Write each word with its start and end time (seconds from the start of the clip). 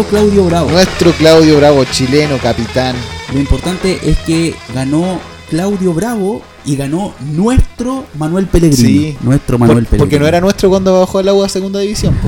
nuestro 0.00 0.18
Claudio 0.18 0.44
Bravo. 0.46 0.70
Nuestro 0.70 1.12
Claudio 1.12 1.56
Bravo, 1.58 1.84
chileno, 1.84 2.38
capitán. 2.38 2.96
Lo 3.34 3.38
importante 3.38 4.00
es 4.02 4.16
que 4.18 4.54
ganó 4.74 5.20
Claudio 5.50 5.92
Bravo 5.92 6.40
y 6.64 6.76
ganó 6.76 7.12
nuestro 7.32 8.06
Manuel 8.18 8.46
Pellegrini. 8.46 8.88
Sí. 8.88 9.16
Nuestro 9.20 9.58
Manuel 9.58 9.84
Por- 9.84 9.90
Pellegrini. 9.90 9.98
porque 10.00 10.18
no 10.18 10.26
era 10.26 10.40
nuestro 10.40 10.70
cuando 10.70 10.98
bajó 11.00 11.18
al 11.18 11.28
agua 11.28 11.46
a 11.46 11.48
segunda 11.48 11.80
división. 11.80 12.14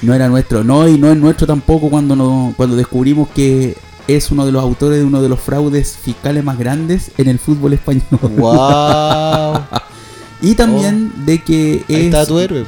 No 0.00 0.14
era 0.14 0.28
nuestro, 0.28 0.62
no, 0.62 0.86
y 0.86 0.96
no 0.96 1.10
es 1.10 1.16
nuestro 1.16 1.44
tampoco 1.44 1.90
cuando, 1.90 2.14
no, 2.14 2.54
cuando 2.56 2.76
descubrimos 2.76 3.28
que 3.34 3.76
es 4.06 4.30
uno 4.30 4.46
de 4.46 4.52
los 4.52 4.62
autores 4.62 5.00
de 5.00 5.04
uno 5.04 5.20
de 5.20 5.28
los 5.28 5.40
fraudes 5.40 5.96
fiscales 6.00 6.44
más 6.44 6.56
grandes 6.56 7.10
en 7.18 7.26
el 7.26 7.40
fútbol 7.40 7.72
español. 7.72 8.04
wow. 8.36 9.60
Y 10.40 10.54
también 10.54 11.10
de 11.26 11.42
que 11.42 11.82
es... 11.88 11.96
Ahí 11.96 12.04
está 12.06 12.24
tu 12.26 12.38
héroe. 12.38 12.64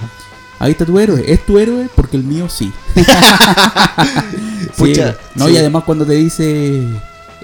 Ahí 0.60 0.72
está 0.72 0.84
tu 0.86 0.98
héroe. 0.98 1.24
Es 1.26 1.44
tu 1.44 1.58
héroe 1.58 1.88
porque 1.96 2.16
el 2.16 2.22
mío 2.22 2.48
sí. 2.48 2.72
Sí, 4.76 4.84
Pucha, 4.94 5.16
no, 5.34 5.46
sí. 5.46 5.54
y 5.54 5.56
además 5.56 5.82
cuando 5.84 6.06
te 6.06 6.12
dice 6.12 6.86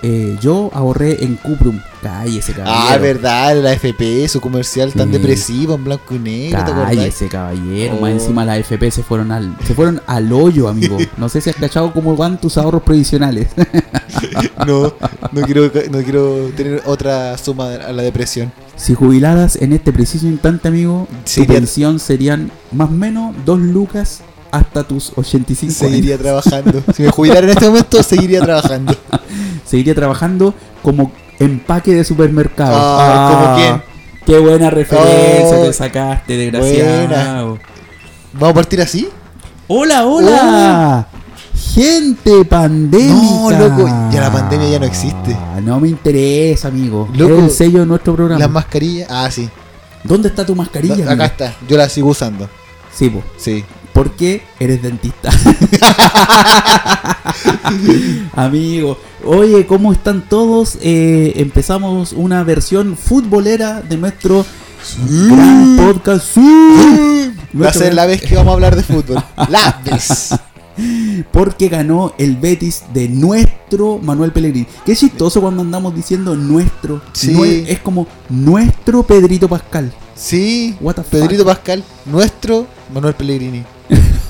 eh, 0.02 0.36
yo 0.40 0.70
ahorré 0.72 1.24
en 1.24 1.36
Cuprum, 1.36 1.80
cállese 2.02 2.52
caballero. 2.52 2.86
Ah, 2.88 2.96
verdad, 2.98 3.56
la 3.62 3.72
FP, 3.72 4.28
su 4.28 4.40
comercial 4.40 4.92
tan 4.92 5.10
depresivo 5.10 5.74
en 5.74 5.84
blanco 5.84 6.14
y 6.14 6.18
negro. 6.18 6.64
Cállese 6.64 7.28
caballero, 7.28 7.96
Oh. 7.96 8.00
más 8.00 8.12
encima 8.12 8.44
las 8.44 8.58
FP 8.58 8.90
se 8.90 9.02
fueron 9.02 9.32
al 9.32 9.56
se 9.66 9.74
fueron 9.74 10.00
al 10.06 10.32
hoyo, 10.32 10.68
amigo. 10.68 10.96
No 11.16 11.28
sé 11.28 11.40
si 11.40 11.50
has 11.50 11.56
cachado 11.56 11.92
cómo 11.92 12.16
van 12.16 12.40
tus 12.40 12.58
ahorros 12.58 12.82
previsionales. 12.82 13.48
No, 14.66 14.94
no 15.32 15.42
quiero, 15.42 15.70
no 15.90 16.02
quiero 16.02 16.50
tener 16.56 16.82
otra 16.86 17.36
suma 17.38 17.74
a 17.74 17.92
la 17.92 18.02
depresión. 18.02 18.50
si 18.76 18.94
jubiladas 18.94 19.56
en 19.56 19.72
este 19.72 19.92
preciso 19.92 20.26
instante, 20.26 20.68
amigo, 20.68 21.06
tu 21.24 21.30
Sería- 21.30 21.56
pensión 21.56 21.98
serían 22.00 22.50
más 22.72 22.88
o 22.88 22.92
menos 22.92 23.34
dos 23.44 23.58
lucas 23.60 24.20
hasta 24.50 24.84
tus 24.84 25.12
85 25.16 25.70
años. 25.70 25.76
Seguiría 25.76 26.18
trabajando. 26.18 26.82
Si 26.94 27.02
me 27.02 27.10
jubilara 27.10 27.40
en 27.40 27.50
este 27.50 27.66
momento, 27.68 28.02
seguiría 28.02 28.40
trabajando. 28.44 28.96
Seguiría 29.66 29.94
trabajando 29.94 30.54
como 30.82 31.12
empaque 31.38 31.94
de 31.94 32.04
supermercado. 32.04 32.76
Ah, 32.78 33.30
¿como 33.32 33.56
quién? 33.56 33.82
Qué 34.24 34.38
buena 34.38 34.70
referencia 34.70 35.58
Oh, 35.58 35.64
te 35.64 35.72
sacaste, 35.72 36.36
desgraciado. 36.36 37.58
¿Vamos 38.32 38.50
a 38.50 38.54
partir 38.54 38.80
así? 38.80 39.08
Hola, 39.68 40.06
hola. 40.06 41.08
Gente 41.74 42.44
pandémica. 42.44 43.14
No, 43.14 43.50
loco, 43.50 44.10
ya 44.12 44.20
la 44.20 44.32
pandemia 44.32 44.68
ya 44.68 44.78
no 44.78 44.86
existe. 44.86 45.36
No 45.62 45.80
me 45.80 45.88
interesa, 45.88 46.68
amigo. 46.68 47.08
Loco, 47.14 47.34
es 47.34 47.44
el 47.44 47.50
sello 47.50 47.80
de 47.80 47.86
nuestro 47.86 48.14
programa. 48.14 48.38
Las 48.38 48.50
mascarillas. 48.50 49.08
Ah, 49.10 49.30
sí. 49.30 49.48
¿Dónde 50.04 50.28
está 50.28 50.44
tu 50.46 50.54
mascarilla? 50.54 50.94
Acá 51.04 51.12
amigo? 51.12 51.24
está. 51.24 51.54
Yo 51.68 51.76
la 51.76 51.88
sigo 51.88 52.08
usando. 52.08 52.48
Sí, 52.94 53.10
po. 53.10 53.22
Sí. 53.36 53.64
Porque 53.96 54.42
eres 54.60 54.82
dentista. 54.82 55.30
Amigo, 58.34 58.98
oye, 59.24 59.66
¿cómo 59.66 59.90
están 59.90 60.28
todos? 60.28 60.76
Eh, 60.82 61.32
empezamos 61.36 62.12
una 62.12 62.44
versión 62.44 62.94
futbolera 62.94 63.80
de 63.80 63.96
nuestro 63.96 64.44
gran 65.08 65.78
podcast. 65.78 66.26
Sí. 66.34 67.32
Va 67.58 67.70
a 67.70 67.72
ser 67.72 67.94
la 67.94 68.04
vez 68.04 68.20
que 68.20 68.34
vamos 68.34 68.50
a 68.50 68.54
hablar 68.54 68.76
de 68.76 68.82
fútbol. 68.82 69.24
La 69.48 69.80
vez. 69.82 70.34
Porque 71.32 71.70
ganó 71.70 72.12
el 72.18 72.36
Betis 72.36 72.82
de 72.92 73.08
nuestro 73.08 73.98
Manuel 73.98 74.30
Pellegrini. 74.30 74.66
Qué 74.84 74.94
chistoso 74.94 75.40
cuando 75.40 75.62
andamos 75.62 75.94
diciendo 75.94 76.36
nuestro. 76.36 77.00
Sí. 77.14 77.32
Nue- 77.32 77.64
es 77.66 77.78
como 77.78 78.06
nuestro 78.28 79.02
Pedrito 79.04 79.48
Pascal. 79.48 79.90
Sí. 80.14 80.76
What 80.82 80.96
the 80.96 81.02
fuck? 81.02 81.12
Pedrito 81.12 81.46
Pascal. 81.46 81.82
Nuestro 82.04 82.66
Manuel 82.92 83.14
Pellegrini. 83.14 83.64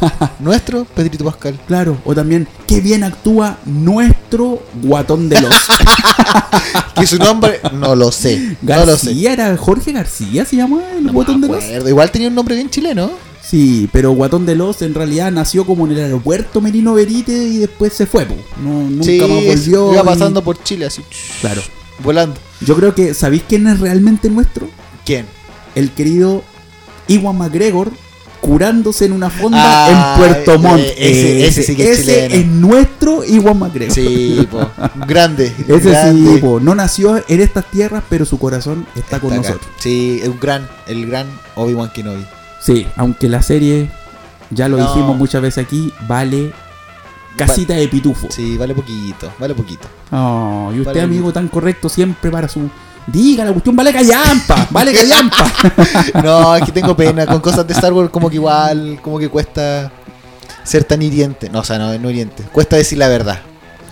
Nuestro 0.41 0.85
Pedrito 0.85 1.25
Pascal. 1.25 1.59
Claro, 1.67 1.99
o 2.05 2.15
también, 2.15 2.47
qué 2.67 2.81
bien 2.81 3.05
actúa 3.05 3.59
nuestro 3.65 4.63
guatón 4.83 5.29
de 5.29 5.41
los. 5.41 5.55
Que 6.95 7.07
su 7.07 7.19
nombre 7.19 7.61
no 7.75 7.95
lo 7.95 8.11
sé. 8.11 8.57
No 8.63 8.87
lo 8.87 8.97
sé. 8.97 9.13
Era 9.27 9.55
Jorge 9.57 9.93
García, 9.93 10.45
se 10.47 10.57
llama 10.57 10.81
el 10.97 11.05
No 11.05 11.13
guatón 11.13 11.41
de 11.43 11.49
los. 11.49 11.63
Igual 11.89 12.11
tenía 12.11 12.29
un 12.29 12.35
nombre 12.35 12.55
bien 12.55 12.71
chileno. 12.71 13.11
Sí, 13.43 13.89
pero 13.93 14.11
Guatón 14.11 14.45
de 14.45 14.57
los 14.57 14.83
en 14.83 14.93
realidad 14.93 15.31
nació 15.31 15.65
como 15.65 15.87
en 15.87 15.93
el 15.93 16.01
aeropuerto 16.01 16.61
Merino 16.61 16.95
Benítez 16.95 17.43
y 17.55 17.59
después 17.59 17.93
se 17.93 18.05
fue, 18.07 18.25
po. 18.27 18.35
No, 18.61 18.71
nunca 18.91 19.05
sí, 19.05 19.21
más 19.21 19.29
volvió. 19.29 19.93
iba 19.93 20.03
y- 20.03 20.05
pasando 20.05 20.43
por 20.43 20.61
Chile 20.65 20.87
así. 20.87 21.03
Claro. 21.41 21.63
Volando. 22.03 22.41
Yo 22.61 22.75
creo 22.75 22.93
que, 22.95 23.15
¿sabéis 23.15 23.43
quién 23.49 23.69
es 23.69 23.79
realmente 23.79 24.29
nuestro? 24.31 24.69
¿Quién? 25.05 25.27
El 25.77 25.93
querido 25.93 26.43
Iwan 27.07 27.37
McGregor 27.39 27.93
curándose 28.47 29.05
en 29.07 29.13
una 29.13 29.29
fonda 29.31 29.59
Ah, 29.61 30.15
en 30.17 30.19
Puerto 30.21 30.59
Montt. 30.59 30.81
eh, 30.81 30.95
ese- 30.97 31.47
ese 31.47 31.63
sí 31.65 31.77
que 31.77 31.91
es 31.93 31.99
ese 32.01 32.29
chileno. 32.29 32.35
es 32.35 32.47
nuestro 32.47 33.25
Iwan 33.25 33.59
McGregor. 33.59 33.95
Sí, 33.95 34.47
po. 34.51 34.71
Grande. 35.07 35.53
Ese 35.67 35.91
grande. 35.91 36.35
sí, 36.35 36.39
po. 36.41 36.61
no 36.61 36.75
nació 36.75 37.23
en 37.29 37.41
estas 37.41 37.65
tierras, 37.71 38.03
pero 38.09 38.25
su 38.25 38.39
corazón 38.39 38.87
está, 38.95 39.21
con 39.21 39.33
acá. 39.33 39.43
nosotros. 39.43 39.71
Sí, 39.79 40.21
es 40.23 40.29
un 40.29 40.39
gran, 40.41 40.69
el 40.87 41.07
gran 41.07 41.27
Obi-Wan 41.57 41.91
Kenobi. 41.91 42.25
Sí, 42.61 42.87
aunque 42.97 43.29
la 43.29 43.43
serie, 43.43 43.91
ya 44.51 44.69
lo 44.69 44.77
No. 44.77 44.87
dijimos 44.89 45.17
muchas 45.17 45.43
veces 45.43 45.65
aquí, 45.65 45.93
vale 46.09 46.53
casita 47.37 47.75
de 47.75 47.87
pitufo. 47.89 48.29
Sí, 48.31 48.57
vale 48.57 48.75
poquito, 48.75 49.31
vale 49.39 49.55
poquito. 49.55 49.87
Oh, 50.11 50.71
y 50.75 50.79
usted, 50.81 50.87
Vale. 50.93 51.03
amigo, 51.03 51.33
tan 51.33 51.49
correcto 51.49 51.89
siempre 51.89 52.31
para 52.31 52.49
su. 52.49 52.71
Diga 53.07 53.45
la 53.45 53.53
cuestión, 53.53 53.77
vale 53.77 53.93
callampa, 53.93 54.67
vale 54.71 54.93
callampa. 54.93 55.53
No, 56.25 56.57
es 56.57 56.65
que 56.65 56.73
tengo 56.73 56.97
pena 56.97 57.25
con 57.27 57.41
cosas 57.41 57.67
de 57.67 57.73
Star 57.75 57.93
Wars 57.93 58.11
como 58.11 58.29
que 58.29 58.37
igual, 58.37 58.99
como 59.03 59.19
que 59.19 59.29
cuesta 59.29 59.93
ser 60.65 60.83
tan 60.85 61.01
hiriente. 61.03 61.49
No, 61.49 61.61
o 61.61 61.65
sea, 61.65 61.79
no, 61.79 61.97
no 61.99 62.11
hiriente. 62.11 62.43
Cuesta 62.53 62.77
decir 62.77 62.99
la 62.99 63.07
verdad. 63.09 63.41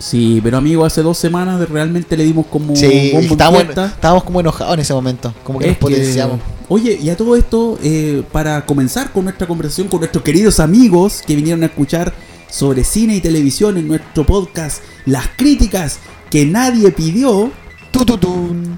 sí, 0.01 0.41
pero 0.43 0.59
amigo, 0.59 0.85
hace 0.85 1.01
dos 1.03 1.17
semanas 1.17 1.69
realmente 1.69 2.17
le 2.17 2.25
dimos 2.25 2.47
como 2.47 2.75
Sí, 2.75 3.13
en 3.15 3.25
estábamos, 3.25 3.63
estábamos 3.63 4.25
como 4.25 4.41
enojados 4.41 4.75
en 4.75 4.81
ese 4.81 4.93
momento. 4.93 5.33
Como 5.45 5.61
que 5.61 5.67
Es 5.67 5.71
nos 5.73 5.79
potenciamos. 5.79 6.39
que- 6.41 6.45
oye, 6.69 6.99
y 7.01 7.09
a 7.09 7.17
todo 7.17 7.37
esto, 7.37 7.79
eh, 7.85 8.25
para 8.33 8.67
comenzar 8.67 9.13
con 9.13 9.25
nuestra 9.25 9.47
conversación 9.47 9.87
con 9.87 10.01
nuestros 10.01 10.25
queridos 10.25 10.59
amigos 10.59 11.23
que 11.25 11.37
vinieron 11.37 11.63
a 11.63 11.67
escuchar 11.67 12.13
sobre 12.51 12.83
cine 12.83 13.15
y 13.17 13.21
televisión 13.21 13.77
en 13.79 13.87
nuestro 13.87 14.27
podcast, 14.27 14.83
las 15.07 15.29
críticas 15.37 15.99
que 16.31 16.45
nadie 16.47 16.91
pidió, 16.91 17.53
Tu, 17.93 18.05
tu, 18.05 18.19
tun. 18.19 18.77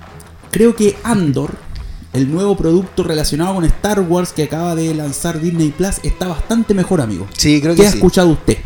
Creo 0.56 0.75
que 0.75 0.97
Andor, 1.03 1.55
el 2.15 2.33
nuevo 2.33 2.56
producto 2.56 3.03
relacionado 3.03 3.55
con 3.56 3.65
Star 3.67 4.00
Wars 4.00 4.33
que 4.33 4.44
acaba 4.44 4.75
de 4.75 4.94
lanzar 4.94 5.39
Disney 5.39 5.69
Plus, 5.71 5.97
está 6.03 6.28
bastante 6.28 6.72
mejor, 6.72 7.03
amigo. 7.03 7.27
Sí, 7.37 7.61
creo 7.61 7.75
¿Qué 7.75 7.83
que 7.83 7.89
ha 7.89 7.91
sí. 7.91 7.99
escuchado 7.99 8.28
usted? 8.31 8.56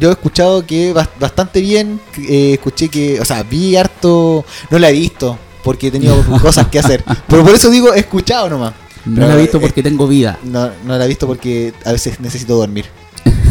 Yo 0.00 0.08
he 0.08 0.12
escuchado 0.12 0.64
que 0.64 0.94
bas- 0.94 1.10
bastante 1.20 1.60
bien. 1.60 2.00
eh, 2.26 2.54
escuché 2.54 2.88
que, 2.88 3.20
o 3.20 3.24
sea, 3.26 3.42
vi 3.42 3.76
harto. 3.76 4.46
No 4.70 4.78
la 4.78 4.88
he 4.88 4.92
visto 4.94 5.36
porque 5.62 5.88
he 5.88 5.90
tenido 5.90 6.24
cosas 6.40 6.68
que 6.68 6.78
hacer. 6.78 7.04
Pero 7.28 7.44
por 7.44 7.54
eso 7.54 7.68
digo, 7.68 7.92
he 7.92 7.98
escuchado 7.98 8.48
nomás. 8.48 8.72
No 9.04 9.16
Pero, 9.16 9.26
la 9.28 9.34
he 9.34 9.40
visto 9.42 9.58
eh, 9.58 9.60
porque 9.60 9.82
tengo 9.82 10.08
vida. 10.08 10.38
No, 10.44 10.70
no 10.86 10.96
la 10.96 11.04
he 11.04 11.08
visto 11.08 11.26
porque 11.26 11.74
a 11.84 11.92
veces 11.92 12.18
necesito 12.18 12.56
dormir. 12.56 12.86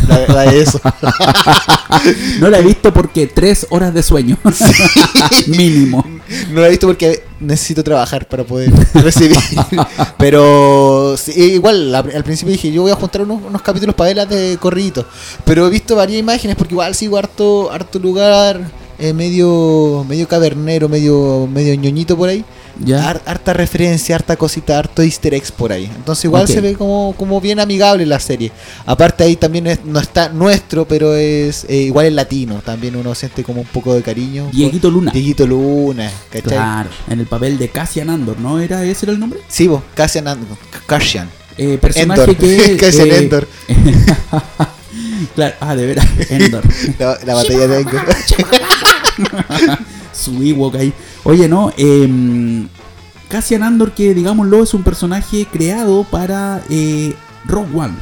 La 0.09 0.17
verdad 0.19 0.45
es 0.53 0.67
eso. 0.69 0.81
No 2.39 2.49
la 2.49 2.59
he 2.59 2.61
visto 2.61 2.93
porque 2.93 3.27
tres 3.27 3.67
horas 3.69 3.93
de 3.93 4.01
sueño. 4.01 4.37
Mínimo. 5.47 6.05
No 6.51 6.61
la 6.61 6.67
he 6.67 6.69
visto 6.69 6.87
porque 6.87 7.23
necesito 7.39 7.83
trabajar 7.83 8.27
para 8.27 8.43
poder 8.43 8.71
recibir. 8.93 9.37
Pero 10.17 11.15
sí, 11.17 11.31
igual, 11.31 11.93
al 11.93 12.23
principio 12.23 12.53
dije, 12.53 12.71
yo 12.71 12.83
voy 12.83 12.91
a 12.91 12.95
juntar 12.95 13.23
unos, 13.23 13.41
unos 13.43 13.61
capítulos 13.61 13.95
para 13.95 14.09
verlas 14.09 14.29
de 14.29 14.57
corridito. 14.59 15.05
Pero 15.43 15.67
he 15.67 15.69
visto 15.69 15.95
varias 15.95 16.19
imágenes 16.19 16.55
porque 16.55 16.73
igual 16.73 16.95
sigo 16.95 17.17
harto, 17.17 17.71
harto 17.71 17.99
lugar 17.99 18.61
eh, 18.97 19.13
medio, 19.13 20.05
medio 20.07 20.27
cavernero, 20.27 20.87
medio, 20.87 21.47
medio 21.51 21.75
ñoñito 21.75 22.15
por 22.17 22.29
ahí. 22.29 22.45
Ya. 22.85 23.09
Har- 23.09 23.21
harta 23.25 23.53
referencia, 23.53 24.15
harta 24.15 24.35
cosita, 24.37 24.77
harto 24.79 25.01
easter 25.01 25.33
eggs 25.33 25.51
por 25.51 25.71
ahí. 25.73 25.85
Entonces 25.95 26.25
igual 26.25 26.43
Ok. 26.43 26.49
se 26.49 26.61
ve 26.61 26.73
como, 26.75 27.13
como 27.17 27.41
bien 27.41 27.59
amigable 27.59 28.05
la 28.05 28.19
serie. 28.19 28.51
Aparte 28.85 29.23
ahí 29.23 29.35
también 29.35 29.67
es- 29.67 29.83
no 29.85 29.99
está 29.99 30.29
nuestro, 30.29 30.85
pero 30.87 31.13
es 31.15 31.65
eh, 31.67 31.75
igual 31.83 32.05
es 32.07 32.13
latino. 32.13 32.61
También 32.65 32.95
uno 32.95 33.13
siente 33.15 33.43
como 33.43 33.61
un 33.61 33.67
poco 33.67 33.93
de 33.93 34.01
cariño. 34.01 34.49
Dieguito 34.53 34.89
Luna. 34.89 35.11
Dieguito 35.11 35.45
Luna, 35.45 36.09
¿cachai? 36.31 36.49
Claro, 36.51 36.89
en 37.09 37.19
el 37.19 37.25
papel 37.27 37.57
de 37.57 37.69
Cassian 37.69 38.09
Andor, 38.09 38.39
¿no? 38.39 38.59
¿Era 38.59 38.83
ese 38.85 39.05
era 39.05 39.13
el 39.13 39.19
nombre? 39.19 39.39
Sí, 39.47 39.67
vos, 39.67 39.81
Cassian 39.93 40.27
And- 40.27 40.45
Cassian. 40.87 41.29
Eh, 41.57 41.77
personaje 41.81 42.21
Endor. 42.21 42.35
que. 42.37 42.77
Cassian 42.79 43.07
eh, 43.09 43.17
Endor. 43.17 43.47
claro, 45.35 45.55
ah, 45.59 45.75
de 45.75 45.85
veras, 45.85 46.05
Endor. 46.29 46.63
La, 46.99 47.19
la 47.25 47.33
batalla 47.35 47.67
de 47.67 47.79
Endor. 47.81 48.05
Su 50.19 50.41
Ewok 50.41 50.75
ahí. 50.75 50.93
Oye, 51.23 51.47
no, 51.47 51.71
eh, 51.77 52.65
Cassian 53.27 53.63
Andor, 53.63 53.91
que 53.93 54.13
digámoslo, 54.13 54.63
es 54.63 54.73
un 54.73 54.83
personaje 54.83 55.45
creado 55.51 56.03
para 56.03 56.61
eh, 56.69 57.13
Rogue 57.45 57.69
One, 57.77 57.93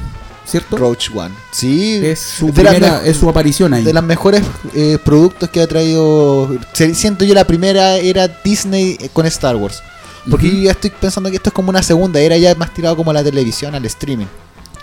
¿cierto? 0.45 0.77
Roach 0.77 1.09
One. 1.13 1.33
Sí, 1.51 1.99
es 2.01 2.19
su 2.19 2.51
primera, 2.53 3.05
es 3.05 3.21
aparición 3.23 3.73
ahí. 3.73 3.83
de 3.83 3.93
los 3.93 4.03
mejores 4.03 4.41
eh, 4.73 4.97
productos 5.03 5.49
que 5.49 5.61
ha 5.61 5.67
traído. 5.67 6.49
se- 6.73 6.95
Siento 6.95 7.25
yo 7.25 7.33
la 7.33 7.45
primera 7.45 7.97
era 7.97 8.27
Disney 8.27 8.97
eh, 9.01 9.09
con 9.11 9.25
Star 9.25 9.55
Wars. 9.57 9.81
Porque 10.29 10.49
yo 10.49 10.57
ya 10.63 10.71
estoy 10.71 10.89
pensando 10.89 11.29
que 11.29 11.37
esto 11.37 11.49
es 11.49 11.53
como 11.53 11.69
una 11.69 11.81
segunda 11.81 12.19
era 12.19 12.37
ya 12.37 12.53
más 12.55 12.73
tirado 12.73 12.97
como 12.97 13.11
a 13.11 13.13
la 13.13 13.23
televisión, 13.23 13.73
al 13.75 13.85
streaming. 13.85 14.25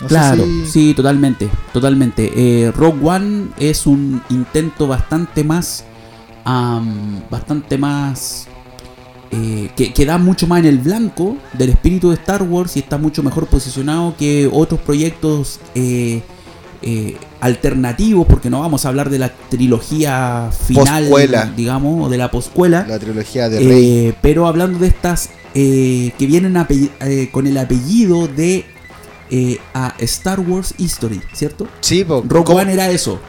No 0.01 0.07
claro, 0.07 0.43
si- 0.43 0.65
sí, 0.67 0.93
totalmente, 0.95 1.49
totalmente. 1.71 2.31
Eh, 2.35 2.71
Rogue 2.71 2.99
One 3.07 3.47
es 3.59 3.85
un 3.87 4.21
intento 4.29 4.87
bastante 4.87 5.43
más, 5.43 5.83
bastante 6.45 7.77
más, 7.77 8.47
eh, 9.31 9.69
que, 9.75 9.91
que 9.93 10.05
da 10.05 10.17
mucho 10.17 10.47
más 10.47 10.59
en 10.59 10.65
el 10.65 10.77
blanco 10.77 11.37
del 11.53 11.69
espíritu 11.69 12.09
de 12.09 12.15
Star 12.15 12.43
Wars 12.43 12.75
y 12.75 12.79
está 12.79 12.97
mucho 12.97 13.23
mejor 13.23 13.47
posicionado 13.47 14.15
que 14.17 14.47
otros 14.51 14.79
proyectos 14.81 15.59
eh, 15.73 16.21
eh, 16.83 17.17
alternativos, 17.39 18.27
porque 18.27 18.49
no 18.49 18.59
vamos 18.59 18.85
a 18.85 18.89
hablar 18.89 19.09
de 19.09 19.17
la 19.19 19.29
trilogía 19.49 20.49
final, 20.67 21.03
Poscuela. 21.05 21.51
digamos, 21.55 22.05
o 22.05 22.09
de 22.09 22.17
la 22.17 22.29
poscuela. 22.29 22.85
La 22.87 22.99
trilogía 22.99 23.49
de 23.49 23.59
Rey. 23.59 24.15
Pero 24.21 24.47
hablando 24.47 24.77
de 24.79 24.87
estas 24.87 25.29
que 25.53 26.13
vienen 26.19 26.53
con 27.31 27.47
el 27.47 27.57
apellido 27.57 28.27
de 28.27 28.65
a 29.73 29.95
Star 29.99 30.39
Wars 30.41 30.75
History, 30.77 31.21
¿cierto? 31.33 31.67
sí, 31.81 32.03
Rogue 32.03 32.27
¿cómo- 32.43 32.59
One 32.59 32.73
era 32.73 32.89
eso. 32.91 33.19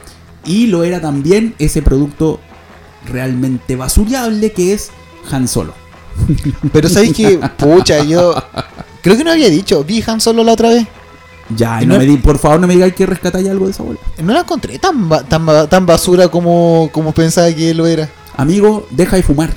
Y 0.45 0.67
lo 0.69 0.85
era 0.85 1.01
también 1.01 1.55
ese 1.59 1.83
producto 1.83 2.39
realmente 3.07 3.77
basuriable 3.77 4.53
que 4.53 4.73
es 4.75 4.91
Han 5.31 5.49
Solo. 5.49 5.75
Pero 6.73 6.89
sabéis 6.89 7.15
que, 7.15 7.39
pucha, 7.57 8.03
yo 8.05 8.35
creo 9.03 9.17
que 9.17 9.25
no 9.25 9.33
había 9.33 9.49
dicho, 9.51 9.85
vi 9.85 10.03
Han 10.07 10.21
Solo 10.21 10.43
la 10.45 10.53
otra 10.53 10.69
vez. 10.71 10.87
Ya, 11.57 11.81
y 11.83 11.87
no 11.87 11.95
no- 11.95 12.01
me 12.01 12.07
di- 12.07 12.17
por 12.17 12.39
favor 12.39 12.59
no 12.61 12.67
me 12.67 12.75
digáis 12.75 12.95
que 12.95 13.07
rescatáis 13.07 13.49
algo 13.49 13.67
de 13.67 13.71
esa 13.73 13.83
bola. 13.85 13.99
No 14.23 14.33
la 14.33 14.41
encontré 14.41 14.79
tan, 14.81 15.09
tan, 15.29 15.69
tan 15.69 15.87
basura 15.87 16.27
como, 16.29 16.91
como 16.93 17.13
pensaba 17.13 17.53
que 17.53 17.73
lo 17.73 17.87
era. 17.87 18.09
Amigo, 18.37 18.87
deja 18.91 19.17
de 19.17 19.23
fumar. 19.23 19.51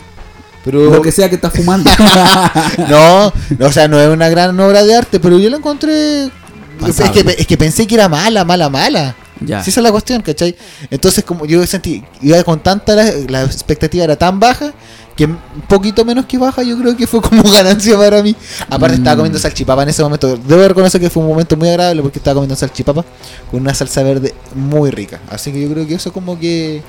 Pero 0.64 0.92
Lo 0.92 1.02
que 1.02 1.12
sea 1.12 1.30
que 1.30 1.36
estás 1.36 1.54
fumando. 1.54 1.90
no, 2.90 3.34
no, 3.58 3.66
o 3.66 3.72
sea, 3.72 3.88
no 3.88 4.00
es 4.00 4.08
una 4.10 4.30
gran 4.30 4.60
obra 4.60 4.84
de 4.84 4.96
arte, 4.96 5.20
pero 5.20 5.40
yo 5.40 5.50
la 5.50 5.58
encontré. 5.58 6.26
Es 6.26 6.32
Pasable. 6.80 7.24
que, 7.36 7.42
es 7.42 7.48
que 7.48 7.58
pensé 7.58 7.88
que 7.88 7.96
era 7.96 8.08
mala, 8.08 8.46
mala, 8.46 8.70
mala. 8.70 9.16
Ya. 9.42 9.64
Sí, 9.64 9.70
esa 9.70 9.80
es 9.80 9.84
la 9.84 9.92
cuestión, 9.92 10.22
¿cachai? 10.22 10.56
Entonces, 10.90 11.24
como 11.24 11.46
yo 11.46 11.66
sentí, 11.66 12.04
iba 12.22 12.44
con 12.44 12.60
tanta, 12.62 12.96
la, 12.96 13.12
la 13.28 13.44
expectativa 13.44 14.04
era 14.04 14.16
tan 14.16 14.40
baja, 14.40 14.74
que 15.16 15.26
un 15.26 15.38
poquito 15.68 16.06
menos 16.06 16.26
que 16.26 16.38
baja, 16.38 16.64
yo 16.64 16.78
creo 16.80 16.96
que 16.96 17.06
fue 17.06 17.22
como 17.22 17.44
ganancia 17.52 17.98
para 17.98 18.24
mí. 18.24 18.36
Aparte, 18.70 18.96
estaba 18.98 19.16
Mm. 19.16 19.20
comiendo 19.20 19.40
salchipapa 19.40 19.84
en 19.84 19.90
ese 19.90 20.02
momento. 20.02 20.38
Debo 20.38 20.68
reconocer 20.68 21.02
que 21.02 21.10
fue 21.10 21.22
un 21.24 21.30
momento 21.30 21.58
muy 21.58 21.68
agradable 21.70 22.02
porque 22.02 22.20
estaba 22.20 22.36
comiendo 22.36 22.56
salchipapa 22.56 23.04
con 23.52 23.60
una 23.60 23.74
salsa 23.74 24.02
verde 24.04 24.34
muy 24.56 24.92
rica. 24.92 25.20
Así 25.30 25.52
que 25.52 25.62
yo 25.62 25.70
creo 25.72 25.86
que 25.86 25.96
eso 25.96 26.14
como 26.14 26.40
que, 26.40 26.82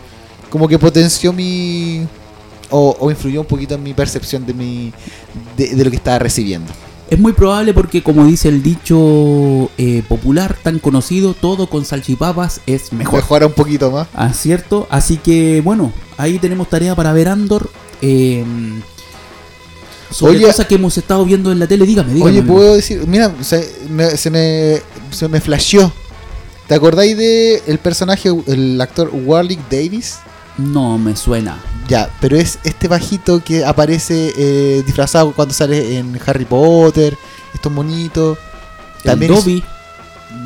como 0.49 0.69
que 0.69 0.79
potenció 0.79 1.32
mi. 1.32 2.06
O, 2.73 2.97
o 3.00 3.11
influyó 3.11 3.41
un 3.41 3.49
poquito 3.49 3.75
en 3.75 3.82
mi 3.82 3.94
percepción 3.94 4.47
de 4.47 4.55
mi 4.55 4.93
de, 5.56 5.75
de 5.75 5.85
lo 5.85 5.91
que 5.91 5.97
estaba 5.97 6.20
recibiendo. 6.20 6.70
Es 7.11 7.19
muy 7.19 7.33
probable 7.33 7.75
porque, 7.75 8.03
como 8.05 8.25
dice 8.25 8.49
el 8.49 8.62
dicho 8.62 9.69
eh, 9.79 10.03
popular 10.09 10.57
tan 10.62 10.79
conocido, 10.79 11.35
todo 11.35 11.67
con 11.69 11.85
salchipapas 11.85 12.61
es 12.67 12.93
mejor. 12.93 13.21
Mejora 13.21 13.47
un 13.47 13.53
poquito 13.53 13.91
más. 13.91 14.07
Ah, 14.15 14.33
¿cierto? 14.33 14.87
Así 14.91 15.17
que, 15.17 15.61
bueno, 15.61 15.93
ahí 16.17 16.39
tenemos 16.39 16.69
tarea 16.69 16.95
para 16.95 17.12
ver 17.12 17.29
Andor. 17.29 17.69
eh, 18.01 18.45
sobre 20.11 20.37
Oye. 20.39 20.47
cosas 20.47 20.67
que 20.67 20.75
hemos 20.75 20.97
estado 20.99 21.25
viendo 21.25 21.53
en 21.53 21.59
la 21.61 21.67
tele. 21.67 21.87
Dígame, 21.87 22.12
dígame. 22.12 22.31
Oye, 22.33 22.43
puedo 22.43 22.75
decir, 22.75 23.05
mira, 23.07 23.33
se 23.43 23.73
me, 23.89 24.17
se 24.17 24.31
me, 24.31 24.83
se 25.11 25.29
me 25.29 25.41
flasheó. 25.41 25.93
¿Te 26.67 26.75
acordáis 26.75 27.17
de 27.17 27.62
el 27.67 27.79
personaje, 27.79 28.29
el 28.47 28.81
actor 28.81 29.11
Warwick 29.12 29.61
Davis? 29.71 30.19
No 30.58 30.99
me 30.99 31.17
suena. 31.17 31.58
Ya, 31.88 32.11
pero 32.20 32.37
es 32.37 32.58
este 32.64 32.87
bajito 32.88 33.43
que 33.43 33.64
aparece 33.64 34.32
eh, 34.37 34.82
disfrazado 34.85 35.32
cuando 35.32 35.55
sale 35.55 35.97
en 35.99 36.19
Harry 36.26 36.44
Potter, 36.44 37.17
estos 37.55 37.73
monitos. 37.73 38.38
También 39.02 39.32
También 39.32 39.32
es- 39.32 39.38
Dobby. 39.44 39.64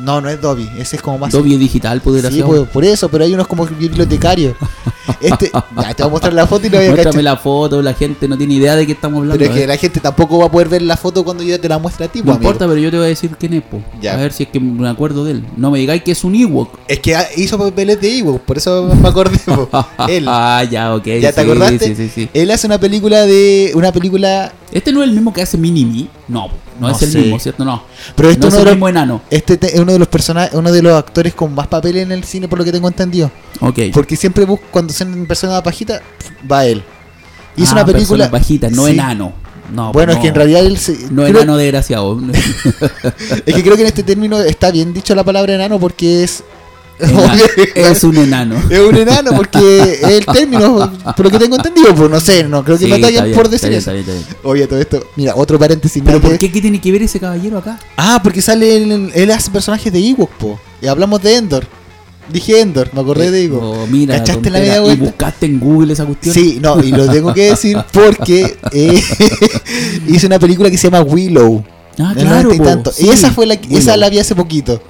no, 0.03 0.21
no 0.21 0.29
es 0.29 0.39
Dobby, 0.41 0.69
ese 0.77 0.95
es 0.95 1.01
como 1.01 1.17
más. 1.19 1.31
Dobby 1.33 1.57
digital, 1.57 2.01
Sí, 2.03 2.11
desgraciado. 2.11 2.47
pues, 2.47 2.69
por 2.69 2.85
eso, 2.85 3.09
pero 3.09 3.23
hay 3.25 3.33
unos 3.33 3.47
como 3.47 3.65
bibliotecarios. 3.65 4.55
Este, 5.21 5.51
ya, 5.53 5.93
te 5.93 6.03
voy 6.03 6.09
a 6.09 6.11
mostrar 6.11 6.33
la 6.33 6.47
foto 6.47 6.67
y 6.67 6.69
lo 6.69 6.77
voy 6.77 6.87
a 6.87 6.89
Muéstrame 6.89 7.11
cachar. 7.17 7.23
la 7.23 7.37
foto, 7.37 7.81
la 7.81 7.93
gente 7.93 8.27
no 8.27 8.37
tiene 8.37 8.55
idea 8.55 8.75
de 8.75 8.85
qué 8.85 8.93
estamos 8.93 9.19
hablando. 9.19 9.37
Pero 9.39 9.51
es 9.51 9.57
que 9.57 9.63
¿eh? 9.63 9.67
la 9.67 9.77
gente 9.77 9.99
tampoco 9.99 10.39
va 10.39 10.45
a 10.45 10.51
poder 10.51 10.69
ver 10.69 10.81
la 10.81 10.97
foto 10.97 11.23
cuando 11.23 11.43
yo 11.43 11.59
te 11.59 11.69
la 11.69 11.77
muestre 11.79 12.05
a 12.05 12.07
ti, 12.07 12.19
No 12.19 12.25
pues, 12.25 12.37
amigo. 12.37 12.51
importa, 12.51 12.67
pero 12.67 12.79
yo 12.79 12.91
te 12.91 12.97
voy 12.97 13.05
a 13.05 13.09
decir 13.09 13.31
quién 13.39 13.53
es, 13.53 13.63
po. 13.63 13.81
Ya. 14.01 14.13
A 14.13 14.17
ver 14.17 14.33
si 14.33 14.43
es 14.43 14.49
que 14.49 14.59
me 14.59 14.87
acuerdo 14.89 15.23
de 15.25 15.31
él. 15.33 15.45
No 15.57 15.71
me 15.71 15.79
digáis 15.79 16.03
que 16.03 16.11
es 16.11 16.23
un 16.23 16.35
Ewok. 16.35 16.77
Es 16.87 16.99
que 16.99 17.15
hizo 17.37 17.57
papeles 17.57 17.99
de 18.01 18.17
Ewok, 18.19 18.41
por 18.41 18.57
eso 18.57 18.89
me 19.01 19.07
acordé. 19.07 19.37
po. 19.45 19.69
Él. 20.07 20.25
Ah, 20.27 20.63
ya, 20.69 20.95
ok. 20.95 21.05
¿Ya 21.21 21.31
te 21.31 21.41
acordaste? 21.41 21.87
Sí, 21.87 21.95
sí, 21.95 22.09
sí. 22.13 22.29
Él 22.33 22.49
hace 22.51 22.67
una 22.67 22.79
película 22.79 23.25
de. 23.25 23.71
Una 23.75 23.91
película. 23.91 24.51
Este 24.71 24.91
no 24.91 25.01
es 25.03 25.07
el 25.09 25.15
mismo 25.15 25.31
que 25.33 25.41
hace 25.41 25.57
Mini-Me. 25.57 26.07
No, 26.27 26.47
no, 26.79 26.87
No 26.87 26.89
es 26.89 27.01
el 27.01 27.11
sé. 27.11 27.19
mismo, 27.19 27.39
¿cierto? 27.39 27.63
No. 27.63 27.83
Pero 28.15 28.29
este 28.29 28.41
no 28.41 28.47
es 28.49 28.53
el 28.55 28.65
mismo 28.71 28.89
enano. 28.89 29.21
este 29.29 29.55
te- 29.57 29.73
es 29.75 29.79
uno 29.79 29.93
de 29.93 29.99
los 29.99 30.07
personajes, 30.09 30.53
uno 30.53 30.71
de 30.71 30.81
los 30.81 30.93
actores 30.93 31.33
con 31.33 31.53
más 31.55 31.67
papeles 31.67 32.03
en 32.03 32.11
el 32.11 32.23
cine, 32.25 32.47
por 32.49 32.59
lo 32.59 32.65
que 32.65 32.71
tengo 32.73 32.87
entendido. 32.87 33.31
Ok. 33.61 33.79
Porque 33.93 34.15
siempre 34.17 34.43
busco, 34.43 34.65
cuando 34.71 34.91
son 34.95 35.25
personas 35.25 35.63
bajitas, 35.63 36.01
va 36.51 36.65
él. 36.65 36.83
Hizo 37.57 37.71
Ah, 37.71 37.73
una 37.75 37.85
película. 37.85 38.27
bajitas, 38.27 38.71
no 38.71 38.85
Sí. 38.85 38.93
enano. 38.93 39.33
No, 39.73 39.91
Bueno, 39.91 40.13
pues 40.13 40.17
es 40.17 40.21
que 40.21 40.27
en 40.29 40.35
realidad 40.35 40.65
él 40.65 40.77
se- 40.77 41.07
No 41.09 41.23
creo- 41.23 41.27
enano 41.41 41.57
desgraciado. 41.57 42.19
Es 43.45 43.55
que 43.55 43.63
creo 43.63 43.75
que 43.75 43.81
en 43.81 43.87
este 43.87 44.03
término 44.03 44.39
está 44.39 44.71
bien 44.71 44.93
dicho 44.93 45.15
la 45.15 45.23
palabra 45.23 45.55
enano 45.55 45.79
porque 45.79 46.23
es. 46.23 46.43
Enano. 46.99 47.43
es 47.75 48.03
un 48.05 48.15
enano. 48.17 48.55
Es 48.69 48.79
un 48.79 48.95
enano 48.95 49.31
porque 49.35 49.81
es 50.01 50.03
el 50.03 50.25
término, 50.25 50.93
por 51.15 51.25
lo 51.25 51.29
que 51.31 51.39
tengo 51.39 51.57
entendido, 51.57 51.93
pues 51.93 52.09
no 52.09 52.19
sé, 52.21 52.43
no 52.45 52.63
creo 52.63 52.77
que 52.77 52.85
Sí, 52.85 52.89
me 52.91 52.97
ataquen 52.97 53.33
por 53.33 53.49
decir 53.49 53.73
eso. 53.73 53.91
Oye, 54.43 54.65
todo 54.67 54.79
esto, 54.79 55.03
mira, 55.17 55.33
otro 55.35 55.59
paréntesis. 55.59 56.01
Pero 56.05 56.21
¿por 56.21 56.37
qué? 56.37 56.49
¿Qué 56.51 56.61
tiene 56.61 56.79
que 56.79 56.91
ver 56.93 57.01
ese 57.01 57.19
caballero 57.19 57.57
acá? 57.57 57.79
Ah, 57.97 58.21
porque 58.23 58.41
sale 58.41 58.77
en- 58.83 59.11
él 59.13 59.31
hace 59.31 59.49
personajes 59.51 59.91
de 59.91 59.99
Ewok, 59.99 60.29
po. 60.33 60.59
Y 60.81 60.87
hablamos 60.87 61.21
de 61.21 61.35
Endor. 61.35 61.67
Dije 62.31 62.59
Endor, 62.59 62.89
me 62.93 63.01
acordé 63.01 63.31
de 63.31 63.43
Ewok. 63.43 63.63
Oh, 63.63 63.87
mira, 63.87 64.17
¿Cachaste 64.17 64.49
la 64.49 64.91
¿Y 64.91 64.95
buscaste 64.95 65.45
en 65.45 65.59
Google 65.59 65.93
esa 65.93 66.05
cuestión? 66.05 66.33
Sí, 66.33 66.59
no, 66.61 66.81
y 66.81 66.91
lo 66.91 67.07
tengo 67.07 67.33
que 67.33 67.51
decir 67.51 67.77
porque 67.93 68.57
eh, 68.71 69.03
hice 70.07 70.27
una 70.27 70.39
película 70.39 70.69
que 70.71 70.77
se 70.77 70.89
llama 70.89 71.01
Willow. 71.01 71.63
Ah, 71.99 72.13
claro. 72.13 72.49
90 72.49 72.55
y 72.55 72.59
tanto. 72.59 72.91
sí. 72.91 73.05
Y 73.05 73.09
esa 73.09 73.31
fue 73.31 73.45
la 73.45 73.53
esa 73.53 73.95
la 73.95 74.09
vi 74.09 74.19
hace 74.19 74.35
poquito. 74.35 74.81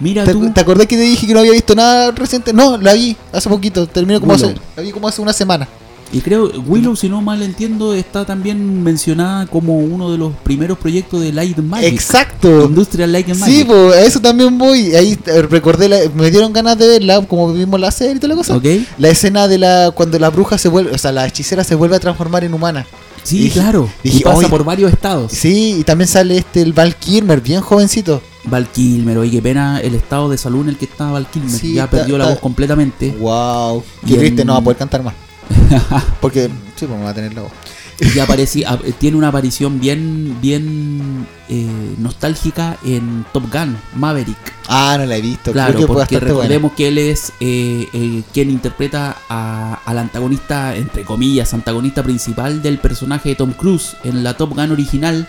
Mira 0.00 0.24
¿Te, 0.24 0.32
tú. 0.32 0.50
te 0.52 0.60
acordás 0.60 0.86
que 0.86 0.96
te 0.96 1.02
dije 1.02 1.26
que 1.26 1.34
no 1.34 1.40
había 1.40 1.52
visto 1.52 1.74
nada 1.74 2.10
reciente? 2.12 2.52
No, 2.54 2.78
la 2.78 2.94
vi 2.94 3.16
hace 3.32 3.48
poquito. 3.50 3.86
Terminó 3.86 4.18
como 4.18 4.32
Willow. 4.32 4.50
hace, 4.50 4.60
la 4.76 4.82
vi 4.82 4.90
como 4.90 5.06
hace 5.06 5.20
una 5.20 5.34
semana. 5.34 5.68
Y 6.12 6.20
creo, 6.20 6.50
Willow, 6.66 6.96
si 6.96 7.08
no 7.08 7.20
mal 7.22 7.40
entiendo, 7.42 7.94
está 7.94 8.24
también 8.24 8.82
mencionada 8.82 9.46
como 9.46 9.78
uno 9.78 10.10
de 10.10 10.18
los 10.18 10.32
primeros 10.42 10.76
proyectos 10.76 11.20
de 11.20 11.32
Light 11.32 11.58
Magic. 11.58 11.92
Exacto. 11.92 12.64
Industrial 12.64 13.12
Light 13.12 13.28
and 13.28 13.36
Sí, 13.36 13.40
Magic. 13.64 13.66
pues 13.68 13.94
a 13.96 14.00
eso 14.02 14.20
también 14.20 14.58
voy. 14.58 14.94
Ahí 14.96 15.16
recordé, 15.48 15.88
la- 15.88 16.00
me 16.16 16.30
dieron 16.30 16.52
ganas 16.52 16.76
de 16.78 16.88
verla, 16.88 17.20
como 17.26 17.52
vimos 17.52 17.78
la 17.78 17.90
serie 17.92 18.16
y 18.16 18.18
toda 18.18 18.30
la 18.30 18.34
cosa. 18.36 18.56
¿Ok? 18.56 18.64
La 18.98 19.08
escena 19.08 19.46
de 19.46 19.58
la 19.58 19.92
cuando 19.94 20.18
la 20.18 20.30
bruja 20.30 20.58
se 20.58 20.68
vuelve, 20.68 20.90
o 20.92 20.98
sea, 20.98 21.12
la 21.12 21.26
hechicera 21.26 21.62
se 21.62 21.76
vuelve 21.76 21.94
a 21.96 22.00
transformar 22.00 22.42
en 22.42 22.54
humana. 22.54 22.86
Sí, 23.22 23.50
claro. 23.50 23.88
y 24.02 24.20
pasa 24.24 24.48
por 24.48 24.64
varios 24.64 24.90
estados. 24.92 25.30
Sí, 25.30 25.76
y 25.80 25.84
también 25.84 26.08
sale 26.08 26.38
este 26.38 26.62
el 26.62 26.72
Val 26.72 26.96
Kilmer, 26.96 27.40
bien 27.40 27.60
jovencito. 27.60 28.20
Val 28.44 28.66
Kilmer, 28.68 29.18
oye, 29.18 29.30
qué 29.30 29.42
pena 29.42 29.78
el 29.80 29.94
estado 29.94 30.30
de 30.30 30.38
salud 30.38 30.62
en 30.62 30.70
el 30.70 30.76
que 30.78 30.86
está 30.86 31.10
Val 31.12 31.26
Kilmer. 31.30 31.50
Sí, 31.50 31.74
ya 31.74 31.88
perdió 31.88 32.16
la 32.18 32.28
voz 32.30 32.38
completamente. 32.40 33.14
Wow. 33.20 33.84
Qué 34.06 34.14
triste, 34.16 34.44
no 34.44 34.54
va 34.54 34.58
a 34.58 34.62
poder 34.62 34.78
cantar 34.78 35.02
más. 35.04 35.14
Porque 36.20 36.48
sí, 36.76 36.86
pues 36.86 36.90
me 36.98 37.04
va 37.04 37.10
a 37.10 37.14
tener 37.14 37.34
la 37.34 37.42
voz. 37.42 37.52
Y 38.00 38.18
apareci- 38.18 38.64
a- 38.66 38.78
tiene 38.98 39.18
una 39.18 39.28
aparición 39.28 39.78
bien, 39.78 40.38
bien 40.40 41.26
eh, 41.50 41.66
nostálgica 41.98 42.78
en 42.82 43.26
Top 43.30 43.52
Gun, 43.52 43.76
Maverick. 43.94 44.38
Ah, 44.68 44.96
no 44.98 45.04
la 45.04 45.16
he 45.18 45.20
visto. 45.20 45.52
Claro, 45.52 45.74
Creo 45.74 45.86
que 45.86 45.92
porque 45.92 46.14
buena. 46.16 46.26
recordemos 46.28 46.72
que 46.72 46.88
él 46.88 46.96
es 46.96 47.32
eh, 47.40 48.22
quien 48.32 48.48
interpreta 48.50 49.16
a- 49.28 49.80
al 49.84 49.98
antagonista, 49.98 50.74
entre 50.76 51.04
comillas, 51.04 51.52
antagonista 51.52 52.02
principal 52.02 52.62
del 52.62 52.78
personaje 52.78 53.30
de 53.30 53.34
Tom 53.34 53.52
Cruise 53.52 53.96
en 54.02 54.24
la 54.24 54.32
Top 54.34 54.54
Gun 54.54 54.70
original, 54.70 55.28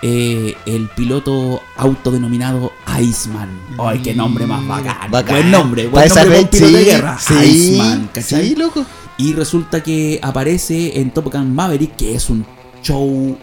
eh, 0.00 0.54
el 0.64 0.88
piloto 0.88 1.60
autodenominado 1.76 2.72
Iceman. 2.98 3.50
¡Ay, 3.78 3.98
qué 4.00 4.14
nombre 4.14 4.46
más 4.46 4.66
bacán! 4.66 5.10
Bacán. 5.10 5.34
Buen 5.34 5.50
nombre, 5.50 5.88
buen 5.88 6.08
nombre 6.08 6.46
de 6.48 6.84
guerra. 6.84 7.18
Sí, 7.18 7.34
Iceman, 7.34 8.08
¿cachai? 8.14 8.48
sí, 8.48 8.54
loco. 8.56 8.86
Y 9.18 9.32
resulta 9.34 9.82
que 9.82 10.20
aparece 10.22 11.00
en 11.00 11.10
Top 11.10 11.32
Gun 11.32 11.54
Maverick, 11.54 11.96
que 11.96 12.14
es 12.14 12.30
un 12.30 12.46
show 12.82 13.36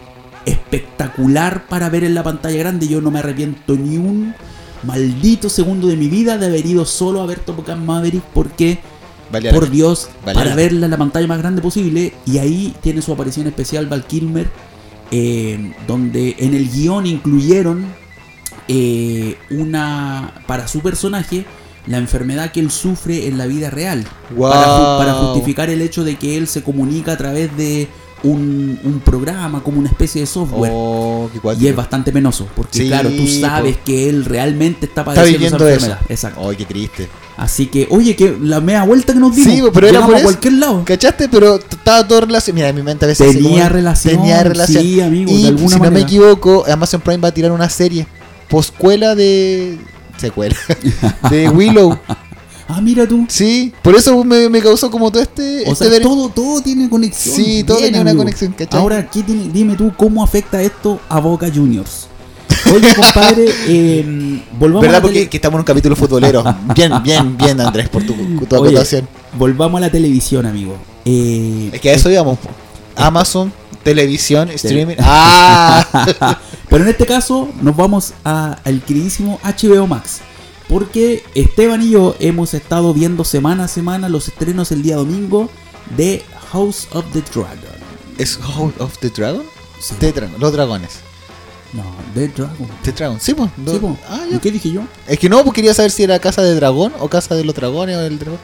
espectacular 0.46 1.66
para 1.68 1.88
ver 1.90 2.02
en 2.04 2.14
la 2.14 2.22
pantalla 2.22 2.58
grande. 2.58 2.88
Yo 2.88 3.00
no 3.00 3.10
me 3.10 3.18
arrepiento 3.18 3.74
ni 3.74 3.96
un 3.98 4.34
maldito 4.84 5.48
segundo 5.50 5.86
de 5.88 5.96
mi 5.96 6.08
vida 6.08 6.38
de 6.38 6.46
haber 6.46 6.64
ido 6.66 6.84
solo 6.84 7.20
a 7.20 7.26
ver 7.26 7.40
Top 7.40 7.66
Gun 7.66 7.84
Maverick 7.84 8.22
porque, 8.34 8.78
Vale, 9.30 9.52
por 9.52 9.70
Dios, 9.70 10.08
Vale 10.24 10.34
para 10.34 10.50
la- 10.50 10.56
verla 10.56 10.86
en 10.86 10.90
la 10.90 10.96
pantalla 10.98 11.26
más 11.26 11.38
grande 11.38 11.60
posible. 11.60 12.12
Y 12.24 12.38
ahí 12.38 12.74
tiene 12.80 13.02
su 13.02 13.12
aparición 13.12 13.46
especial 13.46 13.86
Val 13.86 14.06
Kilmer, 14.06 14.48
eh, 15.10 15.72
donde 15.86 16.36
en 16.38 16.54
el 16.54 16.70
guion 16.70 17.06
incluyeron 17.06 17.84
eh, 18.68 19.36
una, 19.50 20.32
para 20.46 20.66
su 20.68 20.80
personaje, 20.80 21.44
la 21.86 21.98
enfermedad 21.98 22.50
que 22.52 22.60
él 22.60 22.70
sufre 22.70 23.26
en 23.28 23.38
la 23.38 23.46
vida 23.46 23.70
real. 23.70 24.04
Wow. 24.36 24.50
Para, 24.50 24.66
ju- 24.66 24.98
para 24.98 25.12
justificar 25.14 25.70
el 25.70 25.80
hecho 25.82 26.04
de 26.04 26.16
que 26.16 26.36
él 26.36 26.48
se 26.48 26.62
comunica 26.62 27.12
a 27.12 27.16
través 27.16 27.56
de 27.56 27.88
un, 28.22 28.80
un 28.82 29.00
programa, 29.00 29.62
como 29.62 29.78
una 29.78 29.88
especie 29.88 30.22
de 30.22 30.26
software. 30.26 30.72
Oh, 30.74 31.30
y 31.60 31.66
es 31.68 31.76
bastante 31.76 32.10
penoso, 32.10 32.48
porque 32.56 32.78
Sí, 32.78 32.86
claro, 32.88 33.10
tú 33.10 33.26
sabes 33.28 33.76
po. 33.76 33.84
que 33.84 34.08
él 34.08 34.24
realmente 34.24 34.86
está 34.86 35.02
Está 35.02 35.14
padeciendo 35.14 35.38
viviendo 35.38 35.68
esa 35.68 35.76
eso. 35.76 35.84
enfermedad. 35.86 36.10
Exacto. 36.10 36.48
Ay, 36.48 36.56
qué 36.56 36.64
triste. 36.64 37.08
Así 37.36 37.66
que, 37.66 37.86
oye, 37.90 38.16
que 38.16 38.34
la 38.40 38.60
media 38.62 38.82
vuelta 38.84 39.12
que 39.12 39.20
nos 39.20 39.36
dimos. 39.36 39.52
Sí, 39.54 39.62
pero 39.72 39.86
era 39.88 40.04
por 40.06 40.14
a 40.14 40.18
eso. 40.18 40.24
cualquier 40.24 40.54
lado. 40.54 40.82
¿Cachaste? 40.86 41.28
Pero 41.28 41.56
estaba 41.56 42.08
todo 42.08 42.22
relacionado. 42.22 42.54
Mira, 42.56 42.68
en 42.70 42.76
mi 42.76 42.82
mente 42.82 43.04
a 43.04 43.08
veces. 43.08 43.30
Tenía 43.34 43.68
relación, 43.68 44.16
Tenía 44.16 44.42
relación. 44.42 44.82
sí, 44.82 45.00
amigo, 45.02 45.30
y 45.30 45.42
de 45.42 45.48
alguna 45.48 45.76
si 45.76 45.80
no 45.82 45.90
me 45.90 46.00
equivoco, 46.00 46.64
Amazon 46.66 47.02
Prime 47.02 47.18
va 47.18 47.28
a 47.28 47.34
tirar 47.34 47.52
una 47.52 47.68
serie 47.68 48.06
poscuela 48.48 49.14
de. 49.14 49.78
Secuela. 50.16 50.56
de 51.30 51.48
Willow. 51.48 51.98
Ah, 52.68 52.80
mira 52.80 53.06
tú. 53.06 53.26
Sí, 53.28 53.72
por 53.82 53.94
eso 53.94 54.24
me, 54.24 54.48
me 54.48 54.60
causó 54.60 54.90
como 54.90 55.10
todo 55.10 55.22
este. 55.22 55.62
O 55.68 55.72
este 55.72 55.84
sea, 55.84 55.88
ver- 55.88 56.02
todo, 56.02 56.28
todo 56.30 56.60
tiene 56.60 56.88
conexión. 56.88 57.36
Sí, 57.36 57.62
todo 57.64 57.76
Bien, 57.78 57.92
tenía 57.92 58.02
una 58.02 58.16
conexión, 58.16 58.52
¿cachai? 58.52 58.80
Ahora, 58.80 59.08
¿qué 59.08 59.22
tiene- 59.22 59.48
dime 59.52 59.76
tú, 59.76 59.92
¿cómo 59.96 60.22
afecta 60.24 60.60
esto 60.60 60.98
a 61.08 61.20
Boca 61.20 61.48
Juniors? 61.54 62.08
Oye, 62.74 62.88
compadre, 62.96 63.44
eh, 63.68 64.42
volvamos 64.58 64.82
a 64.82 64.86
¿Verdad? 64.86 64.98
la 64.98 65.02
Porque 65.02 65.18
tele- 65.20 65.28
que 65.28 65.36
estamos 65.36 65.56
en 65.58 65.60
un 65.60 65.64
capítulo 65.64 65.94
futbolero. 65.94 66.42
Bien, 66.74 66.92
bien, 67.04 67.36
bien, 67.36 67.60
Andrés, 67.60 67.88
por 67.88 68.02
tu, 68.02 68.14
tu 68.14 68.56
Oye, 68.56 68.76
volvamos 69.38 69.78
a 69.78 69.82
la 69.82 69.90
televisión, 69.90 70.44
amigo. 70.46 70.76
Eh, 71.04 71.70
Es 71.72 71.80
que 71.80 71.90
a 71.90 71.92
eso 71.92 72.10
íbamos. 72.10 72.38
Amazon, 72.96 73.52
televisión, 73.86 74.50
streaming. 74.50 74.96
¡Ah! 75.00 76.38
Pero 76.68 76.82
en 76.84 76.90
este 76.90 77.06
caso 77.06 77.48
nos 77.62 77.76
vamos 77.76 78.12
a- 78.24 78.58
al 78.64 78.82
queridísimo 78.82 79.40
HBO 79.42 79.86
Max. 79.86 80.18
Porque 80.68 81.22
Esteban 81.36 81.80
y 81.82 81.90
yo 81.90 82.16
hemos 82.18 82.52
estado 82.52 82.92
viendo 82.92 83.22
semana 83.24 83.64
a 83.64 83.68
semana 83.68 84.08
los 84.08 84.26
estrenos 84.28 84.72
el 84.72 84.82
día 84.82 84.96
domingo 84.96 85.48
de 85.96 86.24
House 86.50 86.88
of 86.92 87.04
the 87.12 87.22
Dragon. 87.32 87.56
¿Es 88.18 88.36
House 88.38 88.74
of 88.80 88.98
the 88.98 89.08
Dragon? 89.10 89.44
Sí. 89.80 89.94
The 90.00 90.10
Dragon, 90.12 90.40
los 90.40 90.52
dragones. 90.52 90.90
No, 91.72 91.84
The 92.14 92.28
Dragon. 92.28 92.68
The 92.82 92.92
Dragon, 92.92 93.20
sí, 93.20 93.34
pues. 93.34 93.50
Sí, 93.64 93.78
po. 93.78 93.96
Ah, 94.08 94.24
¿Y 94.28 94.32
ya. 94.32 94.40
qué 94.40 94.50
dije 94.50 94.70
yo? 94.72 94.82
Es 95.06 95.18
que 95.18 95.28
no, 95.28 95.42
pues 95.44 95.54
quería 95.54 95.74
saber 95.74 95.90
si 95.92 96.02
era 96.02 96.18
casa 96.18 96.42
de 96.42 96.54
dragón 96.54 96.92
o 96.98 97.08
casa 97.08 97.34
de 97.36 97.44
los 97.44 97.54
dragones 97.54 97.96
o 97.96 98.00
el 98.00 98.18
dragón. 98.18 98.40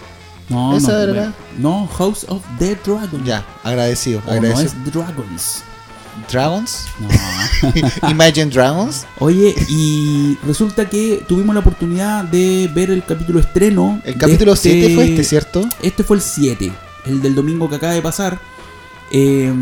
No, 0.49 0.77
Esa 0.77 0.93
no, 0.93 0.99
era- 1.13 1.33
no, 1.59 1.87
House 1.99 2.27
of 2.29 2.43
the 2.59 2.75
Dragon. 2.85 3.25
Ya, 3.25 3.45
agradecido. 3.65 4.21
O 4.21 4.27
no 4.27 4.33
agradecido. 4.33 4.65
es 4.85 4.93
Dragons. 4.93 5.63
Dragons? 6.31 6.87
No. 7.01 8.09
Imagine 8.11 8.47
Dragons. 8.47 9.07
Oye, 9.19 9.55
y 9.69 10.37
resulta 10.47 10.89
que 10.89 11.25
tuvimos 11.27 11.55
la 11.55 11.61
oportunidad 11.61 12.25
de 12.25 12.71
ver 12.75 12.91
el 12.91 13.03
capítulo 13.05 13.41
estreno. 13.41 14.01
El 14.05 14.17
capítulo 14.19 14.53
este- 14.53 14.71
7 14.73 14.95
fue 14.95 15.05
este, 15.11 15.25
¿cierto? 15.25 15.69
Este 15.83 16.05
fue 16.05 16.17
el 16.19 16.23
7, 16.23 16.71
el 17.07 17.23
del 17.23 17.35
domingo 17.35 17.69
que 17.69 17.77
acaba 17.77 17.95
de 17.95 18.03
pasar. 18.03 18.39
eh, 19.11 19.53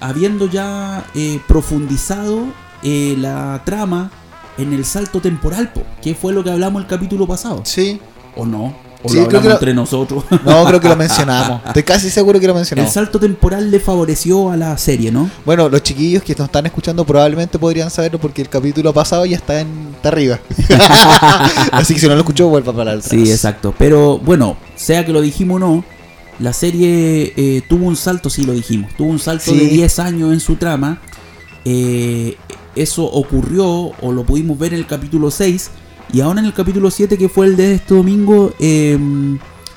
habiendo 0.00 0.48
ya 0.50 1.06
eh, 1.14 1.40
profundizado 1.48 2.44
eh, 2.82 3.14
la 3.18 3.62
trama 3.64 4.10
en 4.58 4.72
el 4.72 4.84
salto 4.84 5.20
temporal, 5.20 5.72
po, 5.72 5.82
que 6.02 6.14
fue 6.14 6.32
lo 6.32 6.44
que 6.44 6.50
hablamos 6.50 6.82
el 6.82 6.88
capítulo 6.88 7.26
pasado. 7.26 7.62
Sí. 7.64 8.00
¿O 8.36 8.44
no? 8.44 8.74
¿O 9.04 9.08
Sí, 9.10 9.16
lo 9.18 9.28
creo 9.28 9.38
hablamos 9.38 9.42
que 9.42 9.48
lo- 9.48 9.54
entre 9.54 9.74
nosotros? 9.74 10.24
No, 10.44 10.64
creo 10.64 10.80
que 10.80 10.88
lo 10.88 10.96
mencionamos. 11.06 11.60
Estoy 11.66 11.82
casi 11.82 12.10
seguro 12.10 12.40
que 12.40 12.46
lo 12.46 12.52
el 12.54 12.58
mencionamos. 12.58 12.92
salto 12.92 13.20
temporal 13.20 13.70
le 13.70 13.78
favoreció 13.78 14.50
a 14.50 14.56
la 14.56 14.76
serie, 14.78 15.12
¿no? 15.12 15.30
Bueno, 15.44 15.68
los 15.68 15.82
chiquillos 15.82 16.22
que 16.22 16.34
nos 16.34 16.46
están 16.46 16.66
escuchando 16.66 17.04
probablemente 17.04 17.58
podrían 17.58 17.90
saberlo 17.90 18.18
porque 18.18 18.42
el 18.42 18.48
capítulo 18.48 18.92
pasado 18.94 19.26
ya 19.26 19.36
está 19.36 19.60
en 19.60 19.68
está 19.94 20.08
arriba. 20.08 20.40
Así 21.72 21.94
que 21.94 22.00
si 22.00 22.06
no 22.08 22.14
lo 22.14 22.20
escuchó, 22.20 22.48
vuelva 22.48 22.72
para 22.72 22.92
atrás. 22.92 23.06
Sí, 23.10 23.30
exacto. 23.30 23.74
Pero 23.78 24.18
bueno, 24.18 24.56
sea 24.76 25.04
que 25.04 25.12
lo 25.12 25.20
dijimos 25.20 25.56
o 25.56 25.58
no, 25.60 25.84
la 26.38 26.52
serie 26.52 27.32
eh, 27.36 27.62
tuvo 27.68 27.86
un 27.86 27.96
salto, 27.96 28.28
sí 28.30 28.42
lo 28.44 28.52
dijimos, 28.52 28.90
tuvo 28.96 29.08
un 29.10 29.18
salto 29.18 29.52
Sí. 29.52 29.58
de 29.58 29.66
10 29.68 29.98
años 29.98 30.32
en 30.32 30.40
su 30.40 30.56
trama. 30.56 31.00
Eh, 31.64 32.36
eso 32.76 33.04
ocurrió 33.04 33.66
o 33.68 34.12
lo 34.12 34.24
pudimos 34.24 34.58
ver 34.58 34.72
en 34.74 34.80
el 34.80 34.86
capítulo 34.86 35.30
6 35.30 35.70
y 36.12 36.20
ahora 36.20 36.40
en 36.40 36.46
el 36.46 36.54
capítulo 36.54 36.90
7 36.90 37.16
que 37.18 37.28
fue 37.28 37.46
el 37.46 37.56
de 37.56 37.74
este 37.74 37.94
domingo 37.94 38.52
eh, 38.58 38.98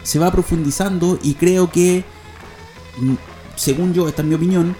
se 0.03 0.19
va 0.19 0.31
profundizando 0.31 1.19
y 1.24 1.34
creo 1.34 1.69
que, 1.72 2.03
mm, 3.00 3.13
según 3.55 3.93
yo, 3.93 4.07
esta 4.07 4.22
es 4.22 4.27
mi 4.27 4.36
opinión, 4.36 4.75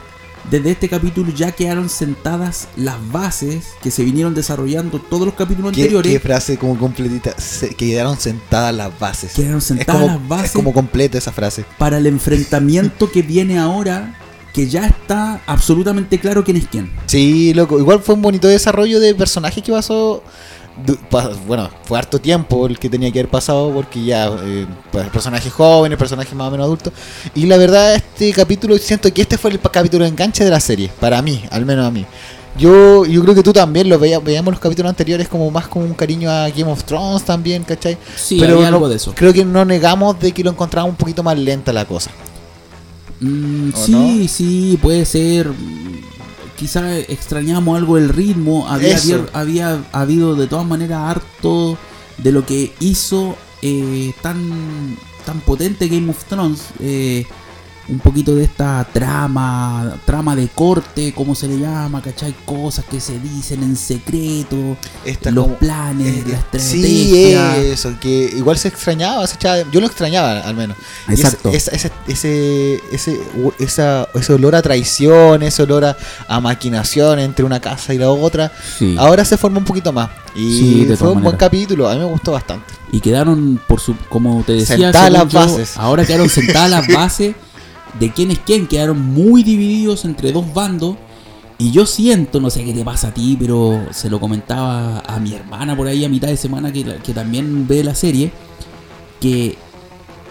desde 0.50 0.72
este 0.72 0.88
capítulo 0.88 1.32
ya 1.34 1.52
quedaron 1.52 1.90
sentadas 1.90 2.70
las 2.78 2.96
bases 3.12 3.66
que 3.82 3.92
se 3.92 4.04
vinieron 4.06 4.34
desarrollando 4.34 5.00
todos 5.00 5.26
los 5.26 5.36
capítulos 5.36 5.74
¿Qué, 5.74 5.82
anteriores. 5.82 6.12
qué 6.14 6.20
frase 6.22 6.58
como 6.58 6.78
completita. 6.78 7.34
Se- 7.38 7.70
que 7.70 7.88
quedaron 7.88 8.18
sentadas 8.18 8.74
las 8.74 8.98
bases. 8.98 9.34
Quedaron 9.34 9.60
sentadas 9.62 10.02
como, 10.02 10.08
las 10.14 10.28
bases 10.28 10.46
es 10.46 10.52
como 10.54 10.72
completa 10.74 11.18
esa 11.18 11.34
frase. 11.34 11.66
para 11.78 11.98
el 11.98 12.08
enfrentamiento 12.08 13.12
que 13.12 13.24
viene 13.24 13.60
ahora, 13.60 14.18
que 14.54 14.70
ya 14.70 14.88
está 14.88 15.42
absolutamente 15.48 16.18
claro 16.20 16.46
quién 16.46 16.56
es 16.58 16.68
quién. 16.68 16.92
Sí, 17.08 17.54
loco. 17.54 17.78
Igual 17.78 18.00
fue 18.02 18.16
un 18.16 18.22
bonito 18.22 18.48
desarrollo 18.48 19.02
de 19.02 19.14
personaje 19.16 19.62
que 19.62 19.72
pasó. 19.74 20.24
Bueno, 21.48 21.70
fue 21.86 21.98
harto 21.98 22.20
tiempo 22.20 22.68
el 22.68 22.78
que 22.78 22.90
tenía 22.90 23.12
que 23.12 23.20
haber 23.20 23.32
pasado 23.32 23.72
porque 23.74 24.04
ya 24.04 24.28
eh, 24.44 24.66
pues, 24.92 25.10
personajes 25.10 25.52
jóvenes, 25.52 25.98
personajes 25.98 26.34
más 26.36 26.48
o 26.48 26.52
menos 26.52 26.66
adultos. 26.66 26.94
Y 27.34 27.46
la 27.48 27.58
verdad, 27.58 27.96
este 27.96 28.32
capítulo, 28.32 28.78
siento 28.78 29.12
que 29.12 29.22
este 29.24 29.38
fue 29.38 29.52
el 29.52 29.60
capítulo 29.60 30.04
de 30.04 30.10
enganche 30.12 30.44
de 30.44 30.52
la 30.52 30.60
serie, 30.60 30.92
para 31.00 31.22
mí, 31.22 31.44
al 31.50 31.66
menos 31.66 31.86
a 31.86 31.92
mí. 31.92 32.06
Yo, 32.60 33.06
yo 33.06 33.22
creo 33.24 33.36
que 33.36 33.44
tú 33.44 33.54
también 33.54 33.88
lo 33.88 34.00
veías, 34.00 34.24
veíamos 34.24 34.52
los 34.52 34.60
capítulos 34.60 34.90
anteriores 34.90 35.28
como 35.28 35.50
más 35.52 35.68
como 35.68 35.86
un 35.86 35.94
cariño 35.94 36.30
a 36.32 36.50
Game 36.50 36.72
of 36.72 36.84
Thrones 36.84 37.24
también, 37.24 37.64
¿cachai? 37.64 37.98
Sí, 38.16 38.38
Pero 38.40 38.56
había 38.56 38.70
no- 38.72 38.78
algo 38.78 38.90
de 38.90 38.96
eso. 38.96 39.14
Creo 39.16 39.32
que 39.32 39.46
no 39.46 39.64
negamos 39.64 40.20
de 40.20 40.32
que 40.32 40.44
lo 40.44 40.50
encontramos 40.52 40.90
un 40.92 40.96
poquito 40.96 41.22
más 41.22 41.38
lenta 41.38 41.72
la 41.72 41.86
cosa. 41.86 42.10
Mm, 43.20 43.70
¿O 43.74 43.78
sí, 43.86 43.92
no? 43.92 44.28
sí, 44.28 44.80
puede 44.82 45.06
ser. 45.06 45.52
Mm, 46.58 46.60
Quizá 46.60 46.98
extrañamos 47.00 47.78
algo 47.78 47.96
del 47.96 48.10
ritmo. 48.10 48.68
Había, 48.68 48.98
había 49.34 49.84
habido 49.92 50.36
de 50.36 50.48
todas 50.48 50.66
maneras 50.66 51.00
harto 51.02 51.78
de 52.18 52.32
lo 52.32 52.46
que 52.46 52.74
hizo 52.80 53.36
eh, 53.62 54.14
tan, 54.22 54.98
tan 55.26 55.40
potente 55.42 55.88
Game 55.88 56.10
of 56.10 56.24
Thrones. 56.26 56.62
eh, 56.80 57.26
un 57.90 58.00
poquito 58.00 58.36
de 58.36 58.44
esta 58.44 58.86
trama, 58.94 59.96
trama 60.06 60.36
de 60.36 60.48
corte, 60.50 61.14
como 61.14 61.36
se 61.36 61.48
le 61.48 61.58
llama, 61.60 62.02
¿cachai? 62.02 62.36
Cosas 62.46 62.84
que 62.86 63.00
se 63.00 63.18
dicen 63.20 63.64
en 63.64 63.76
secreto, 63.78 64.78
Esta 65.06 65.32
los 65.32 65.46
como- 65.46 65.58
planes, 65.58 66.26
Eh, 66.28 66.38
la 66.54 66.60
Sí, 66.60 67.34
eso, 67.72 67.94
que 68.00 68.30
igual 68.36 68.58
se 68.58 68.68
extrañaba, 68.68 69.26
se 69.28 69.36
echaba 69.36 69.56
de- 69.58 69.66
yo 69.72 69.80
lo 69.80 69.88
extrañaba 69.88 70.40
al 70.42 70.56
menos. 70.56 70.76
Y 71.08 71.14
es- 71.14 71.20
Exacto. 71.22 71.50
esa- 71.54 71.72
ese, 71.72 71.92
ese, 72.08 72.82
ese, 72.92 73.20
esa, 73.60 74.08
ese 74.14 74.34
olor 74.34 74.56
a 74.56 74.62
traición, 74.62 75.44
ese 75.44 75.64
olor 75.64 75.86
a, 75.86 75.98
a 76.28 76.40
maquinación 76.42 77.20
entre 77.20 77.46
una 77.46 77.60
casa 77.60 77.94
y 77.94 77.98
la 77.98 78.10
otra, 78.10 78.52
Sí. 78.78 78.96
ahora 79.00 79.24
se 79.24 79.38
forma 79.38 79.60
un 79.60 79.66
poquito 79.66 79.94
más. 79.94 80.10
Y 80.36 80.58
Sí, 80.88 80.96
fue 80.98 81.12
un 81.12 81.24
buen 81.24 81.38
capítulo, 81.38 81.90
a 81.90 81.94
mí 81.94 82.00
me 82.00 82.06
gustó 82.06 82.34
bastante. 82.34 82.66
Y 82.92 83.02
quedaron, 83.02 83.60
por 83.68 83.80
su, 83.82 83.96
como 84.08 84.44
te 84.46 84.54
decía, 84.54 84.78
Sentadas 84.78 85.12
las 85.12 85.28
yo, 85.28 85.40
bases. 85.40 85.78
ahora 85.78 86.06
quedaron 86.06 86.30
sentadas 86.30 86.70
las 86.70 86.88
bases 86.94 87.36
de 88.00 88.12
quién 88.12 88.32
es 88.32 88.40
quién. 88.40 88.68
Quedaron 88.68 89.02
muy 89.14 89.44
divididos 89.44 90.06
entre 90.06 90.32
dos 90.32 90.54
bandos. 90.54 90.96
Y 91.60 91.72
yo 91.72 91.88
siento, 91.88 92.40
no 92.40 92.50
sé 92.52 92.64
qué 92.64 92.72
te 92.74 92.84
pasa 92.84 93.08
a 93.08 93.14
ti, 93.14 93.36
pero 93.40 93.88
se 93.92 94.10
lo 94.12 94.20
comentaba 94.20 95.00
a 95.00 95.20
mi 95.20 95.34
hermana 95.34 95.76
por 95.76 95.88
ahí 95.88 96.06
a 96.06 96.10
mitad 96.10 96.28
de 96.28 96.38
semana 96.38 96.72
que, 96.72 96.84
que 97.04 97.14
también 97.14 97.68
ve 97.68 97.84
la 97.84 97.96
serie, 97.96 98.32
que 99.20 99.58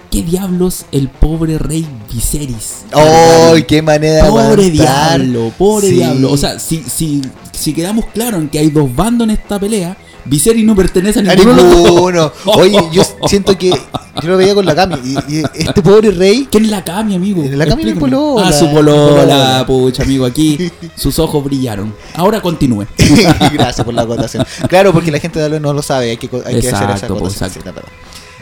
¿qué 0.08 0.22
diablos 0.22 0.86
el 0.92 1.08
pobre 1.08 1.58
rey 1.58 1.84
Viserys? 2.12 2.84
¡Ay, 2.92 3.64
qué 3.64 3.82
manera 3.82 4.24
de 4.24 4.30
Pobre 4.30 4.70
diablo, 4.70 5.52
pobre 5.58 5.88
Sí. 5.88 5.94
diablo. 5.96 6.30
O 6.30 6.36
sea, 6.36 6.60
si, 6.60 6.84
si, 6.84 7.20
si 7.50 7.72
quedamos 7.74 8.06
claros 8.14 8.40
en 8.40 8.48
que 8.48 8.60
hay 8.60 8.70
dos 8.70 8.94
bandos 8.94 9.26
en 9.26 9.34
esta 9.34 9.58
pelea, 9.58 9.96
Viserys 10.28 10.64
no 10.64 10.74
pertenece 10.74 11.20
a 11.20 11.22
ninguno 11.22 11.54
ninguno. 11.54 12.32
Oye, 12.46 12.78
yo 12.92 13.02
siento 13.26 13.56
que 13.56 13.70
yo 13.70 14.28
lo 14.28 14.36
veía 14.36 14.54
con 14.54 14.64
la 14.66 14.74
Cami. 14.74 14.96
Y, 15.04 15.36
y 15.38 15.42
este 15.54 15.82
pobre 15.82 16.10
rey 16.10 16.48
¿Quién 16.50 16.64
es 16.64 16.70
la 16.70 16.82
Cami, 16.82 17.14
amigo? 17.14 17.42
La 17.50 17.66
Cami, 17.66 17.84
mi 17.84 17.90
Explícame. 17.90 18.00
polola. 18.00 18.48
Ah, 18.48 18.52
su 18.52 18.70
polola, 18.72 19.64
pucha, 19.66 20.02
amigo. 20.02 20.24
Aquí 20.24 20.70
sus 20.96 21.18
ojos 21.18 21.44
brillaron. 21.44 21.94
Ahora 22.14 22.40
continúe. 22.40 22.86
Gracias 23.52 23.84
por 23.84 23.94
la 23.94 24.02
acotación. 24.02 24.44
Claro, 24.68 24.92
porque 24.92 25.10
la 25.10 25.18
gente 25.20 25.38
de 25.38 25.60
no 25.60 25.72
lo 25.72 25.82
sabe, 25.82 26.10
hay 26.10 26.16
que, 26.16 26.28
co- 26.28 26.42
hay 26.44 26.60
que 26.60 26.68
hacer 26.68 26.90
esa 26.90 27.06
pues, 27.08 27.34
acotación. 27.38 27.50
exacto. 27.50 27.82
sí. 27.86 27.92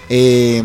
Eh, 0.09 0.63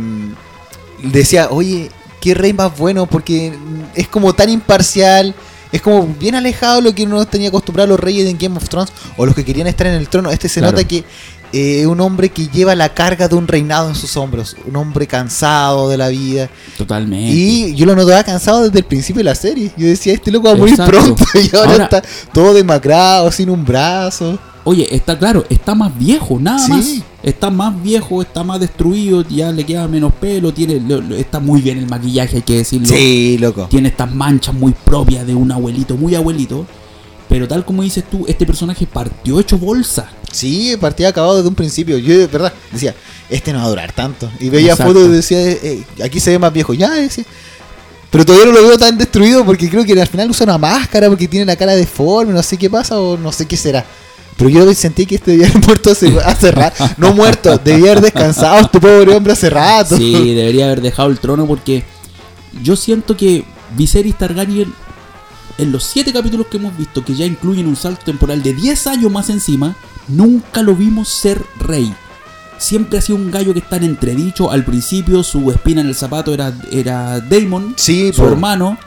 decía, 1.04 1.48
oye, 1.52 1.90
qué 2.22 2.34
rey 2.34 2.54
más 2.54 2.78
bueno, 2.78 3.06
porque 3.06 3.54
es 3.96 4.08
como 4.08 4.34
tan 4.34 4.50
imparcial, 4.50 5.34
es 5.72 5.82
como 5.82 6.08
bien 6.20 6.36
alejado 6.36 6.78
de 6.78 6.82
lo 6.84 6.96
que 6.96 7.04
uno 7.04 7.26
tenía 7.28 7.50
acostumbrado 7.50 7.86
a 7.86 7.90
los 7.90 8.00
reyes 8.00 8.28
en 8.30 8.38
Game 8.38 8.58
of 8.58 8.68
Thrones 8.70 8.92
o 9.18 9.26
los 9.26 9.36
que 9.36 9.46
querían 9.46 9.68
estar 9.68 9.88
en 9.88 9.94
el 9.94 10.08
trono. 10.10 10.32
Este 10.32 10.50
se 10.50 10.60
Claro. 10.62 10.74
nota 10.78 10.88
que 10.88 11.04
eh, 11.54 11.86
un 11.88 12.00
hombre 12.02 12.30
que 12.30 12.48
lleva 12.48 12.76
la 12.76 12.94
carga 12.94 13.28
de 13.28 13.36
un 13.36 13.48
reinado 13.48 13.90
en 13.90 13.96
sus 13.96 14.16
hombros, 14.18 14.56
un 14.68 14.76
hombre 14.76 15.08
cansado 15.08 15.90
de 15.90 15.98
la 15.98 16.10
vida. 16.10 16.50
Totalmente. 16.78 17.32
Y 17.36 17.76
yo 17.76 17.86
lo 17.86 17.96
notaba 17.96 18.24
cansado 18.24 18.64
desde 18.64 18.80
el 18.80 18.86
principio 18.86 19.20
de 19.20 19.26
la 19.26 19.36
serie. 19.36 19.72
Yo 19.78 19.88
decía, 19.88 20.14
este 20.14 20.32
loco 20.32 20.48
va 20.48 20.54
a 20.54 20.58
morir 20.58 20.76
pronto 20.78 21.24
y 21.36 21.56
ahora, 21.56 21.72
Ahora- 21.72 21.84
está 21.86 22.04
todo 22.34 22.54
demacrado, 22.54 23.32
sin 23.32 23.50
un 23.50 23.64
brazo. 23.66 24.38
Oye, 24.66 24.88
está 24.94 25.18
claro, 25.18 25.46
está 25.50 25.74
más 25.74 25.98
viejo, 25.98 26.38
nada 26.40 26.60
Sí. 26.60 26.72
más. 26.72 26.86
Está 27.24 27.50
más 27.50 27.82
viejo, 27.82 28.22
está 28.22 28.44
más 28.44 28.60
destruido, 28.60 29.24
ya 29.28 29.52
le 29.52 29.66
queda 29.66 29.88
menos 29.88 30.14
pelo, 30.14 30.54
tiene, 30.54 30.80
lo- 30.80 31.02
lo- 31.02 31.16
está 31.16 31.40
muy 31.40 31.62
bien 31.62 31.78
el 31.80 31.88
maquillaje, 31.88 32.38
hay 32.38 32.42
que 32.44 32.58
decirlo. 32.58 32.88
Sí, 32.88 33.38
loco. 33.40 33.68
Tiene 33.70 33.90
estas 33.90 34.14
manchas 34.14 34.54
muy 34.54 34.74
propias 34.74 35.26
de 35.28 35.34
un 35.36 35.52
abuelito, 35.52 35.96
muy 35.98 36.14
abuelito. 36.16 36.66
Pero 37.30 37.48
tal 37.48 37.64
como 37.64 37.84
dices 37.84 38.04
tú, 38.10 38.26
este 38.28 38.46
personaje 38.46 38.88
partió 38.88 39.40
hecho 39.40 39.58
bolsa. 39.58 40.10
Sí, 40.32 40.76
partía 40.82 41.10
acabado 41.10 41.38
desde 41.38 41.48
un 41.48 41.56
principio. 41.56 41.98
Yo 42.00 42.18
de 42.18 42.28
verdad 42.28 42.52
decía, 42.72 42.96
este 43.30 43.54
no 43.54 43.60
va 43.60 43.66
a 43.66 43.70
durar 43.70 43.92
tanto. 43.94 44.30
Y 44.40 44.50
veía 44.50 44.72
Exacto. 44.72 44.94
fotos 44.94 45.10
y 45.10 45.12
decía, 45.12 45.40
eh, 45.40 45.60
eh, 45.62 46.04
aquí 46.04 46.20
se 46.20 46.32
ve 46.32 46.40
más 46.40 46.52
viejo. 46.52 46.74
Ya, 46.74 46.90
decía. 46.90 47.24
Pero 48.10 48.26
todavía 48.26 48.48
no 48.48 48.54
lo 48.54 48.68
veo 48.68 48.78
tan 48.78 48.98
destruido 48.98 49.46
porque 49.46 49.70
creo 49.70 49.86
que 49.86 50.00
al 50.00 50.08
final 50.08 50.32
usa 50.32 50.44
una 50.46 50.58
máscara 50.58 51.08
porque 51.08 51.28
tiene 51.28 51.46
la 51.46 51.56
cara 51.56 51.76
deforme, 51.76 52.34
no 52.34 52.42
sé 52.42 52.58
qué 52.58 52.70
pasa 52.70 53.00
o 53.00 53.16
no 53.16 53.32
sé 53.32 53.46
qué 53.46 53.56
será. 53.56 53.86
Pero 54.36 54.50
yo 54.50 54.74
sentí 54.74 55.06
que 55.06 55.16
este 55.16 55.32
debía 55.32 55.50
haber 55.50 55.64
muerto 55.66 55.92
hace, 55.92 56.18
hace 56.26 56.52
rato. 56.52 56.90
No 56.98 57.14
muerto, 57.14 57.60
debía 57.60 57.92
haber 57.92 58.06
descansado 58.06 58.60
este 58.62 58.80
pobre 58.80 59.16
hombre 59.16 59.34
hace 59.34 59.50
rato. 59.50 59.96
Sí, 59.96 60.34
debería 60.34 60.66
haber 60.66 60.82
dejado 60.82 61.10
el 61.10 61.20
trono 61.20 61.46
porque 61.46 61.84
yo 62.64 62.76
siento 62.76 63.16
que 63.16 63.44
Viserys 63.76 64.18
Targaryen, 64.18 64.74
en 65.60 65.72
los 65.72 65.84
siete 65.84 66.12
capítulos 66.12 66.48
que 66.48 66.58
hemos 66.58 66.76
visto, 66.76 67.04
que 67.06 67.14
ya 67.14 67.26
incluyen 67.26 67.68
un 67.68 67.76
salto 67.76 68.04
temporal 68.06 68.42
de 68.42 68.54
10 68.54 68.88
años 68.88 69.12
más 69.12 69.30
encima, 69.30 69.76
nunca 70.08 70.62
lo 70.64 70.74
vimos 70.76 71.08
ser 71.10 71.44
rey. 71.60 71.94
Siempre 72.58 72.98
ha 72.98 73.02
sido 73.02 73.18
un 73.18 73.30
gallo 73.32 73.54
que 73.54 73.60
está 73.60 73.78
en 73.78 73.84
entredicho. 73.84 74.52
Al 74.52 74.66
principio 74.66 75.24
su 75.24 75.50
espina 75.52 75.80
en 75.82 75.88
el 75.88 75.96
zapato 75.96 76.34
era, 76.34 76.52
era 76.72 77.20
Daemon, 77.22 77.74
Sí, 77.78 78.12
su 78.14 78.26
hermano. 78.26 78.78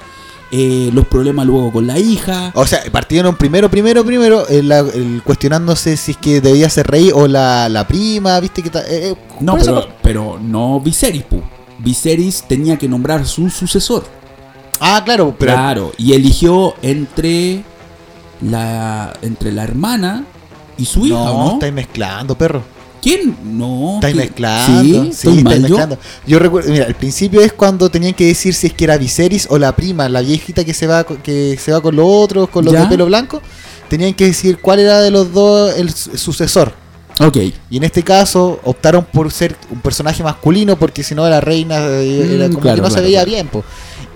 eh, 0.51 0.91
los 0.93 1.07
problemas 1.07 1.47
luego 1.47 1.73
con 1.73 1.87
la 1.87 1.99
hija. 1.99 2.53
O 2.55 2.67
sea, 2.67 2.81
partieron 2.93 3.37
primero, 3.37 3.71
primero, 3.71 4.05
primero, 4.05 4.47
el, 4.49 4.69
la- 4.69 4.81
el 4.81 5.23
cuestionándose 5.25 5.97
si 5.97 6.11
es 6.11 6.17
que 6.19 6.43
debía 6.43 6.69
ser 6.69 6.87
rey 6.89 7.11
o 7.15 7.27
la, 7.27 7.71
la 7.71 7.89
prima, 7.89 8.39
viste 8.41 8.63
que 8.63 8.69
eh, 8.69 8.83
eh, 8.89 9.15
No, 9.41 9.57
eso- 9.57 9.75
pero, 9.75 9.89
pero 10.03 10.39
no 10.39 10.79
Viserys, 10.81 11.23
pu. 11.23 11.41
Viserys 11.79 12.45
tenía 12.47 12.77
que 12.77 12.87
nombrar 12.89 13.27
su 13.27 13.49
sucesor. 13.49 14.05
Ah, 14.85 15.03
claro, 15.05 15.35
pero 15.39 15.53
Claro, 15.53 15.93
y 15.97 16.13
eligió 16.13 16.75
entre 16.83 17.63
la 18.41 19.13
entre 19.23 19.53
la 19.53 19.63
hermana 19.65 20.25
y 20.77 20.85
su 20.85 21.07
hija, 21.07 21.15
no, 21.17 21.33
¿o 21.35 21.45
¿no? 21.47 21.53
estáis 21.55 21.73
mezclando, 21.73 22.37
perro. 22.37 22.63
¿Quién? 23.01 23.37
No. 23.45 23.95
Estáis 23.97 24.15
mezclando. 24.15 24.83
Sí, 24.83 25.11
Sí, 25.13 25.29
estáis 25.29 25.43
yo. 25.45 25.69
mezclando. 25.69 25.99
Yo 26.27 26.39
recuerdo, 26.39 26.71
mira, 26.71 26.87
al 26.87 26.95
principio 26.95 27.41
es 27.41 27.53
cuando 27.53 27.91
tenían 27.91 28.15
que 28.15 28.27
decir 28.27 28.55
si 28.55 28.69
es 28.69 28.73
que 28.75 28.85
era 28.85 28.97
Viserys 28.97 29.47
o 29.51 29.59
la 29.59 29.75
prima, 29.75 30.09
la 30.09 30.21
viejita 30.21 30.65
que 30.65 30.73
se 30.75 30.87
va 30.87 31.05
que 31.05 31.57
se 31.61 31.73
va 31.73 31.81
con 31.81 31.97
los 31.97 32.07
otros, 32.09 32.49
con 32.49 32.65
los 32.65 32.73
¿Ya? 32.75 32.83
de 32.83 32.87
pelo 32.89 33.07
blanco. 33.07 33.43
Tenían 33.89 34.15
que 34.15 34.27
decir 34.27 34.59
cuál 34.59 34.79
era 34.81 35.01
de 35.01 35.11
los 35.11 35.33
dos 35.33 35.77
el 35.77 35.93
su- 35.93 36.17
sucesor. 36.17 36.73
Ok. 37.27 37.37
Y 37.71 37.77
en 37.77 37.85
este 37.85 38.03
caso 38.03 38.61
optaron 38.65 39.05
por 39.05 39.31
ser 39.31 39.57
un 39.71 39.81
personaje 39.81 40.23
masculino 40.23 40.77
porque 40.77 41.03
si 41.03 41.15
no 41.15 41.29
la 41.29 41.41
reina 41.41 41.79
eh, 41.87 42.35
era 42.35 42.49
Mm, 42.49 42.51
como 42.53 42.61
claro, 42.63 42.77
que 42.77 42.83
no 42.83 42.91
se 42.91 43.01
veía 43.01 43.21
claro. 43.25 43.31
bien. 43.31 43.49
po. 43.49 43.65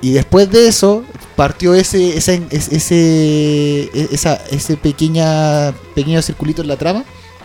Y 0.03 0.13
después 0.13 0.51
de 0.51 0.69
eso 0.69 1.03
partió 1.37 1.75
ese 1.75 2.17
ese 2.17 2.43
ese, 2.51 3.91
esa, 4.13 4.35
ese 4.51 4.77
pequeña 4.77 5.73
pequeño 5.95 6.21
circulito 6.23 6.63
en 6.63 6.69
la 6.69 6.77
trama. 6.77 7.05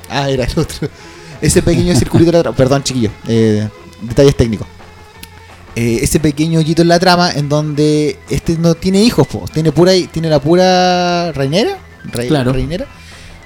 Ah, 0.10 0.30
era 0.30 0.44
el 0.46 0.52
otro. 0.60 0.90
Ese 1.42 1.64
pequeño 1.64 1.96
circulito 1.96 2.30
en 2.30 2.36
la 2.36 2.42
trama. 2.44 2.56
Perdón, 2.58 2.84
chiquillo. 2.84 3.10
eh, 3.28 3.68
detalles 4.02 4.36
técnicos. 4.38 4.68
Eh, 5.76 6.00
ese 6.02 6.20
pequeño 6.20 6.60
hoyito 6.60 6.82
en 6.84 6.88
la 6.90 7.00
trama 7.00 7.32
en 7.32 7.48
donde 7.50 8.20
este 8.30 8.58
no 8.58 8.76
tiene 8.76 9.02
hijos, 9.02 9.26
po. 9.26 9.46
tiene 9.54 9.72
pura 9.72 9.94
tiene 10.12 10.30
la 10.30 10.40
pura 10.40 11.32
reinera, 11.32 11.78
reinera 12.14 12.86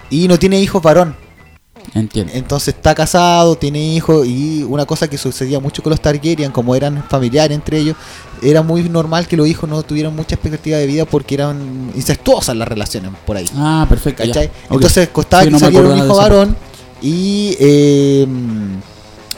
y 0.09 0.27
no 0.27 0.37
tiene 0.39 0.59
hijos 0.59 0.81
varón. 0.81 1.15
Entiendo. 1.93 2.31
Entonces 2.35 2.69
está 2.75 2.93
casado, 2.95 3.55
tiene 3.55 3.79
hijos 3.95 4.25
y 4.27 4.63
una 4.63 4.85
cosa 4.85 5.07
que 5.09 5.17
sucedía 5.17 5.59
mucho 5.59 5.81
con 5.83 5.91
los 5.91 6.01
Targaryen, 6.01 6.51
como 6.51 6.75
eran 6.75 7.03
familiares 7.09 7.55
entre 7.55 7.79
ellos, 7.79 7.95
era 8.41 8.61
muy 8.61 8.83
normal 8.89 9.27
que 9.27 9.37
los 9.37 9.47
hijos 9.47 9.69
no 9.69 9.81
tuvieran 9.83 10.15
mucha 10.15 10.35
expectativa 10.35 10.77
de 10.77 10.87
vida 10.87 11.05
porque 11.05 11.35
eran 11.35 11.91
incestuosas 11.95 12.55
las 12.55 12.67
relaciones 12.67 13.11
por 13.25 13.37
ahí. 13.37 13.49
Ah, 13.55 13.85
perfecto. 13.87 14.23
Entonces 14.69 15.09
costaba 15.09 15.43
Sí, 15.43 15.47
que 15.47 15.51
no 15.51 15.59
saliera 15.59 15.87
un 15.87 15.97
hijo 15.97 16.15
varón 16.17 16.55
y 17.01 17.55
eh, 17.59 18.27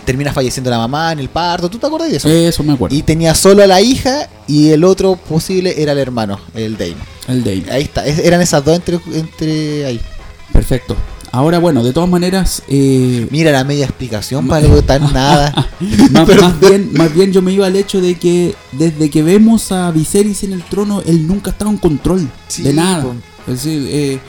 termina 0.05 0.31
falleciendo 0.31 0.69
la 0.69 0.77
mamá 0.77 1.11
en 1.11 1.19
el 1.19 1.29
parto. 1.29 1.69
¿Tú 1.69 1.77
te 1.77 1.85
acuerdas 1.85 2.09
de 2.09 2.17
eso? 2.17 2.29
Eso 2.29 2.63
me 2.63 2.73
acuerdo. 2.73 2.95
Y 2.95 3.01
tenía 3.03 3.35
solo 3.35 3.61
a 3.63 3.67
la 3.67 3.81
hija 3.81 4.29
y 4.47 4.69
el 4.69 4.83
otro 4.83 5.15
posible 5.15 5.81
era 5.81 5.91
el 5.91 5.97
hermano, 5.99 6.39
el 6.55 6.77
Dane. 6.77 6.95
El 7.27 7.43
Dane. 7.43 7.65
Ahí 7.71 7.83
está, 7.83 8.05
es- 8.05 8.19
eran 8.19 8.41
esas 8.41 8.63
dos 8.63 8.75
entre, 8.75 8.99
entre 9.13 9.85
ahí. 9.85 10.01
Perfecto. 10.53 10.95
Ahora, 11.37 11.59
bueno, 11.59 11.83
de 11.83 11.93
todas 11.93 12.09
maneras, 12.09 12.63
eh, 12.67 13.27
Mira 13.29 13.51
la 13.51 13.63
media 13.63 13.85
explicación 13.85 14.47
para 14.47 14.65
algo 14.65 14.81
tan 14.81 15.01
nada. 15.13 15.69
más, 16.11 16.27
más 16.41 16.59
bien, 16.59 16.89
más 16.93 17.13
bien 17.13 17.31
yo 17.31 17.41
me 17.41 17.51
iba 17.53 17.67
al 17.67 17.75
hecho 17.75 18.01
de 18.01 18.15
que 18.15 18.55
desde 18.71 19.09
que 19.09 19.21
vemos 19.21 19.71
a 19.71 19.91
Viserys 19.91 20.43
en 20.43 20.53
el 20.53 20.63
trono, 20.63 21.01
él 21.05 21.27
nunca 21.27 21.51
estaba 21.51 21.69
en 21.69 21.77
control 21.77 22.27
Sí, 22.47 22.63
de 22.63 22.73
nada. 22.73 23.05
Es 23.47 23.53
decir, 23.63 23.87
eh, 23.89 24.19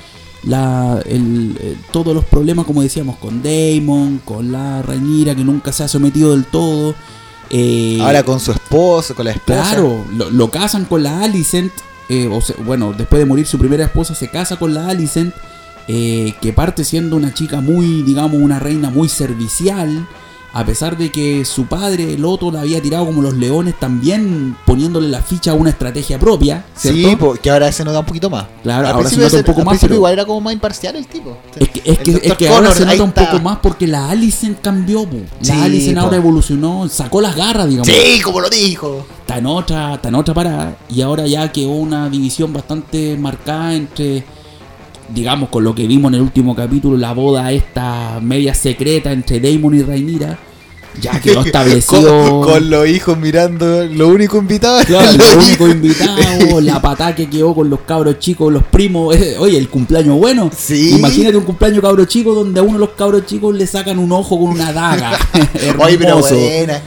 la, 0.44 1.00
el- 1.06 1.56
eh, 1.60 1.76
todos 1.92 2.14
los 2.14 2.24
problemas, 2.26 2.66
como 2.66 2.82
decíamos, 2.82 3.16
con 3.16 3.42
Daemon, 3.42 4.20
con 4.24 4.52
la 4.52 4.82
Rhaenyra, 4.82 5.34
que 5.34 5.44
nunca 5.44 5.72
se 5.72 5.84
ha 5.84 5.88
sometido 5.88 6.32
del 6.32 6.44
todo. 6.44 6.94
eh, 7.50 7.98
Ahora 8.02 8.22
con 8.22 8.38
su 8.38 8.52
esposo, 8.52 9.14
con 9.14 9.24
la 9.24 9.32
esposa. 9.32 9.62
Claro, 9.62 10.04
lo, 10.14 10.30
lo 10.30 10.50
casan 10.50 10.84
con 10.84 11.02
la 11.02 11.20
Alicent. 11.22 11.72
eh, 12.10 12.28
o 12.30 12.40
bueno, 12.64 12.92
después 12.92 13.18
de 13.18 13.24
morir 13.26 13.46
su 13.46 13.58
primera 13.58 13.84
esposa, 13.84 14.14
se 14.14 14.28
casa 14.28 14.56
con 14.56 14.74
la 14.74 14.88
Alicent. 14.88 15.34
Eh, 15.88 16.34
que 16.40 16.52
parte 16.52 16.84
siendo 16.84 17.16
una 17.16 17.32
chica 17.34 17.60
muy, 17.60 18.02
digamos, 18.02 18.40
una 18.40 18.58
reina 18.58 18.90
muy 18.90 19.08
servicial. 19.08 20.06
A 20.54 20.64
pesar 20.64 20.96
de 20.96 21.12
que 21.12 21.44
su 21.44 21.66
padre, 21.66 22.14
el 22.14 22.24
Otto, 22.24 22.50
la 22.50 22.62
había 22.62 22.80
tirado 22.80 23.04
como 23.04 23.20
los 23.20 23.34
leones, 23.34 23.78
también 23.78 24.56
poniéndole 24.64 25.06
la 25.08 25.20
ficha 25.20 25.50
a 25.50 25.54
una 25.54 25.68
estrategia 25.70 26.18
propia. 26.18 26.64
¿cierto? 26.74 27.08
Sí, 27.10 27.16
porque 27.16 27.50
ahora 27.50 27.70
se 27.70 27.84
nos 27.84 27.92
da 27.92 28.00
un 28.00 28.06
poquito 28.06 28.30
más. 28.30 28.46
Claro, 28.62 28.88
Al 28.88 28.94
ahora 28.94 29.10
se 29.10 29.18
nota 29.18 29.36
un 29.36 29.44
poco 29.44 29.62
más, 29.62 29.78
pero- 29.78 29.94
igual 29.96 30.14
era 30.14 30.24
como 30.24 30.40
más 30.40 30.54
imparcial 30.54 30.96
el 30.96 31.06
tipo. 31.06 31.36
Es 31.54 31.68
que, 31.68 31.82
es 31.84 31.98
que, 31.98 32.10
es 32.22 32.34
que 32.34 32.48
ahora 32.48 32.72
se 32.72 32.86
nota 32.86 33.02
un 33.02 33.10
está. 33.10 33.30
poco 33.30 33.42
más 33.42 33.58
porque 33.58 33.86
la 33.86 34.08
Alicent 34.08 34.60
cambió. 34.62 35.04
po. 35.04 35.18
La 35.42 35.44
Sí, 35.54 35.60
Alicent 35.60 35.98
po. 35.98 36.04
ahora 36.04 36.16
evolucionó, 36.16 36.88
sacó 36.88 37.20
las 37.20 37.36
garras, 37.36 37.68
digamos. 37.68 37.86
Sí, 37.86 38.20
como 38.22 38.40
lo 38.40 38.48
dijo. 38.48 39.06
está 39.20 39.36
en 39.38 39.46
otra, 39.46 39.94
está 39.96 40.08
en 40.08 40.14
otra 40.14 40.32
parada 40.32 40.76
y 40.88 41.02
ahora 41.02 41.26
ya 41.26 41.52
quedó 41.52 41.68
una 41.72 42.08
división 42.08 42.54
bastante 42.54 43.18
marcada 43.18 43.74
entre, 43.74 44.24
digamos, 45.08 45.48
con 45.48 45.64
lo 45.64 45.74
que 45.74 45.86
vimos 45.86 46.10
en 46.10 46.16
el 46.16 46.20
último 46.22 46.54
capítulo, 46.54 46.96
la 46.96 47.12
boda 47.12 47.50
esta 47.52 48.20
media 48.22 48.54
secreta 48.54 49.12
entre 49.12 49.40
Damon 49.40 49.74
y 49.74 49.82
Rhaenyra, 49.82 50.38
ya 51.00 51.20
quedó 51.20 51.40
establecido. 51.46 52.40
con, 52.40 52.52
con 52.52 52.70
los 52.70 52.88
hijos 52.88 53.16
mirando, 53.18 53.84
lo 53.86 54.08
único 54.08 54.38
invitado. 54.38 54.82
Claro, 54.84 55.10
únicos 55.36 55.48
hijos. 55.52 55.70
invitados, 55.70 56.62
la 56.62 56.82
patá 56.82 57.14
que 57.14 57.28
quedó 57.30 57.54
con 57.54 57.70
los 57.70 57.80
cabros 57.80 58.18
chicos, 58.18 58.52
los 58.52 58.64
primos. 58.64 59.14
eh, 59.16 59.36
Oye, 59.38 59.58
el 59.58 59.68
cumpleaños 59.68 60.18
bueno. 60.18 60.50
Sí. 60.56 60.90
Imagínate 60.96 61.36
un 61.36 61.44
cumpleaños 61.44 61.80
cabro 61.82 62.04
chico 62.04 62.34
donde 62.34 62.58
a 62.60 62.62
uno 62.62 62.74
de 62.74 62.78
los 62.80 62.90
cabros 62.90 63.26
chicos 63.26 63.54
le 63.54 63.66
sacan 63.66 63.98
un 63.98 64.10
ojo 64.12 64.38
con 64.38 64.48
una 64.50 64.72
daga. 64.72 65.12
Oye, 65.78 65.98
pero 65.98 66.18
buena. 66.20 66.80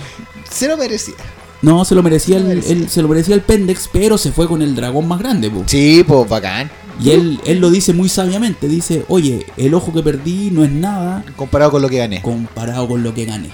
Se 0.49 0.67
lo 0.67 0.75
merecía. 0.77 1.15
No, 1.61 1.85
se 1.85 1.93
lo 1.93 2.01
merecía 2.01 2.39
Se 2.39 2.43
lo 2.43 2.51
el, 2.51 2.63
el- 2.65 2.89
se 2.89 3.01
lo 3.03 3.07
merecía 3.07 3.35
el 3.35 3.41
Pendex, 3.41 3.87
pero 3.93 4.17
se 4.17 4.31
fue 4.31 4.47
con 4.47 4.61
el 4.63 4.75
dragón 4.75 5.07
más 5.07 5.19
grande, 5.19 5.47
po. 5.49 5.63
Sí, 5.67 6.03
pues 6.05 6.27
bacán. 6.27 6.69
Y 7.03 7.11
él, 7.11 7.39
él 7.45 7.59
lo 7.59 7.69
dice 7.69 7.93
muy 7.93 8.09
sabiamente, 8.09 8.67
dice, 8.67 9.05
oye, 9.07 9.45
el 9.57 9.73
ojo 9.73 9.93
que 9.93 10.01
perdí 10.03 10.49
no 10.51 10.63
es 10.63 10.71
nada 10.71 11.23
Comparado 11.35 11.71
con 11.71 11.81
lo 11.81 11.89
que 11.89 11.97
gané. 11.97 12.21
comparado 12.21 12.87
con 12.87 13.03
lo 13.03 13.13
que 13.13 13.25
gané. 13.25 13.49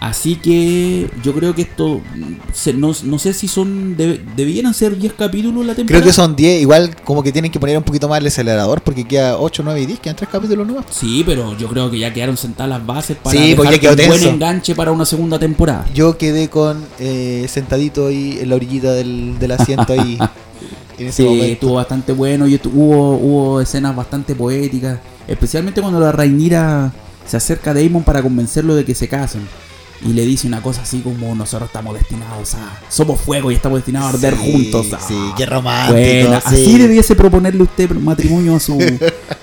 Así 0.00 0.36
que 0.36 1.10
yo 1.22 1.34
creo 1.34 1.54
que 1.54 1.60
esto, 1.60 2.00
no, 2.74 2.92
no 3.04 3.18
sé 3.18 3.34
si 3.34 3.48
son, 3.48 3.98
debe- 3.98 4.18
debieran 4.34 4.72
ser 4.72 4.96
10 4.96 5.12
capítulos 5.12 5.66
la 5.66 5.74
temporada. 5.74 6.00
Creo 6.00 6.02
que 6.02 6.14
son 6.14 6.34
10, 6.34 6.62
igual 6.62 6.96
como 7.04 7.22
que 7.22 7.32
tienen 7.32 7.50
que 7.52 7.60
poner 7.60 7.76
un 7.76 7.84
poquito 7.84 8.08
más 8.08 8.18
el 8.18 8.26
acelerador 8.28 8.80
porque 8.80 9.04
queda 9.04 9.36
8, 9.36 9.60
9 9.62 9.82
y 9.82 9.84
10, 9.84 10.00
quedan 10.00 10.16
3 10.16 10.30
capítulos 10.30 10.66
nuevos. 10.66 10.86
Sí, 10.90 11.22
pero 11.26 11.54
yo 11.58 11.68
creo 11.68 11.90
que 11.90 11.98
ya 11.98 12.14
quedaron 12.14 12.38
sentadas 12.38 12.70
las 12.70 12.86
bases 12.86 13.18
para 13.22 13.38
Sí, 13.38 13.52
porque 13.54 13.78
dejar 13.78 13.94
ya 13.98 14.04
un 14.04 14.08
buen 14.08 14.24
enganche 14.36 14.74
para 14.74 14.90
una 14.90 15.04
segunda 15.04 15.38
temporada. 15.38 15.84
Yo 15.94 16.16
quedé 16.16 16.48
con 16.48 16.82
eh, 16.98 17.44
sentadito 17.50 18.06
ahí 18.06 18.38
en 18.40 18.48
la 18.48 18.54
orillita 18.54 18.92
del, 18.94 19.38
del 19.38 19.50
asiento 19.52 19.92
ahí. 19.92 20.16
en 21.02 21.08
ese 21.08 21.22
Sí, 21.22 21.28
momento. 21.28 21.44
estuvo 21.46 21.74
bastante 21.74 22.12
bueno 22.12 22.46
y 22.46 22.60
hubo, 22.72 23.16
hubo 23.16 23.60
escenas 23.60 23.94
bastante 23.96 24.34
poéticas, 24.34 24.98
especialmente 25.28 25.80
cuando 25.80 26.00
la 26.00 26.12
Rhaenyra 26.12 26.92
se 27.26 27.36
acerca 27.36 27.70
a 27.70 27.74
Daemon 27.74 28.02
para 28.02 28.22
convencerlo 28.22 28.74
de 28.74 28.84
que 28.84 28.94
se 28.94 29.08
casen. 29.08 29.42
Y 30.02 30.14
le 30.14 30.24
dice 30.24 30.46
una 30.46 30.62
cosa 30.62 30.80
así 30.80 31.00
como 31.00 31.34
nosotros 31.34 31.68
estamos 31.68 31.92
destinados 31.92 32.54
a... 32.54 32.78
Somos 32.88 33.20
fuego 33.20 33.50
y 33.50 33.54
estamos 33.56 33.78
destinados 33.80 34.06
a 34.06 34.14
arder 34.14 34.34
Sí, 34.34 34.52
juntos. 34.52 34.86
Ah, 34.94 34.98
Sí, 35.06 35.14
qué 35.36 35.44
romántico. 35.44 35.92
Buena, 35.98 36.40
sí. 36.40 36.46
Así 36.54 36.78
debiese 36.78 37.14
proponerle 37.14 37.62
usted 37.62 37.90
matrimonio 37.90 38.56
a 38.56 38.60
su, 38.60 38.78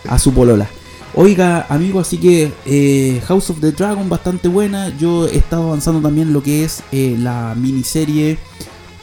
a 0.10 0.18
su 0.18 0.34
polola. 0.34 0.68
Oiga, 1.14 1.68
amigo, 1.70 2.00
así 2.00 2.18
que 2.18 2.52
eh, 2.66 3.22
House 3.28 3.52
of 3.52 3.60
the 3.60 3.72
Dragon 3.72 4.10
bastante 4.10 4.48
buena. 4.48 4.90
Yo 4.98 5.28
he 5.28 5.38
estado 5.38 5.68
avanzando 5.68 6.02
también 6.02 6.34
lo 6.34 6.42
que 6.42 6.64
es 6.64 6.82
eh, 6.92 7.16
la 7.20 7.54
miniserie 7.56 8.40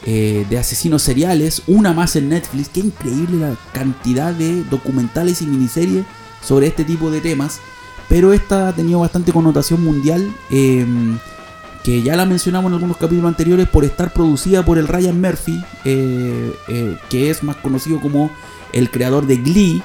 eh, 0.05 0.45
de 0.49 0.57
asesinos 0.57 1.01
seriales, 1.01 1.63
una 1.67 1.93
más 1.93 2.15
en 2.15 2.29
Netflix. 2.29 2.69
Qué 2.69 2.81
increíble 2.81 3.39
la 3.39 3.55
cantidad 3.73 4.33
de 4.33 4.63
documentales 4.65 5.41
y 5.41 5.47
miniseries 5.47 6.05
sobre 6.41 6.67
este 6.67 6.83
tipo 6.83 7.09
de 7.09 7.21
temas. 7.21 7.59
Pero 8.07 8.33
esta 8.33 8.69
ha 8.69 8.73
tenido 8.73 8.99
bastante 8.99 9.31
connotación 9.31 9.83
mundial. 9.83 10.31
em, 10.51 11.17
que 11.83 12.01
ya 12.01 12.15
la 12.15 12.25
mencionamos 12.25 12.69
en 12.69 12.73
algunos 12.73 12.97
capítulos 12.97 13.29
anteriores 13.29 13.69
por 13.69 13.85
estar 13.85 14.11
producida 14.11 14.65
por 14.65 14.79
el 14.79 14.87
Ryan 14.87 15.21
Murphy, 15.21 15.63
eh, 15.83 16.51
eh, 16.67 16.97
que 17.09 17.29
es 17.29 17.43
más 17.43 17.57
conocido 17.57 18.01
como 18.01 18.31
el 18.73 18.89
creador 18.89 19.27
de 19.27 19.37
Glee. 19.37 19.83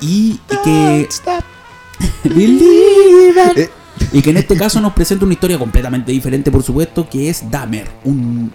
Y 0.00 0.40
que. 0.64 1.08
Y 4.12 4.22
que 4.22 4.30
en 4.30 4.38
este 4.38 4.56
caso 4.56 4.80
nos 4.80 4.92
presenta 4.92 5.24
una 5.24 5.34
historia 5.34 5.58
completamente 5.58 6.10
diferente, 6.10 6.50
por 6.50 6.64
supuesto, 6.64 7.08
que 7.08 7.28
es 7.28 7.48
Dahmer. 7.48 7.88
Un, 8.04 8.50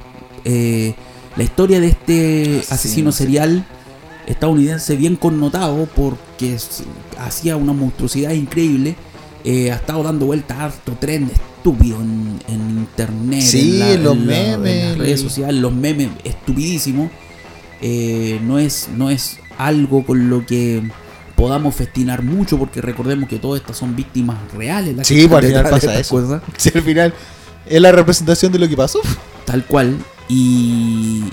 eh, 0.45 0.95
la 1.35 1.43
historia 1.43 1.79
de 1.81 1.87
este 1.87 2.61
Asesino 2.69 3.11
serial 3.11 3.65
estadounidense 4.27 4.95
bien 4.95 5.15
connotado 5.17 5.87
porque 5.95 6.57
hacía 7.19 7.57
una 7.57 7.73
monstruosidad 7.73 8.31
increíble. 8.31 8.95
eh, 9.43 9.71
ha 9.71 9.75
estado 9.75 10.01
dando 10.01 10.25
vueltas 10.25 10.57
harto 10.57 10.93
tren 10.99 11.29
estúpido 11.31 12.01
en, 12.01 12.39
en 12.47 12.69
internet, 12.79 13.41
Sí, 13.41 13.79
en, 13.81 14.03
los 14.03 14.13
en 14.15 14.21
en 14.21 14.25
memes, 14.27 14.87
las 14.89 14.97
redes 14.97 15.21
sociales, 15.21 15.61
los 15.61 15.73
memes 15.73 16.09
estupidísimos. 16.23 17.11
Eh, 17.81 18.39
no, 18.43 18.57
es, 18.57 18.87
no 18.95 19.09
es 19.11 19.37
algo 19.57 20.03
con 20.05 20.29
lo 20.29 20.45
que 20.45 20.81
podamos 21.35 21.75
festinar 21.75 22.23
mucho 22.23 22.57
porque 22.57 22.81
recordemos 22.81 23.27
que 23.29 23.37
todas 23.37 23.61
estas 23.61 23.77
son 23.77 23.95
víctimas 23.95 24.37
reales. 24.53 24.95
las 24.95 25.07
que 25.07 25.13
Sí, 25.21 25.27
pues, 25.27 25.43
al 25.43 25.49
final 25.51 25.69
pasa 25.69 25.99
eso. 25.99 26.15
cosas. 26.15 26.41
Si 26.57 26.69
al 26.75 26.81
final 26.81 27.13
es 27.67 27.81
la 27.81 27.91
representación 27.91 28.51
de 28.51 28.59
lo 28.59 28.67
que 28.69 28.77
pasó. 28.77 28.99
Tal 29.45 29.65
cual. 29.65 29.95
Y. 30.27 31.23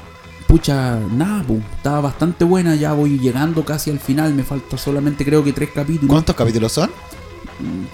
Pucha, 0.46 0.98
nada, 1.10 1.42
pu, 1.44 1.62
estaba 1.76 2.02
bastante 2.02 2.44
buena. 2.44 2.74
Ya 2.74 2.92
voy 2.92 3.18
llegando 3.18 3.64
casi 3.64 3.90
al 3.90 3.98
final. 3.98 4.34
Me 4.34 4.44
falta 4.44 4.76
solamente, 4.76 5.24
creo 5.24 5.42
que 5.42 5.52
tres 5.52 5.70
capítulos. 5.74 6.10
¿Cuántos 6.10 6.36
capítulos 6.36 6.72
son? 6.72 6.90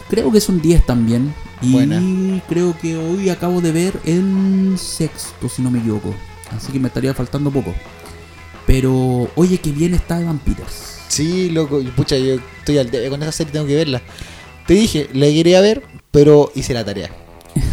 Creo 0.08 0.32
que 0.32 0.40
son 0.40 0.60
10 0.60 0.86
también. 0.86 1.34
Y 1.60 1.72
Buena. 1.72 2.42
creo 2.48 2.76
que 2.80 2.96
hoy 2.96 3.30
acabo 3.30 3.60
de 3.60 3.72
ver 3.72 4.00
el 4.04 4.76
sexto, 4.78 5.48
si 5.48 5.62
no 5.62 5.70
me 5.70 5.78
equivoco. 5.80 6.14
Así 6.56 6.72
que 6.72 6.80
me 6.80 6.88
estaría 6.88 7.14
faltando 7.14 7.50
poco. 7.50 7.74
Pero, 8.66 9.30
oye, 9.34 9.58
que 9.58 9.72
bien 9.72 9.94
está 9.94 10.20
Evan 10.20 10.38
Peters. 10.38 10.98
Sí, 11.08 11.50
loco. 11.50 11.80
Pucha, 11.96 12.16
yo 12.16 12.36
estoy 12.58 12.78
al 12.78 12.90
con 13.10 13.22
esa 13.22 13.32
serie, 13.32 13.52
tengo 13.52 13.66
que 13.66 13.74
verla. 13.74 14.02
Te 14.66 14.74
dije, 14.74 15.08
la 15.14 15.26
quería 15.26 15.60
ver, 15.60 15.82
pero 16.10 16.52
hice 16.54 16.74
la 16.74 16.84
tarea. 16.84 17.10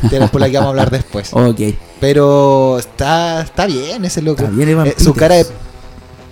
Por 0.32 0.42
la 0.42 0.48
que 0.50 0.56
vamos 0.58 0.68
a 0.68 0.70
hablar 0.72 0.92
después. 0.92 1.30
Ok, 1.34 1.60
Pero 2.00 2.78
está, 2.80 3.42
está 3.42 3.66
bien 3.66 4.04
ese 4.06 4.22
loco. 4.22 4.44
está 4.44 4.54
bien 4.56 4.70
Eh, 4.88 4.96
su 4.98 5.14
cara 5.14 5.36
de 5.36 5.46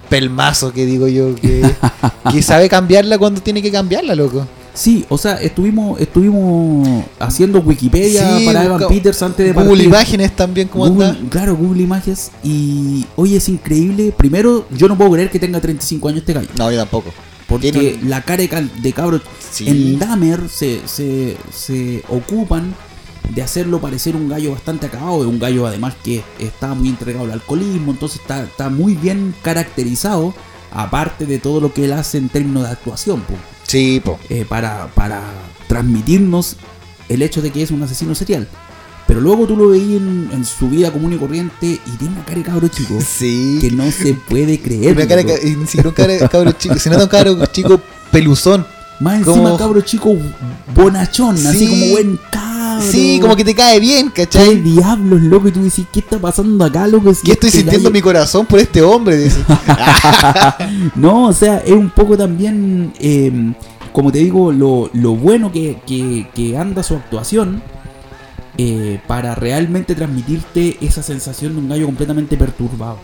pelmazo 0.10 0.72
que 0.72 0.86
digo 0.86 1.08
yo, 1.08 1.34
que, 1.36 1.64
que 2.32 2.42
sabe 2.42 2.70
cambiarla 2.70 3.18
cuando 3.18 3.42
tiene 3.42 3.62
que 3.62 3.72
cambiarla, 3.72 4.16
loco. 4.16 4.46
Sí, 4.76 5.06
o 5.10 5.20
sea, 5.20 5.36
estuvimos 5.40 6.00
estuvimos 6.02 6.88
haciendo 7.20 7.60
Wikipedia 7.60 8.38
Sí, 8.40 8.46
para 8.46 8.64
Evan 8.66 8.88
Peters 8.88 9.22
antes 9.22 9.46
de 9.46 9.54
Google 9.54 9.68
partir. 9.70 9.86
Imágenes 9.86 10.36
también, 10.36 10.68
¿cómo 10.68 10.88
Google- 10.88 11.10
anda? 11.10 11.30
Claro, 11.30 11.56
Google 11.56 11.84
Imágenes. 11.84 12.32
Y 12.44 13.06
oye, 13.16 13.38
es 13.38 13.50
increíble. 13.50 14.12
Primero, 14.18 14.66
yo 14.76 14.88
no 14.88 14.98
puedo 14.98 15.12
creer 15.12 15.30
que 15.30 15.38
tenga 15.40 15.62
35 15.62 16.08
años 16.10 16.22
este 16.22 16.34
gallo. 16.34 16.48
No, 16.58 16.72
yo 16.72 16.78
tampoco. 16.80 17.12
Porque 17.48 17.72
Tiene 17.72 18.00
la 18.08 18.22
cara 18.24 18.42
de, 18.42 18.50
cal- 18.50 18.72
de 18.82 18.94
cabro 18.94 19.22
Sí. 19.52 19.68
en 19.70 20.00
Dahmer 20.00 20.50
se, 20.50 20.82
se, 20.88 21.38
se 21.56 22.02
ocupan 22.10 22.74
de 23.30 23.42
hacerlo 23.42 23.80
parecer 23.80 24.16
un 24.16 24.28
gallo 24.30 24.52
bastante 24.52 24.86
acabado. 24.88 25.28
Un 25.30 25.40
gallo 25.40 25.66
además 25.68 25.94
que 26.04 26.24
está 26.40 26.74
muy 26.74 26.90
entregado 26.90 27.26
al 27.26 27.32
alcoholismo. 27.32 27.92
Entonces 27.92 28.20
está, 28.22 28.44
está 28.44 28.70
muy 28.70 28.96
bien 28.96 29.34
caracterizado. 29.42 30.34
Aparte 30.72 31.26
de 31.28 31.38
todo 31.38 31.62
lo 31.62 31.72
que 31.74 31.86
él 31.86 31.94
hace 31.94 32.18
en 32.18 32.30
términos 32.30 32.64
de 32.64 32.70
actuación. 32.70 33.22
po, 33.22 33.36
Sí, 33.68 34.02
po. 34.04 34.20
eh, 34.30 34.46
para, 34.48 34.88
para 34.96 35.22
transmitirnos 35.68 36.58
el 37.10 37.22
hecho 37.22 37.42
de 37.42 37.52
que 37.52 37.62
es 37.64 37.72
un 37.72 37.82
asesino 37.84 38.16
serial. 38.16 38.48
Pero 39.08 39.20
luego 39.22 39.46
tú 39.46 39.56
lo 39.58 39.68
veías 39.70 40.02
en, 40.02 40.30
en 40.32 40.46
su 40.46 40.70
vida 40.70 40.90
común 40.92 41.14
y 41.14 41.18
corriente 41.18 41.66
y 41.86 41.92
tiene 41.98 42.14
una 42.16 42.24
cara 42.26 42.38
de 42.38 42.44
cabro 42.44 42.68
chico 42.70 42.96
Sí. 43.06 43.58
que 43.62 43.70
no 43.70 43.92
se 43.92 44.14
puede 44.14 44.60
creer. 44.60 44.96
Una 44.96 45.08
cara 45.08 45.24
ni 45.24 45.66
siquiera 45.68 45.90
un 45.90 45.96
cara 45.96 46.14
de 46.14 46.30
cabro 46.30 46.52
chico, 46.54 46.76
se 46.80 46.90
nota 46.90 47.04
un 47.04 47.10
cabro 47.10 47.46
chico 47.48 47.82
peluzón. 48.12 48.66
Más 49.00 49.18
encima 49.20 49.36
como- 49.36 49.58
cabro 49.58 49.82
chico 49.82 50.16
bonachón, 50.74 51.36
así 51.46 51.60
Sí. 51.60 51.68
como 51.68 51.88
buen 51.92 52.20
cabro. 52.32 52.43
Sí, 52.82 53.20
como 53.22 53.36
que 53.36 53.44
te 53.44 53.54
cae 53.56 53.80
bien, 53.80 54.10
¿Qué 54.12 54.24
¿cachai? 54.26 54.56
diablos, 54.62 55.22
loco? 55.22 55.48
Y 55.48 55.52
tú 55.52 55.64
dices, 55.64 55.86
¿qué 55.92 56.00
está 56.00 56.20
pasando 56.20 56.64
acá, 56.66 56.88
loco? 56.88 57.10
Y 57.24 57.32
estoy 57.32 57.32
este 57.50 57.52
sintiendo 57.52 57.90
gallo- 57.90 57.94
mi 57.94 58.02
corazón 58.02 58.46
por 58.46 58.60
este 58.60 58.82
hombre. 58.82 59.30
No, 60.96 61.28
o 61.28 61.34
sea, 61.34 61.58
es 61.60 61.72
un 61.72 61.90
poco 61.90 62.18
también, 62.18 62.94
eh, 63.00 63.54
como 63.92 64.12
te 64.12 64.20
digo, 64.20 64.52
lo, 64.52 64.90
lo 64.94 65.16
bueno 65.16 65.52
que, 65.52 65.80
que- 65.86 66.28
que 66.34 66.58
anda 66.58 66.84
su 66.84 66.96
actuación 66.96 67.62
eh, 68.58 69.00
para 69.08 69.36
realmente 69.36 69.96
transmitirte 69.96 70.78
esa 70.82 71.02
sensación 71.04 71.54
de 71.54 71.60
un 71.60 71.70
gallo 71.70 71.86
completamente 71.86 72.38
perturbado. 72.38 72.98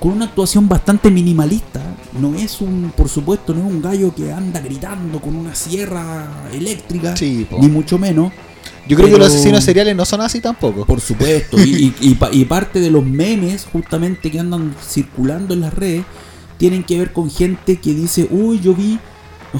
Con 0.00 0.12
una 0.12 0.26
actuación 0.26 0.68
bastante 0.68 1.10
minimalista, 1.10 1.80
no 2.20 2.34
es 2.36 2.60
un, 2.60 2.92
por 2.96 3.08
supuesto, 3.08 3.52
no 3.52 3.66
es 3.66 3.66
un 3.66 3.82
gallo 3.82 4.14
que 4.14 4.32
anda 4.32 4.60
gritando 4.60 5.20
con 5.20 5.34
una 5.34 5.56
sierra 5.56 6.28
eléctrica, 6.52 7.16
Sí, 7.16 7.46
ni 7.60 7.66
mucho 7.68 7.98
menos. 7.98 8.32
Yo 8.88 8.96
creo 8.96 9.08
que 9.08 9.18
los 9.18 9.28
asesinos 9.28 9.62
seriales 9.64 9.94
no 9.94 10.04
son 10.04 10.20
así 10.20 10.40
tampoco. 10.40 10.84
Por 10.86 11.00
supuesto, 11.00 11.58
y, 11.62 11.70
y- 11.86 11.94
y 12.00 12.14
pa- 12.14 12.30
y 12.32 12.44
parte 12.44 12.80
de 12.80 12.90
los 12.90 13.04
memes 13.04 13.66
justamente 13.70 14.30
que 14.30 14.40
andan 14.40 14.74
circulando 14.86 15.54
en 15.54 15.60
las 15.60 15.74
redes 15.74 16.04
tienen 16.56 16.82
que 16.84 16.98
ver 16.98 17.12
con 17.12 17.30
gente 17.30 17.76
que 17.78 17.94
dice, 17.94 18.26
uy, 18.30 18.58
yo 18.60 18.74
vi, 18.74 18.98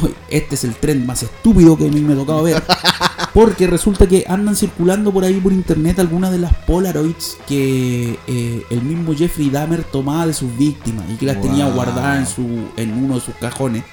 uy, 0.03 0.15
este 0.31 0.55
es 0.57 0.65
el 0.65 0.75
trend 0.75 1.07
más 1.07 1.23
estúpido 1.23 1.77
que 1.77 1.87
a 1.87 1.91
mí 1.91 2.01
me 2.01 2.15
ha 2.15 2.17
tocado 2.17 2.43
ver, 2.43 2.61
porque 3.35 3.67
resulta 3.69 4.07
que 4.09 4.25
andan 4.29 4.57
circulando 4.57 5.13
por 5.13 5.23
ahí 5.25 5.35
por 5.35 5.53
internet 5.53 5.99
algunas 6.01 6.33
de 6.33 6.39
las 6.39 6.55
Polaroids 6.67 7.37
que 7.47 8.19
eh, 8.27 8.63
el 8.71 8.83
mismo 8.83 9.15
Jeffrey 9.15 9.49
Dahmer 9.51 9.85
tomaba 9.85 10.27
de 10.27 10.35
sus 10.35 10.57
víctimas 10.59 11.05
y 11.09 11.15
que 11.17 11.27
las 11.27 11.41
tenía 11.41 11.67
guardadas 11.75 12.19
en, 12.19 12.27
su, 12.35 12.65
en 12.77 12.93
uno 13.05 13.15
de 13.17 13.21
sus 13.21 13.35
cajones. 13.37 13.85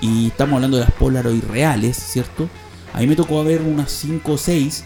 Y 0.00 0.28
estamos 0.28 0.54
hablando 0.54 0.78
de 0.78 0.84
las 0.84 0.92
Polaroid 0.94 1.44
reales, 1.44 1.96
¿cierto? 1.96 2.48
A 2.92 3.00
mí 3.00 3.06
me 3.06 3.16
tocó 3.16 3.42
ver 3.44 3.62
unas 3.62 3.90
5 3.92 4.32
o 4.32 4.38
6 4.38 4.84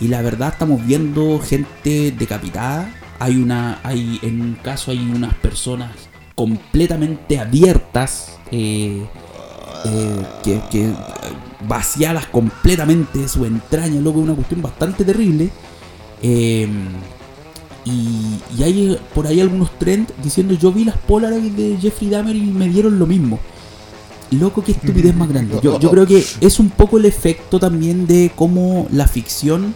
y 0.00 0.08
la 0.08 0.22
verdad 0.22 0.50
estamos 0.52 0.84
viendo 0.84 1.38
gente 1.40 2.12
decapitada. 2.12 2.94
Hay 3.18 3.36
una, 3.36 3.80
hay 3.82 4.18
en 4.22 4.40
un 4.40 4.54
caso 4.54 4.90
hay 4.90 4.98
unas 4.98 5.34
personas 5.34 5.90
completamente 6.34 7.38
abiertas, 7.38 8.38
eh, 8.50 9.04
eh, 9.84 10.26
que, 10.42 10.60
que, 10.70 10.90
vaciadas 11.68 12.26
completamente 12.26 13.18
de 13.18 13.28
su 13.28 13.44
entraña, 13.44 14.00
loco, 14.00 14.20
una 14.20 14.34
cuestión 14.34 14.62
bastante 14.62 15.04
terrible. 15.04 15.50
Eh, 16.22 16.66
y, 17.84 18.40
y 18.56 18.62
hay 18.62 18.98
por 19.14 19.26
ahí 19.26 19.40
algunos 19.40 19.78
trends 19.78 20.12
diciendo 20.22 20.54
yo 20.54 20.70
vi 20.70 20.84
las 20.84 20.96
Polaroid 20.98 21.52
de 21.52 21.78
Jeffrey 21.78 22.10
Dahmer 22.10 22.36
y 22.36 22.42
me 22.42 22.68
dieron 22.68 22.98
lo 22.98 23.06
mismo. 23.06 23.38
Loco, 24.30 24.62
qué 24.62 24.72
estupidez 24.72 25.14
más 25.14 25.28
grande. 25.28 25.58
Yo, 25.62 25.78
yo 25.80 25.90
creo 25.90 26.06
que 26.06 26.24
es 26.40 26.58
un 26.60 26.70
poco 26.70 26.98
el 26.98 27.04
efecto 27.06 27.58
también 27.58 28.06
de 28.06 28.30
cómo 28.36 28.86
la 28.92 29.06
ficción 29.08 29.74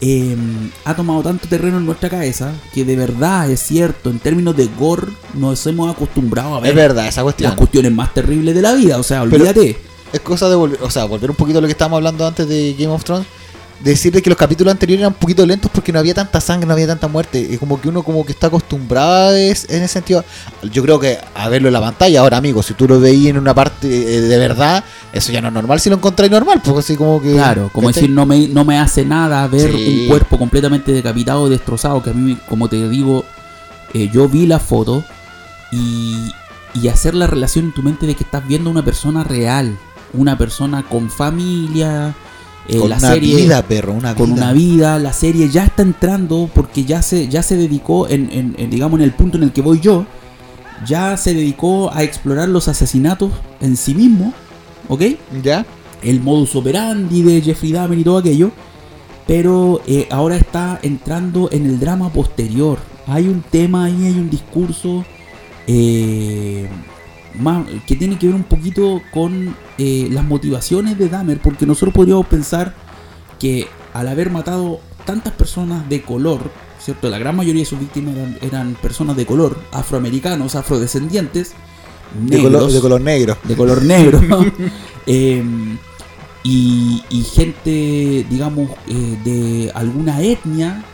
eh, 0.00 0.36
ha 0.84 0.94
tomado 0.96 1.22
tanto 1.22 1.46
terreno 1.48 1.78
en 1.78 1.86
nuestra 1.86 2.08
cabeza 2.08 2.52
que 2.74 2.84
de 2.84 2.96
verdad 2.96 3.50
es 3.50 3.60
cierto, 3.60 4.10
en 4.10 4.18
términos 4.18 4.56
de 4.56 4.68
gore 4.78 5.08
nos 5.34 5.64
hemos 5.66 5.92
acostumbrado 5.94 6.54
a 6.56 6.58
Es 6.58 6.62
ver 6.64 6.74
verdad, 6.74 7.06
esa 7.08 7.22
cuestión. 7.22 7.50
las 7.50 7.58
cuestiones 7.58 7.92
más 7.92 8.12
terribles 8.14 8.54
de 8.54 8.62
la 8.62 8.72
vida. 8.74 8.98
O 8.98 9.02
sea, 9.02 9.22
Pero- 9.24 9.36
olvídate. 9.36 9.76
Es 10.12 10.20
cosa 10.20 10.48
de 10.50 10.56
volver, 10.56 10.78
o 10.82 10.90
sea, 10.90 11.04
volver 11.06 11.30
un 11.30 11.36
poquito 11.36 11.58
a 11.58 11.62
lo 11.62 11.66
que 11.66 11.72
estábamos 11.72 11.96
hablando 11.96 12.26
antes 12.26 12.46
de 12.46 12.74
Game 12.78 12.92
of 12.92 13.02
Thrones. 13.02 13.26
Decirle 13.82 14.22
que 14.22 14.30
los 14.30 14.38
capítulos 14.38 14.70
anteriores 14.70 15.00
eran 15.00 15.12
un 15.12 15.18
poquito 15.18 15.44
lentos 15.44 15.70
porque 15.72 15.92
no 15.92 15.98
había 15.98 16.14
tanta 16.14 16.40
sangre, 16.40 16.66
no 16.66 16.72
había 16.72 16.86
tanta 16.86 17.08
muerte. 17.08 17.40
Y 17.40 17.56
como 17.58 17.80
que 17.80 17.88
uno 17.88 18.02
como 18.02 18.24
que 18.24 18.32
está 18.32 18.46
acostumbrado 18.46 19.34
es- 19.34 19.68
en 19.68 19.82
ese 19.82 19.94
sentido. 19.94 20.24
Yo 20.70 20.82
creo 20.82 21.00
que 21.00 21.18
a 21.34 21.48
verlo 21.48 21.68
en 21.68 21.74
la 21.74 21.80
pantalla, 21.80 22.20
ahora 22.20 22.36
amigo, 22.36 22.62
si 22.62 22.74
tú 22.74 22.86
lo 22.86 23.00
veías 23.00 23.30
en 23.30 23.38
una 23.38 23.54
parte 23.54 23.88
eh, 24.16 24.20
de 24.20 24.38
verdad, 24.38 24.84
eso 25.12 25.32
ya 25.32 25.40
no 25.40 25.48
es 25.48 25.54
normal 25.54 25.80
si 25.80 25.90
lo 25.90 25.96
encontráis 25.96 26.30
normal, 26.30 26.60
porque 26.64 26.80
así 26.80 26.96
como 26.96 27.20
que... 27.20 27.32
Claro, 27.32 27.70
como 27.72 27.88
¿cachai? 27.88 28.02
decir, 28.02 28.14
no 28.14 28.24
me, 28.24 28.46
no 28.48 28.64
me 28.64 28.78
hace 28.78 29.04
nada 29.04 29.46
ver 29.48 29.72
Sí. 29.72 30.02
un 30.02 30.08
cuerpo 30.08 30.38
completamente 30.38 30.92
decapitado, 30.92 31.48
destrozado, 31.48 32.02
que 32.02 32.10
a 32.10 32.12
mí, 32.14 32.38
como 32.48 32.68
te 32.68 32.88
digo, 32.88 33.24
eh, 33.94 34.08
yo 34.12 34.28
vi 34.28 34.46
la 34.46 34.58
foto 34.60 35.02
y, 35.72 36.32
y 36.74 36.88
hacer 36.88 37.14
la 37.14 37.26
relación 37.26 37.66
en 37.66 37.72
tu 37.72 37.82
mente 37.82 38.06
de 38.06 38.14
que 38.14 38.24
estás 38.24 38.46
viendo 38.46 38.70
una 38.70 38.84
persona 38.84 39.24
real, 39.24 39.76
una 40.12 40.38
persona 40.38 40.82
con 40.82 41.10
familia, 41.10 42.14
eh, 42.68 42.78
Con 42.78 42.90
la 42.90 42.96
una 42.96 43.08
serie 43.12 43.36
vida, 43.36 43.62
perro, 43.62 43.92
una 43.92 44.14
con 44.14 44.32
vida. 44.34 44.44
una 44.44 44.52
vida, 44.52 44.98
la 44.98 45.12
serie 45.12 45.48
ya 45.48 45.64
está 45.64 45.82
entrando 45.82 46.48
porque 46.54 46.84
ya 46.84 47.02
se, 47.02 47.28
ya 47.28 47.42
se 47.42 47.56
dedicó, 47.56 48.08
en, 48.08 48.30
en- 48.30 48.54
en, 48.58 48.70
digamos, 48.70 48.98
en 49.00 49.04
el 49.04 49.12
punto 49.12 49.36
en 49.36 49.42
el 49.44 49.52
que 49.52 49.62
voy 49.62 49.80
yo, 49.80 50.06
ya 50.86 51.16
se 51.16 51.34
dedicó 51.34 51.92
a 51.92 52.02
explorar 52.02 52.48
los 52.48 52.68
asesinatos 52.68 53.30
en 53.60 53.76
sí 53.76 53.94
mismo 53.94 54.32
¿ok? 54.88 55.02
¿Ya? 55.42 55.64
El 56.02 56.20
modus 56.20 56.56
operandi 56.56 57.22
de 57.22 57.40
Jeffrey 57.40 57.70
Dahmer 57.72 57.98
y 57.98 58.04
todo 58.04 58.18
aquello. 58.18 58.50
Pero 59.28 59.80
eh, 59.86 60.08
ahora 60.10 60.36
está 60.36 60.80
entrando 60.82 61.48
en 61.52 61.64
el 61.66 61.78
drama 61.78 62.12
posterior. 62.12 62.78
Hay 63.06 63.28
un 63.28 63.42
tema 63.42 63.84
ahí, 63.84 64.06
hay 64.06 64.14
un 64.18 64.28
discurso 64.28 65.04
eh, 65.68 66.66
más, 67.38 67.66
que 67.86 67.96
tiene 67.96 68.18
que 68.18 68.26
ver 68.26 68.36
un 68.36 68.44
poquito 68.44 69.02
con 69.12 69.54
eh, 69.78 70.08
las 70.10 70.24
motivaciones 70.24 70.98
de 70.98 71.08
Dahmer. 71.08 71.40
Porque 71.40 71.66
nosotros 71.66 71.94
podríamos 71.94 72.26
pensar 72.26 72.74
que 73.38 73.66
al 73.92 74.08
haber 74.08 74.30
matado 74.30 74.80
tantas 75.04 75.32
personas 75.32 75.88
de 75.88 76.02
color, 76.02 76.50
¿cierto? 76.80 77.08
La 77.08 77.18
gran 77.18 77.36
mayoría 77.36 77.62
de 77.62 77.66
sus 77.66 77.80
víctimas 77.80 78.16
eran, 78.16 78.38
eran 78.40 78.74
personas 78.74 79.16
de 79.16 79.26
color, 79.26 79.58
afroamericanos, 79.72 80.54
afrodescendientes, 80.54 81.52
De 82.14 82.36
negros, 82.36 82.52
color, 82.52 82.72
de 82.72 82.80
color 82.80 83.00
negro. 83.00 83.36
de 83.44 83.56
color 83.56 83.82
negro. 83.82 84.20
Eh, 85.04 85.42
y, 86.44 87.02
y 87.10 87.22
gente, 87.22 88.26
digamos, 88.28 88.70
eh, 88.88 89.18
de 89.24 89.72
alguna 89.74 90.22
etnia, 90.22 90.84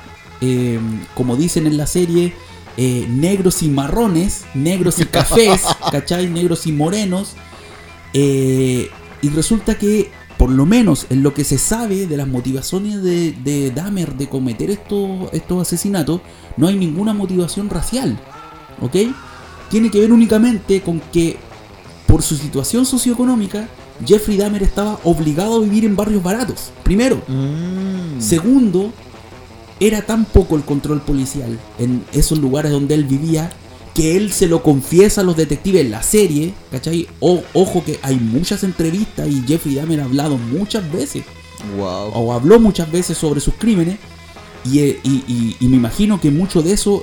eh, 0.41 0.79
como 1.15 1.37
dicen 1.37 1.67
en 1.67 1.77
la 1.77 1.87
serie, 1.87 2.35
eh, 2.81 3.09
negros 3.11 3.65
y 3.65 3.69
marrones, 3.69 4.45
negros 4.55 5.01
y 5.01 5.05
cafés, 5.07 5.63
¿cachai? 5.91 6.29
Negros 6.29 6.65
y 6.69 6.71
morenos. 6.71 7.35
Eh, 8.15 8.89
y 9.21 9.29
resulta 9.31 9.77
que, 9.77 10.13
por 10.37 10.49
lo 10.49 10.65
menos 10.65 11.07
en 11.11 11.25
lo 11.25 11.35
que 11.35 11.43
se 11.43 11.59
sabe 11.59 12.07
de 12.07 12.17
las 12.17 12.29
motivaciones 12.29 13.03
de, 13.03 13.33
de 13.33 13.73
Dahmer 13.73 14.15
de 14.15 14.29
cometer 14.29 14.71
estos, 14.71 15.29
estos 15.33 15.61
asesinatos, 15.61 16.21
no 16.57 16.69
hay 16.69 16.77
ninguna 16.77 17.13
motivación 17.15 17.69
racial. 17.69 18.17
¿Ok? 18.81 18.95
Tiene 19.71 19.91
que 19.91 19.99
ver 19.99 20.13
únicamente 20.13 20.81
con 20.81 21.01
que, 21.13 21.37
por 22.07 22.23
su 22.23 22.37
situación 22.37 22.87
socioeconómica, 22.87 23.69
Jeffrey 24.07 24.37
Dahmer 24.37 24.63
estaba 24.63 25.01
obligado 25.03 25.57
a 25.57 25.61
vivir 25.61 25.85
en 25.85 25.97
barrios 25.97 26.23
baratos. 26.23 26.71
Primero. 26.85 27.21
Mm. 27.27 28.21
Segundo, 28.21 28.93
era 29.81 30.03
tan 30.03 30.25
poco 30.25 30.57
el 30.57 30.63
control 30.65 31.01
policial 31.03 31.59
en 31.79 32.05
esos 32.13 32.39
lugares 32.39 32.73
donde 32.73 32.95
él 32.95 33.05
vivía 33.05 33.51
que 33.95 34.17
él 34.17 34.33
se 34.33 34.47
lo 34.47 34.63
confiesa 34.63 35.23
a 35.23 35.25
los 35.25 35.37
detectives 35.37 35.81
en 35.85 35.91
la 35.91 36.03
serie, 36.03 36.55
¿cachai? 36.71 37.09
O- 37.21 37.43
ojo 37.53 37.83
que 37.85 37.99
hay 38.03 38.17
muchas 38.17 38.63
entrevistas 38.63 39.29
y 39.29 39.43
Jeffrey 39.47 39.75
Dahmer 39.75 40.01
ha 40.01 40.05
hablado 40.05 40.37
muchas 40.39 40.91
veces, 40.93 41.25
Wow. 41.77 42.13
o 42.15 42.33
habló 42.33 42.61
muchas 42.61 42.91
veces 42.93 43.19
sobre 43.19 43.41
sus 43.41 43.55
crímenes, 43.55 43.97
y, 44.65 44.81
eh, 44.81 45.01
y- 45.03 45.25
y- 45.27 45.57
y 45.59 45.67
me 45.67 45.77
imagino 45.77 46.21
que 46.21 46.31
mucho 46.31 46.63
de 46.63 46.73
eso, 46.73 47.03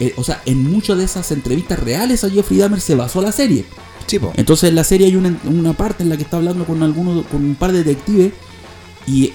eh, 0.00 0.12
o 0.16 0.24
sea, 0.24 0.42
en 0.44 0.70
muchas 0.70 0.98
de 0.98 1.04
esas 1.04 1.30
entrevistas 1.32 1.78
reales 1.78 2.24
a 2.24 2.30
Jeffrey 2.30 2.58
Dahmer 2.58 2.80
se 2.80 2.94
basó 2.94 3.22
la 3.22 3.32
serie. 3.32 3.64
Sí, 4.06 4.18
po. 4.18 4.32
Entonces 4.36 4.68
en 4.68 4.74
la 4.74 4.84
serie 4.84 5.06
hay 5.06 5.16
una, 5.16 5.34
una 5.44 5.72
parte 5.72 6.02
en 6.02 6.10
la 6.10 6.16
que 6.18 6.24
está 6.24 6.36
hablando 6.36 6.66
con 6.66 6.82
algunos, 6.82 7.24
con 7.26 7.42
un 7.42 7.54
par 7.54 7.72
de 7.72 7.84
detectives 7.84 8.32
y 9.06 9.32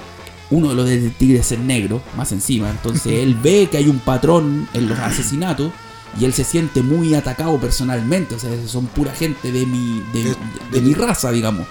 uno 0.51 0.69
de 0.69 0.75
los 0.75 0.87
detectives 0.87 1.51
es 1.51 1.59
negro, 1.59 2.01
más 2.17 2.31
encima. 2.31 2.69
Entonces 2.69 3.05
él 3.23 3.35
ve 3.41 3.67
que 3.71 3.77
hay 3.77 3.87
un 3.87 3.99
patrón 3.99 4.67
en 4.73 4.89
los 4.89 4.97
asesinatos 4.99 5.71
y 6.19 6.25
él 6.25 6.33
se 6.33 6.43
siente 6.43 6.81
muy 6.81 7.13
atacado 7.13 7.57
personalmente. 7.59 8.35
O 8.35 8.39
sea, 8.39 8.49
son 8.67 8.87
pura 8.87 9.13
gente 9.13 9.51
de 9.51 9.65
mi, 9.65 10.03
de, 10.13 10.23
de- 10.23 10.35
de 10.71 10.81
mi 10.81 10.93
raza, 10.93 11.31
digamos. 11.31 11.67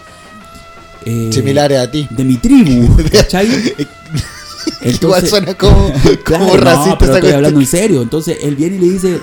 Eh, 1.05 1.31
Similares 1.33 1.79
a 1.81 1.91
ti. 1.91 2.07
De 2.11 2.25
mi 2.25 2.37
tribu, 2.37 2.97
¿cachai? 3.13 3.47
Igual 3.47 3.89
Entonces- 4.83 5.31
suena 5.31 5.55
como, 5.55 5.93
Claro, 6.25 6.45
como 6.47 6.57
no, 6.57 6.63
racista 6.63 6.99
pero 6.99 7.15
estoy 7.17 7.33
hablando 7.33 7.61
en 7.61 7.67
serio. 7.67 8.03
Entonces 8.03 8.39
él 8.43 8.55
viene 8.57 8.77
y 8.77 8.79
le 8.81 8.91
dice... 8.91 9.21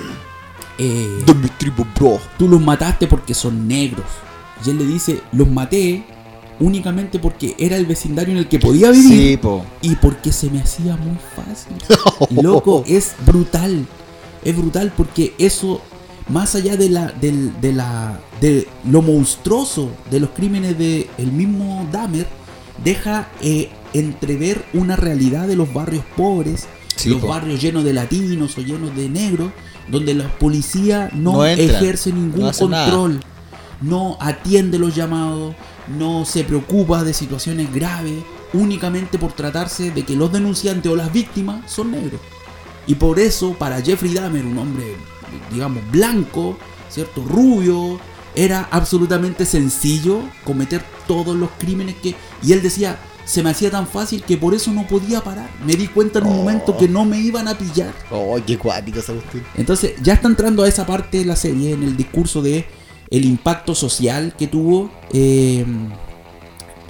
eh, 0.78 1.24
De 1.26 1.34
mi 1.34 1.48
tribu, 1.50 1.86
bro. 1.98 2.20
tú 2.38 2.48
los 2.50 2.62
mataste 2.62 3.08
porque 3.08 3.34
son 3.34 3.68
negros. 3.68 4.06
Y 4.66 4.70
él 4.72 4.78
le 4.80 4.86
dice, 4.86 5.22
los 5.34 5.48
maté 5.50 6.04
únicamente 6.60 7.20
porque 7.20 7.56
era 7.60 7.76
el 7.78 7.86
vecindario 7.86 8.32
en 8.34 8.38
el 8.40 8.48
que 8.48 8.60
podía 8.60 8.92
vivir 8.92 9.12
Sí, 9.32 9.38
po. 9.38 9.66
y 9.82 9.96
porque 9.96 10.32
se 10.32 10.50
me 10.50 10.62
hacía 10.62 10.96
muy 10.98 11.18
fácil. 11.36 11.74
Loco, 12.44 12.84
es 12.88 13.14
brutal. 13.26 13.86
Es 14.44 14.56
brutal 14.56 14.94
porque 14.96 15.34
eso, 15.40 15.82
más 16.30 16.56
allá 16.56 16.78
de 16.78 16.90
la, 16.90 17.08
del- 17.12 17.60
de 17.62 17.74
la, 17.74 18.20
de 18.42 18.68
lo 18.90 19.02
monstruoso 19.02 19.90
de 20.12 20.20
los 20.20 20.30
crímenes 20.32 20.78
de 20.78 21.10
el 21.18 21.32
mismo 21.32 21.88
Dahmer, 21.92 22.28
deja 22.84 23.30
eh, 23.42 23.70
entrever 23.94 24.64
una 24.74 24.96
realidad 24.96 25.48
de 25.48 25.56
los 25.56 25.74
barrios 25.74 26.04
pobres, 26.16 26.68
Sí, 26.96 27.10
los 27.10 27.22
po. 27.22 27.28
barrios 27.28 27.62
llenos 27.62 27.84
de 27.84 27.92
latinos 27.94 28.58
o 28.58 28.62
llenos 28.62 28.96
de 28.96 29.10
negros, 29.10 29.52
donde 29.90 30.14
la 30.14 30.30
policía 30.38 31.10
no, 31.14 31.46
ejerce 31.46 32.14
ningún 32.14 32.42
no 32.42 32.48
hace 32.48 32.66
nada. 32.68 32.86
control, 32.86 33.20
no 33.82 34.18
atiende 34.22 34.80
los 34.80 34.96
llamados, 34.96 35.56
no 35.88 36.26
se 36.26 36.44
preocupa 36.44 37.04
de 37.04 37.14
situaciones 37.14 37.74
graves, 37.74 38.24
únicamente 38.54 39.18
por 39.18 39.34
tratarse 39.34 39.92
de 39.92 40.04
que 40.04 40.16
los 40.16 40.32
denunciantes 40.32 40.92
o 40.92 40.96
las 40.96 41.12
víctimas 41.12 41.70
son 41.72 41.92
negros. 41.92 42.22
Y 42.88 42.96
por 42.96 43.20
eso, 43.20 43.54
para 43.54 43.82
Jeffrey 43.82 44.14
Dahmer, 44.14 44.46
un 44.46 44.58
hombre, 44.58 44.96
digamos, 45.52 45.82
blanco, 45.92 46.58
¿cierto? 46.90 47.24
Rubio, 47.24 48.00
era 48.36 48.68
absolutamente 48.72 49.46
sencillo 49.46 50.20
cometer 50.44 50.84
todos 51.08 51.36
los 51.36 51.50
crímenes 51.58 51.96
que... 51.96 52.16
Y 52.44 52.54
él 52.54 52.62
decía, 52.62 53.00
se 53.26 53.42
me 53.42 53.50
hacía 53.50 53.72
tan 53.72 53.88
fácil 53.88 54.24
que 54.24 54.38
por 54.38 54.54
eso 54.54 54.72
no 54.72 54.86
podía 54.86 55.22
parar. 55.22 55.50
Me 55.66 55.76
di 55.76 55.88
cuenta 55.88 56.20
en 56.20 56.28
un 56.28 56.34
Oh. 56.34 56.38
momento 56.38 56.78
que 56.78 56.88
no 56.88 57.06
me 57.06 57.18
iban 57.20 57.48
a 57.48 57.58
pillar. 57.58 57.94
Oh, 58.12 58.38
qué 58.46 58.58
cuático 58.58 59.00
esa 59.00 59.14
cuestión. 59.14 59.44
Entonces 59.56 59.94
ya 60.02 60.14
está 60.14 60.28
entrando 60.28 60.64
a 60.64 60.68
esa 60.68 60.86
parte 60.86 61.18
de 61.20 61.26
la 61.26 61.36
serie 61.36 61.74
en 61.74 61.84
el 61.84 61.98
discurso 61.98 62.42
de 62.42 62.68
el 63.10 63.26
impacto 63.26 63.76
social 63.76 64.34
que 64.38 64.48
tuvo 64.48 64.90
eh, 65.14 65.66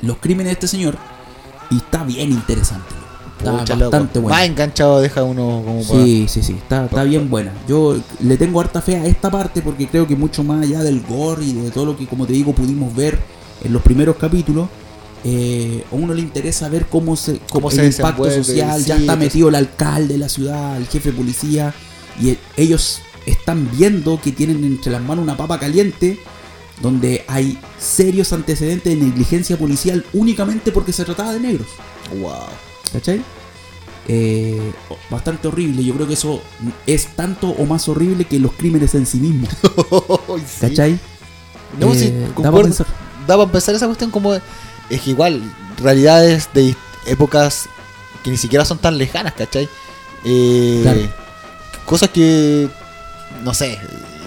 los 0.01 0.17
crímenes 0.17 0.47
de 0.47 0.53
este 0.53 0.67
señor 0.67 0.97
y 1.71 1.77
está 1.77 2.03
bien 2.03 2.31
interesante. 2.31 2.87
Está 3.37 3.57
Pucha, 3.59 3.75
bastante 3.75 4.19
buena. 4.19 4.37
Más 4.37 4.45
enganchado 4.47 5.01
deja 5.01 5.23
uno 5.23 5.61
como 5.65 5.83
Sí, 5.83 6.25
sí, 6.29 6.41
sí, 6.41 6.53
está, 6.53 6.85
está 6.85 7.03
bien 7.03 7.29
buena. 7.29 7.51
Yo 7.67 7.97
le 8.21 8.37
tengo 8.37 8.61
harta 8.61 8.81
fe 8.81 8.95
a 8.95 9.05
esta 9.05 9.29
parte 9.29 9.61
porque 9.61 9.87
creo 9.87 10.07
que 10.07 10.15
mucho 10.15 10.43
más 10.43 10.63
allá 10.63 10.83
del 10.83 11.01
gore 11.01 11.43
y 11.45 11.53
de 11.53 11.69
todo 11.71 11.85
lo 11.85 11.97
que, 11.97 12.07
como 12.07 12.25
te 12.25 12.33
digo, 12.33 12.53
pudimos 12.53 12.95
ver 12.95 13.19
en 13.63 13.73
los 13.73 13.81
primeros 13.81 14.15
capítulos, 14.15 14.69
eh, 15.25 15.83
a 15.91 15.95
uno 15.95 16.13
le 16.13 16.21
interesa 16.21 16.69
ver 16.69 16.85
cómo 16.85 17.15
se, 17.15 17.39
Cómo 17.49 17.69
el 17.71 17.75
se 17.75 17.85
impacto 17.87 18.29
social. 18.31 18.83
ya 18.83 18.95
sí, 18.95 19.01
está 19.01 19.13
pues. 19.17 19.25
metido 19.27 19.49
el 19.49 19.55
alcalde 19.55 20.13
de 20.13 20.19
la 20.19 20.29
ciudad, 20.29 20.77
el 20.77 20.87
jefe 20.87 21.11
de 21.11 21.17
policía, 21.17 21.73
y 22.21 22.29
e- 22.29 22.39
ellos 22.57 23.01
están 23.25 23.69
viendo 23.71 24.19
que 24.21 24.31
tienen 24.31 24.63
entre 24.63 24.91
las 24.91 25.01
manos 25.01 25.23
una 25.23 25.37
papa 25.37 25.59
caliente 25.59 26.19
donde 26.81 27.23
hay 27.27 27.57
serios 27.79 28.33
antecedentes 28.33 28.97
de 28.97 29.05
negligencia 29.05 29.57
policial 29.57 30.05
únicamente 30.13 30.71
porque 30.71 30.93
se 30.93 31.05
trataba 31.05 31.33
de 31.33 31.39
negros. 31.39 31.67
Wow. 32.19 32.33
¿Cachai? 32.91 33.21
Eh, 34.07 34.71
bastante 35.09 35.47
horrible. 35.47 35.83
Yo 35.83 35.93
creo 35.95 36.07
que 36.07 36.13
eso 36.13 36.41
es 36.85 37.07
tanto 37.15 37.49
o 37.49 37.65
más 37.65 37.87
horrible 37.87 38.25
que 38.25 38.39
los 38.39 38.51
crímenes 38.53 38.93
en 38.95 39.05
sí 39.05 39.17
mismos. 39.17 39.49
¿Cachai? 40.61 40.99
No, 41.79 41.93
Eh, 41.93 41.97
sí, 41.99 42.11
da 42.11 42.27
pa' 42.27 42.33
concuerdo. 42.35 43.51
pensar. 43.51 43.75
Esa 43.75 43.87
cuestión 43.87 44.11
como... 44.11 44.33
Es 44.89 45.01
que 45.01 45.09
igual, 45.09 45.41
realidades 45.81 46.49
de 46.53 46.75
épocas 47.07 47.67
que 48.23 48.29
ni 48.31 48.37
siquiera 48.37 48.65
son 48.65 48.77
tan 48.77 48.97
lejanas, 48.97 49.33
¿cachai? 49.33 49.67
Eh, 50.23 50.79
Claro. 50.83 51.01
Cosas 51.85 52.09
que... 52.09 52.69
No 53.43 53.53
sé. 53.53 53.79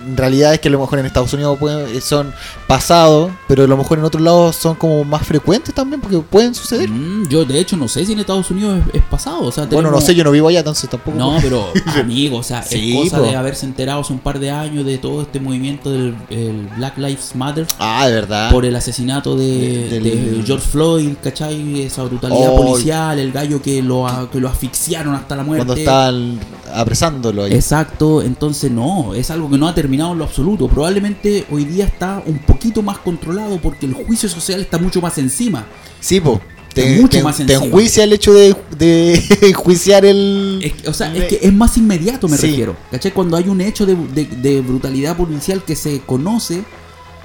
En 0.09 0.17
realidad 0.17 0.55
es 0.55 0.61
que 0.61 0.69
a 0.69 0.71
lo 0.71 0.81
mejor 0.81 0.99
en 0.99 1.07
Estados 1.07 1.33
Unidos 1.35 1.59
pueden- 1.59 2.01
son 2.01 2.33
pasados, 2.67 3.31
pero 3.47 3.65
a 3.65 3.67
lo 3.67 3.77
mejor 3.77 3.99
en 3.99 4.05
otros 4.05 4.23
lados 4.23 4.57
son 4.57 4.75
como 4.75 5.05
más 5.05 5.27
frecuentes 5.27 5.75
también, 5.75 6.01
porque 6.01 6.19
pueden 6.19 6.55
suceder. 6.55 6.89
Mm, 6.89 7.29
yo 7.29 7.45
de 7.45 7.59
hecho 7.59 7.77
no 7.77 7.89
sé 7.89 8.05
si 8.07 8.13
en 8.13 8.21
Estados 8.21 8.51
Unidos 8.51 8.81
es, 8.89 8.97
es 8.97 9.03
pasado. 9.03 9.43
O 9.43 9.53
sea, 9.53 9.67
Bueno, 9.67 9.91
no 9.91 10.01
sé, 10.01 10.15
yo 10.15 10.25
no 10.25 10.31
vivo 10.31 10.49
allá, 10.49 10.61
entonces 10.61 10.89
tampoco... 10.89 11.17
No, 11.19 11.37
pero 11.43 11.67
amigo, 12.01 12.39
o 12.39 12.43
sea, 12.43 12.63
Sí, 12.63 12.97
es 12.99 13.05
cosa 13.05 13.19
po. 13.19 13.23
de 13.25 13.37
haberse 13.37 13.67
enterado 13.67 14.01
hace 14.01 14.13
un 14.13 14.19
par 14.19 14.39
de 14.39 14.51
años 14.51 14.85
de 14.87 14.99
todo 14.99 15.23
este 15.23 15.41
movimiento 15.41 15.91
del 15.91 16.15
el 16.31 16.69
Black 16.77 16.97
Lives 16.99 17.35
Matter 17.35 17.67
Ah, 17.79 18.07
de 18.09 18.15
verdad. 18.15 18.51
por 18.51 18.65
el 18.65 18.75
asesinato 18.77 19.37
de, 19.37 20.43
George 20.45 20.67
Floyd, 20.67 21.11
¿cachai? 21.23 21.83
Esa 21.83 22.03
brutalidad 22.05 22.51
Oh. 22.53 22.57
policial, 22.65 23.19
el 23.19 23.33
gallo 23.33 23.61
que 23.61 23.83
lo, 23.83 24.07
que 24.33 24.41
lo 24.41 24.49
asfixiaron 24.49 25.15
hasta 25.15 25.37
la 25.37 25.43
muerte. 25.43 25.65
Cuando 25.67 25.75
estaban 25.81 26.39
apresándolo 26.75 27.45
ahí. 27.45 27.53
Exacto, 27.53 28.23
entonces 28.23 28.71
no, 28.71 29.15
es 29.15 29.31
algo 29.31 29.51
que 29.51 29.59
no 29.59 29.67
ha 29.69 29.75
terminado 29.75 29.98
en 29.99 30.19
lo 30.19 30.25
absoluto. 30.25 30.69
Probablemente 30.69 31.45
hoy 31.51 31.65
día 31.65 31.85
está 31.87 32.23
un 32.27 32.39
poquito 32.39 32.83
más 32.83 32.99
controlado 32.99 33.59
porque 33.61 33.87
el 33.87 33.95
juicio 33.95 34.29
social 34.29 34.61
está 34.61 34.79
mucho 34.79 35.01
más 35.01 35.19
encima. 35.19 35.67
Sí, 36.01 36.21
po. 36.21 36.41
Te, 36.75 36.97
mucho 37.01 37.19
te- 37.19 37.25
más 37.25 37.37
te 37.39 37.53
enjuicia 37.55 38.05
el 38.05 38.13
hecho 38.13 38.33
de, 38.33 38.55
de 38.79 39.15
enjuiciar 39.49 40.05
el. 40.05 40.61
Es 40.63 40.73
que- 40.75 40.89
o 40.89 40.95
sea, 40.95 41.13
es 41.17 41.25
que 41.25 41.41
es 41.43 41.53
más 41.53 41.77
inmediato, 41.77 42.29
me 42.29 42.37
Sí. 42.37 42.47
refiero. 42.49 42.77
¿Cachai? 42.91 43.13
Cuando 43.13 43.37
hay 43.37 43.49
un 43.49 43.61
hecho 43.61 43.85
de, 43.87 43.97
de- 43.97 44.27
de 44.27 44.61
brutalidad 44.61 45.17
policial 45.17 45.63
que 45.65 45.75
se 45.75 46.01
conoce, 46.01 46.63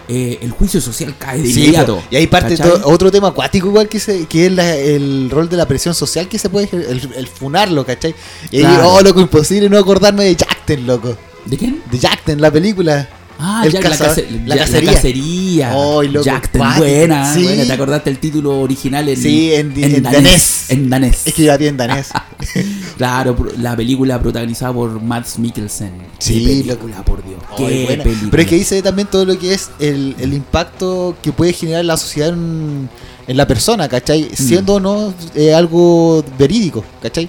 eh, 0.07 0.39
el 0.41 0.51
juicio 0.51 0.81
social 0.81 1.15
cae 1.19 1.41
de 1.41 1.49
Sí, 1.51 1.62
inmediato. 1.62 1.97
po. 1.97 2.03
y 2.09 2.15
ahí 2.15 2.27
parte 2.27 2.57
to- 2.57 2.81
otro 2.86 3.12
tema 3.12 3.27
acuático 3.29 3.67
igual 3.67 3.88
que, 3.88 3.99
se, 3.99 4.25
que 4.25 4.47
es 4.47 4.51
la- 4.51 4.75
el 4.75 5.29
rol 5.29 5.47
de 5.49 5.57
la 5.57 5.67
presión 5.67 5.93
social 5.93 6.27
que 6.27 6.39
se 6.39 6.49
puede 6.49 6.69
el, 6.71 7.09
el 7.15 7.27
funarlo, 7.27 7.86
¿cachai? 7.86 8.15
Y 8.49 8.57
ahí, 8.57 8.63
Claro. 8.63 8.89
oh, 8.93 9.01
loco, 9.01 9.21
imposible 9.21 9.69
no 9.69 9.77
acordarme 9.77 10.23
de 10.25 10.36
Jackten, 10.36 10.88
loco. 10.88 11.15
¿De 11.45 11.58
quién? 11.58 11.82
De 11.91 11.97
Jackten, 11.99 12.41
la 12.41 12.51
película. 12.51 13.08
Ah, 13.39 13.63
El 13.65 13.71
Jack, 13.73 13.82
caza- 13.84 14.03
la, 14.03 14.10
case- 14.10 14.27
la 14.45 14.58
cacería. 14.58 14.93
cacería. 14.93 15.71
Ay, 15.73 16.08
loco, 16.10 16.23
Jack, 16.25 16.49
ten 16.51 16.60
cuático. 16.62 16.86
buena, 16.86 17.34
Sí. 17.34 17.43
buena. 17.43 17.65
¿Te 17.65 17.73
acordaste 17.73 18.10
el 18.12 18.19
título 18.19 18.60
original 18.62 19.10
en, 19.10 19.17
Sí, 19.17 19.53
en- 19.53 19.73
en 19.84 20.03
danés. 20.03 20.65
En 20.69 20.89
danés. 20.89 21.21
Es 21.25 21.34
que 21.34 21.58
bien 21.58 21.75
danés. 21.75 22.10
Claro, 22.97 23.36
la 23.58 23.75
película 23.75 24.19
protagonizada 24.21 24.71
por 24.73 25.01
Mads 25.01 25.39
Mikkelsen. 25.39 25.91
Sí, 26.19 26.39
Qué 26.39 26.45
película, 26.45 27.03
por 27.03 27.23
Dios. 27.25 27.39
Qué 27.58 27.86
buena. 27.86 28.03
película. 28.03 28.32
Pero 28.32 28.43
es 28.43 28.49
que 28.49 28.56
dice 28.56 28.82
también 28.82 29.08
todo 29.10 29.25
lo 29.25 29.38
que 29.38 29.53
es 29.53 29.71
el, 29.79 30.15
el 30.19 30.34
impacto 30.34 31.15
que 31.21 31.32
puede 31.32 31.53
generar 31.53 31.84
la 31.86 31.97
sociedad 31.97 32.29
en, 32.29 32.88
en 33.27 33.38
la 33.38 33.47
persona, 33.47 33.89
¿cachai? 33.89 34.23
Mm. 34.32 34.36
Siendo 34.36 34.75
o 34.75 34.79
no 34.79 35.13
eh, 35.36 35.53
algo 35.53 36.23
verídico, 36.38 36.86
¿cachai? 37.01 37.27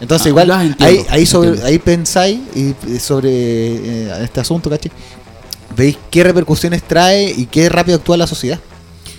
Entonces 0.00 0.26
Ah, 0.26 0.28
igual 0.28 0.50
ahí, 0.50 1.06
ahí, 1.08 1.26
sobre, 1.26 1.62
ahí 1.62 1.78
pensáis 1.78 2.38
y, 2.54 2.74
sobre 2.98 3.30
eh, 3.30 4.24
este 4.24 4.40
asunto, 4.40 4.68
¿cachai? 4.68 4.92
Veis 5.76 5.98
qué 6.10 6.22
repercusiones 6.24 6.82
trae 6.82 7.30
y 7.30 7.46
qué 7.46 7.68
rápido 7.68 7.98
actúa 7.98 8.16
la 8.16 8.26
sociedad. 8.26 8.60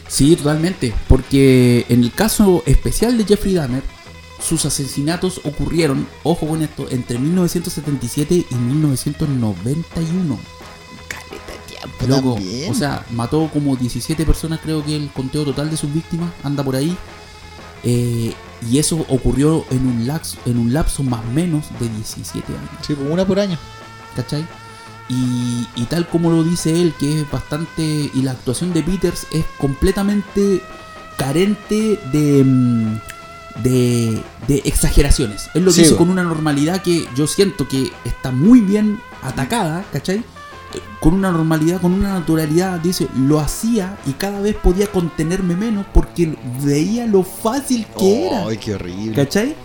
Sí, 0.08 0.36
totalmente. 0.36 0.94
Porque 1.08 1.86
en 1.90 2.04
el 2.04 2.12
caso 2.12 2.64
especial 2.66 3.18
de 3.18 3.26
Jeffrey 3.26 3.54
Dahmer, 3.54 3.84
sus 4.42 4.66
asesinatos 4.66 5.42
ocurrieron, 5.44 6.08
ojo 6.24 6.48
con 6.48 6.62
esto, 6.62 6.88
entre 6.90 7.20
1977 7.20 8.46
y 8.50 8.56
1991. 8.56 10.40
Caleta 11.08 11.52
de 11.52 11.58
tiempo 11.68 12.08
Loco, 12.08 12.34
también. 12.36 12.72
o 12.72 12.74
sea, 12.74 13.06
mató 13.12 13.50
como 13.52 13.76
17 13.76 14.26
personas, 14.26 14.60
creo 14.62 14.84
que 14.86 14.96
el 14.96 15.10
conteo 15.10 15.44
total 15.44 15.70
de 15.70 15.78
sus 15.78 15.94
víctimas 15.94 16.32
anda 16.44 16.64
por 16.64 16.76
ahí. 16.76 16.96
Eh, 17.84 18.34
y 18.70 18.80
eso 18.80 18.98
ocurrió 19.10 19.66
en 19.72 19.86
un, 19.86 20.08
lapso, 20.08 20.38
en 20.46 20.58
un 20.58 20.74
lapso 20.74 21.04
más 21.04 21.22
o 21.26 21.32
menos 21.32 21.66
de 21.80 21.90
17 21.90 22.52
años. 22.54 22.70
Sí, 22.86 22.94
pues, 22.96 23.10
una 23.10 23.26
por 23.26 23.40
año. 23.40 23.58
¿Cachai? 24.16 24.46
Y, 25.10 25.68
y 25.76 25.84
tal 25.86 26.08
como 26.08 26.32
lo 26.32 26.44
dice 26.44 26.82
él, 26.82 26.94
que 27.00 27.22
es 27.22 27.32
bastante... 27.32 28.10
Y 28.14 28.22
la 28.24 28.32
actuación 28.32 28.74
de 28.74 28.84
Peters 28.84 29.28
es 29.32 29.46
completamente 29.60 30.62
carente 31.18 32.00
de... 32.12 32.44
mm, 32.44 33.00
De, 33.64 34.22
de 34.48 34.62
exageraciones. 34.66 35.50
Él 35.56 35.66
lo 35.66 35.72
Sí, 35.72 35.82
dice 35.82 35.94
bo. 35.94 36.00
con 36.00 36.10
una 36.12 36.24
normalidad 36.24 36.82
que 36.84 37.08
yo 37.16 37.26
siento 37.26 37.68
que 37.68 37.92
está 38.06 38.30
muy 38.32 38.62
bien 38.62 39.00
atacada, 39.24 39.84
¿cachai? 39.92 40.24
Con 41.00 41.14
una 41.14 41.32
normalidad, 41.32 41.80
con 41.80 41.94
una 41.94 42.14
naturalidad, 42.14 42.80
dice, 42.80 43.08
lo 43.16 43.40
hacía 43.40 43.98
y 44.06 44.14
cada 44.14 44.42
vez 44.42 44.56
podía 44.56 44.88
contenerme 44.88 45.56
menos 45.56 45.86
porque 45.94 46.36
veía 46.64 47.06
lo 47.06 47.24
fácil 47.24 47.86
que 47.98 48.28
era. 48.28 48.46
Ay, 48.48 48.58
qué 48.58 48.74
horrible. 48.76 49.16
¿Cachai? 49.16 49.56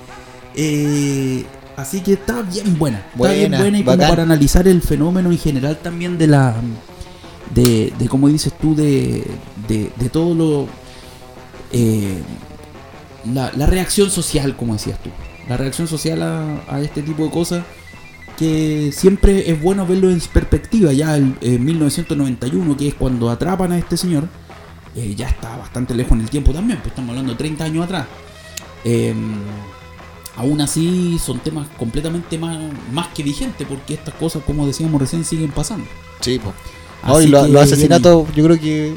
Eh, 0.54 1.44
así 1.76 2.00
que 2.02 2.12
está 2.14 2.42
bien 2.42 2.78
buena. 2.78 2.98
Está 2.98 3.18
Buena, 3.18 3.34
bien 3.34 3.56
buena 3.58 3.78
y 3.78 3.84
como 3.84 3.96
para 4.06 4.22
analizar 4.22 4.68
el 4.68 4.82
fenómeno 4.82 5.30
en 5.32 5.38
general 5.38 5.78
también 5.82 6.18
de 6.18 6.26
la. 6.26 6.54
De, 7.54 7.92
de 7.98 8.08
como 8.08 8.28
dices 8.28 8.52
tú, 8.60 8.74
de, 8.74 9.26
de, 9.68 9.90
de 9.96 10.08
todo 10.10 10.34
lo. 10.34 10.68
eh, 11.72 12.22
la, 13.32 13.50
la 13.56 13.66
reacción 13.66 14.10
social, 14.10 14.56
como 14.56 14.74
decías 14.74 14.98
tú. 15.02 15.10
La 15.48 15.56
reacción 15.56 15.88
social 15.88 16.22
a, 16.22 16.62
a 16.68 16.80
este 16.80 17.02
tipo 17.02 17.24
de 17.24 17.30
cosas. 17.30 17.64
Que 18.42 18.90
siempre 18.92 19.48
es 19.52 19.62
bueno 19.62 19.86
verlo 19.86 20.10
en 20.10 20.18
perspectiva. 20.20 20.92
Ya 20.92 21.16
el- 21.16 21.36
en 21.42 21.64
1991, 21.64 22.76
que 22.76 22.88
es 22.88 22.94
cuando 22.94 23.30
atrapan 23.30 23.70
a 23.70 23.78
este 23.78 23.96
señor, 23.96 24.26
eh, 24.96 25.14
ya 25.16 25.28
está 25.28 25.56
bastante 25.58 25.94
lejos 25.94 26.10
en 26.14 26.22
el 26.22 26.28
tiempo 26.30 26.52
también. 26.52 26.80
Pues 26.80 26.88
estamos 26.88 27.10
hablando 27.10 27.30
de 27.34 27.38
30 27.38 27.62
años 27.62 27.84
atrás. 27.84 28.06
Eh, 28.84 29.14
aún 30.36 30.60
así 30.60 31.20
son 31.24 31.38
temas 31.38 31.68
completamente 31.78 32.36
más, 32.36 32.58
más 32.92 33.06
que 33.14 33.22
vigentes 33.22 33.64
porque 33.64 33.94
estas 33.94 34.14
cosas, 34.14 34.42
como 34.44 34.66
decíamos 34.66 35.00
recién, 35.00 35.24
siguen 35.24 35.52
pasando. 35.52 35.86
Sí, 36.20 36.40
pues. 36.42 36.52
Lo- 37.28 37.42
que, 37.46 37.48
los 37.52 37.62
asesinatos 37.62 38.26
yo 38.34 38.44
creo 38.44 38.58
que 38.58 38.96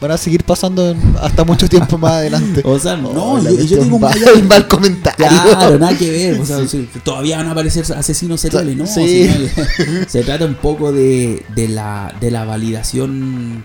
van 0.00 0.10
a 0.10 0.16
seguir 0.16 0.44
pasando 0.44 0.94
hasta 1.20 1.44
mucho 1.44 1.68
tiempo 1.68 1.98
más 1.98 2.12
adelante. 2.12 2.62
O 2.64 2.78
sea, 2.78 2.96
no, 2.96 3.10
Oh, 3.10 3.38
la 3.38 3.50
yo, 3.50 3.62
yo 3.62 3.82
digo 3.84 3.98
más 3.98 4.16
mal, 4.44 4.68
comentario. 4.68 5.26
Claro, 5.26 5.78
nada 5.78 5.96
que 5.96 6.10
ver. 6.10 6.40
o 6.40 6.44
sea, 6.44 6.66
sí, 6.66 6.88
todavía 7.04 7.38
van 7.38 7.48
a 7.48 7.52
aparecer 7.52 7.84
asesinos 7.96 8.40
seriales, 8.40 8.76
¿no? 8.76 8.86
Sí. 8.86 9.28
sino 9.28 10.04
se 10.08 10.22
trata 10.22 10.44
un 10.44 10.54
poco 10.56 10.92
de, 10.92 11.44
de, 11.54 11.68
la, 11.68 12.14
de 12.20 12.30
la 12.30 12.44
validación 12.44 13.64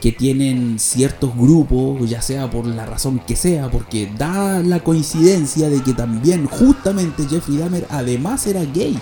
que 0.00 0.10
tienen 0.10 0.80
ciertos 0.80 1.30
grupos, 1.36 2.10
ya 2.10 2.20
sea 2.20 2.50
por 2.50 2.66
la 2.66 2.84
razón 2.84 3.20
que 3.20 3.36
sea, 3.36 3.70
porque 3.70 4.10
da 4.18 4.58
la 4.60 4.80
coincidencia 4.80 5.70
de 5.70 5.80
que 5.80 5.94
también, 5.94 6.46
justamente, 6.46 7.24
Jeffrey 7.30 7.56
Dahmer 7.56 7.86
además 7.88 8.44
era 8.48 8.64
gay. 8.64 8.98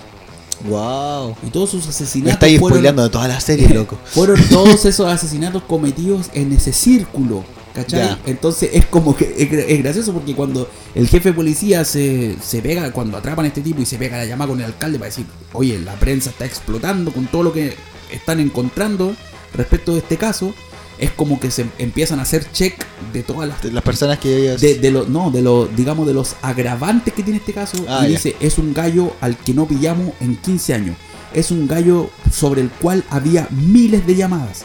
Wow. 0.67 1.35
Y 1.45 1.49
todos 1.49 1.69
sus 1.71 1.83
Me 1.85 1.89
asesinatos 1.89 2.33
estáis 2.33 2.59
fueron, 2.59 2.77
spoileando 2.77 3.03
de 3.03 3.09
toda 3.09 3.27
la 3.27 3.39
serie, 3.39 3.69
loco. 3.73 3.97
fueron 4.05 4.39
todos 4.49 4.85
esos 4.85 5.07
asesinatos 5.07 5.63
cometidos 5.63 6.27
en 6.33 6.51
ese 6.53 6.73
círculo. 6.73 7.43
¿Cachai? 7.73 8.17
Entonces 8.25 8.69
es 8.73 8.85
como 8.87 9.15
que 9.15 9.33
es, 9.37 9.49
gra- 9.49 9.63
es 9.65 9.81
gracioso 9.81 10.11
porque 10.11 10.35
cuando 10.35 10.69
el 10.93 11.07
jefe 11.07 11.29
de 11.29 11.33
policía 11.33 11.85
se, 11.85 12.35
se 12.43 12.61
pega, 12.61 12.91
cuando 12.91 13.15
atrapan 13.17 13.45
a 13.45 13.47
este 13.47 13.61
tipo 13.61 13.81
y 13.81 13.85
se 13.85 13.97
pega 13.97 14.17
la 14.17 14.25
llamada 14.25 14.49
con 14.49 14.59
el 14.59 14.65
alcalde 14.65 14.99
para 14.99 15.07
decir, 15.07 15.25
oye, 15.53 15.79
la 15.79 15.93
prensa 15.93 16.31
está 16.31 16.43
explotando 16.43 17.13
con 17.13 17.27
todo 17.27 17.43
lo 17.43 17.53
que 17.53 17.73
están 18.11 18.41
encontrando 18.41 19.15
respecto 19.53 19.93
de 19.93 19.99
este 19.99 20.17
caso, 20.17 20.53
es 21.01 21.11
como 21.11 21.39
que 21.39 21.51
se 21.51 21.65
empiezan 21.77 22.19
a 22.19 22.21
hacer 22.21 22.49
check 22.53 22.85
de 23.11 23.23
todas 23.23 23.49
las 23.49 23.61
De 23.61 23.71
Las 23.71 23.83
personas 23.83 24.19
que 24.19 24.29
de, 24.29 24.75
de 24.75 24.91
los 24.91 25.09
no 25.09 25.31
de 25.31 25.41
los 25.41 25.75
digamos 25.75 26.07
de 26.07 26.13
los 26.13 26.35
agravantes 26.41 27.13
que 27.13 27.23
tiene 27.23 27.39
este 27.39 27.53
caso 27.53 27.83
Ah, 27.89 28.07
y 28.07 28.11
dice 28.11 28.37
es 28.39 28.57
un 28.57 28.73
gallo 28.73 29.13
al 29.19 29.35
que 29.35 29.53
no 29.53 29.65
pillamos 29.67 30.13
en 30.21 30.37
15 30.37 30.73
años. 30.73 30.95
Es 31.33 31.51
un 31.51 31.67
gallo 31.67 32.09
sobre 32.31 32.61
el 32.61 32.69
cual 32.69 33.03
había 33.09 33.47
miles 33.51 34.05
de 34.07 34.15
llamadas 34.15 34.63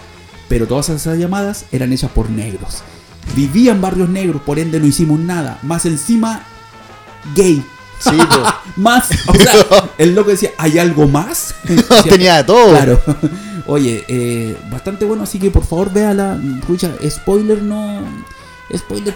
pero 0.49 0.67
todas 0.67 0.89
esas 0.89 1.19
llamadas 1.19 1.65
eran 1.73 1.93
hechas 1.93 2.11
por 2.11 2.31
negros. 2.31 2.83
Vivía 3.35 3.73
en 3.73 3.81
barrios 3.81 4.09
negros 4.09 4.43
por 4.43 4.59
ende 4.59 4.79
no 4.79 4.87
hicimos 4.87 5.19
nada. 5.19 5.59
Más 5.63 5.87
encima 5.87 6.45
gay 7.35 7.65
Sí, 7.99 8.17
más 8.77 9.09
o 9.27 9.35
sea 9.35 9.55
el 9.99 10.15
loco 10.15 10.31
decía 10.31 10.51
hay 10.59 10.79
algo 10.79 11.07
más 11.09 11.55
No, 11.69 12.03
tenía 12.05 12.37
de 12.39 12.45
todo. 12.45 12.71
Claro. 12.71 13.01
Oye, 13.67 14.05
eh, 14.09 14.57
bastante 14.71 15.05
bueno, 15.05 15.23
así 15.25 15.39
que 15.39 15.51
por 15.51 15.65
favor 15.65 15.93
véala. 15.93 16.39
Escucha, 16.61 16.91
spoiler 17.09 17.63
no. 17.63 18.01
Spoiler, 18.77 19.15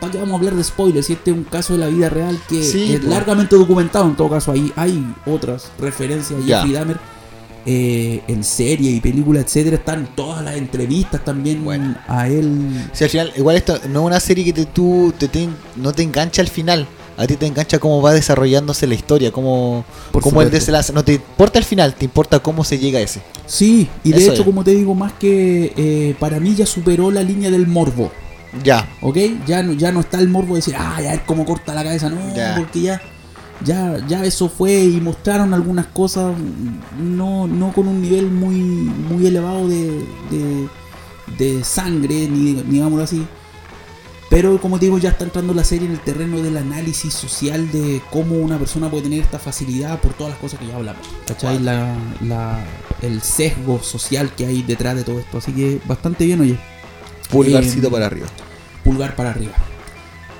¿para 0.00 0.12
qué 0.12 0.18
vamos 0.18 0.34
a 0.34 0.36
hablar 0.38 0.54
de 0.54 0.64
spoilers? 0.64 1.06
Si 1.06 1.12
este 1.12 1.30
es 1.30 1.36
un 1.36 1.44
caso 1.44 1.74
de 1.74 1.80
la 1.80 1.86
vida 1.88 2.08
real 2.08 2.38
que 2.48 2.62
Sí, 2.62 2.94
es 2.94 3.04
largamente 3.04 3.54
documentado, 3.54 4.06
en 4.06 4.16
todo 4.16 4.30
caso, 4.30 4.52
ahí 4.52 4.72
hay 4.74 5.04
otras 5.26 5.70
referencias 5.78 6.40
a 6.42 6.46
Ya. 6.46 6.56
Jeffrey 6.58 6.72
Dahmer 6.72 6.98
eh, 7.66 8.22
en 8.28 8.42
serie 8.44 8.90
y 8.92 9.00
película, 9.00 9.40
etcétera. 9.40 9.76
Están 9.76 10.08
todas 10.14 10.42
las 10.44 10.56
entrevistas 10.56 11.22
también 11.24 11.62
Bueno. 11.64 11.94
a 12.08 12.26
él. 12.28 12.88
Si 12.92 13.04
al 13.04 13.10
final, 13.10 13.32
igual 13.36 13.56
esto 13.56 13.78
no 13.90 14.00
es 14.00 14.06
una 14.06 14.20
serie 14.20 14.44
que 14.46 14.52
te, 14.52 14.64
tú 14.66 15.12
te, 15.18 15.28
te- 15.28 15.48
no 15.76 15.92
te 15.92 16.02
engancha 16.02 16.40
al 16.42 16.48
final. 16.48 16.86
A 17.16 17.26
ti 17.26 17.36
te 17.36 17.46
engancha 17.46 17.78
cómo 17.78 18.02
va 18.02 18.12
desarrollándose 18.12 18.86
la 18.86 18.94
historia, 18.94 19.32
cómo, 19.32 19.84
Por 20.12 20.22
cómo 20.22 20.42
el 20.42 20.50
desenlace. 20.50 20.92
No 20.92 21.02
te 21.04 21.14
importa 21.14 21.58
el 21.58 21.64
final, 21.64 21.94
te 21.94 22.04
importa 22.04 22.38
cómo 22.40 22.62
se 22.64 22.78
llega 22.78 22.98
a 22.98 23.02
ese. 23.02 23.22
Sí, 23.46 23.88
y 24.04 24.12
de 24.12 24.18
Eso 24.18 24.32
hecho, 24.32 24.42
es. 24.42 24.46
como 24.46 24.62
te 24.64 24.72
digo, 24.72 24.94
más 24.94 25.12
que 25.14 25.72
eh, 25.76 26.14
para 26.20 26.40
mí 26.40 26.54
ya 26.54 26.66
superó 26.66 27.10
la 27.10 27.22
línea 27.22 27.50
del 27.50 27.66
morbo. 27.66 28.10
Ya. 28.62 28.88
¿Ok? 29.02 29.16
Ya 29.46 29.62
no, 29.62 29.72
ya 29.72 29.92
no 29.92 30.00
está 30.00 30.18
el 30.18 30.28
morbo 30.28 30.54
de 30.54 30.60
decir, 30.60 30.74
ah, 30.78 30.98
ya 31.02 31.14
es 31.14 31.20
como 31.22 31.44
corta 31.44 31.74
la 31.74 31.82
cabeza, 31.84 32.08
no, 32.10 32.34
Ya. 32.34 32.54
porque 32.56 32.80
ya, 32.80 33.02
ya, 33.64 33.98
ya 34.06 34.24
eso 34.24 34.48
fue 34.48 34.74
y 34.84 35.00
mostraron 35.00 35.52
algunas 35.54 35.86
cosas 35.86 36.34
no, 36.98 37.46
no 37.46 37.72
con 37.72 37.88
un 37.88 38.00
nivel 38.02 38.26
muy, 38.30 38.56
muy 38.56 39.26
elevado 39.26 39.68
de, 39.68 40.04
de, 40.30 40.68
de 41.38 41.64
sangre, 41.64 42.28
ni 42.28 42.52
ni 42.52 42.62
digámoslo 42.62 43.04
así. 43.04 43.26
Pero 44.28 44.60
como 44.60 44.78
te 44.78 44.86
digo, 44.86 44.98
ya 44.98 45.10
está 45.10 45.24
entrando 45.24 45.54
la 45.54 45.62
serie 45.62 45.86
en 45.86 45.92
el 45.92 46.00
terreno 46.00 46.40
del 46.42 46.56
análisis 46.56 47.14
social 47.14 47.70
de 47.70 48.02
cómo 48.10 48.34
una 48.34 48.58
persona 48.58 48.90
puede 48.90 49.04
tener 49.04 49.20
esta 49.20 49.38
facilidad 49.38 50.00
por 50.00 50.14
todas 50.14 50.32
las 50.32 50.40
cosas 50.40 50.58
que 50.58 50.66
ya 50.66 50.74
hablamos. 50.76 51.06
¿Cachai? 51.26 51.60
La, 51.60 51.94
la- 52.22 52.64
el 53.02 53.22
sesgo 53.22 53.80
social 53.82 54.30
que 54.36 54.46
hay 54.46 54.62
detrás 54.62 54.96
de 54.96 55.04
todo 55.04 55.20
esto. 55.20 55.38
Así 55.38 55.52
que 55.52 55.80
bastante 55.86 56.24
bien, 56.26 56.40
oye 56.40 56.58
Pulgarcito 57.30 57.86
Eh, 57.86 57.90
para 57.90 58.06
arriba. 58.06 58.26
pulgar 58.82 59.14
para 59.14 59.30
arriba. 59.30 59.52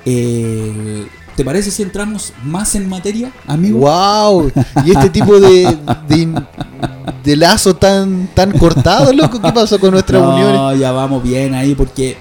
Eh, 0.04 1.06
¿Te 1.36 1.44
parece 1.44 1.70
si 1.70 1.82
entramos 1.82 2.32
más 2.44 2.74
en 2.74 2.88
materia, 2.88 3.30
amigo? 3.46 3.80
¡Wow! 3.80 4.50
Y 4.86 4.90
este 4.92 5.10
tipo 5.10 5.38
de, 5.38 5.76
de, 6.08 6.42
de 7.22 7.36
lazo 7.36 7.76
tan, 7.76 8.28
tan 8.28 8.52
cortado, 8.52 9.12
loco, 9.12 9.40
¿qué 9.42 9.52
pasó 9.52 9.78
con 9.78 9.90
nuestras 9.90 10.22
no, 10.22 10.34
uniones? 10.34 10.80
ya 10.80 10.92
vamos 10.92 11.22
bien 11.22 11.54
ahí 11.54 11.74
porque, 11.74 12.16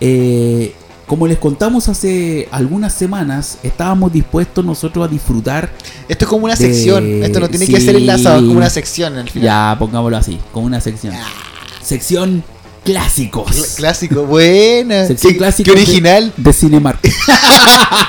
eh, 0.00 0.74
como 1.06 1.26
les 1.28 1.38
contamos 1.38 1.88
hace 1.88 2.48
algunas 2.50 2.92
semanas, 2.92 3.58
estábamos 3.62 4.12
dispuestos 4.12 4.64
nosotros 4.64 5.06
a 5.06 5.08
disfrutar, 5.08 5.70
Esto 6.08 6.24
es 6.24 6.28
como 6.28 6.46
una 6.46 6.54
de- 6.56 6.66
sección. 6.72 7.22
Esto 7.22 7.38
no 7.40 7.48
tiene 7.48 7.66
que 7.66 7.80
ser 7.80 7.94
enlazado, 7.96 8.36
es 8.38 8.42
como 8.42 8.58
una 8.58 8.70
sección 8.70 9.16
al 9.16 9.28
final. 9.30 9.44
ya 9.46 9.76
pongámoslo 9.78 10.16
así, 10.16 10.38
con 10.52 10.64
una 10.64 10.80
sección. 10.80 11.14
Sección 11.82 12.42
clásicos. 12.84 13.46
Cl- 13.52 13.76
Clásico, 13.76 14.24
buena. 14.24 15.06
Sección 15.06 15.32
Qué, 15.34 15.38
clásicos 15.38 15.72
qué 15.74 15.78
de- 15.80 15.84
original. 15.86 16.32
De 16.36 16.52
Cinemark. 16.52 17.00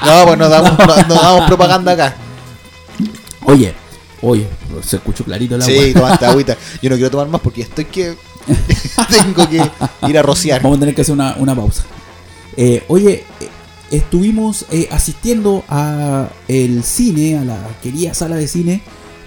No, 0.06 0.26
pues 0.26 0.38
nos 0.40 0.50
damos, 0.50 0.78
no- 0.80 0.96
nos 1.08 1.22
damos 1.22 1.46
propaganda 1.48 1.92
acá. 1.92 2.16
Oye, 3.46 3.74
Oye, 4.22 4.48
se 4.84 4.96
escuchó 4.96 5.24
clarito 5.24 5.54
agua. 5.56 5.68
Sí, 5.68 5.94
tomaste 5.94 6.26
agüita. 6.26 6.58
Yo 6.82 6.90
no 6.90 6.96
quiero 6.96 7.12
tomar 7.12 7.28
más 7.28 7.40
porque 7.42 7.62
estoy 7.62 7.86
que. 7.86 8.16
Tengo 9.10 9.50
que 9.50 9.62
ir 10.10 10.18
a 10.18 10.22
rociar. 10.22 10.62
Vamos 10.62 10.78
a 10.78 10.80
tener 10.80 10.96
que 10.96 11.02
hacer 11.02 11.14
una, 11.14 11.36
una 11.38 11.56
pausa. 11.56 11.84
Eh, 12.56 12.84
oye, 12.88 13.24
eh, 13.40 13.50
estuvimos 13.92 14.66
eh, 14.72 14.88
asistiendo 14.92 15.64
a 15.70 16.30
el 16.48 16.84
cine, 16.84 17.38
a 17.38 17.44
la 17.44 17.58
querida 17.84 18.14
sala 18.14 18.36
de 18.36 18.48
cine, 18.48 18.82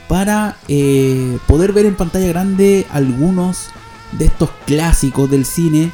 para 0.09 0.57
eh, 0.69 1.39
poder 1.47 1.73
ver 1.73 1.87
en 1.87 1.95
pantalla 1.95 2.27
grande 2.29 2.87
algunos 2.91 3.69
de 4.13 4.25
estos 4.25 4.51
clásicos 4.67 5.31
del 5.31 5.45
cine 5.45 5.93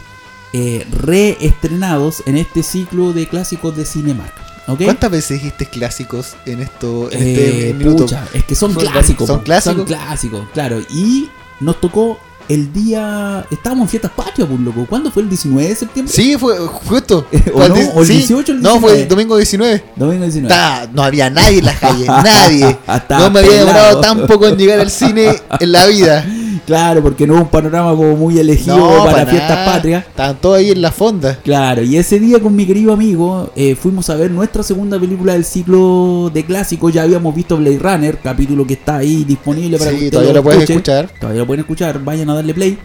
eh, 0.54 0.86
reestrenados 0.90 2.22
en 2.26 2.36
este 2.38 2.62
ciclo 2.62 3.12
de 3.12 3.28
clásicos 3.28 3.76
de 3.76 3.84
Cinemark. 3.84 4.32
¿ok? 4.68 4.82
¿Cuántas 4.84 5.10
veces 5.10 5.42
dijiste 5.42 5.66
clásicos 5.66 6.34
en 6.46 6.60
esto 6.62 7.10
en 7.12 7.22
este 7.22 7.74
minuto? 7.74 8.04
pucha, 8.04 8.26
es 8.32 8.44
que 8.44 8.54
son, 8.54 8.72
Son- 8.72 8.82
clásicos. 8.86 9.26
son 9.26 9.40
clásicos. 9.42 9.76
Son 9.76 9.84
clásicos, 9.86 10.48
claro. 10.54 10.80
Y 10.90 11.28
nos 11.60 11.78
tocó 11.80 12.18
el 12.48 12.72
día. 12.72 13.44
Estábamos 13.50 13.84
en 13.84 13.88
fiestas 13.88 14.10
patrias, 14.12 14.48
pues, 14.48 14.60
loco. 14.60 14.86
¿Cuándo 14.88 15.10
fue 15.10 15.22
el 15.22 15.28
19 15.28 15.68
de 15.68 15.74
septiembre? 15.74 16.12
Sí, 16.14 16.36
fue 16.38 16.56
justo. 16.58 17.26
¿O 17.54 17.68
no? 17.68 17.74
¿O 17.94 18.00
el 18.02 18.06
Sí. 18.06 18.12
18 18.18 18.52
o 18.52 18.54
el 18.54 18.62
No, 18.62 18.70
fue 18.80 18.92
19? 18.94 19.02
el 19.02 19.08
domingo 19.08 19.36
19. 19.36 19.84
Domingo 19.96 20.24
19. 20.24 20.48
Ta- 20.54 20.88
no 20.92 21.02
había 21.02 21.30
nadie 21.30 21.58
en 21.58 21.64
las 21.64 21.78
calles, 21.78 22.06
nadie. 22.08 22.76
No 23.10 23.30
me 23.30 23.40
había 23.40 23.52
demorado 23.60 24.00
tan 24.00 24.26
poco 24.26 24.46
en 24.48 24.56
llegar 24.56 24.80
al 24.80 24.90
cine 24.90 25.40
en 25.60 25.72
la 25.72 25.86
vida. 25.86 26.24
Claro, 26.64 27.02
porque 27.02 27.26
no 27.26 27.34
hubo 27.34 27.42
un 27.42 27.48
panorama 27.48 27.90
como 27.94 28.16
muy 28.16 28.38
elegido 28.38 28.76
No, 28.76 29.04
para 29.04 29.12
para 29.12 29.26
fiestas 29.26 29.68
patrias. 29.68 30.06
Estaban 30.06 30.36
todos 30.40 30.58
ahí 30.58 30.70
en 30.70 30.80
la 30.82 30.90
fonda. 30.92 31.38
Claro, 31.42 31.82
y 31.82 31.96
ese 31.96 32.18
día 32.20 32.40
con 32.40 32.54
mi 32.56 32.66
querido 32.66 32.92
amigo 32.92 33.50
eh, 33.56 33.74
fuimos 33.74 34.08
a 34.10 34.14
ver 34.16 34.30
nuestra 34.30 34.62
segunda 34.62 34.98
película 34.98 35.32
del 35.34 35.44
ciclo 35.44 36.30
de 36.32 36.44
clásicos. 36.44 36.92
Ya 36.92 37.02
habíamos 37.02 37.34
visto 37.34 37.56
Blade 37.56 37.78
Runner, 37.78 38.18
capítulo 38.18 38.66
que 38.66 38.74
está 38.74 38.96
ahí 38.98 39.24
disponible 39.24 39.78
para 39.78 39.90
que 39.90 39.98
Sí, 39.98 40.04
ustedes 40.06 40.12
todavía 40.12 40.32
lo 40.34 40.42
puedes 40.42 40.60
escuchen. 40.62 40.76
escuchar. 40.78 41.20
Todavía 41.20 41.40
lo 41.40 41.46
pueden 41.46 41.60
escuchar, 41.60 42.02
vayan 42.04 42.30
a 42.30 42.34
darle 42.34 42.54
play. 42.54 42.78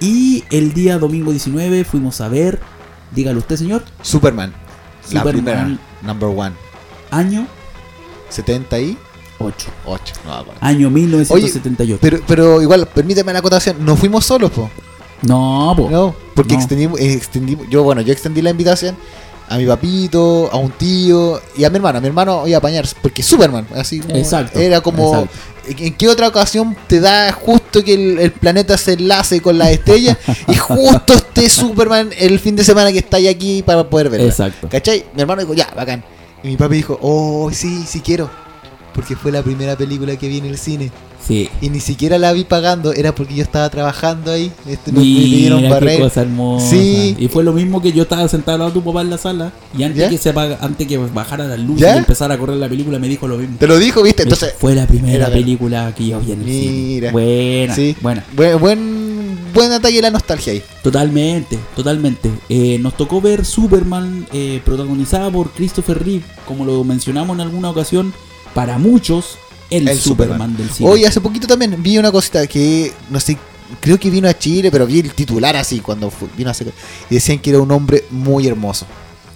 Y 0.00 0.44
el 0.50 0.72
día 0.72 0.98
domingo 0.98 1.30
19 1.30 1.84
fuimos 1.84 2.20
a 2.20 2.28
ver, 2.28 2.60
dígalo 3.14 3.38
usted 3.38 3.56
señor, 3.56 3.82
Superman. 4.02 4.52
La 5.12 5.20
Superman. 5.20 5.32
primera. 5.32 5.78
Number 6.02 6.28
one. 6.28 6.52
año 7.10 7.46
78. 8.30 8.98
8. 9.44 10.12
No, 10.24 10.32
aparte. 10.32 10.58
Año 10.60 10.90
1978. 10.90 11.98
pero, 12.00 12.20
pero 12.26 12.62
igual, 12.62 12.86
permíteme 12.86 13.32
la 13.32 13.38
acotación. 13.40 13.76
No 13.84 13.96
fuimos 13.96 14.24
solos, 14.24 14.50
po. 14.50 14.70
no, 15.22 15.74
po. 15.76 15.90
No, 15.90 16.14
porque 16.34 16.54
No. 16.54 16.60
extendimos, 16.60 17.00
eh, 17.00 17.12
extendimos. 17.14 17.66
Yo, 17.68 17.82
bueno, 17.82 18.00
yo 18.00 18.12
extendí 18.12 18.42
la 18.42 18.50
invitación 18.50 18.96
a 19.48 19.58
mi 19.58 19.66
papito, 19.66 20.48
a 20.50 20.56
un 20.56 20.70
tío 20.70 21.40
y 21.56 21.64
a 21.64 21.70
mi 21.70 21.76
hermano. 21.76 21.98
A 21.98 22.00
mi 22.00 22.06
hermano 22.06 22.46
iba 22.46 22.56
a 22.56 22.58
apañar, 22.58 22.86
porque 23.02 23.22
Superman, 23.22 23.66
así 23.74 24.00
como 24.00 24.16
Exacto, 24.16 24.58
era 24.58 24.80
como. 24.80 25.12
exacto. 25.24 25.36
¿En 25.64 25.94
qué 25.94 26.08
otra 26.08 26.26
ocasión 26.26 26.76
te 26.88 26.98
da 26.98 27.30
justo 27.30 27.84
que 27.84 27.94
el, 27.94 28.18
el 28.18 28.32
planeta 28.32 28.76
se 28.76 28.94
enlace 28.94 29.40
con 29.40 29.58
las 29.58 29.68
estrellas 29.70 30.16
y 30.48 30.56
justo 30.56 31.14
esté 31.14 31.48
Superman 31.48 32.10
el 32.18 32.40
fin 32.40 32.56
de 32.56 32.64
semana 32.64 32.90
que 32.90 32.98
está 32.98 33.18
ahí 33.18 33.28
aquí 33.28 33.62
para 33.62 33.88
poder 33.88 34.10
verla? 34.10 34.26
Exacto. 34.26 34.68
¿Cachai? 34.68 35.04
Mi 35.14 35.20
hermano 35.22 35.42
dijo, 35.42 35.54
ya, 35.54 35.68
bacán. 35.76 36.02
Y 36.42 36.48
mi 36.48 36.56
papi 36.56 36.74
dijo, 36.76 36.98
oh, 37.00 37.48
sí, 37.52 37.84
sí 37.86 38.00
quiero. 38.00 38.28
Porque 38.94 39.16
fue 39.16 39.32
la 39.32 39.42
primera 39.42 39.76
película 39.76 40.16
que 40.16 40.28
vi 40.28 40.38
en 40.38 40.46
el 40.46 40.58
cine. 40.58 40.90
Sí. 41.26 41.48
Y 41.60 41.70
ni 41.70 41.78
siquiera 41.78 42.18
la 42.18 42.32
vi 42.32 42.42
pagando, 42.44 42.92
era 42.92 43.14
porque 43.14 43.34
yo 43.34 43.42
estaba 43.44 43.70
trabajando 43.70 44.32
ahí. 44.32 44.50
Este, 44.66 44.90
me- 44.92 45.00
pidieron 45.00 45.62
qué 45.62 45.68
barrer. 45.68 46.00
cosa 46.00 46.22
hermosa. 46.22 46.68
Sí. 46.68 47.16
Y 47.18 47.28
fue 47.28 47.44
lo 47.44 47.52
mismo 47.52 47.80
que 47.80 47.92
yo 47.92 48.02
estaba 48.02 48.26
sentado 48.28 48.54
al 48.56 48.58
lado 48.60 48.70
de 48.72 48.80
tu 48.80 48.84
papá 48.84 49.02
en 49.02 49.10
la 49.10 49.18
sala 49.18 49.52
y 49.78 49.84
antes 49.84 50.00
¿Ya? 50.00 50.08
que 50.10 50.18
se 50.18 50.30
apaga- 50.30 50.58
antes 50.60 50.86
que 50.86 50.98
bajara 50.98 51.44
la 51.46 51.56
luz 51.56 51.80
¿Ya? 51.80 51.94
y 51.94 51.98
empezara 51.98 52.34
a 52.34 52.38
correr 52.38 52.56
la 52.56 52.68
película 52.68 52.98
me 52.98 53.08
dijo 53.08 53.28
lo 53.28 53.36
mismo. 53.38 53.56
Te 53.58 53.66
lo 53.68 53.78
dijo, 53.78 54.02
viste. 54.02 54.24
Entonces, 54.24 54.54
fue 54.58 54.74
la 54.74 54.86
primera 54.86 55.14
era- 55.26 55.30
película 55.30 55.94
que 55.94 56.08
yo 56.08 56.20
vi 56.20 56.32
en 56.32 56.40
el 56.40 56.46
cine. 56.46 56.72
Mira. 56.72 57.12
Buena, 57.12 57.74
sí. 57.76 57.96
buena. 58.02 58.24
Buen, 58.34 58.58
buen, 58.60 59.38
buen 59.54 59.72
ataque 59.72 59.94
de 59.96 60.02
la 60.02 60.10
nostalgia 60.10 60.52
ahí. 60.54 60.62
Totalmente, 60.82 61.56
totalmente. 61.76 62.30
Eh, 62.48 62.78
nos 62.80 62.96
tocó 62.96 63.20
ver 63.20 63.44
Superman 63.44 64.26
eh, 64.32 64.60
protagonizada 64.64 65.30
por 65.30 65.50
Christopher 65.52 66.04
Reeve, 66.04 66.24
como 66.48 66.64
lo 66.64 66.82
mencionamos 66.82 67.36
en 67.36 67.42
alguna 67.42 67.70
ocasión, 67.70 68.12
para 68.54 68.78
muchos 68.78 69.38
el, 69.70 69.88
El 69.88 69.98
Superman, 69.98 70.38
Superman. 70.38 70.56
del 70.56 70.70
cine. 70.70 70.88
Hoy 70.90 71.04
hace 71.04 71.20
poquito 71.20 71.46
también 71.46 71.82
vi 71.82 71.96
una 71.98 72.12
cosita 72.12 72.46
que, 72.46 72.92
no 73.10 73.18
sé, 73.20 73.38
creo 73.80 73.98
que 73.98 74.10
vino 74.10 74.28
a 74.28 74.38
Chile, 74.38 74.70
pero 74.70 74.86
vi 74.86 75.00
el 75.00 75.14
titular 75.14 75.56
así 75.56 75.80
cuando 75.80 76.12
vino 76.36 76.50
a 76.50 76.52
hacer. 76.52 76.72
Y 77.10 77.14
decían 77.14 77.38
que 77.38 77.50
era 77.50 77.60
un 77.60 77.70
hombre 77.70 78.04
muy 78.10 78.46
hermoso. 78.46 78.86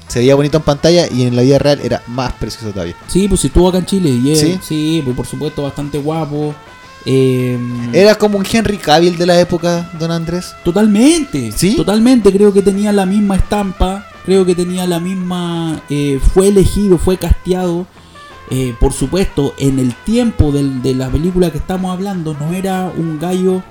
Se 0.08 0.20
veía 0.20 0.34
bonito 0.36 0.58
en 0.58 0.62
pantalla 0.62 1.08
y 1.10 1.22
en 1.24 1.34
la 1.34 1.42
vida 1.42 1.58
real 1.58 1.80
era 1.82 2.02
más 2.06 2.32
precioso 2.34 2.70
todavía. 2.70 2.94
Sí, 3.08 3.26
pues 3.28 3.40
si 3.40 3.46
estuvo 3.48 3.68
acá 3.68 3.78
en 3.78 3.86
Chile 3.86 4.10
y 4.10 4.30
él, 4.30 4.36
¿Sí? 4.36 4.58
sí, 4.62 5.00
pues 5.04 5.16
por 5.16 5.26
supuesto 5.26 5.62
bastante 5.62 5.98
guapo. 5.98 6.54
Eh, 7.08 7.58
Era 7.92 8.16
como 8.16 8.36
un 8.38 8.46
Henry 8.50 8.78
Cavill 8.78 9.16
de 9.16 9.26
la 9.26 9.40
época, 9.40 9.90
don 9.98 10.10
Andrés. 10.10 10.54
Totalmente, 10.64 11.52
¿Sí? 11.52 11.76
totalmente. 11.76 12.32
Creo 12.32 12.52
que 12.52 12.62
tenía 12.62 12.92
la 12.92 13.06
misma 13.06 13.36
estampa, 13.36 14.06
creo 14.24 14.44
que 14.44 14.54
tenía 14.54 14.86
la 14.86 15.00
misma. 15.00 15.80
eh, 15.88 16.20
fue 16.34 16.48
elegido, 16.48 16.98
fue 16.98 17.16
casteado. 17.16 17.86
Eh, 18.51 18.74
por 18.78 18.92
supuesto, 18.92 19.55
en 19.59 19.78
el 19.78 19.94
tiempo 19.94 20.53
del- 20.53 20.82
de 20.82 20.94
la 20.94 21.09
película 21.09 21.51
que 21.51 21.59
estamos 21.59 21.92
hablando, 21.92 22.34
no 22.38 22.53
era 22.53 22.92
un 22.97 23.18
gallo. 23.18 23.62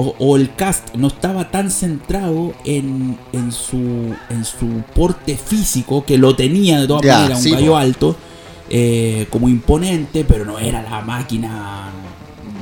O, 0.00 0.14
o 0.20 0.36
el 0.36 0.54
cast 0.54 0.94
no 0.94 1.08
estaba 1.08 1.50
tan 1.50 1.72
centrado 1.72 2.52
en, 2.64 3.18
en, 3.32 3.50
su, 3.50 4.14
en 4.30 4.44
su 4.44 4.82
porte 4.94 5.36
físico, 5.36 6.04
que 6.04 6.16
lo 6.18 6.36
tenía 6.36 6.80
de 6.80 6.86
todas 6.86 7.02
maneras, 7.04 7.38
un 7.38 7.42
sí, 7.42 7.50
gallo 7.50 7.76
alto, 7.76 8.16
eh, 8.70 9.26
como 9.28 9.48
imponente, 9.48 10.24
pero 10.24 10.44
no 10.44 10.60
era 10.60 10.82
la 10.82 11.00
máquina 11.00 11.90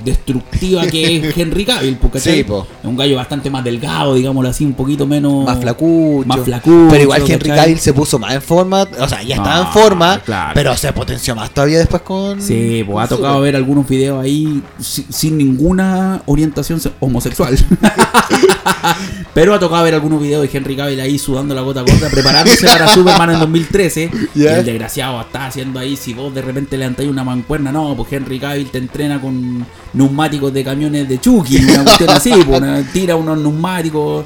destructiva 0.07 0.87
que 0.87 1.17
es 1.29 1.37
Henry 1.37 1.67
Cavill, 1.67 1.97
porque 1.97 2.19
Sí, 2.21 2.43
po. 2.45 2.67
es 2.83 2.89
un 2.89 2.97
gallo 2.97 3.17
bastante 3.17 3.51
más 3.51 3.63
delgado, 3.63 4.15
digámoslo 4.15 4.49
así, 4.49 4.65
un 4.65 4.73
poquito 4.73 5.07
menos. 5.07 5.45
Más 5.45 5.59
flacucho. 5.61 6.27
Más 6.27 6.41
flacucho. 6.41 6.89
Pero 6.91 7.03
igual 7.03 7.21
Henry 7.23 7.51
¿cachai? 7.51 7.57
Cavill 7.57 7.79
se 7.79 7.93
puso 7.93 8.19
más 8.19 8.33
en 8.35 8.41
forma. 8.43 8.87
O 8.99 9.09
sea, 9.09 9.23
ya 9.23 9.35
estaba 9.37 9.59
Ah, 9.59 9.67
en 9.67 9.73
forma. 9.73 10.19
claro. 10.21 10.53
Pero 10.55 10.75
se 10.77 10.91
potenció 10.95 11.37
más 11.37 11.51
todavía 11.51 11.79
después 11.79 12.01
con. 12.03 12.41
Sí, 12.41 12.83
pues 12.87 13.05
ha 13.05 13.09
tocado 13.09 13.41
ver 13.43 13.55
algunos 13.57 13.87
videos 13.87 14.25
ahí 14.25 14.63
si- 14.81 15.05
sin 15.11 15.37
ninguna 15.37 16.23
orientación 16.27 16.81
se- 16.81 16.93
homosexual. 17.01 17.57
Pero 19.35 19.55
ha 19.55 19.59
tocado 19.59 19.85
ver 19.85 19.95
algunos 19.95 20.21
videos 20.23 20.43
de 20.51 20.57
Henry 20.57 20.77
Cavill 20.77 21.01
ahí 21.01 21.19
sudando 21.19 21.55
la 21.55 21.61
gota 21.61 21.83
gorda, 21.83 22.09
preparándose 22.09 22.67
para 22.67 22.89
Superman 22.89 23.31
en 23.31 23.41
2013. 23.41 24.11
Y 24.35 24.45
el 24.47 24.65
desgraciado 24.65 25.21
está 25.21 25.47
haciendo 25.47 25.79
ahí, 25.79 25.97
si 25.97 26.15
vos 26.15 26.35
de 26.35 26.43
repente 26.43 26.77
levantáis 26.77 27.09
una 27.09 27.25
mancuerna, 27.25 27.73
no, 27.73 27.95
pues 27.97 28.13
Henry 28.13 28.39
Cavill 28.39 28.71
te 28.71 28.79
entrena 28.79 29.21
con 29.21 29.67
neumáticos 29.97 30.53
de 30.53 30.63
camiones 30.63 31.09
de 31.09 31.21
Chucky, 31.21 31.57
una 31.65 31.83
cuestión 31.85 32.11
así, 32.11 32.31
una- 32.33 32.83
tira 32.93 33.17
unos 33.17 33.39
neumáticos. 33.39 34.25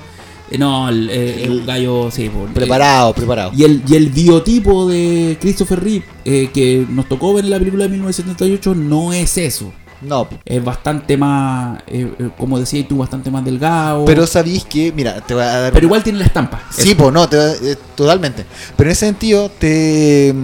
Eh, 0.50 0.58
No, 0.58 0.88
el, 0.88 1.08
eh, 1.10 1.44
el 1.44 1.64
gallo, 1.64 2.10
sí, 2.10 2.28
Preparado, 2.52 3.14
preparado. 3.14 3.52
y 3.56 3.62
el, 3.64 3.82
y 3.86 3.94
el 3.94 4.08
biotipo 4.08 4.88
de 4.88 5.38
Christopher 5.40 5.80
Reeve 5.82 6.04
eh, 6.24 6.50
que 6.52 6.84
nos 6.88 7.08
tocó 7.08 7.32
ver 7.34 7.44
en 7.44 7.50
la 7.52 7.58
película 7.58 7.84
de 7.84 7.90
1978 7.90 8.74
no 8.74 9.12
es 9.12 9.38
eso. 9.38 9.72
No, 10.02 10.26
Es 10.46 10.64
bastante 10.64 11.16
más, 11.18 11.82
eh, 11.86 12.10
como 12.38 12.58
decías 12.58 12.88
tú, 12.88 12.96
bastante 12.96 13.30
más 13.30 13.44
delgado. 13.44 14.06
pero 14.06 14.26
sabéis 14.26 14.64
que, 14.64 14.90
mira, 14.92 15.20
te 15.20 15.34
voy 15.34 15.42
a 15.42 15.46
dar. 15.60 15.72
pero 15.72 15.84
igual 15.86 16.02
tiene 16.02 16.18
la 16.18 16.24
estampa. 16.24 16.62
Sí, 16.70 16.94
pues 16.94 17.12
no, 17.12 17.28
te 17.28 17.36
va- 17.36 17.52
totalmente. 17.94 18.44
Pero 18.76 18.88
en 18.88 18.92
ese 18.92 19.06
sentido, 19.06 19.50
te. 19.56 20.34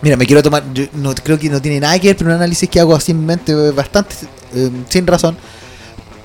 Mira, 0.00 0.16
me 0.16 0.24
quiero 0.26 0.42
tomar. 0.44 0.62
Yo 0.72 0.84
no, 0.94 1.12
creo 1.12 1.36
que 1.38 1.50
no 1.50 1.60
tiene 1.60 1.80
nada 1.80 1.98
que 1.98 2.06
ver, 2.06 2.16
pero 2.16 2.30
un 2.30 2.36
análisis 2.36 2.68
que 2.68 2.78
hago 2.78 2.94
así 2.94 3.10
en 3.10 3.26
mente 3.26 3.52
bastante 3.72 4.14
eh, 4.54 4.70
sin 4.88 5.06
razón. 5.06 5.36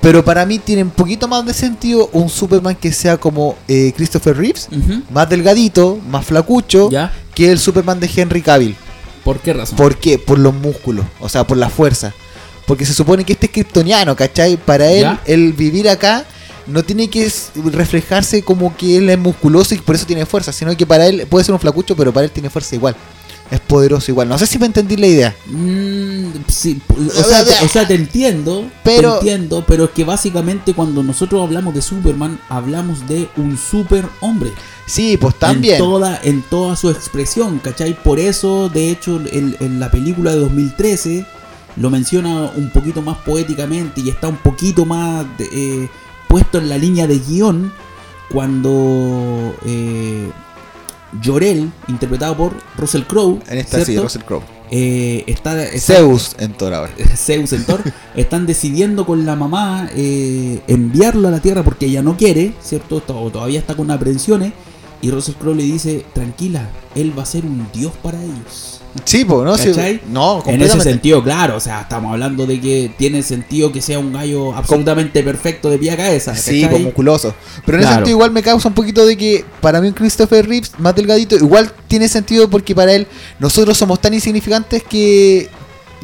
Pero 0.00 0.22
para 0.22 0.44
mí 0.44 0.58
tiene 0.58 0.82
un 0.82 0.90
poquito 0.90 1.26
más 1.28 1.46
de 1.46 1.54
sentido 1.54 2.10
un 2.12 2.28
Superman 2.28 2.76
que 2.76 2.92
sea 2.92 3.16
como 3.16 3.56
eh, 3.68 3.92
Christopher 3.96 4.36
Reeves, 4.36 4.68
más 5.10 5.30
delgadito, 5.30 5.98
más 6.10 6.26
flacucho, 6.26 6.90
¿Ya? 6.90 7.10
que 7.34 7.50
el 7.50 7.58
Superman 7.58 8.00
de 8.00 8.10
Henry 8.14 8.42
Cavill. 8.42 8.76
¿Por 9.24 9.38
qué 9.38 9.54
razón? 9.54 9.78
¿Por 9.78 9.96
qué? 9.96 10.18
Por 10.18 10.38
los 10.38 10.52
músculos, 10.52 11.06
o 11.20 11.28
sea, 11.30 11.46
por 11.46 11.56
la 11.56 11.70
fuerza. 11.70 12.12
Porque 12.66 12.84
se 12.84 12.92
supone 12.92 13.24
que 13.24 13.32
este 13.32 13.46
es 13.46 13.52
kryptoniano, 13.52 14.14
¿cachai? 14.14 14.58
Para 14.58 14.90
él, 14.90 15.02
¿Ya? 15.02 15.22
el 15.24 15.54
vivir 15.54 15.88
acá 15.88 16.26
no 16.66 16.82
tiene 16.82 17.08
que 17.08 17.30
reflejarse 17.72 18.42
como 18.42 18.76
que 18.76 18.98
él 18.98 19.10
es 19.10 19.18
musculoso 19.18 19.74
y 19.74 19.78
por 19.78 19.94
eso 19.94 20.06
tiene 20.06 20.26
fuerza, 20.26 20.52
sino 20.52 20.76
que 20.76 20.86
para 20.86 21.06
él 21.06 21.26
puede 21.28 21.44
ser 21.44 21.54
un 21.54 21.60
flacucho, 21.60 21.96
pero 21.96 22.12
para 22.12 22.24
él 22.24 22.30
tiene 22.30 22.50
fuerza 22.50 22.74
igual. 22.74 22.94
Es 23.50 23.60
poderoso 23.60 24.10
igual. 24.10 24.28
No 24.28 24.38
sé 24.38 24.46
si 24.46 24.58
me 24.58 24.66
entendí 24.66 24.96
la 24.96 25.06
idea. 25.06 25.36
Mm, 25.46 26.28
sí, 26.48 26.80
o, 26.88 27.22
sea, 27.22 27.44
te, 27.44 27.64
o 27.64 27.68
sea, 27.68 27.86
te 27.86 27.94
entiendo, 27.94 28.68
Pero- 28.82 29.12
te 29.12 29.18
entiendo, 29.18 29.64
pero 29.66 29.84
es 29.84 29.90
que 29.90 30.02
básicamente 30.04 30.72
cuando 30.74 31.02
nosotros 31.02 31.42
hablamos 31.42 31.74
de 31.74 31.82
Superman, 31.82 32.40
hablamos 32.48 33.06
de 33.06 33.28
un 33.36 33.56
super 33.58 34.06
hombre. 34.20 34.50
Sí, 34.86 35.16
pues 35.18 35.34
también. 35.36 35.74
En 35.74 35.78
toda, 35.78 36.20
en 36.24 36.42
toda 36.42 36.74
su 36.76 36.90
expresión, 36.90 37.58
¿cachai? 37.58 37.94
Por 38.02 38.18
eso, 38.18 38.68
de 38.68 38.90
hecho, 38.90 39.20
en, 39.30 39.56
en 39.60 39.78
la 39.78 39.90
película 39.90 40.32
de 40.32 40.38
2013 40.40 41.26
lo 41.76 41.90
menciona 41.90 42.50
un 42.56 42.70
poquito 42.70 43.02
más 43.02 43.18
poéticamente 43.18 44.00
y 44.00 44.08
está 44.08 44.28
un 44.28 44.36
poquito 44.36 44.84
más 44.86 45.26
eh, 45.38 45.88
puesto 46.28 46.58
en 46.58 46.68
la 46.68 46.78
línea 46.78 47.06
de 47.06 47.18
guion 47.18 47.72
cuando 48.30 49.54
eh, 49.66 50.30
Jorel, 51.22 51.70
interpretado 51.88 52.36
por 52.36 52.52
Russell 52.76 53.02
Crowe, 53.02 53.40
En 53.48 53.58
esta 53.58 53.78
sí, 53.80 53.84
¿cierto? 53.86 54.02
Russell 54.04 54.22
Crowe. 54.22 54.42
eh, 54.70 55.24
está, 55.26 55.62
está- 55.64 55.94
Zeus 55.94 56.34
en 56.38 56.52
Thor 56.54 56.72
ahora. 56.74 56.92
Zeus 57.16 57.52
en 57.52 57.64
Thor, 57.64 57.80
están 58.16 58.46
decidiendo 58.46 59.04
con 59.06 59.24
la 59.26 59.36
mamá 59.36 59.88
eh, 59.94 60.60
enviarlo 60.66 61.28
a 61.28 61.30
la 61.30 61.40
Tierra 61.40 61.62
porque 61.62 61.86
ella 61.86 62.02
no 62.02 62.16
quiere, 62.16 62.54
¿cierto? 62.62 63.00
To- 63.00 63.20
o 63.20 63.30
todavía 63.30 63.58
está 63.60 63.74
con 63.76 63.90
aprensiones. 63.90 64.52
Y 65.02 65.10
Russell 65.10 65.34
Crowe 65.34 65.54
le 65.54 65.64
dice, 65.64 66.06
tranquila, 66.14 66.70
él 66.94 67.12
va 67.18 67.24
a 67.24 67.26
ser 67.26 67.44
un 67.44 67.66
dios 67.74 67.92
para 68.02 68.22
ellos. 68.22 68.73
Sí, 69.04 69.24
pues, 69.24 69.44
¿no? 69.44 69.56
No, 70.08 70.42
En 70.46 70.62
ese 70.62 70.80
sentido, 70.80 71.22
claro, 71.22 71.56
o 71.56 71.60
sea, 71.60 71.82
estamos 71.82 72.12
hablando 72.12 72.46
de 72.46 72.60
que 72.60 72.92
tiene 72.96 73.22
sentido 73.22 73.72
que 73.72 73.80
sea 73.82 73.98
un 73.98 74.12
gallo 74.12 74.54
absolutamente 74.54 75.22
perfecto 75.22 75.68
de 75.68 75.78
pie 75.78 75.90
a 75.90 75.96
cabeza. 75.96 76.34
Sí, 76.36 76.64
pues 76.70 76.82
musculoso. 76.82 77.34
Pero 77.66 77.78
en 77.78 77.80
ese 77.82 77.88
Claro. 77.88 77.96
sentido 78.00 78.16
igual 78.16 78.30
me 78.30 78.42
causa 78.42 78.68
un 78.68 78.74
poquito 78.74 79.04
de 79.04 79.16
que 79.16 79.44
para 79.60 79.80
mí 79.80 79.92
Christopher 79.92 80.48
Reeves, 80.48 80.72
más 80.78 80.94
delgadito, 80.94 81.36
igual 81.36 81.72
tiene 81.88 82.08
sentido 82.08 82.48
porque 82.48 82.74
para 82.74 82.92
él 82.94 83.06
nosotros 83.40 83.76
somos 83.76 84.00
tan 84.00 84.14
insignificantes 84.14 84.82
que 84.84 85.48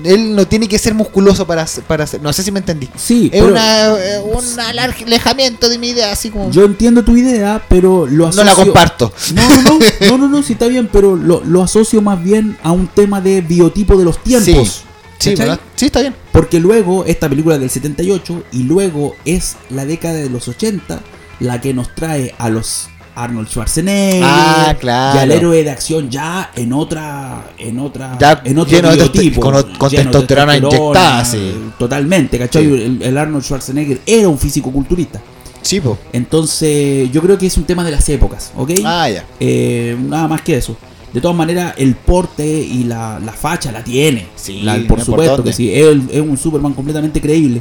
él 0.05 0.35
no 0.35 0.47
tiene 0.47 0.69
que 0.69 0.79
ser 0.79 0.95
musculoso 0.95 1.47
para, 1.47 1.67
para 1.87 2.05
hacer. 2.05 2.21
No 2.23 2.33
sé 2.33 2.43
si 2.43 2.53
me 2.53 2.61
entendí. 2.61 2.89
Sí, 2.97 3.31
Es 3.33 3.41
pero 3.41 3.53
una, 3.53 3.89
eh, 3.99 4.21
un 4.21 4.61
alejamiento 5.07 5.69
de 5.69 5.79
mi 5.79 5.91
idea, 5.91 6.13
así 6.13 6.31
como... 6.31 6.51
yo 6.51 6.65
entiendo 6.65 7.05
tu 7.05 7.17
idea, 7.17 7.63
pero 7.69 8.07
lo 8.07 8.25
no 8.25 8.29
asocio... 8.29 8.45
la 8.45 8.55
comparto. 8.55 9.13
No, 9.35 9.49
no, 9.49 9.63
no, 9.63 9.79
no, 10.09 10.19
no, 10.19 10.29
no, 10.29 10.43
sí 10.43 10.55
está 10.55 10.67
bien, 10.67 10.89
pero 10.93 11.17
lo, 11.17 11.43
lo 11.45 11.63
asocio 11.63 12.03
más 12.03 12.23
bien 12.23 12.57
a 12.63 12.73
un 12.73 12.89
tema 12.89 13.21
de 13.21 13.41
biotipo 13.41 13.97
de 13.97 14.05
los 14.05 14.23
tiempos. 14.23 14.85
Sí. 15.19 15.35
¿verdad? 15.35 15.61
Sí, 15.77 15.87
está 15.87 16.01
bien. 16.01 16.15
Porque 16.33 16.59
luego, 16.61 17.05
esta 17.05 17.29
película 17.29 17.57
es 17.57 17.61
del 17.61 17.71
78 17.71 18.45
y 18.53 18.63
luego 18.63 19.17
es 19.25 19.57
la 19.69 19.85
década 19.85 20.15
de 20.15 20.31
los 20.31 20.49
80 20.49 21.01
la 21.41 21.61
que 21.61 21.75
nos 21.75 21.95
trae 21.95 22.35
a 22.39 22.49
los 22.51 22.90
Arnold 23.15 23.49
Schwarzenegger 23.49 24.23
Ah, 24.25 24.77
claro. 24.79 25.19
y 25.19 25.23
al 25.23 25.31
héroe 25.33 25.63
de 25.65 25.71
acción 25.71 26.09
ya 26.11 26.51
en 26.55 26.73
otra 26.73 27.51
en 27.59 27.79
otra 27.79 28.17
Ya 28.19 28.41
en 28.45 28.59
otro 28.59 28.77
lleno 28.77 28.91
de 28.91 28.97
biotipo, 28.97 29.41
con- 29.41 29.55
con 29.77 29.91
lleno 29.91 30.05
de 30.05 30.11
testosterona 30.11 30.57
inyectada, 30.57 31.25
sí. 31.25 31.53
totalmente 31.79 32.39
¿cachai? 32.39 32.65
Sí. 32.65 32.73
El, 32.73 33.03
el 33.03 33.19
Arnold 33.19 33.45
Schwarzenegger 33.45 34.01
era 34.07 34.29
un 34.29 34.39
físico 34.39 34.71
culturista 34.71 35.21
Sí, 35.63 35.81
po. 35.81 35.99
entonces 36.13 37.11
yo 37.13 37.21
creo 37.21 37.37
que 37.37 37.47
es 37.47 37.57
un 37.57 37.65
tema 37.65 37.85
de 37.85 37.91
las 37.91 38.09
épocas 38.09 38.53
¿ok? 38.57 38.71
Ah, 38.85 39.09
ya. 39.11 39.25
Eh, 39.39 39.97
nada 40.09 40.27
más 40.29 40.41
que 40.43 40.57
eso. 40.57 40.77
De 41.13 41.21
todas 41.21 41.37
maneras, 41.37 41.75
el 41.77 41.97
porte 41.97 42.47
y 42.47 42.85
la, 42.85 43.19
la 43.19 43.33
facha 43.33 43.73
la 43.73 43.83
tiene. 43.83 44.29
Sí, 44.37 44.61
La- 44.63 44.79
por 44.87 45.01
supuesto 45.05 45.43
que 45.43 45.53
sí. 45.53 45.69
Es, 45.75 45.97
es 46.13 46.21
un 46.21 46.39
Superman 46.39 46.73
completamente 46.73 47.21
creíble. 47.21 47.61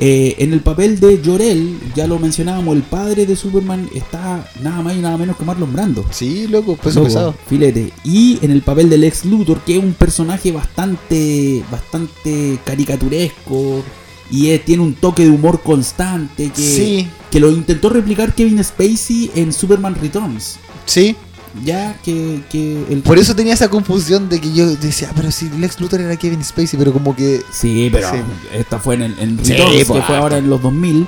Eh, 0.00 0.36
en 0.38 0.52
el 0.52 0.60
papel 0.60 1.00
de 1.00 1.20
Jorel, 1.24 1.76
ya 1.96 2.06
lo 2.06 2.18
mencionábamos, 2.20 2.76
el 2.76 2.82
padre 2.82 3.26
de 3.26 3.34
Superman 3.34 3.88
está 3.94 4.48
nada 4.62 4.80
más 4.80 4.94
y 4.94 5.00
nada 5.00 5.16
menos 5.16 5.36
que 5.36 5.44
Marlon 5.44 5.72
Brando. 5.72 6.04
Sí, 6.10 6.46
loco, 6.46 6.76
peso 6.76 7.00
Loco, 7.00 7.08
pesado. 7.08 7.34
Filete. 7.48 7.92
Y 8.04 8.38
en 8.42 8.52
el 8.52 8.62
papel 8.62 8.88
del 8.90 9.02
ex 9.04 9.24
Luthor, 9.24 9.58
que 9.62 9.76
es 9.76 9.82
un 9.82 9.94
personaje 9.94 10.52
bastante, 10.52 11.64
bastante 11.70 12.58
caricaturesco. 12.64 13.82
Y 14.30 14.48
es- 14.50 14.64
tiene 14.64 14.82
un 14.82 14.94
toque 14.94 15.24
de 15.24 15.30
humor 15.30 15.62
constante 15.62 16.50
que, 16.54 16.62
Sí, 16.62 17.08
que 17.30 17.40
lo 17.40 17.50
intentó 17.50 17.88
replicar 17.88 18.34
Kevin 18.34 18.62
Spacey 18.62 19.30
en 19.34 19.52
Superman 19.52 19.94
Returns. 19.94 20.58
sí. 20.86 21.16
Ya 21.64 21.94
que, 22.04 22.42
que 22.50 22.84
el 22.90 23.00
Por 23.02 23.18
eso 23.18 23.34
tenía 23.34 23.54
esa 23.54 23.68
confusión 23.70 24.28
de 24.28 24.40
que 24.40 24.52
yo 24.52 24.66
decía, 24.76 25.08
"Ah, 25.10 25.14
pero 25.16 25.30
si 25.30 25.48
Lex 25.50 25.80
Luthor 25.80 26.00
era 26.00 26.16
Kevin 26.16 26.44
Spacey, 26.44 26.78
pero 26.78 26.92
como 26.92 27.16
que... 27.16 27.42
Sí, 27.50 27.88
pero 27.92 28.10
Sí. 28.10 28.16
esta 28.52 28.78
fue 28.78 28.96
en, 28.96 29.02
el- 29.02 29.18
en 29.18 29.44
Sí, 29.44 29.52
Returns, 29.54 29.84
pues, 29.86 30.00
que 30.00 30.06
fue 30.06 30.16
ahora 30.16 30.38
en 30.38 30.48
los 30.50 30.60
2000 30.62 31.06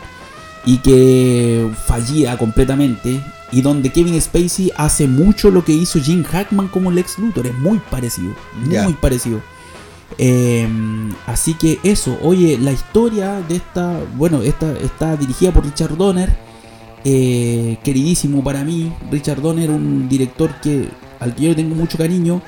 y 0.64 0.78
que 0.78 1.70
fallía 1.86 2.36
completamente 2.38 3.20
y 3.53 3.62
donde 3.62 3.91
Kevin 3.91 4.20
Spacey 4.20 4.70
hace 4.76 5.07
mucho 5.09 5.51
lo 5.51 5.64
que 5.64 5.72
hizo 5.72 5.99
Jim 6.01 6.22
Hackman 6.24 6.68
como 6.68 6.91
Lex 6.91 7.18
Luthor, 7.18 7.47
es 7.47 7.59
muy 7.59 7.78
parecido, 7.91 8.32
muy 8.64 8.93
parecido. 8.95 9.41
Eh, 10.18 10.68
así 11.26 11.55
que 11.55 11.78
eso, 11.82 12.18
oye, 12.22 12.59
la 12.59 12.72
historia 12.72 13.41
de 13.49 13.57
esta, 13.57 14.01
bueno, 14.16 14.43
esta 14.43 14.72
está 14.78 15.16
dirigida 15.16 15.53
por 15.53 15.64
Richard 15.64 15.97
Donner, 15.97 16.36
eh, 17.05 17.78
queridísimo 17.82 18.42
para 18.44 18.64
mí, 18.64 18.92
Richard 19.11 19.40
Donner, 19.40 19.70
un 19.70 20.09
director 20.09 20.51
que 20.61 20.88
al 21.18 21.34
que 21.34 21.42
yo 21.42 21.48
le 21.51 21.55
tengo 21.55 21.74
mucho 21.74 21.98
cariño. 21.98 22.40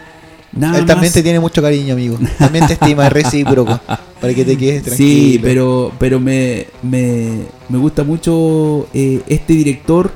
Nada 0.53 0.79
Él 0.79 0.85
también 0.87 1.07
más- 1.09 1.15
te 1.15 1.23
tiene 1.23 1.41
mucho 1.41 1.63
cariño, 1.63 1.95
amigo. 1.95 2.19
También 2.39 2.67
te 2.67 2.75
estima, 2.75 3.07
es 3.07 3.13
recíproco. 3.13 3.81
Para 4.21 4.35
que 4.35 4.45
te 4.45 4.57
quedes 4.57 4.83
tranquilo. 4.85 5.09
Sí, 5.09 5.39
pero, 5.43 5.93
pero 5.99 6.21
me, 6.21 6.67
me, 6.83 7.39
me 7.69 7.79
gusta 7.79 8.05
mucho 8.05 8.87
eh, 8.95 9.23
este 9.29 9.55
director 9.55 10.13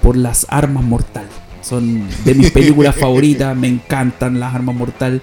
por 0.00 0.16
las 0.16 0.46
armas 0.48 0.84
mortal. 0.84 1.26
Son 1.60 2.06
de 2.24 2.34
mis 2.34 2.50
películas 2.52 2.94
favoritas, 3.00 3.54
me 3.56 3.68
encantan 3.68 4.38
las 4.40 4.54
armas 4.54 4.74
mortal. 4.76 5.20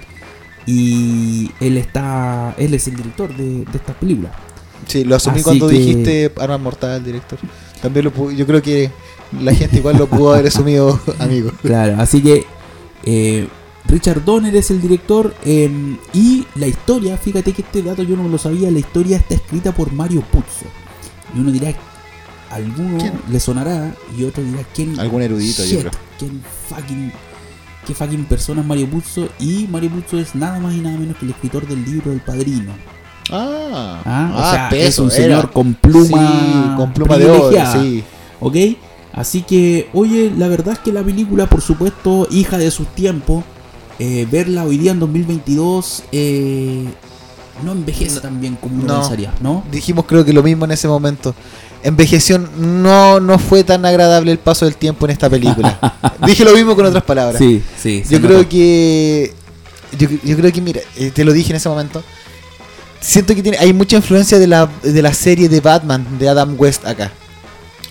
Y 0.65 1.49
él 1.61 1.77
está. 1.77 2.53
Él 2.57 2.73
es 2.73 2.87
el 2.87 2.95
director 2.97 3.35
de, 3.35 3.63
de 3.65 3.77
estas 3.77 3.95
películas. 3.95 4.33
Sí, 4.85 5.03
lo 5.03 5.15
asumí 5.15 5.35
Así 5.37 5.43
cuando 5.43 5.67
que- 5.69 5.73
dijiste 5.75 6.31
Arma 6.39 6.57
Mortal, 6.57 7.03
director. 7.03 7.39
También 7.81 8.05
lo 8.05 8.31
yo 8.31 8.45
creo 8.45 8.61
que 8.61 8.91
la 9.41 9.53
gente 9.53 9.77
igual 9.77 9.97
lo 9.97 10.07
pudo 10.07 10.33
haber 10.33 10.47
asumido, 10.47 10.99
amigo. 11.19 11.51
Claro, 11.61 12.01
así 12.01 12.21
que 12.21 12.45
eh, 13.03 13.47
Richard 13.87 14.23
Donner 14.25 14.55
es 14.55 14.71
el 14.71 14.81
director. 14.81 15.33
eh, 15.45 15.69
y 16.13 16.45
la 16.55 16.67
historia, 16.67 17.17
fíjate 17.17 17.53
que 17.53 17.61
este 17.61 17.81
dato 17.81 18.03
yo 18.03 18.15
no 18.15 18.27
lo 18.27 18.37
sabía. 18.37 18.69
La 18.71 18.79
historia 18.79 19.17
está 19.17 19.35
escrita 19.35 19.71
por 19.73 19.91
Mario 19.93 20.21
Puzo. 20.21 20.65
Y 21.35 21.39
uno 21.39 21.51
dirá, 21.51 21.73
alguno 22.49 22.97
¿Quién? 22.97 23.13
le 23.29 23.39
sonará 23.39 23.93
y 24.17 24.23
otro 24.23 24.43
dirá, 24.43 24.63
¿quién? 24.73 24.99
Algún 24.99 25.21
erudito, 25.21 25.63
yo 25.65 25.79
creo. 25.79 25.91
¿Quién 26.17 26.41
fucking, 26.69 27.11
qué 27.85 27.93
fucking 27.93 28.25
persona 28.25 28.61
es 28.61 28.67
Mario 28.67 28.89
Puzo? 28.89 29.29
Y 29.39 29.67
Mario 29.67 29.89
Puzo 29.91 30.17
es 30.19 30.35
nada 30.35 30.59
más 30.59 30.73
y 30.73 30.79
nada 30.79 30.97
menos 30.97 31.17
que 31.17 31.25
el 31.25 31.31
escritor 31.31 31.67
del 31.67 31.83
libro 31.85 32.11
El 32.11 32.21
Padrino. 32.21 32.73
Ah, 33.31 34.01
¿ah? 34.05 34.31
o 34.33 34.39
ah, 34.39 34.51
sea, 34.51 34.69
peso, 34.69 34.87
es 34.87 34.99
un 34.99 35.05
era. 35.11 35.15
señor 35.15 35.51
con 35.51 35.73
pluma, 35.73 36.05
Sí, 36.05 36.75
con 36.77 36.93
pluma 36.93 37.17
de 37.17 37.29
oro, 37.29 37.51
sí. 37.73 38.03
¿Ok? 38.39 38.55
Así 39.13 39.41
que, 39.41 39.89
oye, 39.93 40.31
la 40.37 40.47
verdad 40.47 40.73
es 40.73 40.79
que 40.79 40.93
la 40.93 41.01
película, 41.03 41.47
por 41.47 41.61
supuesto, 41.61 42.27
hija 42.29 42.57
de 42.57 42.69
sus 42.69 42.87
tiempos, 42.89 43.43
eh, 43.99 44.27
verla 44.31 44.63
hoy 44.63 44.77
día 44.77 44.91
en 44.91 44.99
2022 44.99 46.03
eh, 46.11 46.85
no 47.63 47.71
envejece 47.71 48.19
tan 48.19 48.39
bien 48.39 48.55
como 48.55 48.75
uno 48.75 48.85
No. 48.85 48.99
pensaría, 48.99 49.33
¿no? 49.41 49.63
Dijimos 49.71 50.05
creo 50.05 50.23
que 50.23 50.33
lo 50.33 50.43
mismo 50.43 50.65
en 50.65 50.71
ese 50.71 50.87
momento. 50.87 51.33
Envejeció, 51.83 52.37
no, 52.37 53.19
no 53.19 53.39
fue 53.39 53.63
tan 53.63 53.85
agradable 53.85 54.31
el 54.31 54.37
paso 54.39 54.65
del 54.65 54.75
tiempo 54.75 55.05
en 55.05 55.11
esta 55.11 55.29
película. 55.29 55.79
Dije 56.25 56.43
lo 56.45 56.53
mismo 56.53 56.75
con 56.75 56.85
otras 56.85 57.03
palabras. 57.03 57.39
Sí, 57.39 57.63
sí. 57.81 58.03
Yo 58.09 58.21
creo 58.21 58.47
que. 58.47 59.33
Yo, 59.97 60.07
yo 60.23 60.35
creo 60.37 60.51
que, 60.51 60.61
mira, 60.61 60.81
eh, 60.97 61.11
te 61.11 61.23
lo 61.23 61.33
dije 61.33 61.51
en 61.51 61.55
ese 61.55 61.69
momento. 61.69 62.03
Siento 62.99 63.35
que 63.35 63.43
tiene, 63.43 63.57
hay 63.57 63.73
mucha 63.73 63.95
influencia 63.97 64.39
de 64.39 64.47
la, 64.47 64.69
de 64.83 65.01
la 65.01 65.13
serie 65.13 65.47
de 65.49 65.59
Batman 65.61 66.05
de 66.19 66.29
Adam 66.29 66.55
West 66.57 66.85
acá. 66.85 67.11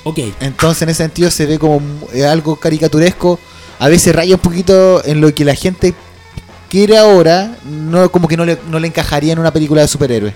Ok, 0.04 0.18
Entonces, 0.40 0.82
en 0.82 0.88
ese 0.90 1.02
sentido, 1.02 1.30
se 1.30 1.46
ve 1.46 1.58
como 1.58 1.80
eh, 2.12 2.24
algo 2.24 2.56
caricaturesco. 2.56 3.38
A 3.78 3.88
veces 3.88 4.14
raya 4.14 4.34
un 4.36 4.40
poquito 4.40 5.04
en 5.04 5.20
lo 5.20 5.34
que 5.34 5.44
la 5.44 5.54
gente 5.54 5.94
quiere 6.68 6.96
ahora. 6.96 7.56
No, 7.64 8.10
como 8.10 8.28
que 8.28 8.36
no 8.36 8.44
le, 8.44 8.58
no 8.70 8.78
le 8.78 8.86
encajaría 8.88 9.32
en 9.32 9.38
una 9.38 9.52
película 9.52 9.80
de 9.82 9.88
superhéroes. 9.88 10.34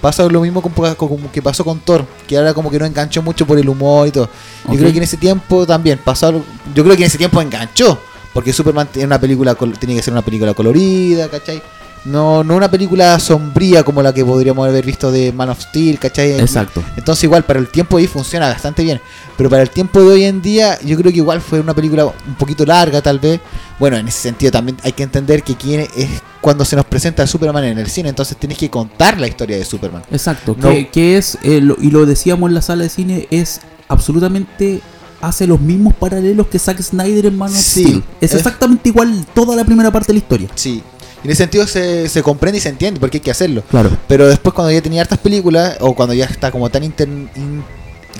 Pasa 0.00 0.24
lo 0.26 0.40
mismo 0.40 0.60
con, 0.60 0.72
con- 0.72 0.94
como 0.96 1.30
que 1.30 1.40
pasó 1.40 1.64
con 1.64 1.78
Thor, 1.78 2.04
que 2.26 2.36
ahora 2.36 2.52
como 2.52 2.68
que 2.70 2.78
no 2.80 2.84
enganchó 2.86 3.22
mucho 3.22 3.46
por 3.46 3.56
el 3.58 3.68
humor 3.68 4.08
y 4.08 4.10
todo. 4.10 4.28
Yo 4.68 4.76
creo 4.76 4.90
que 4.90 4.96
en 4.98 5.04
ese 5.04 5.16
tiempo 5.16 5.64
también 5.64 6.00
pasó. 6.04 6.32
Yo 6.74 6.82
creo 6.82 6.96
que 6.96 7.02
en 7.02 7.06
ese 7.06 7.18
tiempo 7.18 7.40
enganchó. 7.40 7.98
Porque 8.34 8.52
Superman 8.52 8.88
tiene 8.90 9.06
una 9.06 9.20
película 9.20 9.54
tenía 9.78 9.96
que 9.96 10.02
ser 10.02 10.12
una 10.12 10.22
película 10.22 10.54
colorida, 10.54 11.28
¿cachai? 11.28 11.62
No, 12.04 12.42
no 12.42 12.56
una 12.56 12.68
película 12.68 13.18
sombría 13.20 13.84
como 13.84 14.02
la 14.02 14.12
que 14.12 14.24
podríamos 14.24 14.66
haber 14.66 14.84
visto 14.84 15.12
de 15.12 15.32
Man 15.32 15.50
of 15.50 15.60
Steel, 15.60 15.98
¿cachai? 16.00 16.32
exacto. 16.40 16.82
Entonces 16.96 17.22
igual 17.24 17.44
para 17.44 17.60
el 17.60 17.68
tiempo 17.68 17.96
ahí 17.96 18.08
funciona 18.08 18.48
bastante 18.48 18.82
bien. 18.82 19.00
Pero 19.36 19.48
para 19.48 19.62
el 19.62 19.70
tiempo 19.70 20.00
de 20.00 20.06
hoy 20.08 20.24
en 20.24 20.42
día 20.42 20.78
yo 20.84 20.96
creo 20.96 21.12
que 21.12 21.18
igual 21.18 21.40
fue 21.40 21.60
una 21.60 21.74
película 21.74 22.06
un 22.06 22.34
poquito 22.38 22.64
larga 22.66 23.00
tal 23.00 23.20
vez. 23.20 23.40
Bueno, 23.78 23.96
en 23.96 24.08
ese 24.08 24.18
sentido 24.20 24.50
también 24.50 24.76
hay 24.82 24.92
que 24.92 25.04
entender 25.04 25.42
que 25.44 25.54
quién 25.54 25.80
es 25.96 26.08
cuando 26.40 26.64
se 26.64 26.74
nos 26.74 26.84
presenta 26.86 27.22
a 27.22 27.26
Superman 27.28 27.62
en 27.64 27.78
el 27.78 27.86
cine. 27.88 28.08
Entonces 28.08 28.36
tienes 28.36 28.58
que 28.58 28.68
contar 28.68 29.20
la 29.20 29.28
historia 29.28 29.56
de 29.56 29.64
Superman. 29.64 30.02
Exacto, 30.10 30.56
No. 30.58 30.70
que, 30.70 30.88
que 30.88 31.16
es, 31.18 31.38
eh, 31.44 31.60
lo- 31.60 31.76
y 31.80 31.90
lo 31.92 32.04
decíamos 32.04 32.48
en 32.48 32.54
la 32.54 32.62
sala 32.62 32.82
de 32.82 32.88
cine, 32.88 33.28
es 33.30 33.60
absolutamente, 33.88 34.80
hace 35.20 35.46
los 35.46 35.60
mismos 35.60 35.94
paralelos 35.94 36.48
que 36.48 36.58
Zack 36.58 36.82
Snyder 36.82 37.26
en 37.26 37.38
Man 37.38 37.50
of 37.50 37.56
Sí, 37.56 37.84
Steel. 37.84 38.04
Es 38.20 38.32
es- 38.32 38.38
exactamente 38.38 38.88
igual 38.88 39.24
toda 39.34 39.54
la 39.54 39.64
primera 39.64 39.90
parte 39.92 40.08
de 40.08 40.14
la 40.14 40.18
historia. 40.18 40.48
Sí. 40.56 40.82
En 41.24 41.30
ese 41.30 41.38
sentido 41.44 41.66
se, 41.66 42.08
se 42.08 42.22
comprende 42.22 42.58
y 42.58 42.60
se 42.60 42.68
entiende 42.68 42.98
porque 42.98 43.18
hay 43.18 43.20
que 43.22 43.30
hacerlo. 43.30 43.62
Claro. 43.70 43.90
Pero 44.08 44.26
después 44.28 44.54
cuando 44.54 44.72
ya 44.72 44.80
tenía 44.82 45.02
hartas 45.02 45.18
películas 45.18 45.76
o 45.80 45.94
cuando 45.94 46.14
ya 46.14 46.24
está 46.24 46.50
como 46.50 46.68
tan 46.70 46.82
inter- 46.84 47.08
in- 47.08 47.62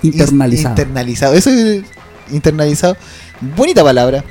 Internalizado. 0.03 0.70
Internalizado. 0.70 1.34
Eso 1.34 1.50
es 1.50 1.82
internalizado. 2.30 2.96
Bonita 3.57 3.82
palabra. 3.82 4.24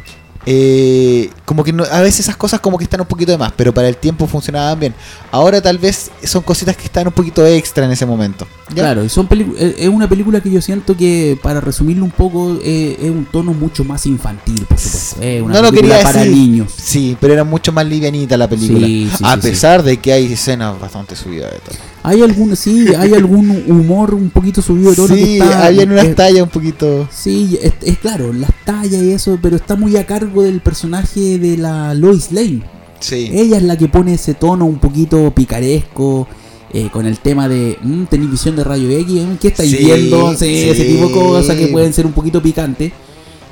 Eh, 0.46 1.30
como 1.52 1.66
que 1.66 1.74
no- 1.74 1.84
a 1.84 2.00
veces 2.00 2.22
esas 2.22 2.38
cosas 2.38 2.62
como 2.62 2.78
que 2.78 2.86
están 2.86 3.02
un 3.02 3.08
poquito 3.08 3.34
de 3.34 3.38
más, 3.38 3.52
pero 3.58 3.74
para 3.74 3.90
el 3.90 3.98
tiempo 3.98 4.26
funcionaban 4.26 4.80
bien. 4.80 4.96
Ahora 5.32 5.62
tal 5.62 5.78
vez 5.78 6.10
son 6.24 6.44
cositas 6.44 6.78
que 6.78 6.86
están 6.86 7.08
un 7.08 7.12
poquito 7.12 7.46
extra 7.46 7.84
en 7.84 7.92
ese 7.92 8.06
momento. 8.06 8.48
¿ya? 8.70 8.76
Claro, 8.84 9.04
y 9.04 9.10
son 9.10 9.28
eh, 9.58 9.76
es 9.80 9.90
una 9.90 10.08
película 10.08 10.40
que 10.40 10.50
yo 10.50 10.62
siento 10.62 10.96
que, 10.96 11.38
para 11.44 11.60
resumirlo 11.60 12.06
un 12.06 12.12
poco, 12.12 12.58
eh, 12.64 12.96
es 13.02 13.10
un 13.10 13.26
tono 13.26 13.54
mucho 13.54 13.84
más 13.84 14.06
infantil, 14.06 14.66
por 14.66 14.80
supuesto. 14.80 15.22
Es 15.22 15.42
una 15.42 15.56
no 15.56 15.62
lo 15.64 15.72
quería 15.74 16.02
para 16.02 16.20
decir. 16.20 16.38
niños. 16.38 16.72
Sí, 16.82 17.18
pero 17.20 17.34
era 17.34 17.44
mucho 17.44 17.74
más 17.74 17.86
livianita 17.86 18.38
la 18.38 18.48
película. 18.48 18.88
Sí, 18.88 19.12
sí, 19.14 19.24
a 19.28 19.36
sí, 19.36 19.42
pesar 19.42 19.84
de 19.84 19.98
que 19.98 20.14
hay 20.14 20.32
escenas 20.32 20.80
bastante 20.80 21.18
subidas 21.18 21.52
de 21.52 21.60
tono. 21.60 21.80
Hay 22.04 22.22
algún, 22.24 22.56
sí, 22.56 22.88
hay 22.96 23.14
algún 23.14 23.50
humor 23.68 24.16
un 24.16 24.30
poquito 24.32 24.62
subido 24.62 24.92
de 24.92 24.96
que 24.96 25.14
Sí, 25.16 25.40
había 25.42 25.84
unas 25.84 26.06
eh, 26.06 26.14
tallas 26.16 26.42
un 26.44 26.50
poquito. 26.50 27.08
Sí, 27.12 27.60
es, 27.62 27.74
es 27.82 27.98
claro, 28.00 28.32
las 28.34 28.50
tallas 28.66 29.02
y 29.02 29.12
eso, 29.12 29.38
pero 29.42 29.58
está 29.58 29.76
muy 29.76 29.98
a 29.98 30.06
cargo 30.06 30.42
del 30.44 30.62
personaje 30.62 31.38
de 31.42 31.58
la 31.58 31.94
Lois 31.94 32.32
Lane. 32.32 32.62
Sí. 33.00 33.30
Ella 33.34 33.58
es 33.58 33.64
la 33.64 33.78
que 33.78 33.88
pone 33.88 34.14
ese 34.14 34.34
tono 34.36 34.66
un 34.66 34.78
poquito 34.80 35.32
picaresco, 35.32 36.28
eh, 36.74 36.90
con 36.92 37.06
el 37.06 37.20
tema 37.20 37.50
de, 37.50 37.78
mm, 37.82 38.04
¿tenéis 38.06 38.32
visión 38.32 38.56
de 38.56 38.64
rayo 38.64 38.90
X? 38.90 39.24
Mm, 39.24 39.36
¿Qué 39.36 39.48
estáis 39.50 39.72
Sí, 39.72 39.78
viendo? 39.84 40.34
Sí, 40.38 40.70
Ese 40.70 40.86
tipo 40.86 41.08
de 41.08 41.14
cosas 41.14 41.56
que 41.58 41.68
pueden 41.68 41.92
ser 41.94 42.06
un 42.06 42.14
poquito 42.14 42.42
picantes. 42.42 42.92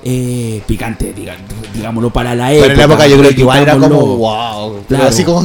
Eh, 0.02 0.62
picante, 0.66 1.14
diga- 1.14 1.36
digámoslo, 1.76 2.10
para 2.14 2.34
la 2.34 2.54
época. 2.54 2.62
Pero 2.70 2.72
en 2.74 2.78
la 2.78 2.86
época 2.86 3.08
yo 3.08 3.18
creo 3.18 3.32
que 3.36 3.42
igual 3.42 3.62
era 3.64 3.78
como 3.78 4.16
wow. 4.16 4.76
Claro. 4.88 5.08
así 5.10 5.24
como. 5.26 5.44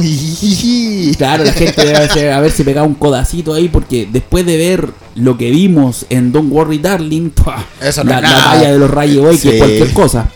Claro, 1.17 1.43
la 1.43 1.51
gente 1.51 1.85
debe 1.85 1.97
hacer- 1.97 2.31
a 2.31 2.39
ver 2.39 2.51
si 2.51 2.63
pegaba 2.63 2.87
un 2.87 2.93
codacito 2.95 3.53
ahí, 3.53 3.67
porque 3.67 4.07
después 4.09 4.45
de 4.45 4.55
ver 4.55 4.89
lo 5.15 5.37
que 5.37 5.51
vimos 5.51 6.05
en 6.09 6.31
Don't 6.31 6.51
Worry 6.53 6.77
Darling, 6.77 7.31
¡pua! 7.31 7.65
Eso 7.81 8.03
no 8.05 8.11
la, 8.11 8.21
la 8.21 8.29
talla 8.29 8.71
de 8.71 8.79
los 8.79 8.89
rayos 8.89 9.25
X, 9.35 9.41
Sí. 9.51 9.57
cualquier 9.57 9.91
cosa. 9.91 10.29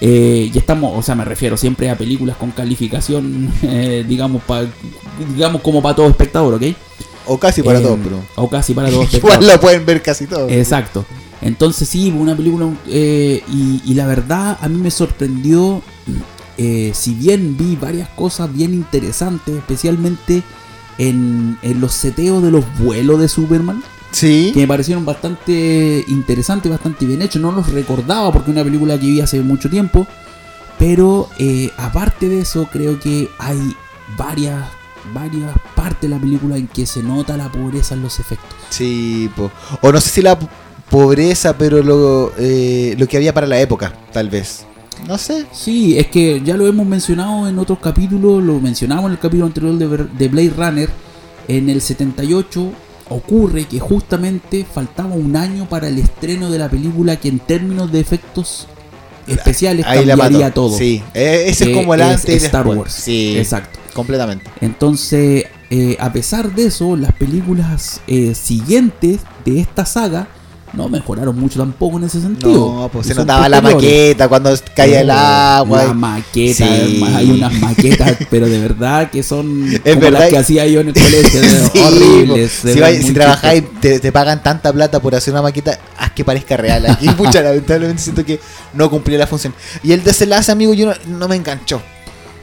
Eh, 0.00 0.50
y 0.52 0.56
estamos, 0.58 0.92
o 0.98 1.02
sea, 1.02 1.14
me 1.14 1.24
refiero 1.24 1.56
siempre 1.56 1.90
a 1.90 1.96
películas 1.98 2.36
con 2.36 2.50
calificación, 2.52 3.52
eh, 3.62 4.04
digamos, 4.08 4.42
pa- 4.42 4.64
digamos 5.34 5.60
como 5.62 5.82
para 5.82 5.96
todo 5.96 6.08
espectador, 6.08 6.54
¿ok? 6.54 6.62
O 7.26 7.38
casi 7.38 7.62
para 7.62 7.78
Eh, 7.78 7.82
todos, 7.82 7.98
pero. 8.02 8.22
O 8.36 8.48
casi 8.48 8.72
para 8.74 8.88
todos 8.90 9.12
Igual 9.14 9.46
lo 9.46 9.60
pueden 9.60 9.84
ver 9.84 10.02
casi 10.02 10.26
todos. 10.26 10.50
Exacto. 10.50 11.04
Entonces 11.42 11.88
sí, 11.88 12.10
una 12.16 12.36
película 12.36 12.68
eh, 12.88 13.42
y, 13.52 13.80
y 13.84 13.94
la 13.94 14.06
verdad 14.06 14.58
a 14.60 14.68
mí 14.68 14.78
me 14.78 14.90
sorprendió, 14.90 15.80
eh, 16.58 16.92
si 16.94 17.14
bien 17.14 17.56
vi 17.56 17.76
varias 17.76 18.08
cosas 18.10 18.52
bien 18.52 18.74
interesantes, 18.74 19.54
especialmente 19.56 20.42
en, 20.98 21.56
en 21.62 21.80
los 21.80 21.92
seteos 21.94 22.42
de 22.42 22.50
los 22.50 22.64
vuelos 22.78 23.20
de 23.20 23.28
Superman, 23.28 23.82
Sí. 24.12 24.50
que 24.52 24.60
me 24.60 24.68
parecieron 24.68 25.04
bastante 25.04 26.04
interesantes, 26.08 26.70
bastante 26.70 27.06
bien 27.06 27.22
hechos. 27.22 27.40
No 27.40 27.52
los 27.52 27.72
recordaba 27.72 28.32
porque 28.32 28.50
es 28.50 28.56
una 28.56 28.64
película 28.64 28.98
que 28.98 29.06
vi 29.06 29.20
hace 29.20 29.40
mucho 29.40 29.70
tiempo, 29.70 30.06
pero 30.78 31.28
eh, 31.38 31.70
aparte 31.76 32.28
de 32.28 32.40
eso 32.40 32.68
creo 32.72 32.98
que 32.98 33.28
hay 33.38 33.58
varias, 34.16 34.64
varias 35.14 35.52
partes 35.74 36.02
de 36.02 36.08
la 36.08 36.18
película 36.20 36.56
en 36.56 36.66
que 36.66 36.86
se 36.86 37.02
nota 37.02 37.36
la 37.36 37.50
pobreza 37.50 37.94
en 37.94 38.02
los 38.02 38.18
efectos. 38.18 38.56
Sí, 38.70 39.30
po. 39.36 39.50
O 39.82 39.92
no 39.92 40.00
sé 40.00 40.10
si 40.10 40.22
la 40.22 40.38
pobreza, 40.88 41.56
pero 41.56 41.82
lo, 41.82 42.32
eh, 42.38 42.96
lo 42.98 43.06
que 43.06 43.16
había 43.16 43.32
para 43.32 43.46
la 43.46 43.60
época, 43.60 43.94
tal 44.12 44.28
vez. 44.28 44.66
No 45.06 45.16
sé. 45.16 45.46
Sí, 45.52 45.96
es 45.98 46.08
que 46.08 46.42
ya 46.44 46.56
lo 46.56 46.66
hemos 46.66 46.86
mencionado 46.86 47.48
en 47.48 47.58
otros 47.58 47.78
capítulos, 47.78 48.42
lo 48.42 48.60
mencionamos 48.60 49.06
en 49.06 49.12
el 49.12 49.18
capítulo 49.18 49.46
anterior 49.46 49.78
de, 49.78 50.06
de 50.18 50.28
Blade 50.28 50.52
Runner. 50.56 50.90
En 51.48 51.68
el 51.68 51.80
78 51.80 52.70
ocurre 53.10 53.66
que 53.66 53.78
justamente 53.78 54.64
faltaba 54.64 55.14
un 55.14 55.36
año 55.36 55.68
para 55.68 55.88
el 55.88 55.98
estreno 55.98 56.50
de 56.50 56.58
la 56.58 56.70
película 56.70 57.16
que 57.16 57.28
en 57.28 57.40
términos 57.40 57.92
de 57.92 58.00
efectos 58.00 58.66
especiales 59.26 59.84
Ahí 59.86 60.06
cambiaría 60.06 60.52
todo. 60.52 60.76
Sí, 60.76 61.02
eh, 61.14 61.44
ese 61.46 61.64
es 61.64 61.68
que 61.70 61.74
como 61.74 61.94
el 61.94 62.00
es 62.00 62.06
antes 62.06 62.42
y 62.42 62.46
Star. 62.46 62.66
Wars. 62.66 62.92
Sí, 62.92 63.36
Exacto. 63.36 63.78
completamente. 63.94 64.46
Entonces, 64.60 65.44
eh, 65.70 65.96
a 66.00 66.12
pesar 66.12 66.54
de 66.54 66.66
eso, 66.66 66.96
las 66.96 67.12
películas 67.12 68.00
eh, 68.06 68.34
siguientes 68.34 69.20
de 69.44 69.60
esta 69.60 69.84
saga 69.84 70.28
no 70.72 70.88
mejoraron 70.88 71.38
mucho 71.38 71.58
tampoco 71.58 71.98
en 71.98 72.04
ese 72.04 72.20
sentido. 72.20 72.50
No, 72.82 72.88
pues 72.92 73.06
se 73.06 73.14
notaba 73.14 73.48
la 73.48 73.60
maqueta 73.60 74.28
cuando 74.28 74.52
caía 74.74 75.00
el 75.00 75.10
Oh, 75.10 75.14
agua. 75.14 75.84
La 75.84 75.94
maqueta, 75.94 76.66
Sí. 76.66 77.04
hay 77.14 77.30
unas 77.30 77.52
maquetas, 77.54 78.16
pero 78.30 78.48
de 78.48 78.58
verdad 78.60 79.10
que 79.10 79.22
son 79.22 79.66
Es 79.72 79.80
como 79.80 80.00
verdad. 80.00 80.20
las 80.20 80.28
que 80.30 80.38
hacía 80.38 80.66
yo 80.66 80.80
en 80.80 80.88
el 80.88 80.94
colegio, 81.00 81.40
Sí, 81.72 81.78
horribles. 81.80 82.52
se 82.52 82.74
si, 82.98 83.02
si 83.08 83.12
trabajáis, 83.12 83.64
te, 83.80 84.00
te 84.00 84.12
pagan 84.12 84.42
tanta 84.42 84.72
plata 84.72 85.00
por 85.00 85.14
hacer 85.14 85.32
una 85.34 85.42
maqueta, 85.42 85.78
haz 85.98 86.12
que 86.12 86.24
parezca 86.24 86.56
real. 86.56 86.86
Aquí, 86.86 87.08
pucha, 87.16 87.40
lamentablemente 87.42 88.02
siento 88.02 88.24
que 88.24 88.40
no 88.74 88.88
cumplía 88.90 89.18
la 89.18 89.26
función. 89.26 89.54
Y 89.82 89.92
el 89.92 90.02
desenlace, 90.04 90.52
amigo, 90.52 90.74
yo 90.74 90.86
no, 90.86 90.94
no 91.18 91.28
me 91.28 91.36
enganchó. 91.36 91.82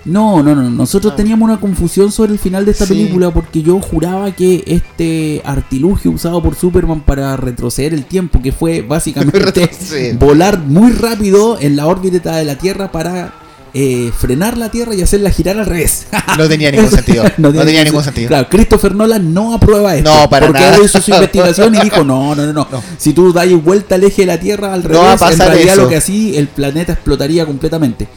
No, 0.08 0.41
no, 0.41 0.55
no. 0.55 0.70
Nosotros 0.70 1.14
No. 1.14 1.18
teníamos 1.18 1.47
una 1.49 1.60
confusión 1.60 2.12
sobre 2.12 2.32
el 2.34 2.39
final 2.39 2.66
de 2.66 2.72
esta 2.72 2.86
Sí. 2.86 2.93
película 2.93 3.32
porque 3.32 3.62
yo 3.62 3.80
juraba 3.80 4.32
que 4.32 4.64
este 4.66 5.41
artilugio 5.45 6.12
usado 6.12 6.41
por 6.41 6.55
Superman 6.55 7.01
para 7.01 7.36
retroceder 7.38 7.93
el 7.93 8.05
tiempo, 8.05 8.41
que 8.41 8.51
fue 8.51 8.82
básicamente 8.82 9.70
volar 10.20 10.60
muy 10.60 10.91
rápido 10.93 11.58
en 11.60 11.76
la 11.76 11.88
órbita 11.88 12.36
de 12.38 12.45
la 12.45 12.58
Tierra 12.58 12.91
para 12.91 13.34
eh, 13.74 14.12
frenar 14.18 14.58
la 14.58 14.72
Tierra 14.72 14.95
y 14.95 15.01
hacerla 15.03 15.30
girar 15.30 15.60
al 15.60 15.66
revés. 15.66 16.08
No 16.38 16.47
tenía 16.47 16.72
ningún 16.72 16.89
sentido. 16.91 17.24
No, 17.38 17.51
tenía 17.53 17.84
ningún 17.84 18.03
sentido. 18.03 18.30
Claro, 18.30 18.47
Christopher 18.49 18.95
Nolan 18.95 19.34
no 19.34 19.53
aprueba 19.53 19.93
esto. 19.95 20.12
No, 20.12 20.30
para 20.30 20.47
porque 20.47 20.62
nada. 20.62 20.78
hizo 20.84 20.99
su 21.01 21.12
investigación 21.12 21.76
y 21.76 21.80
dijo, 21.82 22.03
no, 22.03 22.34
no, 22.34 22.45
no, 22.47 22.53
no. 22.53 22.68
No. 22.72 22.82
Si 22.97 23.14
tú 23.14 23.32
das 23.34 23.47
vuelta 23.64 23.95
al 23.95 24.03
eje 24.05 24.24
de 24.24 24.26
la 24.28 24.39
Tierra 24.39 24.74
al 24.74 24.82
No 24.84 24.88
revés, 24.89 25.22
a 25.22 25.32
en 25.32 25.38
realidad 25.39 25.74
eso. 25.74 25.84
lo 25.84 25.89
que 25.89 25.97
así 25.97 26.36
el 26.38 26.47
planeta 26.47 26.93
explotaría 26.93 27.45
completamente. 27.45 28.08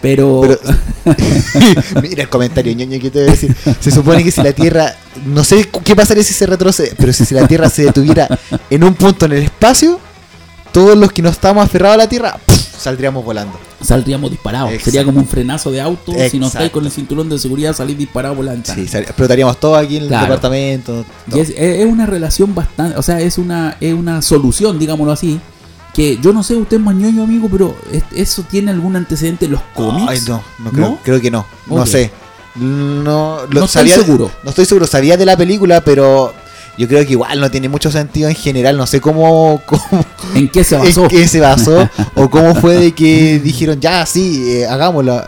Pero, 0.00 0.40
Pero- 0.42 0.58
Mira 2.02 2.22
el 2.22 2.28
comentario 2.28 2.72
ñoño 2.74 3.00
que 3.00 3.10
te 3.10 3.20
voy 3.20 3.28
a 3.28 3.30
decir. 3.32 3.54
Se 3.80 3.90
supone 3.90 4.22
que 4.22 4.30
si 4.30 4.42
la 4.42 4.52
Tierra. 4.52 4.94
No 5.26 5.42
sé 5.44 5.68
qué 5.84 5.96
pasaría 5.96 6.22
si 6.22 6.32
se 6.34 6.46
retrocede. 6.46 6.92
Pero 6.96 7.12
si, 7.12 7.34
la 7.34 7.46
Tierra 7.48 7.68
se 7.70 7.84
detuviera 7.84 8.28
en 8.70 8.84
un 8.84 8.94
punto 8.94 9.26
en 9.26 9.32
el 9.32 9.42
espacio, 9.42 9.98
todos 10.72 10.96
los 10.96 11.12
que 11.12 11.22
no 11.22 11.28
estamos 11.28 11.64
aferrados 11.64 11.94
a 11.94 11.98
la 11.98 12.08
Tierra 12.08 12.38
saldríamos 12.78 13.24
volando. 13.24 13.58
saldríamos 13.82 14.30
disparados. 14.30 14.70
Exacto. 14.70 14.84
Sería 14.90 15.04
como 15.04 15.18
un 15.18 15.26
frenazo 15.26 15.72
de 15.72 15.80
auto. 15.80 16.12
Si 16.30 16.38
no 16.38 16.46
estáis 16.46 16.70
con 16.70 16.84
el 16.84 16.92
cinturón 16.92 17.28
de 17.28 17.38
seguridad, 17.38 17.74
salís 17.74 17.98
disparado 17.98 18.36
por 18.36 18.44
la 18.44 18.52
ventana. 18.52 18.80
Sí, 18.86 18.96
explotaríamos 18.96 19.58
todos 19.58 19.78
aquí 19.82 19.96
en 19.96 20.02
el 20.04 20.08
Claro. 20.08 20.26
departamento. 20.26 21.04
Y 21.26 21.30
todo. 21.32 21.40
es, 21.42 21.50
es 21.56 21.86
una 21.86 22.06
relación 22.06 22.54
bastante, 22.54 22.96
o 22.96 23.02
sea, 23.02 23.20
es 23.20 23.36
una, 23.36 23.76
es 23.80 23.92
una 23.94 24.22
solución, 24.22 24.78
digámoslo 24.78 25.12
así, 25.12 25.40
que 25.98 26.16
yo 26.18 26.32
no 26.32 26.44
sé, 26.44 26.54
usted 26.54 26.76
es 26.76 26.82
mañoño, 26.82 27.24
amigo, 27.24 27.48
pero 27.50 27.76
es- 27.90 28.04
¿eso 28.12 28.44
tiene 28.48 28.70
algún 28.70 28.94
antecedente 28.94 29.46
en 29.46 29.50
los 29.52 29.60
cómics? 29.74 30.06
Ay, 30.08 30.20
no, 30.28 30.44
no 30.60 30.70
creo, 30.70 30.88
¿No? 30.90 30.98
creo 31.02 31.20
que 31.20 31.28
no. 31.28 31.44
No 31.66 31.84
sé. 31.86 32.12
No, 32.54 33.40
lo 33.50 33.60
No 33.60 33.66
estoy 33.66 33.88
sabía- 33.88 33.96
seguro. 33.96 34.30
No 34.44 34.50
estoy 34.50 34.64
seguro. 34.64 34.86
Sabía 34.86 35.16
de 35.16 35.26
la 35.26 35.36
película, 35.36 35.80
pero 35.80 36.32
yo 36.76 36.86
creo 36.86 37.04
que 37.04 37.10
igual 37.12 37.40
no 37.40 37.50
tiene 37.50 37.68
mucho 37.68 37.90
sentido 37.90 38.28
en 38.28 38.36
general. 38.36 38.76
No 38.76 38.86
sé 38.86 39.00
cómo, 39.00 39.60
cómo 39.66 40.04
¿En 40.36 40.48
qué 40.48 40.62
se 40.62 40.76
basó? 40.76 41.02
en 41.02 41.08
qué 41.08 41.26
se 41.26 41.40
basó 41.40 41.88
o 42.14 42.30
cómo 42.30 42.54
fue 42.54 42.76
de 42.76 42.92
que 42.92 43.40
dijeron 43.40 43.80
ya, 43.80 44.06
sí, 44.06 44.52
eh, 44.52 44.66
hagámoslo. 44.66 45.18
eh, 45.20 45.26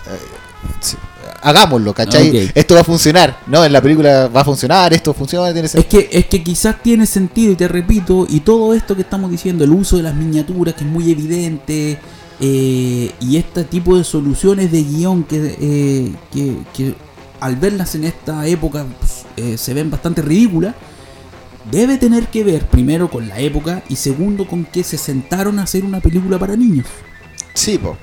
sí, 0.80 0.96
hagámoslo, 1.42 1.94
¿cachai? 1.94 2.50
Esto 2.54 2.74
va 2.74 2.80
a 2.80 2.84
funcionar, 2.84 3.40
¿no? 3.46 3.64
En 3.64 3.72
la 3.72 3.80
película 3.80 4.28
va 4.28 4.42
a 4.42 4.44
funcionar, 4.44 4.92
esto 4.92 5.14
funciona, 5.14 5.52
tiene 5.52 5.66
Es 5.66 5.72
sentido. 5.72 6.02
que, 6.08 6.18
es 6.18 6.26
que 6.26 6.42
quizás 6.42 6.82
tiene 6.82 7.06
sentido, 7.06 7.52
y 7.52 7.56
te 7.56 7.68
repito, 7.68 8.26
y 8.28 8.40
todo 8.40 8.74
esto 8.74 8.94
que 8.94 9.02
estamos 9.02 9.30
diciendo, 9.30 9.64
el 9.64 9.70
uso 9.70 9.96
de 9.96 10.02
las 10.02 10.14
miniaturas 10.14 10.74
que 10.74 10.84
es 10.84 10.90
muy 10.90 11.10
evidente, 11.10 11.98
eh, 12.40 13.12
y 13.20 13.36
este 13.36 13.64
tipo 13.64 13.96
de 13.96 14.04
soluciones 14.04 14.72
de 14.72 14.82
guion 14.82 15.24
que, 15.24 15.56
eh, 15.60 16.14
que, 16.32 16.56
que 16.74 16.94
al 17.40 17.56
verlas 17.56 17.94
en 17.94 18.04
esta 18.04 18.46
época 18.46 18.86
pues, 18.98 19.24
eh, 19.36 19.58
se 19.58 19.74
ven 19.74 19.90
bastante 19.90 20.22
ridículas, 20.22 20.74
debe 21.70 21.98
tener 21.98 22.28
que 22.28 22.42
ver 22.42 22.66
primero 22.66 23.10
con 23.10 23.28
la 23.28 23.38
época 23.40 23.82
y 23.88 23.96
segundo 23.96 24.46
con 24.46 24.64
que 24.64 24.82
se 24.82 24.96
sentaron 24.96 25.58
a 25.58 25.64
hacer 25.64 25.84
una 25.84 26.00
película 26.00 26.38
para 26.38 26.56
niños. 26.56 26.86
Sí, 27.54 27.76
po. 27.78 27.96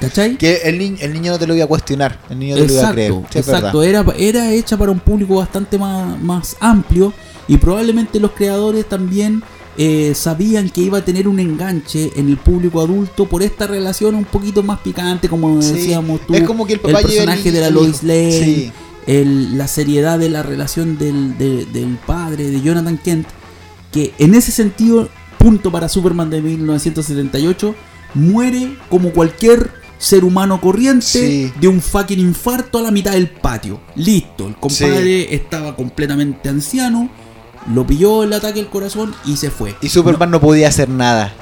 ¿Cachai? 0.00 0.36
Que 0.36 0.56
el, 0.64 0.78
ni- 0.78 0.96
el 1.00 1.12
niño 1.12 1.32
no 1.32 1.38
te 1.38 1.46
lo 1.46 1.54
iba 1.54 1.64
a 1.64 1.68
cuestionar, 1.68 2.18
el 2.28 2.38
niño 2.38 2.56
te 2.56 2.66
lo 2.66 2.72
iba 2.72 2.88
a 2.88 2.92
creer. 2.92 3.10
Exacto, 3.12 3.32
Sí, 3.32 3.38
es 3.38 3.48
exacto. 3.48 3.82
Era, 3.82 4.04
era 4.18 4.52
hecha 4.52 4.76
para 4.76 4.90
un 4.92 5.00
público 5.00 5.36
bastante 5.36 5.78
más, 5.78 6.20
más 6.20 6.56
amplio 6.60 7.12
y 7.48 7.56
probablemente 7.56 8.20
los 8.20 8.32
creadores 8.32 8.86
también 8.86 9.42
eh, 9.78 10.12
sabían 10.14 10.68
que 10.70 10.80
iba 10.82 10.98
a 10.98 11.04
tener 11.04 11.28
un 11.28 11.38
enganche 11.38 12.10
en 12.16 12.28
el 12.28 12.36
público 12.36 12.80
adulto 12.80 13.26
por 13.26 13.42
esta 13.42 13.66
relación 13.66 14.14
un 14.14 14.24
poquito 14.24 14.62
más 14.62 14.80
picante, 14.80 15.28
como 15.28 15.60
Sí, 15.62 15.72
decíamos 15.72 16.20
tú. 16.26 16.34
es 16.34 16.42
como 16.44 16.66
que 16.66 16.74
el 16.74 16.80
papá 16.80 17.00
personaje 17.00 17.50
de 17.52 17.60
la 17.60 17.70
Lois. 17.70 18.02
Lane, 18.02 18.32
Sí. 18.32 18.72
el- 19.06 19.56
la 19.56 19.66
seriedad 19.68 20.18
de 20.18 20.28
la 20.28 20.42
relación 20.42 20.98
del, 20.98 21.38
de- 21.38 21.64
del 21.66 21.96
padre 22.06 22.50
de 22.50 22.60
Jonathan 22.60 22.98
Kent, 22.98 23.26
que 23.92 24.12
en 24.18 24.34
ese 24.34 24.50
sentido, 24.52 25.08
punto 25.38 25.70
para 25.72 25.88
Superman 25.88 26.28
de 26.30 26.40
1978, 26.42 27.74
muere 28.14 28.76
como 28.90 29.10
cualquier 29.10 29.70
ser 29.98 30.24
humano 30.24 30.60
corriente 30.60 31.06
Sí. 31.06 31.52
de 31.60 31.68
un 31.68 31.80
fucking 31.80 32.18
infarto 32.20 32.78
a 32.78 32.82
la 32.82 32.90
mitad 32.90 33.12
del 33.12 33.28
patio. 33.30 33.80
Listo, 33.94 34.46
el 34.48 34.56
compadre 34.56 35.34
estaba 35.34 35.74
completamente 35.76 36.48
anciano, 36.48 37.08
lo 37.74 37.86
pilló 37.86 38.22
el 38.24 38.32
ataque 38.32 38.60
al 38.60 38.68
corazón 38.68 39.14
y 39.24 39.36
se 39.36 39.50
fue. 39.50 39.74
Y 39.80 39.88
Superman 39.88 40.30
no 40.30 40.40
podía 40.40 40.68
hacer 40.68 40.88
nada. 40.88 41.32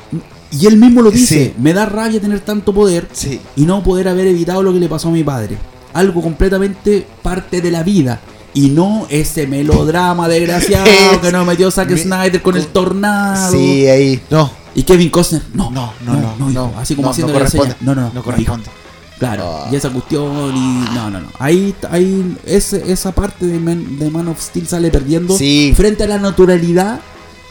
Y 0.51 0.67
él 0.67 0.77
mismo 0.77 1.03
lo 1.03 1.11
dice, 1.11 1.47
Sí. 1.47 1.53
me 1.61 1.73
da 1.73 1.85
rabia 1.87 2.21
tener 2.21 2.41
tanto 2.41 2.73
poder 2.73 3.09
y 3.57 3.63
no 3.63 3.83
poder 3.83 4.07
haber 4.09 4.29
evitado 4.29 4.63
lo 4.63 4.73
que 4.73 4.79
le 4.81 4.89
pasó 4.89 5.09
a 5.09 5.13
mi 5.13 5.25
padre. 5.25 5.59
Algo 5.93 6.23
completamente 6.23 7.07
parte 7.23 7.61
de 7.61 7.71
la 7.71 7.83
vida. 7.83 8.21
Y 8.57 8.69
no 8.69 9.07
ese 9.11 9.49
melodrama 9.49 10.29
desgraciado 10.29 10.87
Es- 11.13 11.19
que 11.19 11.33
nos 11.33 11.45
metió 11.45 11.73
Zack 11.73 11.97
Snyder 11.97 12.41
con 12.41 12.57
el 12.57 12.69
tornado. 12.69 13.53
Sí, 13.53 13.89
ahí. 13.89 14.21
No. 14.31 14.49
Y 14.75 14.83
Kevin 14.83 15.11
Costner, 15.11 15.43
no, 15.55 15.71
No, 15.71 15.93
no, 16.05 16.15
no, 16.15 16.37
no. 16.39 16.51
hijo. 16.51 16.75
Así 16.79 16.95
como 16.97 17.07
no, 17.07 17.13
haciendo 17.13 17.33
no 17.33 17.39
la 17.39 17.45
corresponde. 17.45 17.75
señal. 17.75 17.87
No, 17.87 17.95
no, 17.95 18.01
no, 18.03 18.09
No 18.09 18.15
no, 18.15 18.23
corresponde. 18.23 18.65
hijo. 18.65 18.73
Claro, 19.19 19.45
Ah. 19.65 19.69
y 19.71 19.77
esa 19.77 19.91
cuestión 19.91 20.57
y 20.57 20.85
no, 20.95 21.09
no, 21.11 21.21
no. 21.21 21.29
Ahí, 21.39 21.75
ahí 21.91 22.37
ese- 22.45 22.91
esa 22.93 23.13
parte 23.13 23.47
de 23.47 23.61
Man, 23.61 23.99
de 23.99 24.11
Man 24.11 24.27
of 24.29 24.41
Steel 24.43 24.67
sale 24.67 24.91
perdiendo 24.91 25.39
Sí. 25.39 25.73
frente 25.77 26.03
a 26.03 26.09
la 26.09 26.19
naturalidad 26.19 27.01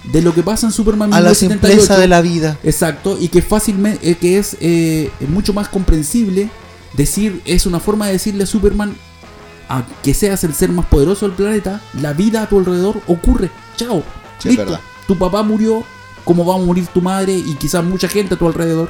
de 0.04 0.22
lo 0.22 0.34
que 0.34 0.44
pasa 0.44 0.68
en 0.68 0.74
Superman 0.74 1.14
A 1.14 1.22
la 1.22 1.30
1978. 1.30 1.72
simpleza 1.82 1.98
de 2.02 2.08
la 2.10 2.22
vida. 2.22 2.58
Exacto, 2.64 3.18
y 3.20 3.30
que 3.30 3.42
fácilmente, 3.42 4.12
eh, 4.12 4.16
que 4.16 4.38
es 4.38 4.58
eh, 4.60 5.10
mucho 5.30 5.54
más 5.54 5.70
comprensible 5.70 6.50
decir, 6.92 7.42
es 7.46 7.66
una 7.66 7.80
forma 7.80 8.08
de 8.08 8.14
decirle 8.14 8.44
a 8.44 8.48
Superman 8.48 8.96
a 9.70 9.84
que 10.04 10.14
seas 10.14 10.44
el 10.44 10.54
ser 10.54 10.70
más 10.74 10.86
poderoso 10.88 11.26
del 11.26 11.36
planeta, 11.38 11.80
la 12.02 12.12
vida 12.12 12.42
a 12.44 12.50
tu 12.50 12.60
alrededor 12.60 13.02
ocurre. 13.08 13.50
Chao. 13.78 14.04
Sí, 14.40 14.50
es 14.50 14.56
Listo. 14.58 14.66
verdad. 14.66 14.80
Tu 15.08 15.18
papá 15.18 15.42
murió, 15.44 15.86
como 16.24 16.46
va 16.46 16.56
a 16.56 16.58
morir 16.58 16.88
tu 16.88 17.02
madre 17.02 17.34
y 17.34 17.56
quizás 17.56 17.84
mucha 17.84 18.08
gente 18.08 18.36
a 18.36 18.38
tu 18.38 18.48
alrededor 18.48 18.90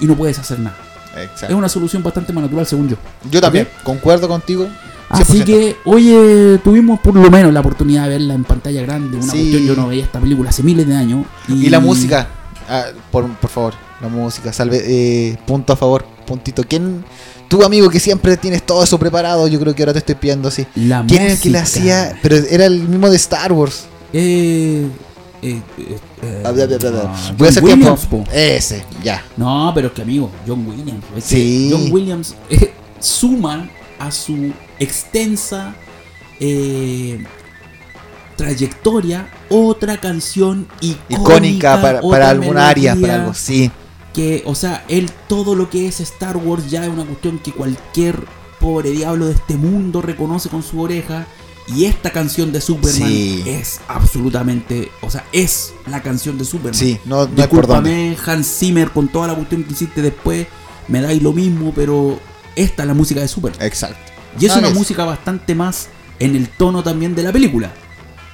y 0.00 0.06
no 0.06 0.14
puedes 0.16 0.38
hacer 0.38 0.58
nada. 0.60 0.76
Es 1.16 1.24
Exacto. 1.30 1.56
una 1.56 1.68
solución 1.68 2.02
bastante 2.02 2.32
más 2.32 2.42
natural 2.44 2.66
según 2.66 2.88
yo. 2.88 2.96
Yo 3.30 3.40
también, 3.40 3.68
concuerdo 3.82 4.28
contigo. 4.28 4.68
Así 5.08 5.38
100%. 5.42 5.44
que, 5.44 5.76
oye, 5.86 6.58
tuvimos 6.62 7.00
por 7.00 7.16
lo 7.16 7.28
menos 7.30 7.52
la 7.52 7.58
oportunidad 7.60 8.04
de 8.04 8.10
verla 8.10 8.34
en 8.34 8.44
pantalla 8.44 8.80
grande. 8.82 9.16
Una 9.16 9.32
Sí. 9.32 9.38
cuestión, 9.38 9.64
yo 9.64 9.74
no 9.74 9.88
veía 9.88 10.04
esta 10.04 10.20
película 10.20 10.50
hace 10.50 10.62
miles 10.62 10.86
de 10.86 10.94
años. 10.94 11.26
Y 11.48 11.68
la 11.68 11.80
música, 11.80 12.28
ah, 12.68 12.84
por, 13.10 13.26
por 13.28 13.50
favor, 13.50 13.74
la 14.00 14.06
música, 14.08 14.52
salve, 14.52 14.80
eh, 14.86 15.36
punto 15.46 15.72
a 15.72 15.76
favor, 15.76 16.04
puntito. 16.26 16.62
¿Quién, 16.62 17.04
tu 17.48 17.64
amigo 17.64 17.90
que 17.90 17.98
siempre 17.98 18.36
tienes 18.36 18.62
todo 18.64 18.84
eso 18.84 18.96
preparado, 19.00 19.48
yo 19.48 19.58
creo 19.58 19.74
que 19.74 19.82
ahora 19.82 19.94
te 19.94 19.98
estoy 19.98 20.14
pidiendo 20.14 20.46
así. 20.46 20.64
La 20.76 21.04
¿Quién 21.04 21.22
era 21.22 21.32
el 21.32 21.40
que 21.40 21.50
le 21.50 21.58
música. 21.60 21.80
hacía? 21.80 22.18
Pero 22.22 22.36
era 22.36 22.66
el 22.66 22.78
mismo 22.86 23.10
de 23.10 23.16
Star 23.16 23.52
Wars. 23.52 23.86
Eh, 24.12 24.86
eh, 25.42 25.60
eh, 25.78 25.98
eh, 26.22 26.42
Ah, 26.44 26.48
ah, 26.48 27.32
Voy 27.36 27.46
a 27.46 27.50
hacer 27.50 27.64
tiempo. 27.64 27.96
Po. 28.10 28.24
Ese, 28.32 28.84
ya. 29.02 29.24
No, 29.36 29.72
pero 29.74 29.88
es 29.88 29.92
que 29.94 30.02
amigo, 30.02 30.30
John 30.46 30.66
Williams. 30.66 31.04
es 31.16 31.24
que 31.24 31.36
Sí. 31.36 31.70
John 31.72 31.92
Williams 31.92 32.34
eh, 32.50 32.72
suma 32.98 33.68
a 33.98 34.10
su 34.10 34.52
extensa 34.78 35.74
eh, 36.40 37.24
trayectoria 38.36 39.28
otra 39.50 39.98
canción 39.98 40.66
icónica, 40.80 41.14
Icónica 41.22 41.82
para, 41.82 42.00
para 42.00 42.30
alguna 42.30 42.68
área, 42.68 42.94
para 42.96 43.14
algo. 43.16 43.34
Sí. 43.34 43.70
que, 44.14 44.42
o 44.46 44.54
sea, 44.54 44.84
él 44.88 45.10
todo 45.28 45.54
lo 45.54 45.68
que 45.70 45.86
es 45.86 46.00
Star 46.00 46.36
Wars 46.36 46.70
ya 46.70 46.84
es 46.84 46.90
una 46.90 47.04
cuestión 47.04 47.38
que 47.38 47.52
cualquier 47.52 48.18
pobre 48.58 48.90
diablo 48.90 49.26
de 49.26 49.32
este 49.34 49.56
mundo 49.56 50.02
reconoce 50.02 50.48
con 50.48 50.62
su 50.62 50.80
oreja. 50.80 51.26
Y 51.74 51.84
esta 51.84 52.10
canción 52.10 52.52
de 52.52 52.60
Superman 52.60 53.08
Sí. 53.08 53.42
es 53.46 53.80
absolutamente, 53.88 54.90
o 55.02 55.10
sea, 55.10 55.24
es 55.32 55.72
la 55.86 56.02
canción 56.02 56.36
de 56.38 56.44
Superman. 56.44 56.74
Sí, 56.74 56.98
no, 57.04 57.26
no. 57.26 57.26
Discúlpame, 57.26 58.16
Hans 58.26 58.58
Zimmer, 58.58 58.90
con 58.90 59.08
toda 59.08 59.28
la 59.28 59.34
cuestión 59.34 59.62
que 59.64 59.72
hiciste 59.72 60.02
después, 60.02 60.46
me 60.88 61.00
dais 61.00 61.22
lo 61.22 61.32
mismo, 61.32 61.72
pero 61.74 62.18
esta 62.56 62.82
es 62.82 62.86
la 62.88 62.94
música 62.94 63.20
de 63.20 63.28
Superman. 63.28 63.62
Exacto. 63.62 63.98
Y 64.38 64.46
es 64.46 64.52
Ah, 64.52 64.58
una 64.58 64.68
es. 64.68 64.74
música 64.74 65.04
bastante 65.04 65.54
más 65.54 65.88
en 66.18 66.36
el 66.36 66.48
tono 66.48 66.82
también 66.82 67.14
de 67.14 67.22
la 67.22 67.32
película. 67.32 67.68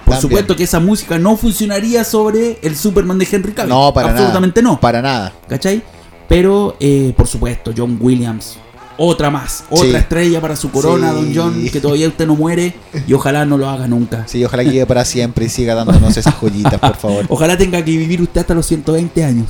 Por 0.05 0.15
También. 0.15 0.21
supuesto 0.23 0.55
que 0.57 0.65
esa 0.65 0.79
música 0.79 1.19
no 1.19 1.37
funcionaría 1.37 2.05
sobre 2.05 2.59
el 2.63 2.77
Superman 2.77 3.19
de 3.19 3.27
Henry 3.31 3.53
Cavill. 3.53 3.71
No, 3.71 3.93
para 3.93 4.11
Absolutamente 4.11 4.63
nada. 4.63 4.75
no. 4.75 4.81
Para 4.81 5.03
nada. 5.03 5.33
¿Cachai? 5.49 5.83
Pero, 6.29 6.77
eh, 6.81 7.13
por 7.17 7.27
supuesto, 7.27 7.73
John 7.77 7.99
Williams. 8.01 8.57
Otra 8.99 9.31
más, 9.31 9.65
otra 9.69 9.91
Sí. 9.91 9.97
estrella 9.97 10.41
para 10.41 10.57
su 10.57 10.71
corona, 10.71 11.11
Sí. 11.11 11.15
don 11.17 11.33
John, 11.35 11.69
que 11.71 11.81
todavía 11.81 12.09
usted 12.09 12.27
no 12.27 12.35
muere 12.35 12.75
y 13.07 13.13
ojalá 13.13 13.45
no 13.45 13.59
lo 13.59 13.69
haga 13.69 13.87
nunca. 13.87 14.25
Sí, 14.27 14.43
ojalá 14.45 14.65
que 14.65 14.71
llegue 14.71 14.87
para 14.87 15.05
siempre 15.05 15.45
y 15.45 15.49
siga 15.51 15.75
dándonos 15.75 16.17
esas 16.17 16.35
joyitas, 16.35 16.79
por 16.81 16.97
favor. 16.97 17.27
Ojalá 17.29 17.59
tenga 17.59 17.85
que 17.85 17.91
vivir 17.91 18.23
usted 18.23 18.41
hasta 18.41 18.55
los 18.55 18.65
120 18.67 19.23
años. 19.25 19.49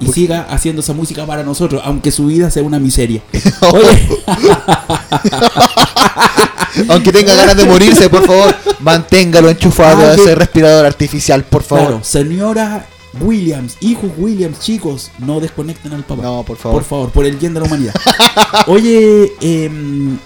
Y 0.00 0.08
siga 0.08 0.46
haciendo 0.50 0.80
esa 0.80 0.92
música 0.92 1.24
para 1.24 1.44
nosotros, 1.44 1.80
aunque 1.84 2.10
su 2.10 2.26
vida 2.26 2.50
sea 2.50 2.64
una 2.64 2.80
miseria. 2.80 3.22
Oye, 3.72 4.08
Aunque 6.88 7.12
tenga 7.12 7.34
ganas 7.36 7.56
de 7.56 7.64
morirse, 7.66 8.08
por 8.10 8.26
favor, 8.26 8.52
manténgalo 8.80 9.48
enchufado 9.48 10.02
Ah, 10.04 10.10
a 10.10 10.14
ese 10.14 10.34
respirador 10.34 10.84
artificial, 10.86 11.44
por 11.44 11.62
favor. 11.62 11.86
claro, 11.86 12.04
señora 12.04 12.86
Williams, 13.20 13.76
hijos 13.80 14.10
Williams, 14.16 14.60
chicos, 14.60 15.10
no 15.18 15.40
desconecten 15.40 15.92
al 15.92 16.04
papá. 16.04 16.22
No, 16.22 16.42
por 16.42 16.56
favor. 16.56 16.78
Por 16.78 16.88
favor, 16.88 17.10
por 17.10 17.26
el 17.26 17.36
bien 17.36 17.54
de 17.54 17.60
la 17.60 17.66
humanidad. 17.66 17.94
Oye, 18.66 19.32
em, 19.40 20.18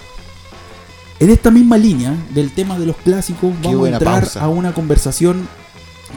en 1.19 1.29
esta 1.29 1.51
misma 1.51 1.77
línea 1.77 2.15
del 2.31 2.51
tema 2.51 2.79
de 2.79 2.85
los 2.85 2.95
clásicos, 2.97 3.53
Qué 3.61 3.67
vamos 3.67 3.87
a 3.87 3.91
entrar 3.91 4.21
pausa. 4.21 4.41
a 4.41 4.47
una 4.47 4.73
conversación 4.73 5.47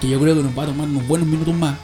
que 0.01 0.09
yo 0.09 0.21
creo 0.21 0.35
que 0.37 0.43
nos 0.43 0.57
va 0.57 0.65
a 0.65 0.67
tomar 0.67 0.89
unos 0.89 1.07
buenos 1.07 1.29
minutos 1.29 1.55
más. 1.55 1.77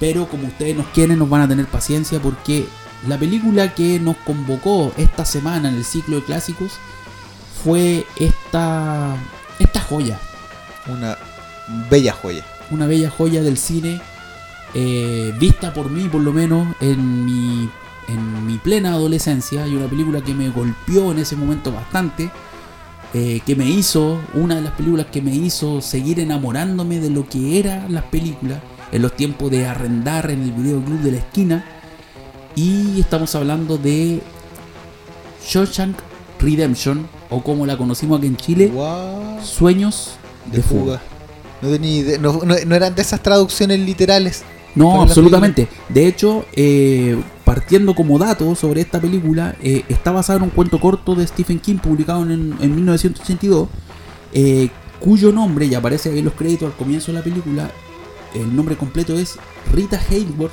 Pero 0.00 0.28
como 0.28 0.48
ustedes 0.48 0.76
nos 0.76 0.86
quieren, 0.88 1.18
nos 1.18 1.30
van 1.30 1.42
a 1.42 1.48
tener 1.48 1.66
paciencia 1.66 2.20
porque 2.20 2.66
la 3.06 3.18
película 3.18 3.74
que 3.74 4.00
nos 4.00 4.16
convocó 4.18 4.92
esta 4.96 5.24
semana 5.24 5.68
en 5.68 5.76
el 5.76 5.84
ciclo 5.84 6.16
de 6.16 6.22
clásicos 6.24 6.72
fue 7.64 8.04
esta, 8.16 9.14
esta 9.60 9.80
joya. 9.80 10.18
Una 10.88 11.16
bella 11.88 12.12
joya. 12.12 12.44
Una 12.72 12.86
bella 12.86 13.10
joya 13.10 13.42
del 13.42 13.58
cine, 13.58 14.00
eh, 14.74 15.34
vista 15.38 15.74
por 15.74 15.90
mí 15.90 16.08
por 16.08 16.22
lo 16.22 16.32
menos 16.32 16.74
en 16.80 17.24
mi, 17.24 17.68
en 18.08 18.46
mi 18.46 18.56
plena 18.58 18.92
adolescencia, 18.92 19.66
y 19.66 19.74
una 19.74 19.86
película 19.86 20.22
que 20.22 20.34
me 20.34 20.48
golpeó 20.50 21.12
en 21.12 21.18
ese 21.18 21.36
momento 21.36 21.70
bastante, 21.72 22.30
eh, 23.14 23.40
que 23.44 23.54
me 23.54 23.68
hizo, 23.68 24.18
una 24.34 24.54
de 24.54 24.62
las 24.62 24.72
películas 24.72 25.06
que 25.12 25.20
me 25.20 25.34
hizo 25.34 25.82
seguir 25.82 26.18
enamorándome 26.18 26.98
de 26.98 27.10
lo 27.10 27.28
que 27.28 27.58
eran 27.58 27.92
las 27.92 28.04
películas, 28.04 28.60
en 28.90 29.02
los 29.02 29.14
tiempos 29.14 29.50
de 29.50 29.66
arrendar 29.66 30.30
en 30.30 30.42
el 30.42 30.52
videoclub 30.52 31.00
de 31.00 31.12
la 31.12 31.18
esquina, 31.18 31.64
y 32.54 33.00
estamos 33.00 33.34
hablando 33.34 33.76
de 33.78 34.22
Shawshank 35.46 35.96
Redemption, 36.38 37.06
o 37.28 37.42
como 37.42 37.66
la 37.66 37.76
conocimos 37.76 38.18
aquí 38.18 38.26
en 38.26 38.36
Chile, 38.36 38.72
Sueños 39.42 40.16
de, 40.46 40.58
de 40.58 40.62
fuga. 40.62 40.98
fuga. 40.98 41.11
No, 41.62 41.68
tenía 41.70 41.90
idea- 42.00 42.18
no, 42.18 42.40
no- 42.44 42.56
no 42.66 42.74
eran 42.74 42.94
de 42.94 43.02
esas 43.02 43.22
traducciones 43.22 43.78
literales. 43.80 44.42
No, 44.74 45.02
absolutamente. 45.02 45.68
De 45.90 46.06
hecho, 46.08 46.46
eh, 46.54 47.20
partiendo 47.44 47.94
como 47.94 48.18
dato 48.18 48.54
sobre 48.54 48.80
esta 48.80 49.00
película, 49.00 49.54
eh, 49.62 49.84
está 49.88 50.10
basada 50.12 50.38
en 50.38 50.44
un 50.44 50.50
cuento 50.50 50.80
corto 50.80 51.14
de 51.14 51.26
Stephen 51.26 51.58
King 51.60 51.76
publicado 51.76 52.22
en, 52.22 52.54
en 52.60 52.74
1982, 52.74 53.68
eh, 54.32 54.70
cuyo 54.98 55.30
nombre, 55.30 55.66
y 55.66 55.74
aparece 55.74 56.10
ahí 56.10 56.20
en 56.20 56.24
los 56.24 56.34
créditos 56.34 56.70
al 56.72 56.76
comienzo 56.76 57.12
de 57.12 57.18
la 57.18 57.24
película, 57.24 57.70
el 58.34 58.54
nombre 58.56 58.76
completo 58.76 59.14
es 59.18 59.36
Rita 59.72 60.00
Hayworth 60.10 60.52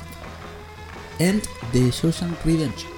and 1.18 1.40
the 1.72 1.90
Shawshank 1.90 2.34
Redemption. 2.44 2.90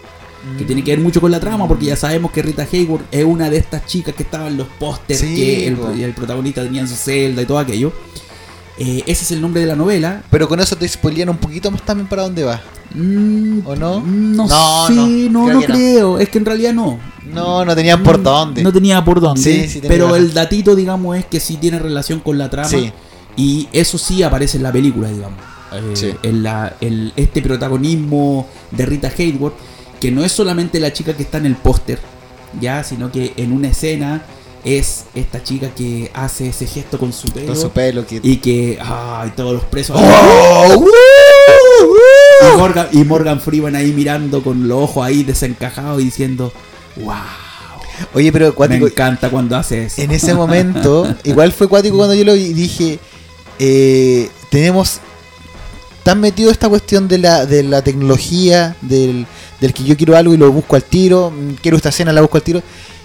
Que 0.58 0.64
tiene 0.64 0.82
que 0.82 0.90
ver 0.90 1.00
mucho 1.00 1.20
con 1.20 1.30
la 1.30 1.38
trama, 1.38 1.68
porque 1.68 1.86
ya 1.86 1.96
sabemos 1.96 2.32
que 2.32 2.42
Rita 2.42 2.66
Hayworth 2.70 3.04
es 3.12 3.24
una 3.24 3.48
de 3.48 3.58
estas 3.58 3.86
chicas 3.86 4.14
que 4.14 4.24
estaban 4.24 4.48
en 4.48 4.56
los 4.56 4.66
pósters 4.66 5.20
Sí, 5.20 5.36
que 5.36 5.66
el, 5.68 6.12
protagonista 6.14 6.62
tenía 6.64 6.80
en 6.80 6.88
su 6.88 6.96
celda 6.96 7.42
y 7.42 7.46
todo 7.46 7.58
aquello. 7.58 7.92
Eh, 8.78 9.02
ese 9.06 9.24
es 9.24 9.30
el 9.30 9.40
nombre 9.40 9.60
de 9.60 9.66
la 9.68 9.76
novela. 9.76 10.22
Pero 10.30 10.48
con 10.48 10.58
eso 10.58 10.74
te 10.76 10.88
spoilean 10.88 11.28
un 11.28 11.36
poquito 11.36 11.70
más 11.70 11.82
también 11.82 12.08
para 12.08 12.22
dónde 12.22 12.42
va. 12.42 12.60
Mm, 12.94 13.60
¿O 13.64 13.76
no? 13.76 14.00
No, 14.00 14.46
No, 14.48 14.86
sé, 14.88 14.94
no, 14.94 15.28
no, 15.30 15.44
creo 15.46 15.60
no 15.60 15.66
creo. 15.66 16.18
Es 16.18 16.28
que 16.28 16.38
en 16.38 16.44
realidad 16.44 16.72
no. 16.74 16.98
No, 17.32 17.64
no 17.64 17.74
tenían 17.76 18.02
por 18.02 18.18
Mm, 18.18 18.22
dónde. 18.24 18.62
No 18.64 18.72
tenía 18.72 19.04
por 19.04 19.20
dónde. 19.20 19.40
Sí, 19.42 19.68
sí 19.68 19.74
tenía 19.80 19.88
pero 19.90 20.06
razón. 20.08 20.22
el 20.22 20.34
datito, 20.34 20.74
digamos, 20.74 21.16
es 21.16 21.24
que 21.26 21.38
sí 21.38 21.56
tiene 21.56 21.78
relación 21.78 22.18
con 22.20 22.36
la 22.36 22.50
trama. 22.50 22.68
Sí. 22.68 22.92
Y 23.36 23.68
eso 23.72 23.96
sí 23.96 24.22
aparece 24.22 24.56
en 24.56 24.64
la 24.64 24.72
película, 24.72 25.08
digamos. 25.08 25.38
Eh, 25.72 25.92
Sí. 25.94 26.10
en 26.22 26.42
la, 26.42 26.74
el- 26.80 27.12
este 27.16 27.40
protagonismo 27.40 28.46
de 28.72 28.84
Rita 28.84 29.10
Hayworth, 29.16 29.54
que 30.02 30.10
no 30.10 30.24
es 30.24 30.32
solamente 30.32 30.80
la 30.80 30.92
chica 30.92 31.14
que 31.14 31.22
está 31.22 31.38
en 31.38 31.46
el 31.46 31.54
póster, 31.54 32.00
ya, 32.60 32.82
sino 32.82 33.12
que 33.12 33.34
en 33.36 33.52
una 33.52 33.68
escena 33.68 34.24
es 34.64 35.04
esta 35.14 35.44
chica 35.44 35.68
que 35.76 36.10
hace 36.12 36.48
ese 36.48 36.66
gesto 36.66 36.98
con 36.98 37.12
su 37.12 37.28
pelo. 37.28 37.46
Con 37.46 37.56
su 37.56 37.70
pelo 37.70 38.04
que... 38.04 38.18
Y 38.20 38.38
que, 38.38 38.80
ay, 38.82 39.32
todos 39.36 39.54
los 39.54 39.62
presos. 39.62 39.96
¡Oh! 39.96 40.74
¡Uh! 40.76 40.88
Y. 42.42 42.56
Morgan, 42.58 42.88
y 42.90 43.04
Morgan 43.04 43.40
Freeman 43.40 43.76
ahí 43.76 43.92
mirando 43.92 44.42
con 44.42 44.66
los 44.66 44.82
ojos 44.82 45.06
ahí 45.06 45.22
desencajados 45.22 46.02
y 46.02 46.06
diciendo, 46.06 46.52
wow, 46.96 47.14
Oye, 48.14 48.32
pero 48.32 48.46
me 48.46 48.52
cuático, 48.52 48.88
encanta 48.88 49.30
cuando 49.30 49.56
hace 49.56 49.84
eso. 49.84 50.02
en 50.02 50.10
ese 50.10 50.34
momento, 50.34 51.14
igual 51.22 51.52
fue 51.52 51.68
cuático 51.68 51.96
cuando 51.96 52.14
yo 52.14 52.24
lo 52.24 52.34
vi 52.34 52.46
y 52.46 52.54
dije, 52.54 52.98
eh, 53.60 54.28
tenemos 54.50 54.98
tan 56.02 56.18
metido 56.20 56.50
esta 56.50 56.68
cuestión 56.68 57.06
de 57.06 57.18
la, 57.18 57.46
de 57.46 57.62
la 57.62 57.82
tecnología, 57.82 58.76
del, 58.80 59.26
del 59.62 59.72
que 59.72 59.84
yo 59.84 59.96
quiero 59.96 60.16
algo 60.16 60.34
y 60.34 60.36
lo 60.36 60.50
busco 60.52 60.76
al 60.76 60.82
tiro, 60.82 61.30
mm, 61.30 61.54
quiero 61.62 61.76
esta 61.78 61.88
escena, 61.88 62.12
la 62.12 62.20
busco 62.20 62.36
al 62.36 62.42
tiro, 62.42 62.62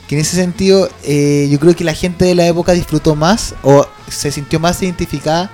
que 0.07 0.15
en 0.15 0.21
ese 0.21 0.35
sentido 0.35 0.89
eh, 1.03 1.47
yo 1.49 1.59
creo 1.59 1.75
que 1.75 1.83
la 1.85 1.93
gente 1.93 2.25
de 2.25 2.35
la 2.35 2.45
época 2.47 2.73
disfrutó 2.73 3.15
más 3.15 3.53
o 3.63 3.85
se 4.09 4.31
sintió 4.31 4.59
más 4.59 4.81
identificada 4.81 5.51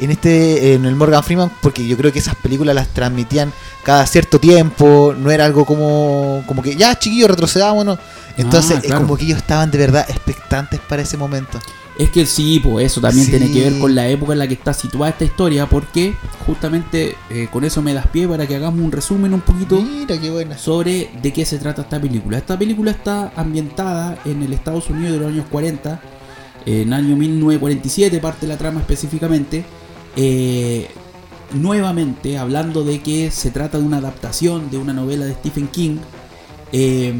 en 0.00 0.10
este 0.10 0.72
en 0.72 0.86
el 0.86 0.96
Morgan 0.96 1.22
Freeman 1.22 1.50
porque 1.60 1.86
yo 1.86 1.94
creo 1.96 2.10
que 2.10 2.18
esas 2.18 2.34
películas 2.34 2.74
las 2.74 2.88
transmitían 2.88 3.52
cada 3.84 4.06
cierto 4.06 4.40
tiempo, 4.40 5.14
no 5.16 5.30
era 5.30 5.44
algo 5.44 5.64
como 5.66 6.42
como 6.46 6.62
que 6.62 6.74
ya 6.76 6.98
chiquillos 6.98 7.28
retrocedámonos. 7.30 7.98
Entonces 8.38 8.76
Ah, 8.76 8.80
es 8.80 8.86
claro. 8.86 9.02
como 9.02 9.16
que 9.18 9.24
ellos 9.26 9.36
estaban 9.38 9.70
de 9.70 9.76
verdad 9.78 10.06
expectantes 10.08 10.80
para 10.80 11.02
ese 11.02 11.16
momento. 11.18 11.60
Es 12.00 12.08
que 12.10 12.24
sí, 12.24 12.60
pues 12.62 12.86
eso 12.86 13.00
también 13.02 13.26
Sí. 13.26 13.30
tiene 13.32 13.52
que 13.52 13.60
ver 13.70 13.78
con 13.78 13.94
la 13.94 14.08
época 14.08 14.32
en 14.32 14.38
la 14.38 14.48
que 14.48 14.54
está 14.54 14.72
situada 14.72 15.10
esta 15.10 15.24
historia, 15.24 15.66
porque 15.68 16.14
justamente 16.46 17.14
eh, 17.28 17.46
con 17.52 17.62
eso 17.62 17.82
me 17.82 17.92
das 17.92 18.06
pie 18.06 18.26
para 18.26 18.46
que 18.46 18.56
hagamos 18.56 18.80
un 18.80 18.90
resumen 18.90 19.34
un 19.34 19.42
poquito 19.42 19.80
Mira 19.82 20.18
qué 20.18 20.30
buena. 20.30 20.56
sobre 20.56 21.10
de 21.22 21.32
qué 21.32 21.44
se 21.44 21.58
trata 21.58 21.82
esta 21.82 22.00
película. 22.00 22.38
Esta 22.38 22.58
película 22.58 22.90
está 22.90 23.32
ambientada 23.36 24.18
en 24.24 24.42
el 24.42 24.52
Estados 24.54 24.88
Unidos 24.88 25.12
de 25.12 25.18
los 25.18 25.28
años 25.28 25.44
40, 25.50 26.00
en 26.64 26.88
el 26.88 26.92
año 26.94 27.16
1947 27.16 28.18
parte 28.18 28.46
la 28.46 28.56
trama 28.56 28.80
específicamente. 28.80 29.64
Eh, 30.16 30.88
nuevamente 31.52 32.38
hablando 32.38 32.82
de 32.84 33.00
que 33.00 33.30
se 33.30 33.50
trata 33.50 33.78
de 33.78 33.84
una 33.84 33.98
adaptación 33.98 34.70
de 34.70 34.78
una 34.78 34.92
novela 34.94 35.26
de 35.26 35.34
Stephen 35.34 35.68
King. 35.68 35.98
eh, 36.72 37.12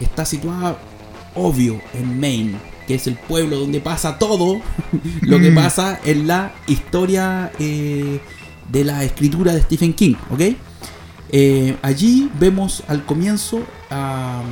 está 0.00 0.24
situada, 0.24 0.78
obvio, 1.34 1.80
en 1.94 2.18
Maine, 2.20 2.54
que 2.86 2.94
es 2.94 3.06
el 3.06 3.14
pueblo 3.16 3.58
donde 3.58 3.80
pasa 3.80 4.18
todo 4.18 4.60
lo 5.22 5.38
que 5.40 5.50
Mm. 5.50 5.54
pasa 5.54 6.00
en 6.04 6.26
la 6.26 6.52
historia 6.66 7.52
eh, 7.58 8.20
de 8.70 8.84
la 8.84 9.04
escritura 9.04 9.52
de 9.52 9.62
Stephen 9.62 9.92
King, 9.92 10.14
¿ok? 10.30 10.40
Eh, 11.36 11.76
allí 11.82 12.30
vemos 12.38 12.82
al 12.86 13.04
comienzo 13.04 13.60
a 13.90 14.42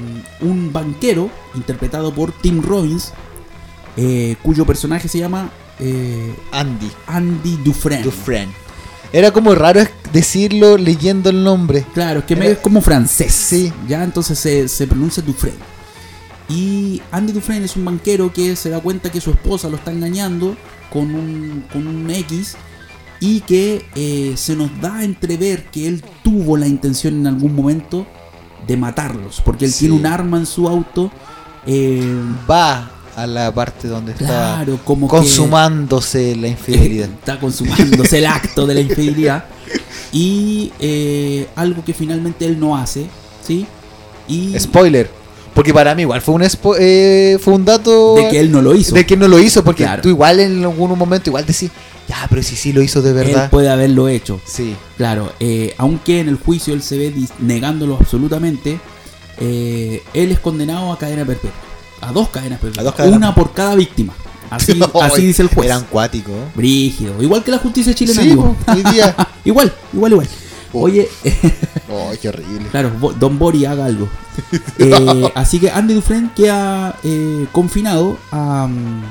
um, 0.42 0.48
un 0.50 0.72
banquero 0.72 1.30
interpretado 1.54 2.12
por 2.12 2.32
Tim 2.32 2.60
Robbins, 2.62 3.12
eh, 3.96 4.36
cuyo 4.42 4.64
personaje 4.66 5.08
se 5.08 5.18
llama 5.18 5.50
Andy 6.52 6.90
Andy 7.06 7.56
Dufresne. 7.64 8.04
Dufresne. 8.04 8.52
Era 9.12 9.30
como 9.30 9.54
raro 9.54 9.80
decirlo 10.12 10.78
leyendo 10.78 11.28
el 11.30 11.42
nombre. 11.44 11.84
Claro, 11.92 12.20
es 12.20 12.24
que 12.24 12.34
Era- 12.34 12.40
medio 12.40 12.52
es 12.54 12.60
como 12.60 12.80
francés. 12.80 13.32
Sí. 13.32 13.72
Ya 13.88 14.02
entonces 14.04 14.38
se, 14.38 14.68
se 14.68 14.86
pronuncia 14.86 15.22
Dufresne. 15.22 15.58
Y 16.52 17.00
Andy 17.10 17.32
Dufresne 17.32 17.64
es 17.64 17.76
un 17.76 17.84
banquero 17.84 18.32
que 18.32 18.56
se 18.56 18.68
da 18.68 18.80
cuenta 18.80 19.10
que 19.10 19.20
su 19.20 19.30
esposa 19.30 19.68
lo 19.68 19.76
está 19.76 19.90
engañando 19.90 20.54
con 20.92 21.14
un, 21.14 21.64
con 21.72 21.86
un 21.86 22.10
X 22.10 22.56
y 23.20 23.40
que 23.40 23.86
eh, 23.94 24.34
se 24.36 24.54
nos 24.56 24.68
da 24.80 24.96
a 24.96 25.04
entrever 25.04 25.64
que 25.70 25.88
él 25.88 26.04
tuvo 26.22 26.56
la 26.56 26.66
intención 26.66 27.14
en 27.14 27.26
algún 27.28 27.54
momento 27.54 28.06
de 28.66 28.76
matarlos, 28.76 29.40
porque 29.44 29.64
él 29.64 29.72
Sí. 29.72 29.80
tiene 29.86 29.94
un 29.94 30.06
arma 30.06 30.36
en 30.38 30.46
su 30.46 30.68
auto. 30.68 31.10
eh, 31.66 32.02
Va 32.50 32.90
a 33.16 33.26
la 33.26 33.52
parte 33.54 33.86
donde 33.88 34.12
está 34.12 34.26
claro, 34.26 34.78
como 34.84 35.06
que- 35.06 35.16
consumándose 35.16 36.34
la 36.36 36.48
infidelidad. 36.48 37.08
está 37.20 37.38
consumándose 37.40 38.18
el 38.18 38.26
acto 38.26 38.66
de 38.66 38.74
la 38.74 38.80
infidelidad 38.80 39.44
y 40.12 40.72
eh, 40.80 41.48
algo 41.56 41.84
que 41.84 41.94
finalmente 41.94 42.44
él 42.46 42.58
no 42.58 42.76
hace, 42.76 43.06
¿sí? 43.46 43.64
Y 44.28 44.58
Spoiler. 44.58 45.08
Porque 45.54 45.74
para 45.74 45.94
mí 45.94 46.02
igual 46.02 46.20
fue 46.22 46.34
un, 46.34 46.42
spo- 46.42 46.76
eh, 46.78 47.38
fue 47.40 47.52
un 47.54 47.64
dato 47.64 48.14
de 48.14 48.28
que 48.28 48.40
él 48.40 48.50
no 48.50 48.62
lo 48.62 48.74
hizo. 48.74 48.94
de 48.94 49.04
que 49.06 49.16
no 49.16 49.28
lo 49.28 49.38
hizo. 49.38 49.62
Porque 49.62 49.84
Claro. 49.84 50.02
tú 50.02 50.08
igual 50.08 50.40
en 50.40 50.62
algún 50.62 50.98
momento 50.98 51.28
igual 51.30 51.44
decís, 51.46 51.70
ya, 52.08 52.26
pero 52.30 52.42
si 52.42 52.56
sí 52.56 52.72
lo 52.72 52.82
hizo 52.82 53.02
de 53.02 53.10
él 53.10 53.14
verdad. 53.16 53.50
puede 53.50 53.68
haberlo 53.68 54.08
hecho. 54.08 54.40
Sí. 54.44 54.74
Claro, 54.96 55.32
eh, 55.40 55.74
aunque 55.78 56.20
en 56.20 56.28
el 56.28 56.36
juicio 56.36 56.72
él 56.74 56.82
se 56.82 56.96
ve 56.98 57.14
negándolo 57.38 57.96
absolutamente, 58.00 58.80
eh, 59.38 60.02
él 60.14 60.32
es 60.32 60.38
condenado 60.40 60.92
a 60.92 60.98
cadena 60.98 61.24
perpetua. 61.24 61.50
A 62.00 62.12
dos 62.12 62.28
cadenas 62.30 62.58
perpetuas. 62.58 62.80
A 62.80 62.84
dos 62.84 62.94
cadenas 62.94 63.16
Una 63.16 63.34
por 63.34 63.52
cada 63.52 63.74
víctima. 63.74 64.12
Así, 64.50 64.78
así 65.02 65.22
dice 65.26 65.42
el 65.42 65.48
juez. 65.48 65.66
Eran 65.66 65.84
cuáticos. 65.84 66.34
Brígido. 66.54 67.22
Igual 67.22 67.44
que 67.44 67.50
la 67.50 67.58
justicia 67.58 67.94
chilena, 67.94 68.22
Sí, 68.22 68.30
hoy 68.36 68.92
día. 68.92 69.14
igual, 69.44 69.72
igual, 69.92 70.12
igual. 70.12 70.28
Oye, 70.72 71.08
qué 72.22 72.28
horrible. 72.28 72.68
Claro, 72.70 72.90
Don 73.18 73.38
Bori 73.38 73.64
haga 73.64 73.86
algo. 73.86 74.08
Eh, 74.78 75.30
así 75.34 75.60
que 75.60 75.70
Andy 75.70 75.92
Dufresne 75.94 76.30
queda 76.34 76.98
eh, 77.04 77.46
confinado 77.52 78.16
a, 78.30 78.66
mm, 78.66 79.02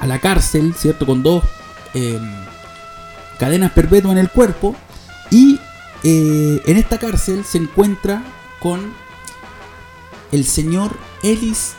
a 0.00 0.06
la 0.06 0.18
cárcel, 0.18 0.74
¿cierto? 0.74 1.04
Con 1.06 1.22
dos 1.22 1.44
eh, 1.94 2.18
cadenas 3.38 3.72
perpetuas 3.72 4.12
en 4.12 4.18
el 4.18 4.30
cuerpo. 4.30 4.74
Y 5.30 5.60
eh, 6.04 6.62
en 6.66 6.76
esta 6.76 6.98
cárcel 6.98 7.44
se 7.44 7.58
encuentra 7.58 8.22
con 8.60 8.92
el 10.32 10.44
señor 10.44 10.96
Ellis 11.22 11.74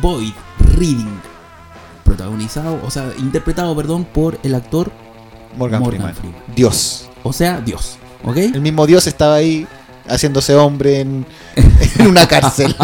Boyd 0.00 0.32
Reading. 0.76 1.20
Protagonizado, 2.04 2.80
o 2.84 2.90
sea, 2.90 3.12
interpretado, 3.18 3.74
perdón, 3.74 4.04
por 4.04 4.38
el 4.42 4.54
actor, 4.54 4.92
Morgan, 5.56 5.80
Morgan 5.82 5.84
Freeman. 5.84 6.14
Freeman. 6.14 6.54
Dios. 6.54 7.08
o 7.22 7.32
sea, 7.32 7.60
Dios. 7.60 7.98
¿Ok? 8.24 8.36
El 8.36 8.60
mismo 8.60 8.86
Dios 8.86 9.06
estaba 9.06 9.36
ahí 9.36 9.66
haciéndose 10.06 10.54
hombre 10.54 11.00
en, 11.00 11.26
en 11.98 12.06
una 12.06 12.26
cárcel. 12.28 12.74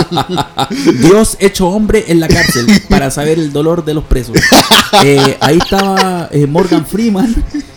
Dios 1.01 1.36
hecho 1.41 1.68
hombre 1.68 2.05
en 2.09 2.20
la 2.20 2.28
cárcel 2.28 2.66
para 2.88 3.11
saber 3.11 3.38
el 3.38 3.53
dolor 3.53 3.84
de 3.84 3.95
los 3.95 4.05
presos. 4.05 4.36
Eh, 5.05 5.36
ahí 5.41 5.59
estaba 5.59 6.28
eh, 6.32 6.49
Morgan 6.49 6.84
Freeman, 6.84 7.32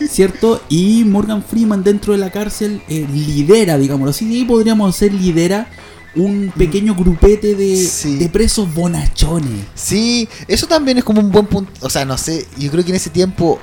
¿cierto? 0.09 0.59
Y 0.67 1.03
Morgan 1.05 1.43
Freeman 1.43 1.83
dentro 1.83 2.11
de 2.11 2.17
la 2.17 2.31
cárcel 2.31 2.81
eh, 2.89 3.05
lidera, 3.13 3.77
digámoslo 3.77 4.09
así, 4.09 4.39
y 4.41 4.43
podríamos 4.45 4.95
ser 4.95 5.13
lidera 5.13 5.67
un 6.15 6.51
pequeño 6.57 6.95
grupete 6.95 7.53
de, 7.53 7.77
Sí. 7.77 8.17
de 8.17 8.29
presos 8.29 8.73
bonachones. 8.73 9.65
Sí, 9.75 10.27
eso 10.47 10.65
también 10.65 10.97
es 10.97 11.03
como 11.03 11.21
un 11.21 11.31
buen 11.31 11.45
punto. 11.45 11.71
O 11.81 11.89
sea, 11.89 12.03
no 12.03 12.17
sé, 12.17 12.47
yo 12.57 12.71
creo 12.71 12.83
que 12.83 12.89
en 12.89 12.95
ese 12.97 13.11
tiempo 13.11 13.59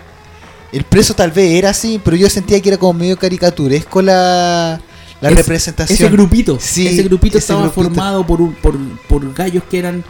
el 0.72 0.84
preso 0.84 1.14
tal 1.14 1.30
vez 1.32 1.52
era 1.52 1.70
así, 1.70 2.00
pero 2.04 2.16
yo 2.16 2.28
sentía 2.30 2.60
que 2.60 2.68
era 2.70 2.78
como 2.78 2.94
medio 2.98 3.16
caricaturesco 3.18 4.02
la, 4.02 4.80
la 5.20 5.28
Es- 5.30 5.36
representación. 5.36 5.96
Ese 5.96 6.08
grupito, 6.08 6.58
Sí, 6.60 6.86
ese 6.86 7.02
grupito 7.04 7.38
ese 7.38 7.44
estaba 7.44 7.62
grupito. 7.62 7.82
formado 7.82 8.26
por, 8.26 8.40
un- 8.40 8.54
por, 8.54 8.76
por 9.08 9.34
gallos 9.34 9.62
que 9.70 9.78
eran 9.78 10.04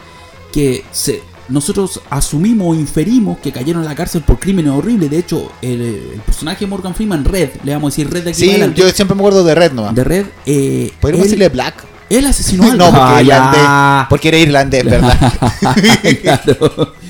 que 0.53 0.83
se 0.91 1.23
nosotros 1.49 1.99
asumimos 2.09 2.67
o 2.69 2.79
inferimos 2.79 3.37
que 3.39 3.51
cayeron 3.51 3.81
a 3.83 3.85
la 3.85 3.95
cárcel 3.95 4.21
por 4.21 4.39
crímenes 4.39 4.71
horribles. 4.71 5.09
De 5.09 5.17
hecho, 5.17 5.51
el, 5.61 5.81
el 5.81 6.21
personaje 6.25 6.61
de 6.61 6.67
Morgan 6.67 6.95
Freeman, 6.95 7.25
Red, 7.25 7.49
le 7.65 7.73
vamos 7.73 7.87
a 7.87 7.91
decir 7.91 8.09
Red 8.09 8.23
de 8.23 8.29
aquí 8.29 8.39
Sí, 8.39 8.49
adelante, 8.51 8.79
yo 8.81 8.89
siempre 8.91 9.15
me 9.15 9.21
acuerdo 9.21 9.43
de 9.43 9.53
Red 9.55 9.73
nomás. 9.73 9.93
de 9.93 10.03
Red, 10.05 10.25
eh, 10.45 10.93
Podríamos 11.01 11.25
él, 11.25 11.29
decirle 11.31 11.49
Black. 11.49 11.83
él 12.09 12.25
asesinó 12.25 12.63
a 12.71 12.75
No, 12.75 12.85
porque, 12.85 13.01
Ah, 13.01 13.21
irlandés, 13.21 14.07
porque 14.09 14.27
era 14.29 14.37
irlandés, 14.37 14.85
¿verdad? 14.85 15.33
Claro. 16.21 16.93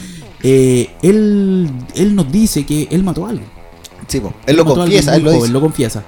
Eh, 0.44 0.90
él, 1.02 1.70
él 1.96 2.16
nos 2.16 2.32
dice 2.32 2.66
que 2.66 2.88
él 2.92 3.04
mató 3.04 3.26
a 3.26 3.30
alguien. 3.30 3.48
Sí, 4.08 4.22
él 4.46 4.56
lo 4.56 4.66
confiesa, 4.66 5.16
él 5.16 5.24
lo 5.24 5.34
joven, 5.34 5.54
lo 5.54 5.62
confiesa. 5.62 6.04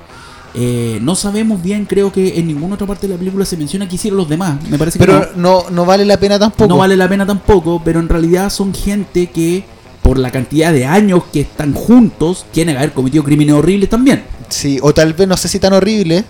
Eh, 0.56 1.00
no 1.02 1.16
sabemos 1.16 1.64
bien, 1.64 1.86
creo 1.86 2.12
que 2.12 2.38
en 2.38 2.48
ninguna 2.48 2.76
otra 2.76 2.86
parte 2.86 3.08
de 3.08 3.14
la 3.14 3.18
película 3.20 3.44
se 3.46 3.58
menciona 3.58 3.88
que 3.88 3.96
hicieron 3.96 4.18
los 4.18 4.30
demás. 4.30 4.58
Me 4.70 4.78
parece 4.78 5.00
que 5.00 5.06
Pero 5.06 5.30
no. 5.36 5.64
no, 5.64 5.70
no 5.72 5.86
vale 5.86 6.06
la 6.06 6.18
pena 6.18 6.38
tampoco. 6.38 6.68
No 6.68 6.78
vale 6.78 6.96
la 6.96 7.10
pena 7.10 7.26
tampoco, 7.26 7.82
pero 7.84 8.00
en 8.00 8.10
realidad 8.10 8.50
son 8.52 8.74
gente 8.74 9.28
que, 9.28 9.64
por 10.02 10.20
la 10.20 10.32
cantidad 10.32 10.72
de 10.72 10.86
años 10.86 11.24
que 11.32 11.42
están 11.42 11.74
juntos, 11.74 12.46
quieren 12.54 12.78
haber 12.78 12.92
cometido 12.94 13.24
crímenes 13.24 13.56
horribles 13.56 13.90
también. 13.90 14.24
Sí, 14.50 14.80
o 14.82 14.94
tal 14.94 15.14
vez 15.14 15.28
no 15.28 15.38
sé 15.38 15.48
si 15.48 15.60
tan 15.60 15.74
horrible. 15.74 16.24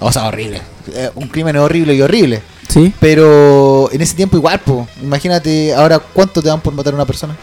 O 0.00 0.10
sea, 0.10 0.26
horrible. 0.26 0.60
Eh, 0.92 1.10
un 1.14 1.28
crimen 1.28 1.56
horrible 1.56 1.94
y 1.94 2.02
horrible. 2.02 2.42
Sí. 2.70 2.92
Pero 3.00 3.90
en 3.92 4.00
ese 4.00 4.14
tiempo 4.14 4.36
igual, 4.36 4.60
po. 4.60 4.86
Imagínate 5.02 5.74
ahora 5.74 5.98
cuánto 5.98 6.40
te 6.40 6.48
dan 6.48 6.60
por 6.60 6.72
matar 6.72 6.92
a 6.92 6.96
una 6.96 7.06
persona. 7.06 7.36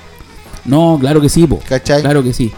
No, 0.66 0.98
claro 1.00 1.20
que 1.22 1.30
sí, 1.30 1.46
po. 1.46 1.60
¿Cachai? 1.68 2.02
Claro 2.02 2.24
que 2.24 2.34
sí. 2.34 2.52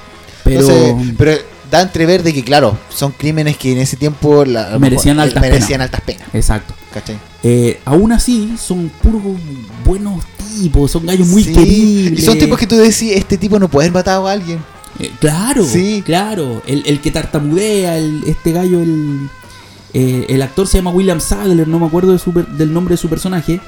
Pero 0.43 0.61
Entonces, 0.61 1.13
pero 1.17 1.32
da 1.70 1.82
entrever 1.82 2.24
de 2.24 2.34
que, 2.34 2.43
claro, 2.43 2.78
son 2.89 3.11
crímenes 3.11 3.57
que 3.57 3.72
en 3.72 3.80
ese 3.80 3.97
tiempo 3.97 4.45
la- 4.45 4.78
Merecían 4.80 5.17
mejor, 5.17 5.28
eh, 5.28 5.30
altas 5.38 5.41
merecían 5.41 5.82
altas 5.82 6.01
penas. 6.01 6.28
exacto. 6.34 6.74
¿Cachai? 6.93 7.20
Eh, 7.43 7.80
aún 7.86 8.11
así, 8.11 8.55
son 8.59 8.89
puros 9.01 9.22
buenos 9.86 10.24
tipos, 10.59 10.89
son 10.91 11.05
gallos 11.05 11.28
muy 11.28 11.43
Sí, 11.43 11.53
queribles. 11.53 12.20
Y 12.20 12.26
son 12.26 12.38
tipos 12.39 12.57
que 12.57 12.65
tú 12.67 12.76
decís, 12.78 13.11
este 13.13 13.38
tipo 13.38 13.59
no 13.59 13.67
puede 13.67 13.88
haber 13.88 13.93
matado 13.99 14.28
a 14.28 14.32
alguien. 14.32 14.59
Eh, 14.99 15.11
claro, 15.20 15.63
Sí. 15.63 16.01
claro. 16.05 16.61
El, 16.65 16.84
el 16.88 16.99
que 16.99 17.11
tartamudea, 17.11 17.97
el, 17.97 18.24
este 18.26 18.51
gallo, 18.51 18.82
el, 18.82 19.30
eh, 19.94 20.26
el 20.30 20.42
actor 20.42 20.68
se 20.68 20.78
llama 20.78 20.92
William 20.92 21.20
Sadler, 21.20 21.68
no 21.68 21.80
me 21.80 21.86
acuerdo 21.88 22.12
de 22.12 22.20
su 22.20 22.32
del 22.32 22.72
nombre 22.74 22.94
de 22.94 22.98
su 22.98 23.10
personaje. 23.10 23.60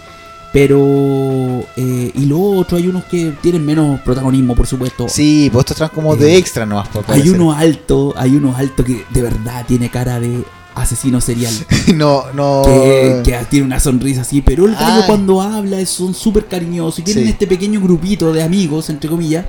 Pero. 0.54 1.64
eh, 1.78 2.12
y 2.14 2.26
los 2.26 2.40
otros, 2.42 2.82
hay 2.82 2.88
unos 2.88 3.06
que 3.06 3.34
tienen 3.42 3.66
menos 3.66 4.00
protagonismo, 4.02 4.56
por 4.56 4.68
supuesto. 4.68 5.08
Sí, 5.10 5.50
pues 5.52 5.66
estos 5.70 5.90
como 5.92 6.16
de 6.16 6.34
Eh, 6.34 6.38
extra 6.38 6.66
nomás. 6.66 6.88
por 6.90 7.04
hay 7.10 7.30
uno 7.30 7.54
alto, 7.54 8.14
hay 8.18 8.36
uno 8.36 8.56
alto 8.56 8.84
que 8.84 9.06
de 9.10 9.22
verdad 9.22 9.66
tiene 9.68 9.90
cara 9.90 10.20
de 10.20 10.44
asesino 10.76 11.20
serial. 11.22 11.54
no, 11.96 12.26
no. 12.34 12.64
Que, 12.66 13.22
que 13.24 13.38
tiene 13.50 13.66
una 13.66 13.80
sonrisa 13.80 14.22
así, 14.22 14.42
pero 14.42 14.66
el 14.66 14.76
gallo 14.76 15.04
cuando 15.06 15.42
habla 15.42 15.80
es- 15.80 15.90
son 15.90 16.14
súper 16.14 16.46
cariñosos 16.48 17.00
y 17.00 17.04
tienen 17.04 17.24
Sí. 17.26 17.30
este 17.32 17.48
pequeño 17.48 17.82
grupito 17.82 18.32
de 18.34 18.44
amigos, 18.44 18.90
entre 18.90 19.10
comillas. 19.10 19.46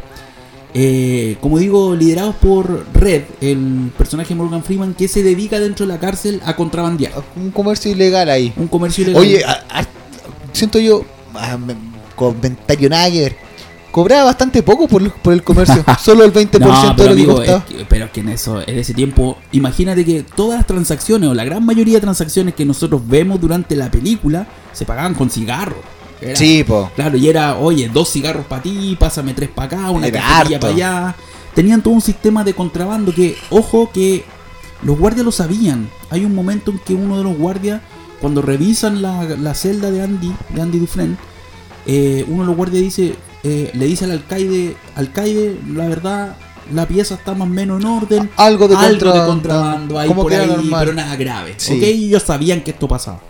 Eh, 0.74 1.36
como 1.40 1.58
digo, 1.58 1.94
liderados 1.94 2.34
por 2.36 2.86
Red, 2.94 3.22
el 3.40 3.90
personaje 3.96 4.30
de 4.30 4.34
Morgan 4.36 4.62
Freeman, 4.64 4.94
que 4.94 5.06
se 5.08 5.22
dedica 5.22 5.60
dentro 5.60 5.86
de 5.86 5.92
la 5.92 5.98
cárcel 6.00 6.40
a 6.44 6.56
contrabandear. 6.56 7.12
Un 7.36 7.50
comercio 7.50 7.90
ilegal 7.90 8.30
ahí. 8.30 8.52
Un 8.56 8.68
comercio 8.68 9.02
ilegal. 9.04 9.20
Oye, 9.22 9.44
a- 9.44 9.64
a- 9.80 9.86
siento 10.52 10.78
yo, 10.78 11.04
ah, 11.34 11.58
me- 11.58 11.76
comentario 12.16 12.88
nada 12.88 13.10
que 13.10 13.20
ver, 13.20 13.36
cobraba 13.90 14.24
bastante 14.24 14.62
poco 14.62 14.88
por, 14.88 15.12
por 15.12 15.32
el 15.34 15.42
comercio. 15.42 15.84
Solo 16.02 16.24
el 16.24 16.32
20% 16.32 16.58
No, 16.60 16.88
de 16.88 16.94
pero, 16.96 17.10
lo 17.10 17.16
que 17.16 17.26
costaba. 17.26 17.58
es 17.58 17.64
que- 17.64 17.84
pero 17.86 18.04
es 18.06 18.10
que 18.10 18.20
en 18.20 18.28
eso, 18.30 18.62
en 18.66 18.78
ese 18.78 18.94
tiempo, 18.94 19.36
imagínate 19.52 20.04
que 20.06 20.22
todas 20.22 20.58
las 20.58 20.66
transacciones 20.66 21.28
o 21.28 21.34
la 21.34 21.44
gran 21.44 21.64
mayoría 21.66 21.94
de 21.96 22.00
transacciones 22.00 22.54
que 22.54 22.64
nosotros 22.64 23.02
vemos 23.06 23.38
durante 23.40 23.76
la 23.76 23.90
película 23.90 24.46
se 24.72 24.86
pagaban 24.86 25.12
con 25.14 25.28
cigarros. 25.28 25.78
Era- 26.22 26.36
Sí, 26.36 26.64
po. 26.64 26.90
Claro, 26.94 27.16
y 27.16 27.28
era, 27.28 27.56
oye, 27.56 27.88
dos 27.88 28.10
cigarros 28.10 28.46
para 28.46 28.62
ti, 28.62 28.96
pásame 28.98 29.34
tres 29.34 29.48
para 29.50 29.66
acá, 29.66 29.90
una 29.90 30.06
cajetilla 30.12 30.60
para 30.60 30.72
allá. 30.74 31.16
Tenían 31.54 31.82
todo 31.82 31.94
un 31.94 32.00
sistema 32.00 32.44
de 32.44 32.54
contrabando 32.54 33.12
que, 33.14 33.36
ojo, 33.50 33.90
que 33.92 34.24
los 34.82 34.98
guardias 34.98 35.24
lo 35.24 35.32
sabían. 35.32 35.88
Hay 36.10 36.24
un 36.24 36.34
momento 36.34 36.70
en 36.70 36.78
que 36.78 36.94
uno 36.94 37.18
de 37.18 37.24
los 37.24 37.36
guardias, 37.36 37.82
cuando 38.20 38.40
revisan 38.42 39.02
la, 39.02 39.24
la 39.24 39.54
celda 39.54 39.90
de 39.90 40.02
Andy, 40.02 40.32
de 40.50 40.62
Andy 40.62 40.78
Dufresne, 40.78 41.16
eh, 41.86 42.24
uno 42.28 42.42
de 42.42 42.46
los 42.46 42.56
guardias 42.56 42.82
dice, 42.82 43.16
eh, 43.42 43.70
le 43.74 43.86
dice 43.86 44.04
al 44.04 44.12
alcaide, 44.12 44.76
alcaide, 44.94 45.58
la 45.74 45.88
verdad, 45.88 46.36
la 46.72 46.86
pieza 46.86 47.14
está 47.16 47.34
más 47.34 47.48
o 47.48 47.50
menos 47.50 47.80
en 47.80 47.86
orden. 47.88 48.30
Algo 48.36 48.68
de 48.68 48.76
algo 48.76 49.12
de 49.12 49.26
contrabando. 49.26 49.98
ahí 49.98 50.08
por 50.14 50.32
ahí, 50.32 50.46
normal. 50.46 50.80
pero 50.84 50.94
nada 50.94 51.16
grave. 51.16 51.54
Sí. 51.56 51.74
¿ok? 51.76 51.82
Y 51.82 52.04
ellos 52.06 52.22
sabían 52.22 52.62
que 52.62 52.70
esto 52.70 52.86
pasaba. 52.88 53.20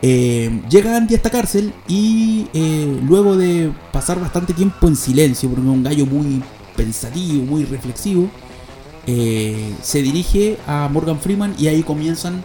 Eh, 0.00 0.62
llega 0.70 0.96
Andy 0.96 1.14
a 1.14 1.16
esta 1.16 1.30
cárcel 1.30 1.72
y 1.88 2.46
eh, 2.54 3.00
luego 3.06 3.36
de 3.36 3.72
pasar 3.92 4.20
bastante 4.20 4.54
tiempo 4.54 4.86
en 4.86 4.94
silencio, 4.96 5.48
porque 5.48 5.64
es 5.66 5.72
un 5.72 5.82
gallo 5.82 6.06
muy 6.06 6.42
pensativo, 6.76 7.44
muy 7.44 7.64
reflexivo, 7.64 8.28
eh, 9.06 9.72
se 9.82 10.00
dirige 10.02 10.56
a 10.66 10.88
Morgan 10.88 11.18
Freeman 11.18 11.54
y 11.58 11.66
ahí 11.66 11.82
comienzan 11.82 12.44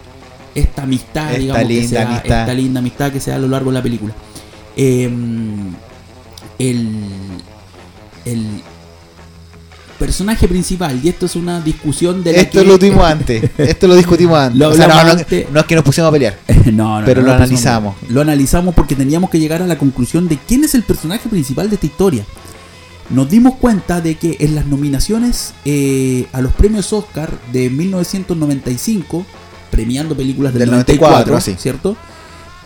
esta 0.55 0.83
amistad, 0.83 1.27
Esta 1.31 1.39
digamos, 1.39 1.61
que 1.63 1.73
linda 1.73 1.87
se 1.89 1.95
da, 1.95 2.01
amistad. 2.09 2.39
esta 2.41 2.53
linda 2.53 2.79
amistad 2.79 3.11
que 3.11 3.19
se 3.19 3.31
da 3.31 3.37
a 3.37 3.39
lo 3.39 3.47
largo 3.47 3.69
de 3.69 3.73
la 3.75 3.83
película. 3.83 4.13
El, 4.75 5.75
el 8.25 8.61
personaje 9.99 10.47
principal, 10.47 10.99
y 11.03 11.09
esto 11.09 11.25
es 11.27 11.35
una 11.35 11.61
discusión 11.61 12.23
de 12.23 12.33
la 12.33 12.37
Esto 12.39 12.61
que- 12.61 12.65
lo 12.67 12.79
tuvimos 12.79 13.03
antes. 13.05 13.43
Esto 13.57 13.87
lo 13.87 13.95
discutimos 13.95 14.37
antes. 14.37 14.59
Lo 14.59 14.69
O 14.69 14.73
sea, 14.73 14.87
no, 14.87 15.03
no- 15.03 15.11
antes. 15.11 15.47
no 15.51 15.59
es 15.59 15.65
que 15.65 15.75
nos 15.75 15.83
pusimos 15.83 16.09
a 16.09 16.11
pelear. 16.11 16.37
no, 16.73 16.99
no, 16.99 17.05
Pero 17.05 17.21
no, 17.21 17.27
lo 17.27 17.33
analizamos. 17.33 17.95
Lo 18.09 18.21
analizamos 18.21 18.73
porque 18.75 18.95
teníamos 18.95 19.29
que 19.29 19.39
llegar 19.39 19.61
a 19.61 19.67
la 19.67 19.77
conclusión 19.77 20.27
de 20.27 20.37
quién 20.47 20.63
es 20.63 20.75
el 20.75 20.83
personaje 20.83 21.29
principal 21.29 21.69
de 21.69 21.75
esta 21.75 21.85
historia. 21.85 22.25
Nos 23.09 23.29
dimos 23.29 23.55
cuenta 23.55 23.99
de 24.01 24.15
que 24.15 24.37
en 24.39 24.55
las 24.55 24.65
nominaciones 24.65 25.53
eh, 25.65 26.25
a 26.31 26.41
los 26.41 26.53
premios 26.53 26.91
Oscar 26.93 27.29
de 27.51 27.69
1995, 27.69 29.25
premiando 29.71 30.15
películas 30.15 30.53
del, 30.53 30.61
Del 30.61 30.71
94, 30.71 31.17
94, 31.33 31.41
sí. 31.41 31.55
¿cierto? 31.61 31.97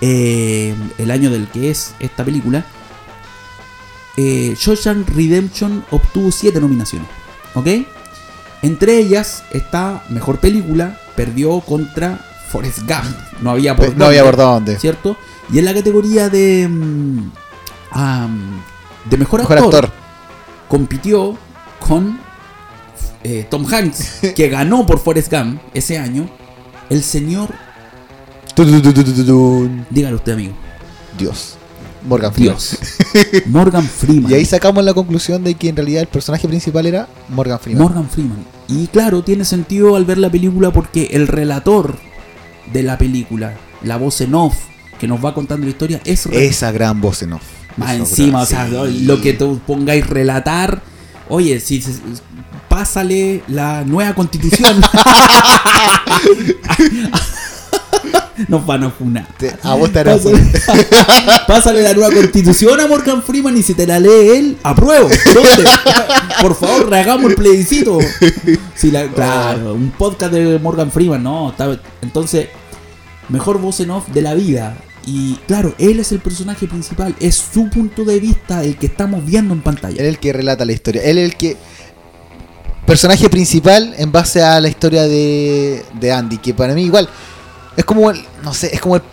Eh, 0.01 0.75
el 0.99 1.09
año 1.11 1.31
del 1.31 1.47
que 1.47 1.71
es 1.71 1.93
esta 1.99 2.23
película, 2.23 2.65
eh, 4.17 4.55
Shawshank 4.59 5.09
Redemption 5.15 5.85
obtuvo 5.91 6.31
7 6.31 6.59
nominaciones. 6.59 7.07
¿Ok? 7.53 7.67
Entre 8.63 8.97
ellas 8.97 9.43
está 9.51 10.03
Mejor 10.09 10.39
Película, 10.39 10.99
perdió 11.15 11.59
contra 11.61 12.19
Forrest 12.49 12.79
Gump. 12.79 13.15
No 13.41 13.51
había 13.51 13.75
por 13.75 13.85
Pues, 13.85 13.97
no 13.97 14.05
había 14.05 14.23
dónde, 14.23 14.37
por 14.37 14.45
dónde. 14.45 14.79
¿Cierto? 14.79 15.15
Y 15.51 15.59
en 15.59 15.65
la 15.65 15.73
categoría 15.73 16.29
de. 16.29 16.67
mm, 16.67 17.31
de 19.09 19.17
mejor, 19.17 19.41
Mejor 19.41 19.57
actor, 19.57 19.85
actor. 19.85 19.91
compitió 20.67 21.37
con 21.79 22.19
eh, 23.23 23.45
Tom 23.49 23.65
Hanks, 23.71 24.19
que 24.35 24.49
ganó 24.49 24.85
por 24.85 24.99
Forrest 24.99 25.31
Gump 25.31 25.61
ese 25.73 25.97
año. 25.97 26.29
El 26.89 27.03
señor. 27.03 27.49
Dígalo 29.89 30.15
usted, 30.15 30.33
amigo. 30.33 30.53
Dios. 31.17 31.56
Morgan 32.07 32.33
Freeman. 32.33 32.55
Dios. 32.57 32.77
Morgan 33.47 33.87
Freeman. 33.87 34.31
Y 34.31 34.35
ahí 34.35 34.45
sacamos 34.45 34.83
la 34.83 34.93
conclusión 34.93 35.43
de 35.43 35.55
que 35.55 35.69
en 35.69 35.75
realidad 35.75 36.01
el 36.01 36.07
personaje 36.07 36.47
principal 36.47 36.85
era 36.85 37.07
Morgan 37.29 37.59
Freeman. 37.59 37.83
Morgan 37.83 38.09
Freeman. 38.09 38.37
Y 38.67 38.87
claro, 38.87 39.23
tiene 39.23 39.45
sentido 39.45 39.95
al 39.95 40.05
ver 40.05 40.17
la 40.17 40.29
película 40.29 40.71
porque 40.71 41.09
el 41.11 41.27
relator 41.27 41.95
de 42.73 42.83
la 42.83 42.97
película, 42.97 43.53
la 43.83 43.97
voz 43.97 44.21
en 44.21 44.35
off 44.35 44.55
que 44.99 45.07
nos 45.07 45.23
va 45.23 45.33
contando 45.33 45.65
la 45.65 45.71
historia, 45.71 46.01
es 46.05 46.25
Esa 46.27 46.71
gran 46.71 46.99
voz 46.99 47.21
en 47.23 47.33
off. 47.33 47.43
más 47.77 47.93
encima, 47.93 48.45
gran- 48.45 48.71
o 48.71 48.81
sea, 48.81 48.87
sí. 48.89 49.03
lo 49.05 49.21
que 49.21 49.33
tú 49.33 49.59
pongáis 49.65 50.05
relatar. 50.07 50.81
Oye, 51.29 51.59
si 51.59 51.83
pásale 52.67 53.43
la 53.47 53.83
nueva 53.85 54.13
constitución. 54.15 54.81
Nos 58.47 58.65
van 58.65 58.83
a 58.83 58.91
funar. 58.91 59.27
Te- 59.37 59.55
a 59.63 59.73
vos 59.73 59.91
te 59.91 60.03
Pásale, 60.05 60.47
pásale 61.47 61.81
la 61.81 61.93
nueva 61.93 62.13
constitución 62.13 62.79
a 62.79 62.87
Morgan 62.87 63.23
Freeman 63.23 63.57
y 63.57 63.63
si 63.63 63.73
te 63.73 63.87
la 63.87 63.99
lee 63.99 64.29
él, 64.35 64.57
apruebo. 64.63 65.09
¿Dónde? 65.33 65.69
Por 66.41 66.55
favor, 66.55 66.93
hagamos 66.93 67.31
el 67.31 67.35
plebiscito. 67.35 67.97
Si 68.75 68.91
la- 68.91 69.07
claro, 69.07 69.73
un 69.73 69.89
podcast 69.91 70.33
de 70.33 70.59
Morgan 70.59 70.91
Freeman, 70.91 71.23
no. 71.23 71.49
está- 71.49 71.79
entonces, 72.03 72.47
mejor 73.29 73.59
voz 73.59 73.79
en 73.79 73.89
off 73.91 74.07
de 74.09 74.21
la 74.21 74.35
vida. 74.35 74.77
Y 75.05 75.35
claro, 75.47 75.73
él 75.79 75.99
es 75.99 76.11
el 76.11 76.19
personaje 76.19 76.67
principal, 76.67 77.15
es 77.19 77.35
su 77.53 77.69
punto 77.69 78.03
de 78.03 78.19
vista 78.19 78.63
el 78.63 78.75
que 78.77 78.87
estamos 78.87 79.25
viendo 79.25 79.53
en 79.53 79.59
Él 79.59 79.63
pantalla. 79.63 79.95
es 80.03 80.07
el 80.09 80.19
que 80.19 80.31
relata 80.33 80.63
la 80.65 80.73
historia. 80.73 81.01
Él 81.03 81.17
es 81.17 81.31
el 81.31 81.37
que. 81.37 81.57
Personaje 82.85 83.29
principal 83.29 83.93
en 83.97 84.11
base 84.13 84.41
a 84.41 84.61
la 84.61 84.69
historia 84.69 85.03
de, 85.03 85.83
de 85.99 86.11
Andy. 86.11 86.37
Que 86.37 86.53
para 86.53 86.73
mí, 86.73 86.83
igual. 86.83 87.09
Es 87.77 87.85
como. 87.85 88.09
el- 88.11 88.25
no 88.43 88.53
sé, 88.53 88.73
es 88.73 88.81
como. 88.81 88.97
el- 88.97 89.03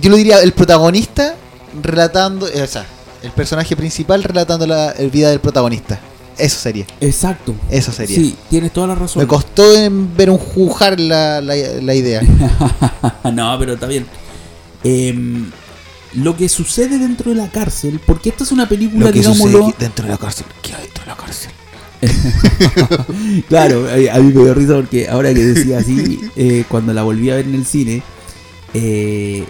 yo 0.00 0.08
lo 0.10 0.16
diría 0.16 0.40
el 0.40 0.52
protagonista 0.52 1.34
relatando. 1.82 2.48
eh, 2.48 2.62
o 2.62 2.66
sea, 2.66 2.86
el 3.22 3.30
personaje 3.32 3.76
principal 3.76 4.22
relatando 4.22 4.66
la 4.66 4.92
el 4.92 5.10
vida 5.10 5.28
del 5.30 5.40
protagonista. 5.40 6.00
Eso 6.38 6.58
sería. 6.58 6.86
Exacto. 7.00 7.54
Eso 7.70 7.92
sería. 7.92 8.16
Sí, 8.16 8.36
tienes 8.50 8.70
toda 8.72 8.86
la 8.88 8.94
razón. 8.94 9.22
Me 9.22 9.26
costó 9.26 9.74
en 9.74 10.14
ver 10.16 10.28
un 10.30 10.36
jujar 10.38 11.00
la, 11.00 11.40
la, 11.40 11.54
la 11.56 11.94
idea. 11.94 12.20
no, 13.32 13.58
pero 13.58 13.72
está 13.74 13.86
bien. 13.86 14.06
Em, 14.84 15.50
lo 16.14 16.36
que 16.36 16.48
sucede 16.50 16.98
dentro 16.98 17.30
de 17.30 17.36
la 17.38 17.48
cárcel, 17.50 18.00
porque 18.06 18.28
esta 18.28 18.44
es 18.44 18.52
una 18.52 18.68
película, 18.68 19.06
Lo 19.06 19.12
que 19.12 19.20
digámoslo. 19.20 19.74
dentro 19.78 20.04
de 20.04 20.10
la 20.12 20.18
cárcel. 20.18 20.46
¿Qué 20.62 20.74
hay 20.74 20.82
dentro 20.82 21.04
de 21.04 21.08
la 21.10 21.16
cárcel? 21.16 21.50
claro, 23.48 23.86
a 23.88 24.18
mí 24.18 24.32
me 24.32 24.42
dio 24.42 24.54
risa 24.54 24.74
porque 24.74 25.08
ahora 25.08 25.32
que 25.34 25.42
decía 25.44 25.78
así, 25.78 26.20
eh, 26.36 26.64
cuando 26.68 26.92
la 26.92 27.02
volví 27.02 27.30
a 27.30 27.36
ver 27.36 27.46
en 27.46 27.54
el 27.54 27.66
cine, 27.66 28.02
eh, 28.74 29.44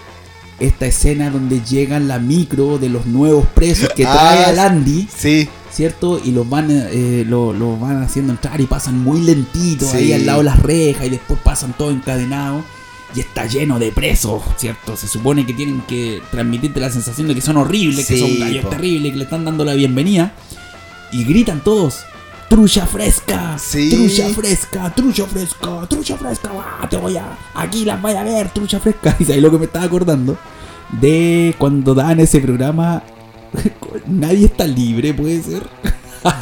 esta 0.58 0.86
escena 0.86 1.30
donde 1.30 1.60
llegan 1.62 2.08
la 2.08 2.18
micro 2.18 2.78
de 2.78 2.88
los 2.88 3.06
nuevos 3.06 3.46
presos 3.54 3.88
que 3.90 4.04
trae 4.04 4.44
Ah, 4.44 4.48
al 4.48 4.58
Andy, 4.58 5.06
Sí. 5.14 5.48
¿cierto? 5.70 6.20
Y 6.24 6.30
los 6.32 6.48
van, 6.48 6.68
eh, 6.70 7.24
lo, 7.28 7.52
lo 7.52 7.76
van 7.78 8.02
haciendo 8.02 8.32
entrar 8.32 8.58
y 8.60 8.66
pasan 8.66 8.98
muy 8.98 9.20
lentitos 9.20 9.90
Sí. 9.90 9.98
ahí 9.98 10.12
al 10.14 10.24
lado 10.24 10.38
de 10.38 10.44
las 10.44 10.58
rejas 10.60 11.06
y 11.06 11.10
después 11.10 11.38
pasan 11.42 11.74
todo 11.76 11.90
encadenado. 11.90 12.64
Y 13.14 13.20
está 13.20 13.46
lleno 13.46 13.78
de 13.78 13.92
presos, 13.92 14.42
¿cierto? 14.58 14.94
Se 14.96 15.08
supone 15.08 15.46
que 15.46 15.54
tienen 15.54 15.80
que 15.82 16.20
transmitirte 16.30 16.80
la 16.80 16.90
sensación 16.90 17.28
de 17.28 17.34
que 17.34 17.40
son 17.40 17.56
horribles, 17.56 18.04
que 18.06 18.18
son 18.18 18.38
gallos 18.38 18.68
terribles, 18.68 19.12
que 19.12 19.18
le 19.18 19.24
están 19.24 19.44
dando 19.44 19.64
la 19.64 19.74
bienvenida. 19.74 20.34
Y 21.12 21.24
gritan 21.24 21.62
todos, 21.62 22.00
trucha 22.48 22.86
fresca, 22.86 23.58
Sí. 23.58 23.90
trucha 23.90 24.28
fresca, 24.28 24.94
trucha 24.94 25.26
fresca, 25.26 25.86
trucha 25.88 26.16
fresca, 26.16 26.50
te 26.88 26.96
voy 26.96 27.16
a, 27.16 27.36
aquí 27.54 27.84
las 27.84 28.00
vaya 28.00 28.20
a 28.20 28.24
ver, 28.24 28.50
trucha 28.50 28.80
fresca. 28.80 29.16
Y 29.20 29.30
ahí 29.32 29.40
lo 29.40 29.50
que 29.50 29.58
me 29.58 29.64
estaba 29.66 29.84
acordando 29.84 30.36
de 31.00 31.54
cuando 31.58 31.94
dan 31.94 32.20
ese 32.20 32.40
programa, 32.40 33.02
nadie 34.06 34.46
está 34.46 34.66
libre, 34.66 35.12
puede 35.14 35.42
ser. 35.42 35.66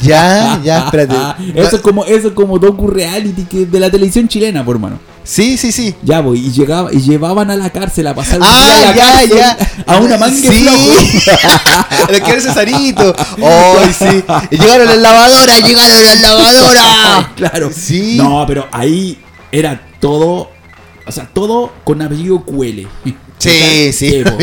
Ya, 0.01 0.59
ya, 0.63 0.85
espérate. 0.85 1.15
eso 1.55 1.75
es 1.75 1.81
como, 1.81 2.05
eso 2.05 2.29
es 2.29 2.33
como 2.33 2.57
docu 2.59 2.87
reality 2.87 3.43
que 3.43 3.65
de 3.65 3.79
la 3.79 3.89
televisión 3.89 4.27
chilena, 4.27 4.63
por 4.63 4.75
hermano. 4.75 4.99
Sí, 5.25 5.57
sí, 5.57 5.71
sí. 5.71 5.95
Ya, 6.03 6.21
voy, 6.21 6.39
y, 6.39 6.51
llegaba, 6.51 6.93
y 6.93 6.99
llevaban 7.01 7.49
a 7.49 7.55
la 7.55 7.71
cárcel 7.71 8.05
a 8.07 8.13
pasar 8.13 8.37
un 8.39 8.45
Ah, 8.47 8.55
día 8.63 8.75
a 8.75 8.79
la 8.79 8.95
ya, 8.95 9.03
cárcel 9.11 9.37
ya. 9.37 9.57
a 9.87 9.97
una 9.97 10.17
manga 10.17 10.35
Sí. 10.51 10.65
Lo 12.11 12.19
que 12.25 12.31
era 12.31 12.41
Cesarito. 12.41 13.15
¡Ay, 13.43 13.91
sí! 13.97 14.23
Y 14.51 14.57
llegaron 14.57 14.85
las 14.87 14.97
lavadoras, 14.99 15.63
llegaron 15.63 16.03
las 16.03 16.21
lavadoras. 16.21 17.27
claro. 17.35 17.71
Sí. 17.75 18.15
No, 18.17 18.45
pero 18.47 18.67
ahí 18.71 19.17
era 19.51 19.81
todo, 19.99 20.51
o 21.07 21.11
sea, 21.11 21.27
todo 21.33 21.73
con 21.83 22.01
apellido 22.01 22.43
QL. 22.45 22.87
Sí, 23.37 23.91
sí. 23.93 24.23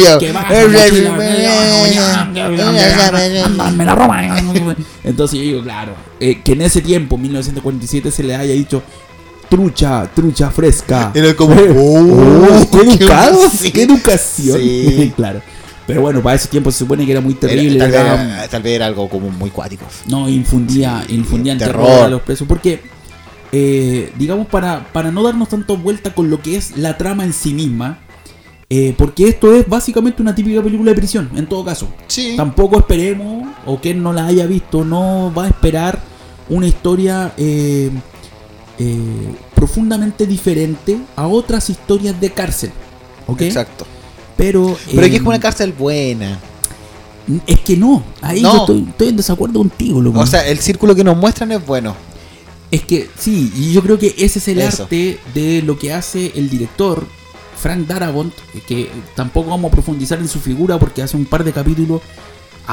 me 3.77 3.85
la 3.85 3.95
roban. 3.95 4.77
Entonces 5.05 5.39
yo 5.39 5.45
digo, 5.45 5.63
claro, 5.63 5.95
eh, 6.21 6.41
que 6.45 6.53
en 6.53 6.63
ese 6.63 6.81
tiempo, 6.81 7.17
1947, 7.19 8.11
se 8.11 8.23
le 8.23 8.35
haya 8.37 8.53
dicho 8.55 8.83
trucha, 9.57 10.11
trucha 10.15 10.51
fresca. 10.51 11.11
Era 11.15 11.35
como, 11.37 11.55
Eh, 11.55 11.75
oh, 11.79 12.67
qué 12.73 12.79
qué 12.79 13.05
educado, 13.05 13.39
sí. 13.51 13.71
qué 13.71 13.83
educación. 13.83 14.59
Sí. 14.59 15.13
claro. 15.17 15.43
Pero 15.87 16.01
bueno, 16.01 16.23
para 16.23 16.37
ese 16.37 16.49
tiempo 16.49 16.71
se 16.71 16.79
supone 16.79 17.05
que 17.05 17.13
era 17.13 17.21
muy 17.21 17.35
terrible. 17.35 17.77
Era- 17.77 17.85
tal, 17.85 17.91
le 17.91 17.99
vez, 17.99 18.07
daban- 18.07 18.31
era- 18.39 18.49
tal 18.49 18.63
vez 18.63 18.73
era 18.73 18.87
algo 18.87 19.09
como 19.11 19.29
muy 19.31 19.51
cuático. 19.51 19.85
no, 20.09 20.29
infundía, 20.29 21.05
Sí, 21.07 21.15
infundían 21.17 21.59
terror. 21.59 21.85
terror. 21.87 22.05
a 22.05 22.09
los 22.09 22.23
presos. 22.23 22.49
Porque, 22.49 22.81
eh, 23.53 24.11
digamos, 24.19 24.47
para, 24.47 24.91
para 24.93 25.11
no 25.11 25.23
darnos 25.23 25.49
tanto 25.51 25.77
vuelta 25.77 26.15
con 26.15 26.31
lo 26.31 26.41
que 26.41 26.57
es 26.57 26.79
la 26.79 26.97
trama 26.97 27.25
en 27.25 27.33
sí 27.35 27.53
misma, 27.53 27.99
Eh, 28.75 28.95
porque 28.97 29.29
esto 29.29 29.55
es 29.55 29.69
básicamente 29.69 30.23
una 30.23 30.35
típica 30.35 30.63
película 30.63 30.93
de 30.93 30.97
prisión, 30.97 31.29
en 31.37 31.45
todo 31.47 31.63
caso. 31.63 31.89
Sí. 32.07 32.33
Tampoco 32.39 32.79
esperemos, 32.79 33.47
o 33.67 33.79
quien 33.79 34.03
no 34.03 34.15
la 34.15 34.25
haya 34.25 34.47
visto, 34.47 34.83
no 34.83 35.31
va 35.37 35.45
a 35.45 35.49
esperar 35.49 35.99
una 36.49 36.67
historia 36.67 37.33
eh, 37.37 37.91
eh, 38.79 39.35
profundamente 39.55 40.27
diferente 40.27 40.99
a 41.17 41.27
otras 41.27 41.71
historias 41.71 42.21
de 42.21 42.31
cárcel. 42.31 42.71
¿Ok? 43.27 43.43
Exacto. 43.43 43.87
Pero, 44.37 44.77
Pero 44.91 45.03
aquí 45.07 45.15
eh, 45.15 45.19
es 45.19 45.23
una 45.23 45.39
cárcel 45.41 45.73
buena. 45.73 46.39
es 47.47 47.61
que 47.61 47.77
no, 47.77 48.03
ahí 48.21 48.43
No. 48.43 48.53
yo 48.53 48.59
estoy, 48.61 48.87
estoy 48.89 49.09
en 49.09 49.17
desacuerdo 49.17 49.59
contigo, 49.61 50.01
loco. 50.01 50.21
O 50.21 50.27
sea, 50.27 50.47
el 50.47 50.59
círculo 50.59 50.95
que 50.95 51.05
nos 51.05 51.17
muestran 51.17 51.53
es 51.53 51.65
bueno. 51.65 51.95
Es 52.71 52.83
que 52.85 53.09
sí, 53.19 53.53
y 53.55 53.73
yo 53.73 53.83
creo 53.83 53.99
que 53.99 54.15
ese 54.19 54.39
es 54.39 54.49
el 54.49 54.59
Eso. 54.61 54.85
arte 54.85 55.19
de 55.35 55.61
lo 55.63 55.79
que 55.79 55.93
hace 55.93 56.33
el 56.35 56.49
director 56.49 57.07
Frank 57.61 57.87
Darabont, 57.87 58.33
que 58.67 58.91
tampoco 59.15 59.51
vamos 59.51 59.71
a 59.71 59.73
profundizar 59.75 60.19
en 60.19 60.27
su 60.27 60.41
figura 60.41 60.79
porque 60.79 61.03
hace 61.03 61.17
un 61.17 61.27
par 61.27 61.45
de 61.45 61.53
capítulos 61.53 62.01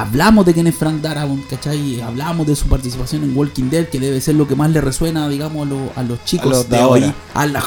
hablamos 0.01 0.45
de 0.45 0.53
quién 0.53 0.67
es 0.67 0.75
Frank 0.75 1.01
Darabont, 1.01 1.47
¿cachai? 1.47 2.01
Hablamos 2.01 2.47
de 2.47 2.55
su 2.55 2.67
participación 2.67 3.23
en 3.23 3.35
Walking 3.35 3.69
Dead, 3.69 3.87
que 3.87 3.99
debe 3.99 4.19
ser 4.21 4.35
lo 4.35 4.47
que 4.47 4.55
más 4.55 4.69
le 4.71 4.81
resuena, 4.81 5.27
digamos, 5.29 5.65
a, 5.67 5.69
lo- 5.69 5.91
a 5.95 6.03
los 6.03 6.23
chicos 6.25 6.47
A 6.47 6.49
los 6.49 6.69
de 6.69 6.77
de 6.77 6.83
hoy, 6.83 7.13
a 7.33 7.45
la 7.45 7.59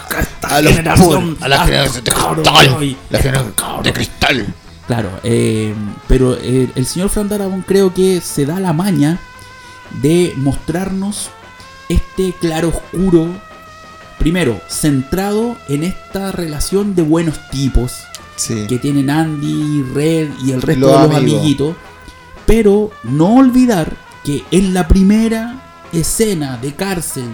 A 0.42 0.60
los 0.60 0.72
generación, 0.74 1.36
a 1.40 1.48
la 1.48 1.64
generación 1.64 2.04
de 2.04 2.10
cristal, 2.12 2.74
hoy, 2.76 2.96
la 3.10 3.18
generación 3.18 3.54
de 3.82 3.92
cristal. 3.92 4.54
Claro, 4.86 5.10
eh, 5.22 5.74
pero 6.08 6.36
eh, 6.36 6.68
el 6.74 6.86
señor 6.86 7.08
Frank 7.08 7.28
Darabont 7.28 7.64
creo 7.66 7.94
que 7.94 8.20
se 8.20 8.46
da 8.46 8.58
la 8.60 8.72
maña 8.72 9.18
de 10.02 10.32
mostrarnos 10.36 11.30
este 11.88 12.32
claro 12.40 12.68
oscuro, 12.70 13.28
primero, 14.18 14.60
centrado 14.68 15.56
en 15.68 15.84
esta 15.84 16.32
relación 16.32 16.94
de 16.94 17.02
buenos 17.02 17.38
tipos 17.50 17.92
Sí. 18.36 18.66
que 18.66 18.78
tienen 18.78 19.10
Andy, 19.10 19.82
Red 19.94 20.30
y 20.44 20.52
el 20.52 20.62
resto 20.62 20.80
Los 20.86 21.02
de 21.02 21.06
los 21.08 21.16
amigos. 21.16 21.38
amiguitos, 21.40 21.76
pero 22.54 22.90
no 23.04 23.36
olvidar 23.36 23.96
que 24.22 24.42
en 24.50 24.74
la 24.74 24.86
primera 24.86 25.54
escena 25.90 26.58
de 26.60 26.74
cárcel 26.74 27.24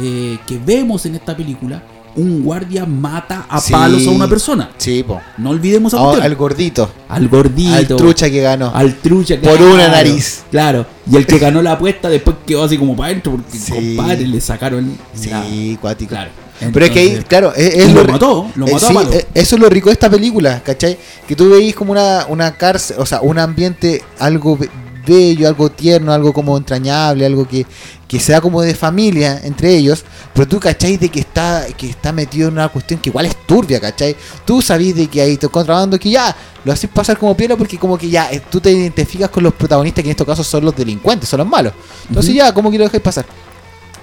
eh, 0.00 0.38
que 0.46 0.58
vemos 0.58 1.04
en 1.04 1.16
esta 1.16 1.36
película, 1.36 1.82
un 2.16 2.42
guardia 2.42 2.86
mata 2.86 3.44
a 3.48 3.60
Sí. 3.60 3.72
palos 3.74 4.06
a 4.06 4.10
una 4.10 4.26
persona. 4.26 4.70
Sí, 4.78 5.02
po. 5.02 5.20
No 5.36 5.50
olvidemos 5.50 5.92
a 5.92 5.98
Ah, 5.98 6.16
al 6.22 6.34
gordito. 6.34 6.90
al 7.10 7.28
gordito, 7.28 7.74
Al 7.74 7.86
trucha 7.88 8.30
que 8.30 8.40
ganó. 8.40 8.72
al 8.74 8.94
trucha, 8.96 9.36
Por 9.38 9.60
una 9.60 9.88
nariz. 9.88 10.44
Claro, 10.50 10.86
y 11.10 11.14
el 11.16 11.26
que 11.26 11.38
ganó 11.38 11.60
la 11.60 11.72
apuesta 11.72 12.08
después 12.08 12.36
quedó 12.46 12.64
así 12.64 12.78
como 12.78 12.96
para 12.96 13.10
adentro 13.10 13.32
porque 13.32 13.58
Sí. 13.58 13.96
compadre 13.96 14.26
le 14.26 14.40
sacaron 14.40 14.96
la- 15.28 15.44
Sí, 15.44 15.76
cuático. 15.78 16.08
Claro. 16.08 16.30
Pero 16.72 16.86
es 16.86 16.92
que 16.92 16.98
ahí, 17.00 17.24
claro, 17.28 17.52
es, 17.54 17.74
y 17.74 17.78
es 17.80 17.92
lo 17.92 18.04
mató, 18.12 18.50
lo 18.54 18.66
eh, 18.68 18.72
mató 18.72 18.86
sí, 18.88 18.94
eh, 19.12 19.26
eso 19.34 19.56
es 19.56 19.60
lo 19.60 19.68
rico 19.68 19.88
de 19.88 19.94
esta 19.94 20.08
película, 20.10 20.62
¿cachai? 20.62 20.96
Que 21.26 21.34
tú 21.34 21.50
veis 21.50 21.74
como 21.74 21.92
una, 21.92 22.26
una 22.28 22.56
cárcel, 22.56 22.96
o 23.00 23.06
sea, 23.06 23.20
un 23.20 23.38
ambiente 23.38 24.02
algo 24.18 24.56
be- 24.56 24.70
bello, 25.06 25.48
algo 25.48 25.70
tierno, 25.70 26.12
algo 26.14 26.32
como 26.32 26.56
entrañable, 26.56 27.26
algo 27.26 27.46
que, 27.46 27.66
que 28.08 28.18
sea 28.18 28.40
como 28.40 28.62
de 28.62 28.74
familia 28.74 29.38
entre 29.44 29.74
ellos, 29.74 30.02
pero 30.32 30.48
tú 30.48 30.58
cachai 30.58 30.96
de 30.96 31.10
que 31.10 31.20
está, 31.20 31.66
que 31.76 31.90
está 31.90 32.10
metido 32.10 32.48
en 32.48 32.54
una 32.54 32.68
cuestión 32.70 32.98
que 33.00 33.10
igual 33.10 33.26
es 33.26 33.36
turbia, 33.46 33.78
¿cachai? 33.80 34.16
Tú 34.46 34.62
sabís 34.62 34.94
de 34.96 35.06
que 35.08 35.20
hay 35.20 35.36
te 35.36 35.46
contrabando 35.48 35.98
que 35.98 36.08
ya 36.08 36.34
lo 36.64 36.72
haces 36.72 36.88
pasar 36.88 37.18
como 37.18 37.36
piedra 37.36 37.54
porque 37.56 37.76
como 37.76 37.98
que 37.98 38.08
ya 38.08 38.30
eh, 38.32 38.40
tú 38.50 38.60
te 38.60 38.70
identificas 38.72 39.28
con 39.28 39.42
los 39.42 39.52
protagonistas 39.52 40.02
que 40.02 40.08
en 40.08 40.12
estos 40.12 40.26
casos 40.26 40.46
son 40.46 40.64
los 40.64 40.74
delincuentes, 40.74 41.28
son 41.28 41.38
los 41.38 41.48
malos. 41.48 41.74
Entonces 42.08 42.32
ya, 42.34 42.54
¿cómo 42.54 42.70
que 42.70 42.78
lo 42.78 42.84
dejáis 42.84 43.02
pasar? 43.02 43.26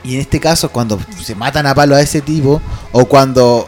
Y 0.04 0.16
en 0.16 0.22
este 0.22 0.40
caso, 0.40 0.70
cuando 0.70 1.00
se 1.24 1.36
matan 1.36 1.68
a 1.68 1.76
palo 1.76 1.96
a 1.96 2.02
ese 2.02 2.22
tipo, 2.22 2.62
o 2.92 3.06
cuando 3.06 3.68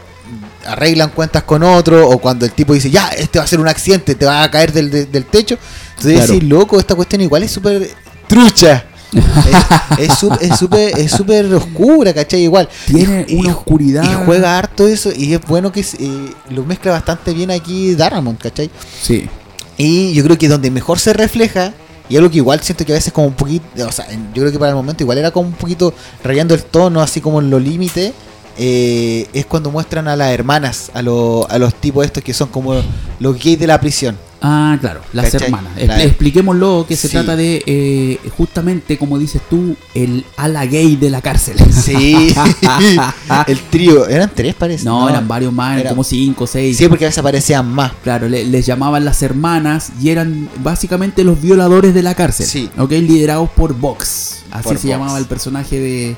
arreglan 0.66 1.10
cuentas 1.10 1.42
con 1.44 1.62
otro, 1.62 2.08
o 2.08 2.18
cuando 2.18 2.44
el 2.46 2.52
tipo 2.52 2.72
dice, 2.72 2.90
ya, 2.90 3.08
este 3.08 3.38
va 3.38 3.44
a 3.44 3.48
ser 3.48 3.60
un 3.60 3.68
accidente, 3.68 4.14
te 4.14 4.24
va 4.26 4.42
a 4.42 4.50
caer 4.50 4.72
del, 4.72 4.90
del- 4.90 5.12
del 5.12 5.24
techo, 5.26 5.58
entonces 5.90 6.14
Claro. 6.18 6.32
decís, 6.32 6.48
loco, 6.48 6.78
esta 6.80 6.94
cuestión 6.94 7.20
igual 7.20 7.42
es 7.42 7.50
súper 7.52 7.90
trucha. 8.26 8.84
es 9.98 10.12
súper 10.58 10.98
es 10.98 11.10
súper 11.12 11.44
oscura, 11.54 12.12
¿cachai? 12.12 12.42
Igual. 12.42 12.68
Tiene 12.86 13.24
Y- 13.28 13.36
una 13.36 13.48
y- 13.48 13.52
oscuridad. 13.52 14.02
Y 14.04 14.24
juega 14.24 14.58
harto 14.58 14.88
eso, 14.88 15.12
y 15.14 15.34
es 15.34 15.40
bueno 15.42 15.70
que 15.70 15.80
eh, 15.82 16.30
lo 16.50 16.64
mezcla 16.64 16.90
bastante 16.92 17.32
bien 17.32 17.50
aquí 17.52 17.94
Darramon, 17.94 18.36
¿cachai? 18.36 18.70
Sí. 19.02 19.28
Y 19.76 20.12
yo 20.14 20.24
creo 20.24 20.38
que 20.38 20.48
donde 20.48 20.70
mejor 20.70 20.98
se 20.98 21.12
refleja, 21.12 21.74
y 22.08 22.16
algo 22.16 22.30
que 22.30 22.36
igual 22.38 22.60
siento 22.60 22.84
que 22.84 22.92
a 22.92 22.96
veces 22.96 23.12
como 23.12 23.26
un 23.28 23.34
poquito, 23.34 23.64
o 23.86 23.92
sea, 23.92 24.06
yo 24.10 24.42
creo 24.42 24.52
que 24.52 24.58
para 24.58 24.70
el 24.70 24.76
momento 24.76 25.02
igual 25.02 25.18
era 25.18 25.30
como 25.30 25.48
un 25.48 25.54
poquito 25.54 25.92
rayando 26.22 26.54
el 26.54 26.62
tono, 26.62 27.00
así 27.00 27.20
como 27.20 27.40
en 27.40 27.50
lo 27.50 27.58
límite, 27.58 28.12
eh, 28.58 29.26
es 29.32 29.46
cuando 29.46 29.70
muestran 29.70 30.06
a 30.08 30.14
las 30.16 30.30
hermanas, 30.32 30.90
a, 30.94 31.02
lo- 31.02 31.46
a 31.50 31.58
los 31.58 31.74
tipos 31.74 32.04
estos 32.04 32.22
que 32.22 32.32
son 32.34 32.48
como 32.48 32.74
los 33.20 33.42
gays 33.42 33.58
de 33.58 33.66
la 33.66 33.80
prisión. 33.80 34.16
Ah, 34.46 34.76
claro, 34.78 35.00
las 35.14 35.30
¿Cachai? 35.30 35.46
hermanas. 35.46 35.72
La- 35.76 35.96
Expl- 35.98 36.02
Expliquémoslo 36.06 36.84
que 36.86 36.96
se 36.96 37.08
Sí. 37.08 37.12
trata 37.12 37.34
de, 37.34 37.62
eh, 37.64 38.18
justamente, 38.36 38.98
como 38.98 39.18
dices 39.18 39.40
tú, 39.48 39.74
el 39.94 40.22
ala 40.36 40.66
gay 40.66 40.96
de 40.96 41.08
la 41.08 41.22
cárcel. 41.22 41.56
Sí, 41.72 42.34
el 43.46 43.58
trío, 43.70 44.06
eran 44.06 44.30
tres 44.34 44.54
parece. 44.54 44.84
no, 44.84 45.08
eran 45.08 45.26
varios 45.26 45.50
más, 45.52 45.68
eran 45.72 45.80
era- 45.80 45.90
como 45.90 46.04
cinco, 46.04 46.46
seis. 46.46 46.76
Sí, 46.76 46.88
porque 46.88 47.06
a 47.06 47.08
veces 47.08 47.18
aparecían 47.18 47.66
más. 47.72 47.92
Claro, 48.02 48.28
le- 48.28 48.44
les 48.44 48.66
llamaban 48.66 49.04
las 49.04 49.22
hermanas 49.22 49.92
y 50.00 50.10
eran 50.10 50.48
básicamente 50.62 51.24
los 51.24 51.40
violadores 51.40 51.94
de 51.94 52.02
la 52.02 52.14
cárcel. 52.14 52.46
Sí. 52.46 52.68
¿ok? 52.76 52.90
Liderados 52.90 53.48
por 53.50 53.74
Vox. 53.74 54.42
Así 54.50 54.64
Por 54.64 54.76
se 54.76 54.86
Vox. 54.88 54.98
llamaba 54.98 55.18
el 55.18 55.24
personaje 55.26 55.78
de. 55.80 56.16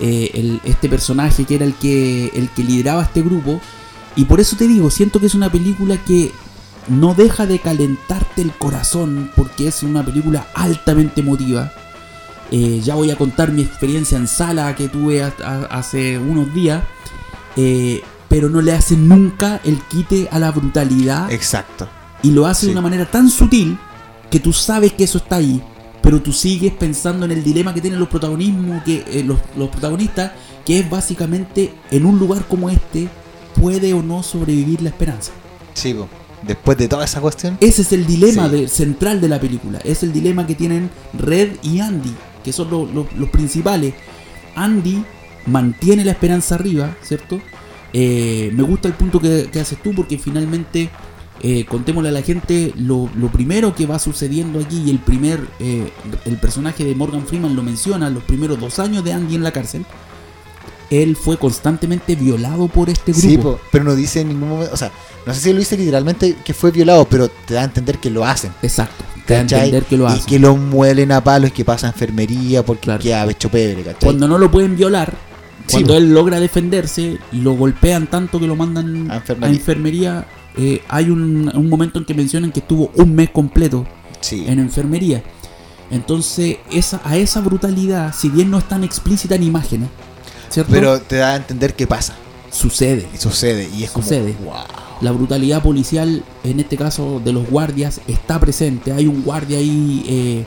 eh, 0.00 0.30
el- 0.34 0.60
este 0.64 0.88
personaje 0.88 1.44
que 1.44 1.56
era 1.56 1.64
el 1.64 1.74
que, 1.74 2.30
el 2.34 2.48
que 2.50 2.62
lideraba 2.62 3.02
este 3.02 3.20
grupo. 3.20 3.60
Y 4.16 4.24
por 4.24 4.40
eso 4.40 4.56
te 4.56 4.66
digo, 4.68 4.90
siento 4.90 5.18
que 5.20 5.26
es 5.26 5.34
una 5.34 5.50
película 5.50 5.96
que 5.96 6.30
no 6.88 7.14
deja 7.14 7.46
de 7.46 7.58
calentarte 7.58 8.42
el 8.42 8.52
corazón 8.52 9.30
porque 9.36 9.68
es 9.68 9.82
una 9.82 10.04
película 10.04 10.46
altamente 10.54 11.20
emotiva. 11.20 11.72
Eh, 12.50 12.80
ya 12.82 12.94
voy 12.94 13.10
a 13.10 13.16
contar 13.16 13.52
mi 13.52 13.62
experiencia 13.62 14.16
en 14.16 14.26
sala 14.26 14.74
que 14.74 14.88
tuve 14.88 15.22
a- 15.22 15.34
a- 15.44 15.64
hace 15.78 16.18
unos 16.18 16.52
días. 16.54 16.82
eh, 17.56 18.02
pero 18.28 18.48
no 18.48 18.60
le 18.60 18.72
hace 18.72 18.94
nunca 18.96 19.60
el 19.64 19.78
quite 19.88 20.28
a 20.30 20.38
la 20.38 20.52
brutalidad 20.52 21.32
Exacto. 21.32 21.88
y 22.22 22.30
lo 22.30 22.46
hace 22.46 22.60
Sí. 22.60 22.66
de 22.66 22.72
una 22.72 22.82
manera 22.82 23.04
tan 23.10 23.28
sutil 23.30 23.76
que 24.30 24.38
tú 24.38 24.52
sabes 24.52 24.92
que 24.92 25.02
eso 25.04 25.18
está 25.18 25.36
ahí, 25.36 25.60
pero 26.02 26.22
tú 26.22 26.32
sigues 26.32 26.72
pensando 26.74 27.24
en 27.24 27.32
el 27.32 27.42
dilema 27.42 27.74
que 27.74 27.80
tienen 27.80 27.98
los 27.98 28.08
protagonismos, 28.08 28.84
que 28.84 29.02
eh, 29.08 29.24
los, 29.24 29.38
los 29.56 29.70
protagonistas, 29.70 30.32
que 30.64 30.78
es 30.78 30.88
básicamente 30.88 31.74
en 31.90 32.06
un 32.06 32.18
lugar 32.20 32.44
como 32.46 32.70
este 32.70 33.08
puede 33.60 33.92
o 33.92 34.02
no 34.04 34.22
sobrevivir 34.22 34.82
la 34.82 34.90
esperanza. 34.90 35.32
Sí. 35.74 35.96
Después 36.42 36.78
de 36.78 36.88
toda 36.88 37.04
esa 37.04 37.20
cuestión. 37.20 37.56
Ese 37.60 37.82
es 37.82 37.92
el 37.92 38.06
dilema 38.06 38.48
Sí. 38.48 38.56
de- 38.56 38.68
central 38.68 39.20
de 39.20 39.28
la 39.28 39.40
película. 39.40 39.78
Es 39.84 40.02
el 40.02 40.12
dilema 40.12 40.46
que 40.46 40.54
tienen 40.54 40.90
Red 41.14 41.50
y 41.62 41.80
Andy, 41.80 42.14
que 42.44 42.52
son 42.52 42.70
lo- 42.70 42.86
lo- 42.86 43.06
los 43.16 43.28
principales. 43.30 43.94
Andy 44.54 45.02
mantiene 45.46 46.04
la 46.04 46.12
esperanza 46.12 46.54
arriba, 46.56 46.96
¿cierto? 47.02 47.40
Eh, 47.92 48.50
me 48.54 48.62
gusta 48.62 48.88
el 48.88 48.94
punto 48.94 49.18
que, 49.20 49.48
que 49.50 49.60
haces 49.60 49.82
tú 49.82 49.94
porque 49.94 50.18
finalmente, 50.18 50.90
eh, 51.42 51.64
contémosle 51.66 52.08
a 52.10 52.12
la 52.12 52.22
gente 52.22 52.72
lo, 52.76 53.08
lo 53.16 53.28
primero 53.28 53.74
que 53.74 53.86
va 53.86 53.98
sucediendo 53.98 54.58
aquí 54.60 54.82
y 54.86 54.90
el 54.90 54.98
primer, 54.98 55.40
eh, 55.60 55.90
el 56.26 56.36
personaje 56.36 56.84
de 56.84 56.94
Morgan 56.94 57.26
Freeman 57.26 57.54
lo 57.56 57.62
menciona, 57.62 58.10
los 58.10 58.24
primeros 58.24 58.60
dos 58.60 58.78
años 58.78 59.04
de 59.04 59.12
Andy 59.12 59.36
en 59.36 59.42
la 59.44 59.52
cárcel. 59.52 59.86
Él 60.90 61.16
fue 61.16 61.36
constantemente 61.36 62.14
violado 62.16 62.66
por 62.68 62.88
este 62.88 63.12
grupo. 63.12 63.52
Sí, 63.56 63.62
pero 63.70 63.84
no 63.84 63.94
dice 63.94 64.22
en 64.22 64.28
ningún 64.28 64.48
momento, 64.48 64.72
o 64.72 64.76
sea, 64.76 64.90
no 65.28 65.34
sé 65.34 65.40
si 65.40 65.52
lo 65.52 65.58
dice 65.60 65.76
literalmente 65.76 66.36
que 66.44 66.52
fue 66.54 66.70
violado, 66.72 67.04
pero 67.08 67.28
te 67.28 67.54
da 67.54 67.60
a 67.62 67.64
entender 67.64 67.98
que 67.98 68.10
lo 68.10 68.24
hacen. 68.24 68.52
Exacto. 68.62 69.04
Te 69.26 69.34
da 69.34 69.40
a 69.40 69.42
entender 69.42 69.84
que 69.84 69.96
lo 69.96 70.04
y 70.04 70.12
hacen. 70.12 70.24
que 70.26 70.38
lo 70.38 70.56
muelen 70.56 71.12
a 71.12 71.22
palos, 71.22 71.52
que 71.52 71.64
pasa 71.64 71.86
enfermería 71.88 72.64
porque 72.64 72.82
Claro. 72.82 73.02
queda 73.02 73.24
hecho 73.30 73.48
pebre, 73.50 73.82
¿cachai? 73.82 74.00
Cuando 74.02 74.26
no 74.26 74.38
lo 74.38 74.50
pueden 74.50 74.76
violar, 74.76 75.12
cuando 75.70 75.96
él 75.96 76.12
logra 76.14 76.40
defenderse, 76.40 77.18
lo 77.32 77.52
golpean 77.52 78.06
tanto 78.06 78.40
que 78.40 78.46
lo 78.46 78.56
mandan 78.56 79.10
A 79.10 79.14
a 79.14 79.16
enfermería. 79.18 79.56
enfermería. 79.56 80.26
eh, 80.56 80.82
hay 80.88 81.10
un, 81.10 81.52
un 81.54 81.68
momento 81.68 81.98
en 82.00 82.04
que 82.04 82.14
mencionan 82.14 82.50
que 82.50 82.60
estuvo 82.60 82.90
un 82.96 83.14
mes 83.14 83.30
completo 83.30 83.86
Sí. 84.20 84.44
en 84.48 84.58
enfermería. 84.58 85.22
Entonces, 85.90 86.56
esa, 86.70 87.00
a 87.04 87.16
esa 87.16 87.40
brutalidad, 87.40 88.12
si 88.14 88.28
bien 88.28 88.50
no 88.50 88.58
es 88.58 88.66
tan 88.68 88.82
explícita 88.84 89.36
en 89.36 89.42
imágenes, 89.44 89.88
¿cierto? 90.48 90.72
Pero 90.72 91.00
te 91.00 91.16
da 91.16 91.32
a 91.32 91.36
entender 91.36 91.74
qué 91.74 91.86
pasa. 91.86 92.14
sucede. 92.50 93.06
Y 93.14 93.18
sucede. 93.18 93.68
Y 93.76 93.84
es 93.84 93.90
Sucede. 93.90 94.32
como. 94.34 94.50
Wow. 94.52 94.64
La 95.00 95.12
brutalidad 95.12 95.62
policial, 95.62 96.24
en 96.44 96.60
este 96.60 96.76
caso 96.76 97.20
de 97.24 97.32
los 97.32 97.48
guardias, 97.48 98.00
está 98.08 98.40
presente. 98.40 98.92
Hay 98.92 99.06
un 99.06 99.22
guardia 99.22 99.58
ahí 99.58 100.04
eh, 100.08 100.44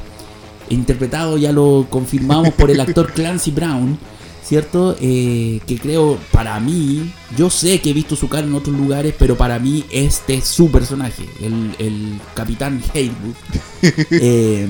interpretado, 0.70 1.38
ya 1.38 1.52
lo 1.52 1.88
confirmamos 1.90 2.54
por 2.54 2.70
el 2.70 2.80
actor 2.82 3.14
Clancy 3.14 3.52
Brown, 3.52 3.98
¿cierto? 4.44 4.96
Eh, 5.00 5.62
que 5.66 5.78
creo, 5.78 6.18
para 6.32 6.60
mí, 6.60 7.12
yo 7.38 7.50
sé 7.50 7.80
que 7.80 7.92
he 7.92 7.94
visto 7.94 8.16
su 8.18 8.28
cara 8.28 8.46
en 8.46 8.54
otros 8.54 8.76
lugares, 8.76 9.14
pero 9.18 9.38
para 9.38 9.58
mí 9.60 9.86
este 9.90 10.36
es 10.36 10.46
su 10.46 10.70
personaje, 10.70 11.24
el, 11.42 11.74
el 11.80 12.20
capitán 12.34 12.82
Haywood, 12.94 13.36
eh, 14.12 14.68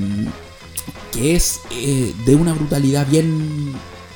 que 1.11 1.35
es 1.35 1.59
eh, 1.71 2.13
de 2.25 2.35
una 2.35 2.53
brutalidad 2.53 3.07
bien... 3.09 3.73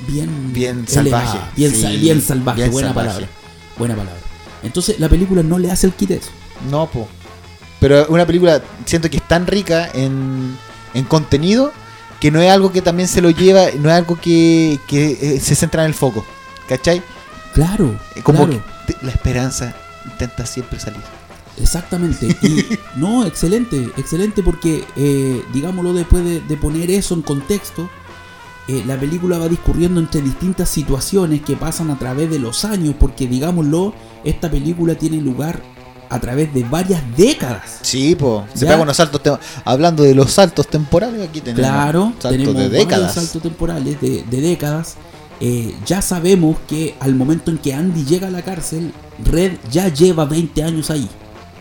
Bien, 0.08 0.54
Bien 0.54 0.86
elevada, 0.94 1.26
salvaje, 1.26 1.52
bien, 1.56 1.72
sí, 1.72 1.82
sa- 1.82 1.90
bien 1.90 2.22
salvaje, 2.22 2.62
bien 2.62 2.72
buena 2.72 2.90
salvaje. 2.90 3.08
palabra. 3.08 3.30
Buena 3.80 3.96
palabra. 3.96 4.20
Entonces 4.66 5.00
la 5.00 5.10
película 5.10 5.44
no 5.44 5.60
le 5.60 5.72
hace 5.72 5.88
el 5.88 5.94
quite 5.94 6.16
eso. 6.16 6.30
No, 6.70 6.88
po. 6.88 7.08
Pero 7.80 8.08
una 8.10 8.26
película, 8.26 8.62
siento 8.86 9.10
que 9.10 9.18
es 9.18 9.28
tan 9.28 9.48
rica 9.48 9.90
en, 9.94 10.58
en 10.94 11.06
contenido 11.06 11.72
que 12.20 12.32
no 12.32 12.42
es 12.42 12.50
algo 12.50 12.72
que 12.72 12.82
también 12.82 13.08
se 13.08 13.22
lo 13.22 13.30
lleva, 13.30 13.66
no 13.80 13.90
es 13.90 13.96
algo 13.96 14.20
que, 14.20 14.80
que, 14.88 15.36
eh, 15.36 15.40
se 15.40 15.56
centra 15.56 15.84
en 15.84 15.90
el 15.90 15.94
foco. 15.94 16.26
¿Cachai? 16.68 17.02
Claro, 17.54 18.00
Como 18.24 18.48
claro. 18.48 18.64
que 18.88 18.96
la 19.06 19.12
esperanza 19.12 19.76
intenta 20.06 20.46
siempre 20.46 20.80
salir. 20.80 21.02
Exactamente. 21.62 22.36
Y 22.42 22.66
no, 22.96 23.26
excelente, 23.26 23.92
excelente 23.98 24.42
porque, 24.44 24.84
eh, 24.96 25.44
digámoslo, 25.54 25.94
después 25.94 26.24
de, 26.24 26.42
de 26.42 26.58
poner 26.58 26.90
eso 26.92 27.14
en 27.14 27.22
contexto, 27.22 27.90
eh, 28.68 28.84
la 28.88 29.00
película 29.00 29.38
va 29.38 29.48
discurriendo 29.48 30.00
entre 30.00 30.22
distintas 30.22 30.70
situaciones 30.70 31.42
que 31.42 31.56
pasan 31.56 31.90
a 31.92 32.00
través 32.00 32.30
de 32.30 32.40
los 32.40 32.66
años, 32.66 32.96
porque, 33.00 33.28
digámoslo, 33.28 33.94
esta 34.24 34.50
película 34.50 34.96
tiene 34.96 35.18
lugar 35.18 35.62
a 36.10 36.20
través 36.20 36.54
de 36.54 36.64
varias 36.64 37.02
décadas. 37.18 37.80
Sí, 37.82 38.16
po. 38.16 38.46
Se 38.54 38.66
Ya. 38.66 38.72
pega 38.72 38.84
unos 38.84 38.98
saltos. 38.98 39.22
tem- 39.24 39.40
Hablando 39.66 40.04
de 40.04 40.14
los 40.16 40.32
saltos 40.32 40.68
temporales, 40.68 41.28
aquí 41.28 41.42
tenemos 41.42 41.68
Claro, 41.70 42.02
saltos 42.20 42.32
tenemos 42.32 42.56
de 42.56 42.70
décadas. 42.70 43.14
saltos 43.16 43.42
temporales 43.42 44.00
de, 44.02 44.24
de 44.30 44.42
décadas. 44.42 44.96
Eh, 45.42 45.76
ya 45.86 46.02
sabemos 46.02 46.58
que 46.68 46.96
al 47.00 47.14
momento 47.16 47.52
en 47.52 47.58
que 47.58 47.74
Andy 47.74 48.06
llega 48.06 48.28
a 48.28 48.32
la 48.32 48.42
cárcel, 48.44 48.94
Red 49.24 49.54
ya 49.72 49.90
lleva 49.90 50.26
20 50.26 50.64
años 50.64 50.90
ahí. 50.92 51.10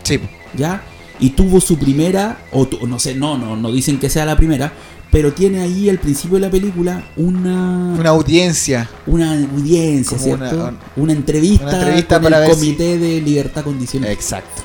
Sí. 0.03 0.19
¿ya? 0.55 0.83
Y 1.19 1.31
tuvo 1.31 1.59
su 1.59 1.77
primera, 1.77 2.37
o 2.51 2.65
tu- 2.67 2.85
no 2.87 2.99
sé, 2.99 3.15
no, 3.15 3.37
no, 3.37 3.55
no 3.57 3.71
dicen 3.71 3.99
que 3.99 4.09
sea 4.09 4.25
la 4.25 4.37
primera, 4.37 4.73
pero 5.15 5.31
tiene 5.31 5.61
ahí 5.61 5.89
al 5.89 5.97
principio 5.97 6.35
de 6.35 6.41
la 6.41 6.51
película 6.51 7.01
una, 7.15 7.93
una 7.97 8.09
audiencia. 8.09 8.89
una 9.07 9.31
audiencia, 9.31 10.17
¿cierto? 10.19 10.55
una- 10.55 10.73
Una, 10.97 11.13
entrevista, 11.13 11.63
una 11.67 11.77
entrevista 11.79 12.15
con 12.19 12.23
para 12.23 12.45
el 12.45 12.51
si- 12.51 12.59
Comité 12.59 12.97
de 12.97 13.21
Libertad 13.21 13.63
Condicional. 13.63 14.11
Exacto. 14.11 14.63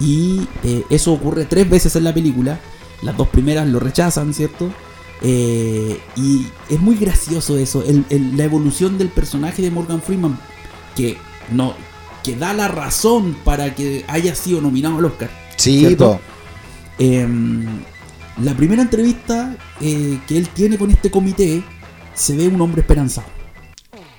Y 0.00 0.48
eh, 0.64 0.82
eso 0.88 1.12
ocurre 1.12 1.44
tres 1.44 1.68
veces 1.68 1.94
en 1.96 2.04
la 2.04 2.14
película. 2.14 2.58
Las 3.02 3.18
dos 3.18 3.28
primeras 3.28 3.68
lo 3.68 3.80
rechazan, 3.80 4.32
¿cierto? 4.32 4.72
Eh, 5.20 6.00
y 6.16 6.46
es 6.70 6.80
muy 6.80 6.96
gracioso 6.96 7.58
eso, 7.58 7.84
el- 7.86 8.06
el- 8.08 8.34
la 8.34 8.44
evolución 8.44 8.96
del 8.96 9.08
personaje 9.10 9.60
de 9.60 9.70
Morgan 9.70 10.00
Freeman, 10.00 10.38
que 10.96 11.18
no 11.50 11.74
que 12.24 12.34
da 12.36 12.54
la 12.54 12.68
razón 12.68 13.36
para 13.44 13.74
que 13.74 14.06
haya 14.08 14.34
sido 14.34 14.62
nominado 14.62 14.96
al 14.96 15.04
Oscar. 15.04 15.28
Sí, 15.58 15.80
¿Cierto? 15.80 16.18
La 18.40 18.54
primera 18.54 18.82
entrevista 18.82 19.54
eh, 19.80 20.18
que 20.26 20.38
él 20.38 20.48
tiene 20.48 20.78
con 20.78 20.90
este 20.90 21.10
comité 21.10 21.62
se 22.14 22.34
ve 22.36 22.48
un 22.48 22.60
hombre 22.60 22.80
esperanzado. 22.80 23.26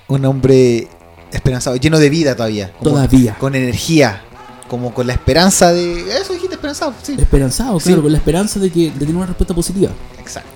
Un 0.08 0.24
hombre 0.24 0.88
esperanzado, 1.32 1.76
lleno 1.76 1.98
de 1.98 2.10
vida 2.10 2.36
todavía. 2.36 2.72
Todavía. 2.82 3.36
Con 3.38 3.54
energía. 3.54 4.22
Como 4.68 4.94
con 4.94 5.06
la 5.06 5.12
esperanza 5.12 5.72
de. 5.72 6.00
Eso 6.20 6.32
dijiste, 6.32 6.54
esperanzado. 6.54 6.94
Sí. 7.02 7.16
Esperanzado, 7.18 7.78
Sí. 7.80 7.88
claro, 7.88 8.02
con 8.02 8.12
la 8.12 8.18
esperanza 8.18 8.58
de 8.60 8.70
que 8.70 8.90
de 8.90 8.98
tener 8.98 9.14
una 9.14 9.26
respuesta 9.26 9.54
positiva. 9.54 9.90
Exacto. 10.18 10.53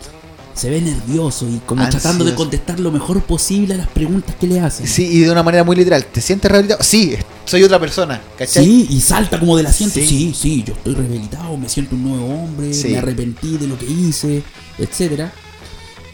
Se 0.59 0.69
ve 0.71 0.81
nervioso 0.81 1.49
y 1.49 1.59
como 1.65 1.83
Ansioso. 1.83 2.03
tratando 2.03 2.25
de 2.25 2.35
contestar 2.35 2.81
lo 2.81 2.91
mejor 2.91 3.23
posible 3.23 3.75
a 3.75 3.77
las 3.77 3.89
preguntas 3.89 4.35
que 4.41 4.47
le 4.49 4.59
hacen. 4.61 4.87
Sí, 4.89 5.05
y 5.07 5.21
de 5.21 5.31
una 5.31 5.43
manera 5.43 5.63
muy 5.63 5.77
literal. 5.77 6.05
¿Te 6.05 6.21
sientes 6.21 6.51
rehabilitado? 6.51 6.83
Sí, 6.83 7.15
soy 7.45 7.63
otra 7.63 7.79
persona. 7.79 8.21
¿Cachai? 8.37 8.65
Sí, 8.65 8.87
y 8.91 9.01
salta 9.01 9.39
como 9.39 9.57
del 9.57 9.67
asiento. 9.67 9.95
Sí. 9.95 10.07
Sí, 10.07 10.35
sí, 10.37 10.65
yo 10.67 10.75
estoy 10.75 10.95
rehabilitado, 10.95 11.57
me 11.57 11.69
siento 11.69 11.95
un 11.95 12.03
nuevo 12.03 12.27
hombre, 12.27 12.75
Sí. 12.75 12.89
me 12.89 12.99
arrepentí 12.99 13.57
de 13.57 13.69
lo 13.69 13.79
que 13.79 13.87
hice, 13.87 14.43
etcétera. 14.79 15.33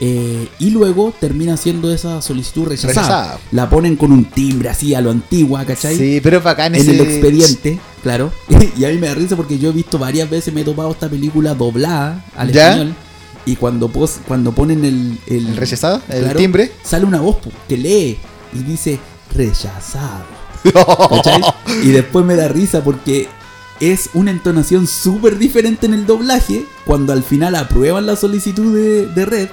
Eh, 0.01 0.49
y 0.59 0.71
luego 0.71 1.15
termina 1.21 1.57
siendo 1.57 1.93
esa 1.95 2.21
solicitud 2.21 2.67
rechazada. 2.67 2.93
Rechazada. 2.93 3.39
La 3.53 3.71
ponen 3.71 3.95
con 3.97 4.11
un 4.11 4.25
timbre 4.25 4.69
así 4.69 4.93
a 4.95 5.01
lo 5.01 5.11
antigua, 5.13 5.65
¿cachai? 5.65 5.97
Sí, 5.97 6.21
pero 6.23 6.39
es 6.39 6.45
bacán 6.45 6.75
en 6.75 6.81
ese- 6.81 6.91
el 6.97 7.01
expediente, 7.01 7.79
claro. 8.03 8.33
y 8.77 8.85
a 8.85 8.89
mí 8.89 8.99
me 8.99 9.07
da 9.07 9.15
risa 9.15 9.37
porque 9.37 9.57
yo 9.59 9.71
he 9.71 9.73
visto 9.73 9.99
varias 9.99 10.29
veces, 10.29 10.53
me 10.53 10.63
he 10.63 10.65
topado 10.65 10.91
esta 10.91 11.09
película 11.09 11.55
doblada 11.55 12.25
al 12.37 12.51
¿Ya? 12.53 12.73
español. 12.73 12.95
Y 13.47 13.57
cuando, 13.57 13.89
pos- 13.89 14.21
cuando 14.27 14.53
ponen 14.53 14.85
el, 14.85 15.19
el, 15.27 15.47
El 15.49 15.57
rechazado, 15.57 16.01
el 16.09 16.23
claro, 16.25 16.39
timbre. 16.39 16.73
sale 16.83 17.05
una 17.05 17.21
voz 17.21 17.37
po, 17.37 17.51
que 17.69 17.77
lee 17.77 18.19
y 18.55 18.59
dice 18.59 18.99
rechazado. 19.35 20.25
Y 21.83 21.89
después 21.89 22.25
me 22.25 22.37
da 22.37 22.49
risa 22.49 22.83
porque 22.83 23.29
es 23.81 24.09
una 24.15 24.31
entonación 24.31 24.87
súper 24.87 25.37
diferente 25.39 25.87
en 25.87 25.95
el 25.95 26.07
doblaje. 26.07 26.65
Cuando 26.87 27.13
al 27.13 27.23
final 27.23 27.55
aprueban 27.55 28.07
la 28.07 28.17
solicitud 28.17 28.75
de, 28.75 29.07
de 29.07 29.27
red, 29.27 29.49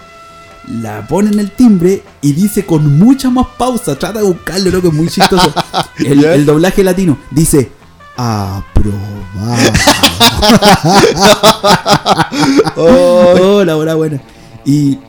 la 0.69 1.05
ponen 1.07 1.39
el 1.39 1.51
timbre 1.51 2.03
y 2.21 2.31
dice 2.33 2.65
con 2.65 2.97
mucha 2.97 3.29
más 3.29 3.47
pausa. 3.57 3.97
Trata 3.97 4.19
de 4.19 4.25
buscarlo, 4.25 4.69
loco, 4.71 4.87
es 4.89 4.93
muy 4.93 5.07
chistoso. 5.09 5.53
El 5.97 6.45
doblaje 6.45 6.83
latino 6.83 7.17
dice 7.31 7.71
aprobado. 8.17 9.71
Oh, 12.75 13.63
la 13.65 13.77
hora 13.77 13.95
buena. 13.95 14.21
Y 14.65 14.99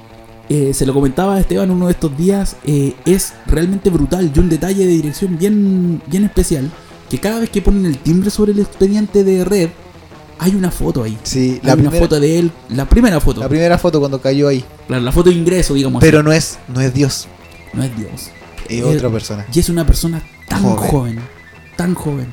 eh, 0.49 0.73
se 0.75 0.87
lo 0.87 0.95
comentaba 0.95 1.35
a 1.37 1.41
Esteban 1.41 1.71
uno 1.71 1.87
de 1.87 1.93
estos 1.93 2.17
días. 2.17 2.57
eh, 2.65 2.95
es 3.05 3.35
realmente 3.47 3.91
brutal 3.91 4.31
y 4.35 4.39
un 4.39 4.49
detalle 4.49 4.87
de 4.87 4.93
dirección 4.93 5.39
bien, 5.39 6.03
bien 6.07 6.25
especial. 6.25 6.71
Que 7.09 7.19
cada 7.19 7.41
vez 7.41 7.51
que 7.51 7.61
ponen 7.63 7.87
el 7.87 7.99
timbre 7.99 8.31
sobre 8.31 8.53
el 8.53 8.61
expediente 8.61 9.23
de 9.25 9.45
red, 9.45 9.71
hay 10.39 10.55
una 10.55 10.71
foto 10.71 11.03
ahí. 11.05 11.19
Sí, 11.23 11.61
Hay 11.63 11.67
la 11.67 11.75
una 11.75 11.83
primera, 11.91 12.05
foto 12.05 12.21
de 12.21 12.39
él, 12.39 12.53
la 12.71 12.89
primera 12.89 13.21
foto. 13.21 13.41
la 13.41 13.49
primera 13.49 13.79
foto 13.79 14.01
cuando 14.01 14.21
cayó 14.21 14.49
ahí. 14.49 14.65
Claro, 14.87 15.03
la 15.03 15.13
foto 15.13 15.31
de 15.31 15.37
ingreso, 15.37 15.75
digamos 15.75 16.03
así. 16.03 16.11
Pero 16.11 16.23
no 16.23 16.33
es, 16.33 16.59
no 16.69 16.81
es 16.81 16.93
Dios, 16.95 17.29
No 17.75 17.83
es 17.83 17.95
Dios. 17.97 18.31
es 18.69 18.81
Eh, 18.81 18.85
otra 18.85 19.11
persona. 19.11 19.47
Y 19.53 19.59
es 19.61 19.69
una 19.69 19.87
persona 19.87 20.23
tan 20.49 20.63
Joven. 20.63 20.91
joven, 20.91 21.21
tan 21.77 21.95
joven, 21.95 22.33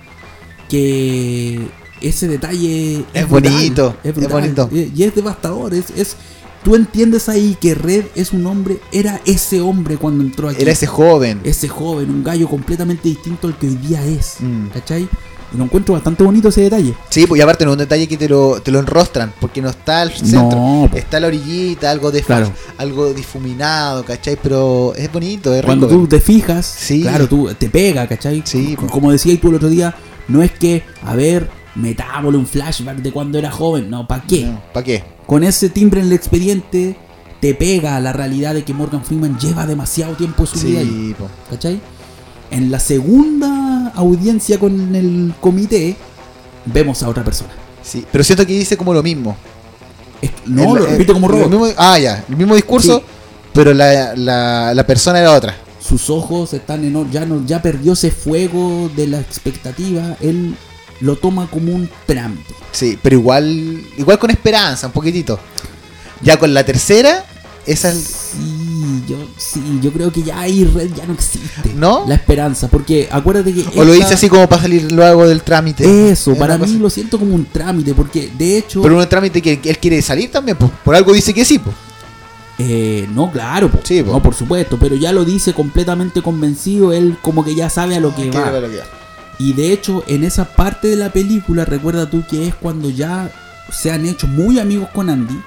que 0.69 1.67
ese 2.01 2.27
detalle 2.27 3.03
Es 3.13 3.27
brutal, 3.29 3.51
bonito, 3.53 3.95
es 4.03 4.15
brutal, 4.15 4.41
bonito. 4.41 4.69
Y 4.71 5.03
es 5.03 5.13
devastador. 5.15 5.73
Es, 5.73 5.89
es, 5.95 6.15
tú 6.63 6.75
entiendes 6.75 7.27
ahí 7.29 7.57
que 7.59 7.75
Red 7.75 8.05
es 8.15 8.31
un 8.31 8.45
hombre, 8.45 8.79
era 8.91 9.19
ese 9.25 9.59
hombre 9.61 9.97
cuando 9.97 10.23
entró 10.23 10.47
aquí. 10.49 10.61
Era 10.61 10.71
ese 10.71 10.87
joven. 10.87 11.41
ese 11.43 11.67
joven, 11.67 12.09
un 12.09 12.23
gallo 12.23 12.47
completamente 12.47 13.09
distinto 13.09 13.47
al 13.47 13.57
que 13.57 13.67
hoy 13.67 13.75
día 13.75 14.05
es. 14.05 14.35
Mm. 14.39 14.67
¿Cachai? 14.67 15.09
Y 15.51 15.57
lo 15.57 15.63
encuentro 15.63 15.95
bastante 15.95 16.23
bonito 16.23 16.49
ese 16.49 16.61
detalle. 16.61 16.93
Sí, 17.09 17.25
pues 17.25 17.39
y 17.39 17.41
aparte 17.41 17.65
no 17.65 17.71
es 17.71 17.73
un 17.73 17.79
detalle 17.79 18.07
que 18.07 18.17
te 18.17 18.29
lo, 18.29 18.61
te 18.61 18.69
lo 18.71 18.77
enrostran, 18.77 19.33
porque 19.41 19.63
no 19.63 19.69
está 19.69 20.01
al 20.01 20.11
centro. 20.13 20.51
No. 20.51 20.89
Está 20.93 21.19
la 21.19 21.25
orillita, 21.25 21.89
algo 21.89 22.11
de 22.11 22.21
Claro. 22.21 22.53
algo 22.77 23.11
difuminado, 23.15 24.05
¿cachai? 24.05 24.37
Pero 24.41 24.93
es 24.95 25.11
bonito, 25.11 25.51
es 25.55 25.65
Cuando 25.65 25.87
rico. 25.87 26.01
tú 26.01 26.07
te 26.07 26.21
fijas, 26.21 26.67
Sí. 26.67 27.01
claro, 27.01 27.27
tú 27.27 27.49
te 27.57 27.67
pega, 27.67 28.07
¿cachai? 28.07 28.43
Sí, 28.45 28.67
C- 28.69 28.75
po. 28.77 28.85
Como 28.87 29.11
decías 29.11 29.41
tú 29.41 29.49
el 29.49 29.55
otro 29.55 29.69
día, 29.69 29.95
no 30.29 30.41
es 30.41 30.51
que, 30.51 30.83
a 31.05 31.15
ver, 31.15 31.49
metámosle 31.75 32.37
un 32.39 32.47
flashback 32.47 32.97
de 32.97 33.11
cuando 33.11 33.37
era 33.37 33.51
joven, 33.51 33.89
no, 33.89 34.07
¿para 34.07 34.23
qué? 34.23 34.49
¿Para 34.73 34.83
qué? 34.83 35.03
Con 35.27 35.43
ese 35.43 35.69
timbre 35.69 35.99
en 36.01 36.07
el 36.07 36.13
expediente 36.13 36.95
te 37.39 37.53
pega 37.53 37.99
la 37.99 38.11
realidad 38.13 38.53
de 38.53 38.63
que 38.63 38.73
Morgan 38.73 39.03
Freeman 39.03 39.37
lleva 39.39 39.65
demasiado 39.65 40.13
tiempo 40.15 40.45
su 40.45 40.59
vida 40.65 40.79
ahí, 40.79 41.15
Sí. 41.17 41.25
¿cachai? 41.49 41.79
En 42.51 42.71
la 42.71 42.79
segunda 42.79 43.91
audiencia 43.95 44.59
con 44.59 44.95
el 44.95 45.33
comité, 45.39 45.95
vemos 46.65 47.01
a 47.03 47.09
otra 47.09 47.23
persona. 47.23 47.51
sí. 47.83 48.05
Pero 48.11 48.23
siento 48.23 48.45
que 48.45 48.53
dice 48.53 48.75
como 48.77 48.93
lo 48.93 49.01
mismo. 49.03 49.35
Es- 50.21 50.31
no, 50.45 50.75
El- 50.75 50.83
lo 50.83 50.85
repite 50.87 51.13
como 51.13 51.27
robot. 51.27 51.49
mismo- 51.49 51.67
ah, 51.77 51.97
ya, 51.97 52.23
el 52.27 52.35
mismo 52.35 52.55
discurso, 52.55 52.99
Sí. 52.99 53.05
pero 53.53 53.73
la, 53.73 54.15
la, 54.15 54.73
la 54.73 54.85
persona 54.85 55.19
era 55.19 55.31
otra. 55.33 55.55
Sus 55.89 56.09
ojos 56.09 56.53
están 56.53 56.83
en 56.85 57.09
ya 57.11 57.25
no 57.25 57.43
ya 57.45 57.61
perdió 57.61 57.93
ese 57.93 58.11
fuego 58.11 58.89
de 58.95 59.07
la 59.07 59.19
expectativa 59.19 60.15
él 60.21 60.55
lo 61.01 61.15
toma 61.15 61.47
como 61.49 61.73
un 61.73 61.89
trámite 62.05 62.53
Sí, 62.71 62.97
pero 63.01 63.15
igual 63.15 63.81
igual 63.97 64.19
con 64.19 64.29
esperanza, 64.29 64.85
un 64.87 64.93
poquitito. 64.93 65.39
Ya 66.21 66.37
con 66.37 66.53
la 66.53 66.63
tercera, 66.63 67.25
esa 67.65 67.89
es- 67.89 67.97
sí 68.33 69.03
yo 69.07 69.17
sí 69.37 69.79
yo 69.81 69.91
creo 69.91 70.11
que 70.11 70.21
ya 70.21 70.39
ahí 70.41 70.65
red 70.65 70.91
ya 70.95 71.05
no 71.07 71.13
existe 71.13 71.73
¿No? 71.75 72.05
la 72.07 72.15
esperanza 72.15 72.67
porque 72.67 73.07
acuérdate 73.11 73.53
que 73.53 73.65
o 73.79 73.83
lo 73.83 73.93
dice 73.93 74.13
así 74.13 74.29
como 74.29 74.47
para 74.47 74.61
salir 74.63 74.91
luego 74.91 75.27
del 75.27 75.41
trámite. 75.41 76.11
eso 76.11 76.33
Es 76.33 76.37
para 76.37 76.57
mí 76.57 76.65
cosa- 76.65 76.79
lo 76.79 76.89
siento 76.89 77.17
como 77.17 77.33
un 77.33 77.45
trámite 77.45 77.93
porque 77.95 78.29
de 78.37 78.57
hecho 78.59 78.81
Pero 78.83 78.97
un 78.99 79.07
trámite 79.09 79.41
que 79.41 79.59
él 79.63 79.77
quiere 79.79 80.01
salir 80.03 80.29
también, 80.31 80.57
pues. 80.57 80.71
Por 80.85 80.93
algo 80.95 81.11
dice 81.13 81.33
que 81.33 81.43
sí, 81.45 81.57
pues. 81.57 81.75
Eh, 82.59 83.07
no 83.13 83.31
claro 83.31 83.69
po, 83.69 83.79
Sí, 83.83 84.03
po. 84.03 84.11
no 84.11 84.21
por 84.21 84.35
supuesto 84.35 84.77
pero 84.77 84.95
ya 84.95 85.11
lo 85.11 85.25
dice 85.25 85.53
completamente 85.53 86.21
convencido 86.21 86.93
él 86.93 87.17
como 87.21 87.43
que 87.43 87.55
ya 87.55 87.69
sabe 87.69 87.95
a 87.95 87.99
lo 87.99 88.13
que 88.15 88.29
va 88.29 88.51
Y 89.39 89.53
de 89.53 89.71
hecho, 89.71 90.03
en 90.07 90.25
esa 90.25 90.43
parte 90.43 90.89
de 90.89 90.97
la 90.97 91.13
película, 91.13 91.63
recuerda 91.63 92.09
tú 92.09 92.23
que 92.29 92.47
es 92.47 92.53
cuando 92.55 92.89
ya 92.89 93.31
se 93.71 93.89
han 93.89 94.05
hecho 94.05 94.27
muy 94.27 94.59
amigos 94.59 94.89
con 94.93 95.09
Andy, 95.09 95.39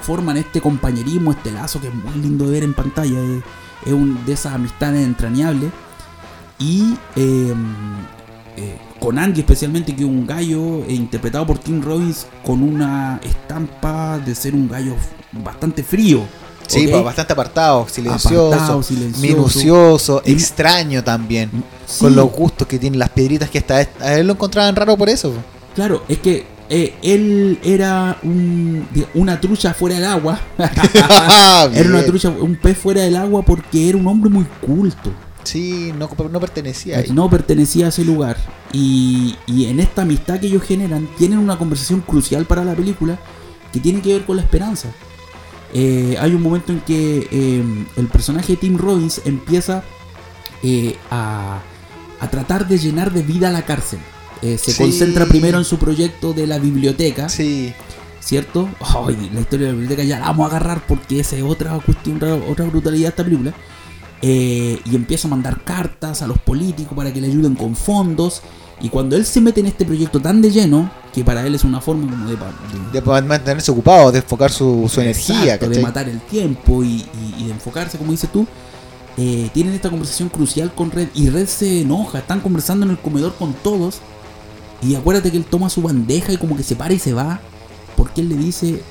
forman 0.00 0.36
este 0.36 0.60
compañerismo, 0.60 1.32
este 1.32 1.50
lazo 1.50 1.80
que 1.80 1.88
es 1.88 1.94
muy 1.94 2.14
lindo 2.22 2.44
de 2.46 2.52
ver 2.52 2.62
en 2.62 2.72
pantalla, 2.72 3.18
es, 3.20 3.42
es 3.84 3.92
un, 3.92 4.24
de 4.24 4.32
esas 4.32 4.54
amistades 4.54 5.04
entrañables. 5.04 5.72
Y 6.60 6.94
eh, 7.16 7.52
eh, 8.56 8.78
con 9.00 9.18
Andy 9.18 9.40
especialmente, 9.40 9.96
que 9.96 10.02
es 10.02 10.08
un 10.08 10.24
gallo 10.24 10.84
eh, 10.84 10.92
interpretado 10.94 11.44
por 11.44 11.58
Tim 11.58 11.82
Robbins 11.82 12.28
con 12.44 12.62
una 12.62 13.18
estampa 13.24 14.20
de 14.20 14.36
ser 14.36 14.54
un 14.54 14.68
gallo 14.68 14.94
bastante 15.32 15.82
frío. 15.82 16.22
Sí, 16.80 16.86
pues, 16.88 17.04
bastante 17.04 17.32
apartado, 17.32 17.86
silencioso, 17.88 18.48
Apartado, 18.48 18.82
silencioso. 18.82 19.20
minucioso, 19.26 20.22
Y- 20.24 20.32
extraño 20.32 21.02
también. 21.04 21.50
Sí. 21.86 22.00
Con 22.00 22.16
los 22.16 22.30
gustos 22.32 22.66
que 22.66 22.78
tienen 22.78 22.98
las 22.98 23.10
piedritas 23.10 23.50
que 23.50 23.58
hasta 23.58 23.86
a 24.00 24.14
él 24.14 24.26
lo 24.26 24.32
encontraban 24.34 24.74
raro 24.76 24.96
por 24.96 25.08
eso. 25.08 25.30
po. 25.30 25.38
Claro, 25.74 26.02
es 26.08 26.18
que 26.18 26.46
eh, 26.68 26.94
él 27.02 27.58
era 27.62 28.16
un- 28.22 28.86
una 29.14 29.38
trucha 29.40 29.74
fuera 29.74 29.96
del 29.96 30.04
agua. 30.06 30.40
Era 30.58 31.88
una 31.88 32.04
trucha, 32.04 32.30
un 32.30 32.56
pez 32.56 32.78
fuera 32.78 33.02
del 33.02 33.16
agua 33.16 33.42
porque 33.42 33.88
era 33.88 33.98
un 33.98 34.06
hombre 34.06 34.30
muy 34.30 34.44
culto. 34.64 35.10
Sí, 35.44 35.92
no, 35.98 36.08
no 36.30 36.40
pertenecía 36.40 36.98
ahí. 36.98 37.10
No 37.12 37.28
pertenecía 37.28 37.86
a 37.86 37.88
ese 37.88 38.04
lugar. 38.04 38.36
Y, 38.72 39.36
y 39.46 39.66
en 39.66 39.80
esta 39.80 40.02
amistad 40.02 40.38
que 40.40 40.46
ellos 40.46 40.62
generan, 40.62 41.08
tienen 41.18 41.38
una 41.38 41.58
conversación 41.58 42.00
crucial 42.00 42.44
para 42.46 42.64
la 42.64 42.74
película 42.74 43.18
que 43.72 43.80
tiene 43.80 44.00
que 44.00 44.12
ver 44.14 44.24
con 44.24 44.36
la 44.36 44.42
esperanza. 44.42 44.88
Eh, 45.74 46.16
hay 46.20 46.34
un 46.34 46.42
momento 46.42 46.72
en 46.72 46.80
que 46.80 47.28
eh, 47.30 47.62
el 47.96 48.06
personaje 48.08 48.52
de 48.52 48.56
Tim 48.58 48.76
Robbins 48.76 49.22
empieza 49.24 49.82
eh, 50.62 50.96
a, 51.10 51.60
a 52.20 52.30
tratar 52.30 52.68
de 52.68 52.78
llenar 52.78 53.12
de 53.12 53.22
vida 53.22 53.50
la 53.50 53.62
cárcel. 53.64 53.98
Eh, 54.42 54.58
se 54.58 54.72
Sí. 54.72 54.82
concentra 54.82 55.26
primero 55.26 55.58
en 55.58 55.64
su 55.64 55.78
proyecto 55.78 56.32
de 56.32 56.46
la 56.46 56.58
biblioteca, 56.58 57.28
Sí. 57.28 57.72
¿cierto? 58.20 58.68
La 59.32 59.40
historia 59.40 59.66
de 59.68 59.72
la 59.72 59.78
biblioteca 59.78 60.02
ya 60.04 60.18
la 60.18 60.26
vamos 60.26 60.44
a 60.44 60.56
agarrar 60.56 60.86
porque 60.86 61.20
esa 61.20 61.36
es 61.36 61.42
otra 61.42 61.78
cuestión, 61.80 62.16
otra, 62.48 62.64
brutalidad 62.66 63.04
de 63.04 63.08
esta 63.08 63.24
película. 63.24 63.52
Y 64.20 64.94
empieza 64.94 65.26
a 65.26 65.30
mandar 65.30 65.64
cartas 65.64 66.22
a 66.22 66.26
los 66.28 66.38
políticos 66.38 66.92
para 66.96 67.12
que 67.12 67.20
le 67.20 67.26
ayuden 67.28 67.54
con 67.56 67.74
fondos. 67.74 68.42
Y 68.82 68.88
cuando 68.88 69.14
él 69.16 69.24
se 69.24 69.40
mete 69.40 69.60
en 69.60 69.66
este 69.66 69.84
proyecto 69.84 70.20
tan 70.20 70.42
de 70.42 70.50
lleno, 70.50 70.90
que 71.14 71.22
para 71.24 71.46
él 71.46 71.54
es 71.54 71.62
una 71.62 71.80
forma 71.80 72.10
como 72.10 72.26
de, 72.26 72.36
de- 72.92 73.00
De 73.00 73.22
mantenerse 73.22 73.70
ocupado, 73.70 74.10
de 74.10 74.18
enfocar 74.18 74.50
su, 74.50 74.90
su 74.92 75.00
energía, 75.00 75.56
de 75.76 75.82
matar 75.82 76.08
el 76.08 76.20
tiempo 76.20 76.82
y, 76.82 76.88
y- 76.88 77.34
y 77.38 77.44
de 77.44 77.52
enfocarse, 77.52 77.96
como 77.96 78.10
dices 78.10 78.30
tú, 78.32 78.44
eh, 79.16 79.48
tienen 79.54 79.74
esta 79.74 79.88
conversación 79.90 80.28
crucial 80.30 80.72
con 80.74 80.90
Red 80.90 81.08
y 81.14 81.28
Red 81.28 81.46
se 81.46 81.82
enoja, 81.82 82.18
están 82.18 82.40
conversando 82.40 82.84
en 82.84 82.90
el 82.92 82.98
comedor 82.98 83.34
con 83.36 83.52
todos 83.52 83.98
y 84.82 84.94
acuérdate 84.96 85.30
que 85.30 85.36
él 85.36 85.44
toma 85.44 85.68
su 85.70 85.82
bandeja 85.82 86.32
y 86.32 86.38
como 86.38 86.56
que 86.56 86.62
se 86.64 86.74
para 86.76 86.92
y 86.94 86.98
se 86.98 87.12
va 87.12 87.40
porque 87.96 88.22
él 88.22 88.30
le 88.30 88.36
dice, 88.36 88.82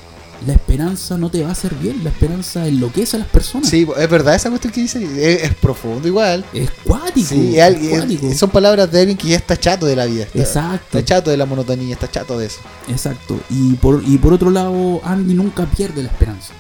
la 0.48 0.54
esperanza 0.54 1.18
no 1.18 1.30
te 1.30 1.44
va 1.44 1.50
a 1.50 1.52
hacer 1.52 1.76
bien, 1.76 2.04
la 2.04 2.10
esperanza 2.10 2.66
enloquece 2.68 3.16
a 3.16 3.20
las 3.20 3.28
personas. 3.28 3.70
Sí, 3.70 3.88
es 3.98 4.10
verdad 4.10 4.34
esa 4.36 4.50
cuestión 4.50 4.74
que 4.74 4.82
dice. 4.82 5.04
Es, 5.04 5.44
es 5.44 5.54
profundo 5.56 6.08
igual. 6.08 6.44
Es 6.54 6.72
cuático. 6.84 7.28
Sí, 7.30 7.50
es 7.52 7.56
es 7.58 7.64
alguien- 7.64 7.92
cuático. 8.00 8.34
son 8.34 8.50
palabras 8.50 8.92
de 8.92 9.00
alguien 9.02 9.18
que 9.18 9.28
ya 9.28 9.38
está 9.38 9.56
chato 9.58 9.86
de 9.86 9.96
la 9.96 10.06
vida. 10.06 10.24
Está, 10.24 10.40
Exacto. 10.40 10.98
está 10.98 11.06
chato 11.06 11.30
de 11.32 11.38
la 11.38 11.46
monotonía, 11.46 11.94
está 11.94 12.10
chato 12.10 12.38
de 12.40 12.48
eso. 12.48 12.60
Exacto. 12.88 13.40
Y 13.50 13.74
por, 13.76 14.04
y 14.06 14.18
por 14.18 14.34
otro 14.34 14.50
lado, 14.50 15.00
Andy 15.04 15.34
nunca 15.36 15.66
pierde 15.66 16.02
la 16.04 16.10
esperanza. 16.10 16.54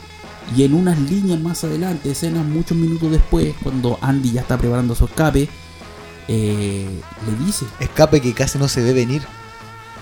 Y 0.55 0.63
en 0.63 0.73
unas 0.73 0.99
líneas 0.99 1.39
más 1.39 1.63
adelante, 1.63 2.11
escenas 2.11 2.45
muchos 2.45 2.77
minutos 2.77 3.09
después, 3.09 3.53
cuando 3.63 3.97
Andy 4.01 4.33
ya 4.33 4.41
está 4.41 4.57
preparando 4.57 4.93
su 4.95 5.05
escape, 5.05 5.47
eh, 6.27 6.87
le 7.25 7.45
dice, 7.45 7.65
Escape 7.79 8.21
que 8.21 8.33
casi 8.33 8.57
no 8.59 8.67
se 8.67 8.81
ve 8.81 8.93
venir. 8.93 9.21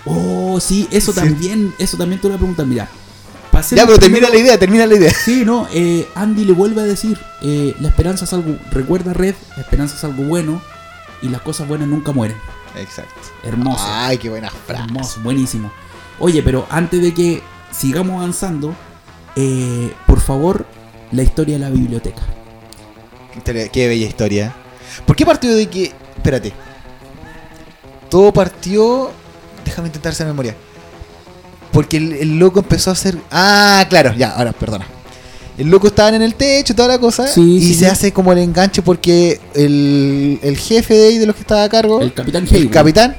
oh, 0.04 0.58
sí, 0.60 0.88
eso 0.90 1.12
Sí. 1.12 1.20
también, 1.20 1.72
eso 1.78 1.96
también 1.96 2.20
te 2.20 2.26
lo 2.28 2.32
voy 2.32 2.36
a 2.36 2.38
preguntar, 2.40 2.66
mira. 2.66 2.88
Ya, 3.76 3.86
pero 3.86 3.98
primero- 3.98 4.00
termina 4.00 4.28
la 4.28 4.36
idea, 4.38 4.58
termina 4.58 4.86
la 4.86 4.94
idea. 4.94 5.12
Sí, 5.12 5.44
no, 5.44 5.66
eh, 5.72 6.08
Andy 6.14 6.44
le 6.44 6.52
vuelve 6.52 6.80
a 6.80 6.84
decir, 6.84 7.18
eh, 7.42 7.74
la 7.80 7.88
esperanza 7.88 8.24
es 8.24 8.32
algo, 8.32 8.56
recuerda 8.70 9.12
Red, 9.12 9.34
la 9.56 9.62
esperanza 9.62 9.96
es 9.96 10.04
algo 10.04 10.22
bueno 10.24 10.60
y 11.22 11.28
las 11.28 11.42
cosas 11.42 11.66
buenas 11.68 11.88
nunca 11.88 12.12
mueren. 12.12 12.36
Exacto. 12.76 13.14
Hermoso. 13.42 13.84
Ay, 13.86 14.18
qué 14.18 14.28
buena 14.30 14.50
frase. 14.50 14.84
Hermoso, 14.84 15.20
buenísimo. 15.22 15.72
Oye, 16.18 16.42
pero 16.42 16.66
antes 16.70 17.02
de 17.02 17.12
que 17.12 17.42
sigamos 17.72 18.16
avanzando, 18.18 18.74
eh, 19.36 19.92
por 20.06 20.20
favor, 20.20 20.66
la 21.12 21.22
historia 21.22 21.54
de 21.56 21.60
la 21.60 21.70
biblioteca. 21.70 22.22
Qué 23.44 23.88
bella 23.88 24.06
historia. 24.06 24.54
¿Por 25.06 25.16
qué 25.16 25.24
partió 25.26 25.54
de 25.54 25.68
que.? 25.68 25.92
Espérate. 26.16 26.52
Todo 28.08 28.32
partió. 28.32 29.10
Déjame 29.64 29.88
intentar 29.88 30.12
hacer 30.12 30.26
memoria. 30.26 30.54
Porque 31.72 31.96
el, 31.98 32.12
el 32.14 32.38
loco 32.38 32.60
empezó 32.60 32.90
a 32.90 32.94
hacer. 32.94 33.16
Ah, 33.30 33.86
claro, 33.88 34.12
ya, 34.14 34.30
ahora, 34.30 34.52
perdona. 34.52 34.86
El 35.58 35.68
loco 35.68 35.88
estaba 35.88 36.08
en 36.08 36.22
el 36.22 36.34
techo 36.34 36.72
y 36.72 36.76
toda 36.76 36.88
la 36.88 36.98
cosa. 36.98 37.28
Sí, 37.28 37.56
y 37.56 37.60
sí, 37.60 37.74
se 37.74 37.80
sí. 37.80 37.84
hace 37.84 38.12
como 38.12 38.32
el 38.32 38.38
enganche 38.38 38.80
porque 38.80 39.38
el, 39.54 40.38
el 40.42 40.56
jefe 40.56 40.94
de 40.94 41.08
ahí, 41.08 41.18
de 41.18 41.26
los 41.26 41.34
que 41.34 41.42
estaba 41.42 41.64
a 41.64 41.68
cargo, 41.68 42.00
El 42.00 42.14
capitán 42.14 42.48
el 42.50 42.70
capitán, 42.70 43.16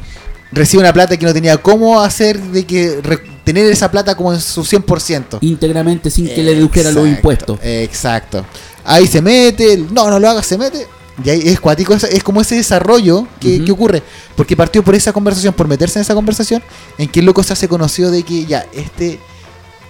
recibe 0.51 0.81
una 0.81 0.91
plata 0.91 1.17
que 1.17 1.25
no 1.25 1.33
tenía 1.33 1.57
cómo 1.57 2.01
hacer 2.01 2.39
de 2.41 2.65
que 2.65 2.99
tener 3.43 3.65
esa 3.67 3.91
plata 3.91 4.15
como 4.15 4.33
en 4.33 4.41
su 4.41 4.63
100%. 4.63 5.37
íntegramente 5.41 6.09
sin 6.09 6.27
que 6.27 6.41
le 6.43 6.55
dedujera 6.55 6.91
los 6.91 7.07
impuestos. 7.07 7.59
Exacto. 7.61 8.43
Ahí 8.83 9.05
se 9.05 9.21
mete, 9.21 9.77
no, 9.77 10.09
no 10.09 10.19
lo 10.19 10.29
hagas, 10.29 10.45
se 10.45 10.57
mete. 10.57 10.87
Y 11.23 11.29
ahí 11.29 11.41
es 11.45 11.59
cuático, 11.59 11.93
es, 11.93 12.03
es 12.03 12.23
como 12.23 12.41
ese 12.41 12.55
desarrollo 12.55 13.27
que, 13.39 13.63
ocurre. 13.71 14.01
Porque 14.35 14.55
partió 14.55 14.83
por 14.83 14.95
esa 14.95 15.13
conversación, 15.13 15.53
por 15.53 15.67
meterse 15.67 15.99
en 15.99 16.01
esa 16.01 16.13
conversación, 16.13 16.63
en 16.97 17.09
que 17.09 17.19
el 17.19 17.25
loco 17.25 17.43
se 17.43 17.53
hace 17.53 17.67
conocido 17.67 18.11
de 18.11 18.23
que 18.23 18.45
ya, 18.45 18.65
este, 18.73 19.19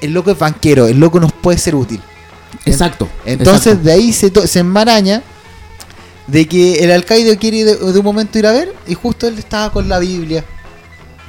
el 0.01 0.13
loco 0.13 0.31
es 0.31 0.37
banquero, 0.37 0.87
el 0.87 0.99
loco 0.99 1.19
nos 1.19 1.31
puede 1.31 1.57
ser 1.57 1.75
útil. 1.75 2.01
Exacto. 2.65 3.07
Entonces 3.25 3.67
exacto. 3.67 3.83
de 3.85 3.91
ahí 3.93 4.13
se, 4.13 4.31
se 4.47 4.59
enmaraña 4.59 5.23
de 6.27 6.47
que 6.47 6.83
el 6.83 6.91
alcaide 6.91 7.37
quiere 7.37 7.63
de, 7.63 7.75
de 7.75 7.99
un 7.99 8.05
momento 8.05 8.37
ir 8.37 8.47
a 8.47 8.51
ver 8.51 8.73
y 8.87 8.93
justo 8.93 9.27
él 9.27 9.37
estaba 9.37 9.71
con 9.71 9.87
la 9.87 9.99
Biblia. 9.99 10.43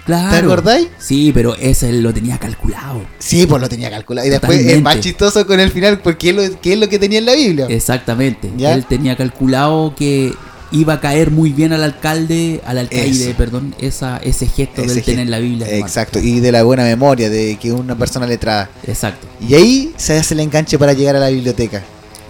Claro. 0.05 0.31
¿Te 0.31 0.45
acordáis? 0.45 0.89
Sí, 0.99 1.31
pero 1.33 1.55
ese 1.57 1.91
él 1.91 2.03
lo 2.03 2.13
tenía 2.13 2.39
calculado. 2.39 3.03
Sí, 3.19 3.47
pues 3.47 3.61
lo 3.61 3.69
tenía 3.69 3.91
calculado. 3.91 4.27
Y 4.27 4.31
después 4.31 4.59
es 4.59 4.65
Totalmente. 4.65 4.83
más 4.83 5.01
chistoso 5.01 5.47
con 5.47 5.61
el 5.61 5.71
final 5.71 6.01
porque 6.01 6.31
es 6.31 6.37
lo, 6.37 6.61
que 6.61 6.73
es 6.75 6.79
lo 6.79 6.89
que 6.89 6.99
tenía 6.99 7.19
en 7.19 7.27
la 7.27 7.35
Biblia. 7.35 7.67
Exactamente. 7.69 8.51
¿Ya? 8.57 8.75
Él 8.75 8.85
tenía 8.87 9.17
calculado 9.17 9.95
que 9.95 10.33
iba 10.73 10.95
a 10.95 11.01
caer 11.01 11.31
muy 11.31 11.53
bien 11.53 11.73
al 11.73 11.85
alcalde, 11.85 12.61
al 12.65 12.79
alcaide, 12.79 13.29
Eso. 13.29 13.37
perdón, 13.37 13.75
esa, 13.79 14.17
ese 14.19 14.47
gesto 14.47 14.83
Ese 14.83 14.95
del 14.95 15.05
tener 15.05 15.29
la 15.29 15.39
Biblia. 15.39 15.69
Exacto, 15.69 16.19
y 16.19 16.41
de 16.41 16.51
la 16.51 16.63
buena 16.63 16.85
memoria, 16.85 17.29
de 17.31 17.57
que 17.61 17.73
una 17.73 17.97
persona 17.97 18.27
letrada. 18.27 18.71
Exacto. 18.87 19.27
Y 19.47 19.55
ahí 19.55 19.93
se 19.97 20.19
hace 20.19 20.35
el 20.35 20.41
enganche 20.41 20.79
para 20.79 20.95
llegar 20.95 21.17
a 21.17 21.21
la 21.21 21.29
biblioteca. 21.29 21.83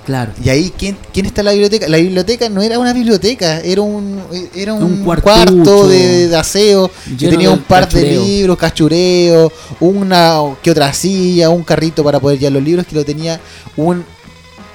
Claro. 0.04 0.32
Y 0.44 0.48
ahí, 0.48 0.72
¿quién, 0.76 0.96
quién 1.12 1.26
está 1.26 1.42
en 1.42 1.44
la 1.44 1.52
biblioteca? 1.52 1.88
La 1.88 1.98
biblioteca 1.98 2.48
no 2.48 2.60
era 2.60 2.78
una 2.78 2.92
biblioteca, 2.92 3.60
era 3.60 3.82
un, 3.82 4.20
era 4.54 4.74
un, 4.74 4.82
Un 4.82 5.04
cuarto 5.04 5.86
de, 5.86 6.26
de 6.28 6.36
aseo, 6.36 6.90
que 7.18 7.28
tenía 7.28 7.50
un 7.50 7.60
par 7.62 7.84
cachureo. 7.84 8.20
de 8.20 8.26
libros, 8.26 8.58
cachureo, 8.58 9.52
una 9.78 10.40
que 10.62 10.70
otra 10.72 10.92
silla, 10.92 11.50
un 11.50 11.62
carrito 11.62 12.02
para 12.02 12.18
poder 12.18 12.38
llevar 12.38 12.54
los 12.54 12.62
libros, 12.64 12.86
que 12.86 12.96
lo 12.96 13.04
tenía 13.04 13.40
un 13.76 14.04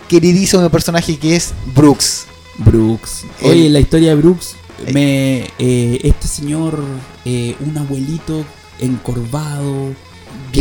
queridísimo 0.08 0.70
personaje 0.70 1.18
que 1.18 1.36
es 1.36 1.52
Brooks. 1.76 2.26
Brooks. 2.60 3.24
El- 3.42 3.50
Oye, 3.52 3.70
la 3.70 3.80
historia 3.82 4.10
de 4.10 4.16
Brooks, 4.16 4.56
me, 4.94 5.48
eh, 5.60 6.00
este 6.04 6.28
señor, 6.28 6.80
eh, 7.26 7.56
un 7.60 7.78
abuelito 7.78 8.46
encorvado, 8.80 9.94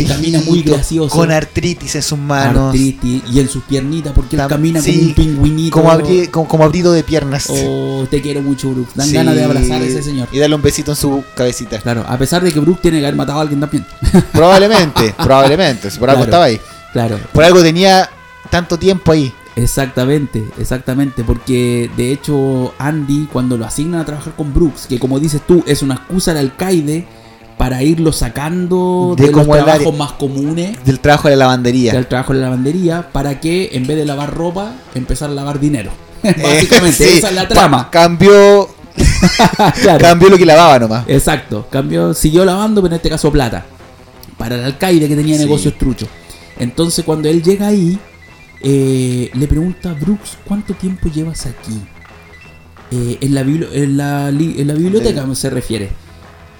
que 0.01 0.05
camina 0.05 0.41
muy 0.45 0.61
gracioso. 0.63 1.15
Con 1.15 1.31
artritis 1.31 1.95
en 1.95 2.01
sus 2.03 2.17
manos. 2.19 2.65
artritis 2.67 3.23
y 3.31 3.39
en 3.39 3.49
sus 3.49 3.63
piernitas, 3.63 4.13
porque 4.13 4.35
él 4.35 4.43
camina 4.47 4.81
sí, 4.81 4.93
como 4.93 5.07
un 5.07 5.13
pingüinito. 5.13 5.71
Como, 5.73 5.91
abri- 5.91 6.29
como, 6.29 6.47
como 6.47 6.63
abrido 6.63 6.91
de 6.93 7.03
piernas. 7.03 7.47
Oh, 7.49 8.05
te 8.09 8.21
quiero 8.21 8.41
mucho, 8.41 8.69
Brooks. 8.71 8.95
Dan 8.95 9.07
Sí. 9.07 9.13
ganas 9.15 9.35
de 9.35 9.43
abrazar 9.43 9.81
a 9.81 9.85
ese 9.85 10.01
señor. 10.03 10.27
Y 10.31 10.39
darle 10.39 10.55
un 10.55 10.61
besito 10.61 10.91
en 10.91 10.97
su 10.97 11.23
cabecita. 11.35 11.79
Claro, 11.79 12.05
a 12.07 12.17
pesar 12.17 12.43
de 12.43 12.51
que 12.53 12.59
Brooks 12.59 12.81
tiene 12.81 12.99
que 12.99 13.05
haber 13.05 13.15
matado 13.17 13.39
a 13.39 13.41
alguien 13.41 13.59
también. 13.59 13.85
Probablemente, 14.31 15.13
probablemente. 15.17 15.89
si 15.91 15.99
Por 15.99 16.09
algo 16.09 16.23
Claro. 16.23 16.29
estaba 16.31 16.45
ahí. 16.45 16.61
Claro, 16.93 17.19
Por 17.33 17.43
algo 17.43 17.61
tenía 17.61 18.09
tanto 18.49 18.77
tiempo 18.77 19.11
ahí. 19.11 19.31
exactamente, 19.55 20.43
exactamente. 20.57 21.23
Porque 21.23 21.89
de 21.97 22.11
hecho, 22.11 22.73
Andy, 22.79 23.27
cuando 23.31 23.57
lo 23.57 23.65
asignan 23.65 24.01
a 24.01 24.05
trabajar 24.05 24.33
con 24.35 24.53
Brooks, 24.53 24.87
que 24.87 24.97
como 24.99 25.19
dices 25.19 25.41
tú, 25.47 25.63
es 25.67 25.81
una 25.81 25.95
excusa 25.95 26.31
al 26.31 26.37
alcaide 26.37 27.05
para 27.57 27.81
irlo 27.83 28.11
sacando 28.11 29.15
De 29.17 29.25
de, 29.25 29.31
los 29.31 29.45
trabajos 29.47 29.73
área- 29.87 29.91
más 29.91 30.11
comunes 30.13 30.77
Del 30.85 30.99
trabajo 30.99 31.27
de 31.27 31.35
la 31.35 31.45
lavandería. 31.45 31.91
del 31.93 32.05
trabajo 32.07 32.33
en 32.33 32.39
la 32.41 32.45
lavandería 32.49 33.09
para 33.11 33.39
que 33.39 33.69
en 33.73 33.87
vez 33.87 33.97
de 33.97 34.05
lavar 34.05 34.33
ropa 34.33 34.73
empezar 34.95 35.29
a 35.31 35.33
lavar 35.33 35.59
dinero. 35.59 35.91
Básicamente, 36.23 37.03
Eh, 37.03 37.09
sí, 37.11 37.17
esa 37.17 37.29
es 37.29 37.35
la 37.35 37.43
pa- 37.43 37.47
trama. 37.49 37.89
Cambió, 37.89 38.69
Claro. 39.81 39.99
cambió 39.99 40.29
lo 40.29 40.37
que 40.37 40.45
lavaba 40.45 40.77
nomás. 40.79 41.05
Exacto, 41.07 41.67
cambió, 41.71 42.13
siguió 42.13 42.45
lavando, 42.45 42.81
pero 42.81 42.93
en 42.93 42.97
este 42.97 43.09
caso 43.09 43.31
plata. 43.31 43.65
Para 44.37 44.55
el 44.55 44.63
alcaide 44.63 45.07
que 45.07 45.15
tenía 45.15 45.35
Sí. 45.37 45.43
negocios 45.43 45.77
truchos. 45.77 46.09
Entonces 46.59 47.03
cuando 47.05 47.27
él 47.29 47.41
llega 47.41 47.67
ahí, 47.67 47.97
eh, 48.61 49.29
le 49.33 49.47
pregunta 49.47 49.91
a 49.91 49.93
Brooks, 49.93 50.37
¿cuánto 50.45 50.73
tiempo 50.75 51.09
llevas 51.09 51.45
aquí? 51.47 51.79
Eh, 52.91 53.17
en, 53.21 53.33
la 53.35 53.41
en, 53.41 53.97
la, 53.97 54.29
en 54.29 54.67
la 54.67 54.73
biblioteca 54.73 55.25
se 55.35 55.49
refiere. 55.49 55.89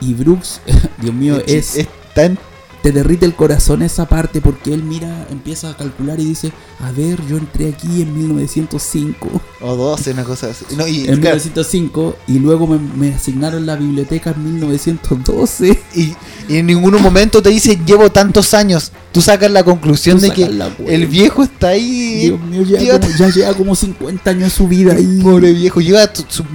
Y 0.02 0.14
Brooks, 0.14 0.62
Dios 1.02 1.14
mío, 1.14 1.42
es, 1.48 1.76
es 1.78 1.88
tan 2.16 2.38
te 2.84 2.92
derrite 2.92 3.26
el 3.26 3.34
corazón 3.36 3.82
esa 3.82 4.08
parte 4.08 4.40
porque 4.40 4.74
él 4.74 4.84
mira, 4.84 5.28
empieza 5.32 5.72
a 5.72 5.76
calcular 5.76 6.20
y 6.20 6.26
dice, 6.26 6.54
a 6.80 6.92
ver, 6.92 7.20
yo 7.28 7.36
entré 7.38 7.70
aquí 7.70 8.02
en 8.04 8.16
1905. 8.16 9.28
o 9.62 9.76
12, 9.76 10.12
una 10.12 10.24
cosa 10.24 10.52
así. 10.52 10.64
No, 10.78 10.88
y, 10.88 11.00
En 11.00 11.20
claro, 11.20 11.36
1905 11.38 12.16
y 12.28 12.40
luego 12.40 12.68
me, 12.68 12.78
me 12.80 13.14
asignaron 13.16 13.66
la 13.66 13.76
biblioteca 13.76 14.30
en 14.32 14.44
1912. 14.54 15.80
y- 15.96 16.14
y 16.48 16.58
en 16.58 16.66
ningún 16.68 17.02
momento 17.02 17.42
te 17.42 17.50
dice 17.50 17.78
llevo 17.86 18.10
tantos 18.12 18.54
años. 18.54 18.92
Tú 19.12 19.22
sacas 19.22 19.52
la 19.52 19.64
conclusión 19.64 20.18
Tú 20.18 20.24
de 20.28 20.32
que 20.32 20.48
la 20.48 20.70
el 20.86 21.08
viejo 21.08 21.44
está 21.44 21.70
ahí. 21.70 22.28
Dios 22.28 22.40
mío, 22.42 22.62
ya, 22.64 23.00
como- 23.00 23.14
ya 23.18 23.30
lleva 23.30 23.54
como 23.54 23.76
50 23.76 24.30
años 24.30 24.44
de 24.44 24.50
su 24.52 24.68
vida 24.68 24.94
ahí. 24.98 25.20
Pobre 25.22 25.52
viejo, 25.52 25.82
lleva 25.82 26.10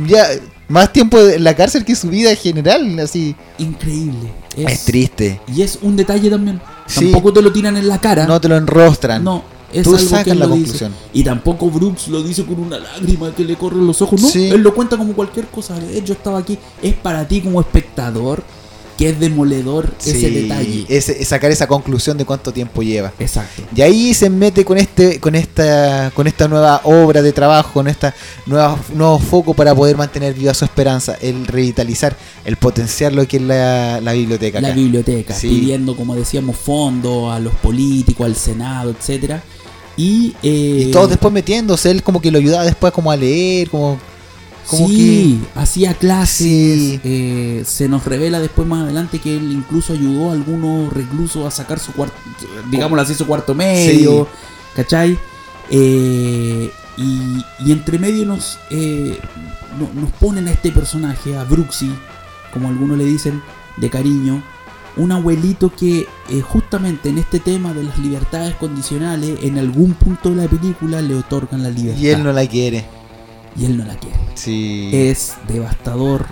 ya 0.07 0.29
más 0.73 0.93
tiempo 0.93 1.19
en 1.19 1.45
la 1.45 1.55
cárcel 1.55 1.85
que 1.85 1.95
su 1.95 2.09
vida 2.09 2.31
en 2.31 2.37
general, 2.37 2.99
así. 2.99 3.37
Increíble. 3.59 4.31
Es, 4.57 4.85
triste. 4.87 5.41
Y 5.55 5.63
es 5.63 5.79
un 5.83 5.97
detalle 5.97 6.31
también. 6.31 6.61
Sí. 6.87 7.05
Tampoco 7.11 7.33
te 7.33 7.43
lo 7.43 7.53
tiran 7.53 7.77
en 7.77 7.87
la 7.89 8.01
cara. 8.01 8.27
No 8.27 8.41
te 8.41 8.49
lo 8.49 8.57
enrostran. 8.57 9.23
No, 9.23 9.45
es 9.73 9.83
Tú 9.85 9.95
algo 9.95 10.09
sacas 10.09 10.25
que 10.25 10.35
la 10.35 10.47
dice. 10.47 10.59
conclusión. 10.59 10.93
Y 11.13 11.23
tampoco 11.25 11.71
Brooks 11.71 12.09
lo 12.09 12.23
dice 12.23 12.45
con 12.45 12.59
una 12.59 12.79
lágrima 12.79 13.35
que 13.35 13.45
le 13.45 13.57
corren 13.57 13.87
los 13.87 14.01
ojos. 14.03 14.21
No, 14.21 14.29
Sí. 14.29 14.49
él 14.49 14.63
lo 14.63 14.75
cuenta 14.75 14.97
como 14.97 15.13
cualquier 15.13 15.47
cosa. 15.49 15.77
"Eh, 15.79 16.03
Yo 16.05 16.15
estaba 16.15 16.39
aquí. 16.39 16.59
Es 16.83 16.95
para 16.95 17.29
ti 17.29 17.41
como 17.43 17.61
espectador 17.61 18.43
que 19.03 19.09
es 19.11 19.19
demoledor 19.19 19.93
ese 20.05 20.31
detalle. 20.31 20.87
es 20.89 21.13
sacar 21.27 21.51
esa 21.51 21.67
conclusión 21.67 22.17
de 22.17 22.25
cuánto 22.25 22.53
tiempo 22.53 22.83
lleva. 22.83 23.13
Exacto. 23.19 23.63
Y 23.75 23.83
ahí 23.83 24.15
se 24.15 24.31
mete 24.31 24.65
con 24.65 24.79
este, 24.79 25.19
con 25.19 25.35
esta, 25.35 26.13
con 26.15 26.27
esta 26.29 26.47
nueva 26.47 26.81
obra 26.85 27.21
de 27.21 27.33
trabajo, 27.33 27.73
con 27.73 27.89
esta 27.89 28.15
nueva 28.47 28.79
nuevo 28.95 29.19
foco 29.19 29.55
para 29.55 29.75
poder 29.75 29.97
mantener 29.97 30.35
viva 30.35 30.55
su 30.55 30.65
esperanza, 30.65 31.17
el 31.21 31.47
revitalizar, 31.49 32.17
el 32.45 32.57
potenciar 32.57 33.13
lo 33.13 33.27
que 33.27 33.39
es 33.39 33.43
la, 33.43 34.01
la 34.01 34.13
biblioteca. 34.13 34.61
La 34.61 34.71
biblioteca, 34.71 35.35
Sí. 35.35 35.49
pidiendo, 35.49 35.97
como 35.97 36.15
decíamos, 36.15 36.57
fondos 36.57 37.33
a 37.33 37.41
los 37.41 37.55
políticos, 37.55 38.25
al 38.27 38.37
Senado, 38.37 38.91
etcétera. 38.91 39.43
Y, 39.97 40.35
eh, 40.43 40.85
Y 40.89 40.91
todos 40.93 41.09
después 41.11 41.35
metiéndose, 41.35 41.91
él 41.91 42.03
como 42.05 42.21
que 42.21 42.31
lo 42.31 42.39
ayudaba 42.39 42.65
después 42.65 42.93
como 42.93 43.11
a 43.11 43.17
leer, 43.17 43.69
como, 43.69 43.99
como 44.67 44.89
sí, 44.89 45.41
hacía 45.55 45.95
clases. 45.95 46.39
Sí. 46.39 47.01
eh, 47.05 47.63
se 47.67 47.89
nos 47.89 48.05
revela 48.05 48.41
después 48.41 48.67
más 48.67 48.85
adelante 48.85 49.19
que 49.19 49.37
él 49.37 49.51
incluso 49.53 49.93
ayudó 49.93 50.31
a 50.31 50.33
algunos 50.35 50.93
reclusos 50.93 51.47
a 51.47 51.51
sacar 51.51 51.79
su 51.79 51.93
cuarto, 51.93 52.15
digámoslo 52.71 53.03
así, 53.03 53.15
su 53.15 53.27
cuarto 53.27 53.55
medio. 53.55 54.27
¿Cachai? 54.75 55.19
Eh, 55.71 56.71
y, 56.97 57.45
y 57.67 57.73
entre 57.73 57.99
medio 57.99 58.25
nos, 58.27 58.59
eh, 58.71 59.19
no- 59.79 60.01
nos 60.01 60.11
ponen 60.13 60.49
a 60.49 60.53
este 60.53 60.71
personaje, 60.71 61.37
a 61.37 61.45
Bruxy, 61.45 61.91
como 62.53 62.69
algunos 62.69 62.99
le 62.99 63.05
dicen, 63.05 63.43
de 63.79 63.91
cariño. 63.91 64.43
Un 64.95 65.11
abuelito 65.11 65.73
que 65.75 66.07
eh, 66.29 66.41
justamente 66.43 67.09
en 67.09 67.17
este 67.17 67.41
tema 67.41 67.73
de 67.73 67.83
las 67.85 67.97
libertades 67.99 68.55
condicionales, 68.57 69.39
en 69.43 69.57
algún 69.59 69.95
punto 69.95 70.29
de 70.31 70.37
la 70.37 70.49
película 70.49 71.01
le 71.01 71.15
otorgan 71.15 71.63
la 71.63 71.71
libertad. 71.71 72.01
Y 72.03 72.09
él 72.09 72.23
no 72.23 72.33
la 72.33 72.47
quiere. 72.47 72.87
Y 73.57 73.65
él 73.67 73.77
no 73.77 73.85
la 73.85 73.97
quiere 73.97 74.17
Sí. 74.35 74.91
es 74.93 75.35
devastador 75.49 76.27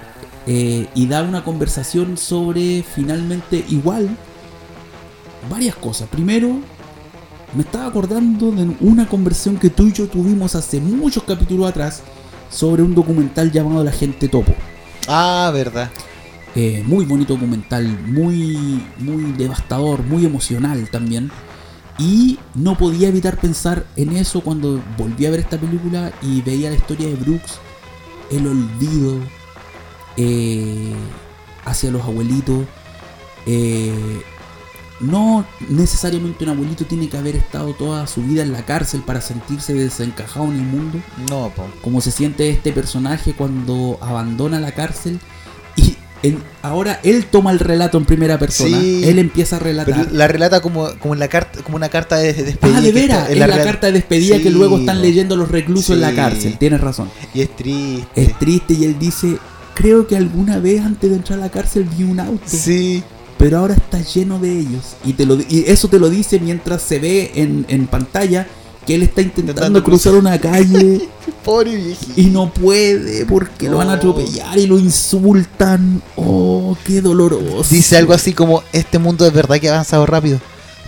eh, 0.46 0.88
y 0.94 1.06
da 1.06 1.22
una 1.22 1.44
conversación 1.44 2.16
sobre 2.16 2.82
finalmente 2.82 3.64
igual 3.68 4.08
varias 5.50 5.74
cosas. 5.76 6.08
Primero, 6.08 6.58
me 7.54 7.62
estaba 7.62 7.86
acordando 7.86 8.50
de 8.50 8.74
una 8.80 9.06
conversación 9.08 9.58
que 9.58 9.70
tú 9.70 9.86
y 9.86 9.92
yo 9.92 10.08
tuvimos 10.08 10.54
hace 10.54 10.80
muchos 10.80 11.24
capítulos 11.24 11.68
atrás 11.68 12.02
sobre 12.50 12.82
un 12.82 12.94
documental 12.94 13.52
llamado 13.52 13.84
La 13.84 13.92
gente 13.92 14.28
topo. 14.28 14.54
Ah, 15.08 15.50
verdad. 15.52 15.90
Eh, 16.54 16.82
muy 16.84 17.04
bonito 17.04 17.34
documental, 17.34 17.86
muy, 18.06 18.82
muy 18.98 19.32
devastador, 19.32 20.02
muy 20.02 20.24
emocional 20.26 20.88
también. 20.90 21.30
Y 22.00 22.38
no 22.54 22.78
podía 22.78 23.08
evitar 23.08 23.38
pensar 23.38 23.84
en 23.94 24.16
eso 24.16 24.40
cuando 24.40 24.82
volví 24.96 25.26
a 25.26 25.30
ver 25.30 25.40
esta 25.40 25.58
película 25.58 26.12
y 26.22 26.40
veía 26.40 26.70
la 26.70 26.76
historia 26.76 27.06
de 27.06 27.14
Brooks, 27.14 27.58
el 28.30 28.46
olvido 28.46 29.18
eh, 30.16 30.94
hacia 31.66 31.90
los 31.90 32.02
abuelitos. 32.02 32.64
Eh, 33.44 34.22
no 35.00 35.44
necesariamente 35.68 36.44
un 36.44 36.50
abuelito 36.50 36.86
tiene 36.86 37.08
que 37.08 37.18
haber 37.18 37.36
estado 37.36 37.74
toda 37.74 38.06
su 38.06 38.22
vida 38.22 38.42
en 38.42 38.52
la 38.52 38.64
cárcel 38.64 39.02
para 39.02 39.20
sentirse 39.20 39.72
desencajado 39.72 40.46
en 40.46 40.56
el 40.56 40.62
mundo 40.62 41.00
No, 41.30 41.50
po. 41.56 41.66
como 41.82 42.02
se 42.02 42.10
siente 42.10 42.50
este 42.50 42.70
personaje 42.72 43.32
cuando 43.32 43.98
abandona 44.02 44.60
la 44.60 44.72
cárcel 44.72 45.18
y 45.74 45.96
en- 46.22 46.38
ahora 46.62 47.00
él 47.02 47.24
toma 47.30 47.50
el 47.52 47.58
relato 47.58 47.96
en 47.98 48.04
primera 48.04 48.38
persona, 48.38 48.78
Sí. 48.80 49.02
él 49.04 49.18
empieza 49.18 49.56
a 49.56 49.58
relatar. 49.58 49.94
Pero 49.94 50.16
la 50.16 50.28
relata 50.28 50.60
como, 50.60 50.88
como, 50.98 51.14
en 51.14 51.20
la 51.20 51.28
carta, 51.28 51.62
como 51.62 51.76
una 51.76 51.88
carta 51.88 52.16
de 52.18 52.32
de 52.32 52.42
despedida. 52.44 52.78
ah, 52.78 52.80
de 52.80 52.92
veras, 52.92 53.30
es 53.30 53.38
la, 53.38 53.46
carta 53.48 53.86
de 53.88 53.92
despedida 53.94 54.36
Sí, 54.36 54.42
que 54.42 54.50
luego 54.50 54.78
están 54.78 55.00
leyendo 55.00 55.36
los 55.36 55.50
reclusos 55.50 55.90
en 55.96 56.00
la 56.02 56.12
cárcel, 56.14 56.56
tienes 56.58 56.80
razón. 56.80 57.10
Y 57.34 57.40
es 57.42 57.54
triste. 57.56 58.06
Es 58.14 58.38
triste 58.38 58.74
y 58.74 58.84
él 58.84 58.96
dice, 58.98 59.36
creo 59.74 60.06
que 60.06 60.16
alguna 60.16 60.58
vez 60.58 60.80
antes 60.82 61.08
de 61.10 61.16
entrar 61.16 61.38
a 61.38 61.42
la 61.42 61.50
cárcel 61.50 61.84
vi 61.96 62.04
un 62.04 62.20
auto, 62.20 62.42
Sí. 62.46 63.02
pero 63.38 63.58
ahora 63.58 63.74
está 63.74 64.00
lleno 64.02 64.38
de 64.38 64.58
ellos. 64.58 64.96
Y, 65.04 65.14
te 65.14 65.24
lo, 65.24 65.36
y 65.36 65.64
eso 65.66 65.88
te 65.88 65.98
lo 65.98 66.10
dice 66.10 66.38
mientras 66.40 66.82
se 66.82 66.98
ve 66.98 67.30
en, 67.34 67.64
en 67.68 67.86
pantalla 67.86 68.46
que 68.86 68.94
él 68.94 69.02
está 69.02 69.20
intentando 69.22 69.52
Intentando 69.52 69.84
cruzar 69.84 70.14
una 70.14 70.38
calle. 70.40 71.08
Pobre 71.44 71.74
viejito. 71.76 72.12
Y 72.20 72.24
no 72.26 72.52
puede 72.52 73.24
porque 73.26 73.68
lo 73.68 73.78
van 73.78 73.88
a 73.90 73.94
atropellar 73.94 74.58
y 74.58 74.66
lo 74.66 74.78
insultan. 74.78 76.02
Oh, 76.16 76.76
qué 76.84 77.00
doloroso. 77.00 77.66
Dice 77.70 77.96
algo 77.96 78.12
así 78.14 78.32
como, 78.32 78.62
este 78.72 78.98
mundo 78.98 79.26
es 79.26 79.32
verdad 79.32 79.58
que 79.58 79.68
ha 79.68 79.72
avanzado 79.74 80.06
rápido. 80.06 80.40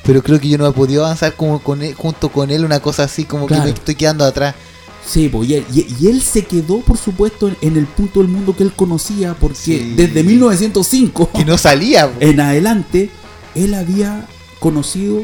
Pero 0.04 0.22
creo 0.22 0.40
que 0.40 0.48
yo 0.48 0.58
no 0.58 0.66
he 0.66 0.72
podido 0.72 1.04
avanzar 1.04 1.34
como 1.36 1.60
con 1.62 1.82
él, 1.82 1.94
junto 1.94 2.28
con 2.30 2.50
él, 2.50 2.64
una 2.64 2.80
cosa 2.80 3.04
así 3.04 3.24
como 3.24 3.46
Claro. 3.46 3.62
que 3.64 3.70
me 3.70 3.74
estoy 3.78 3.94
quedando 3.94 4.24
atrás. 4.24 4.54
Sí, 5.06 5.28
pues, 5.28 5.48
y, 5.48 5.54
él, 5.54 5.64
y- 5.72 5.86
y 6.00 6.08
él 6.08 6.22
se 6.22 6.44
quedó, 6.44 6.78
por 6.80 6.96
supuesto, 6.96 7.50
en, 7.60 7.76
el 7.76 7.86
punto 7.86 8.20
del 8.20 8.28
mundo 8.28 8.56
que 8.56 8.62
él 8.62 8.72
conocía, 8.72 9.34
porque 9.34 9.56
Sí. 9.56 9.94
desde 9.96 10.22
1905 10.22 11.30
Que 11.32 11.44
no 11.44 11.56
salía. 11.58 12.08
po. 12.12 12.16
en 12.20 12.40
adelante, 12.40 13.10
él 13.54 13.74
había 13.74 14.26
conocido 14.60 15.22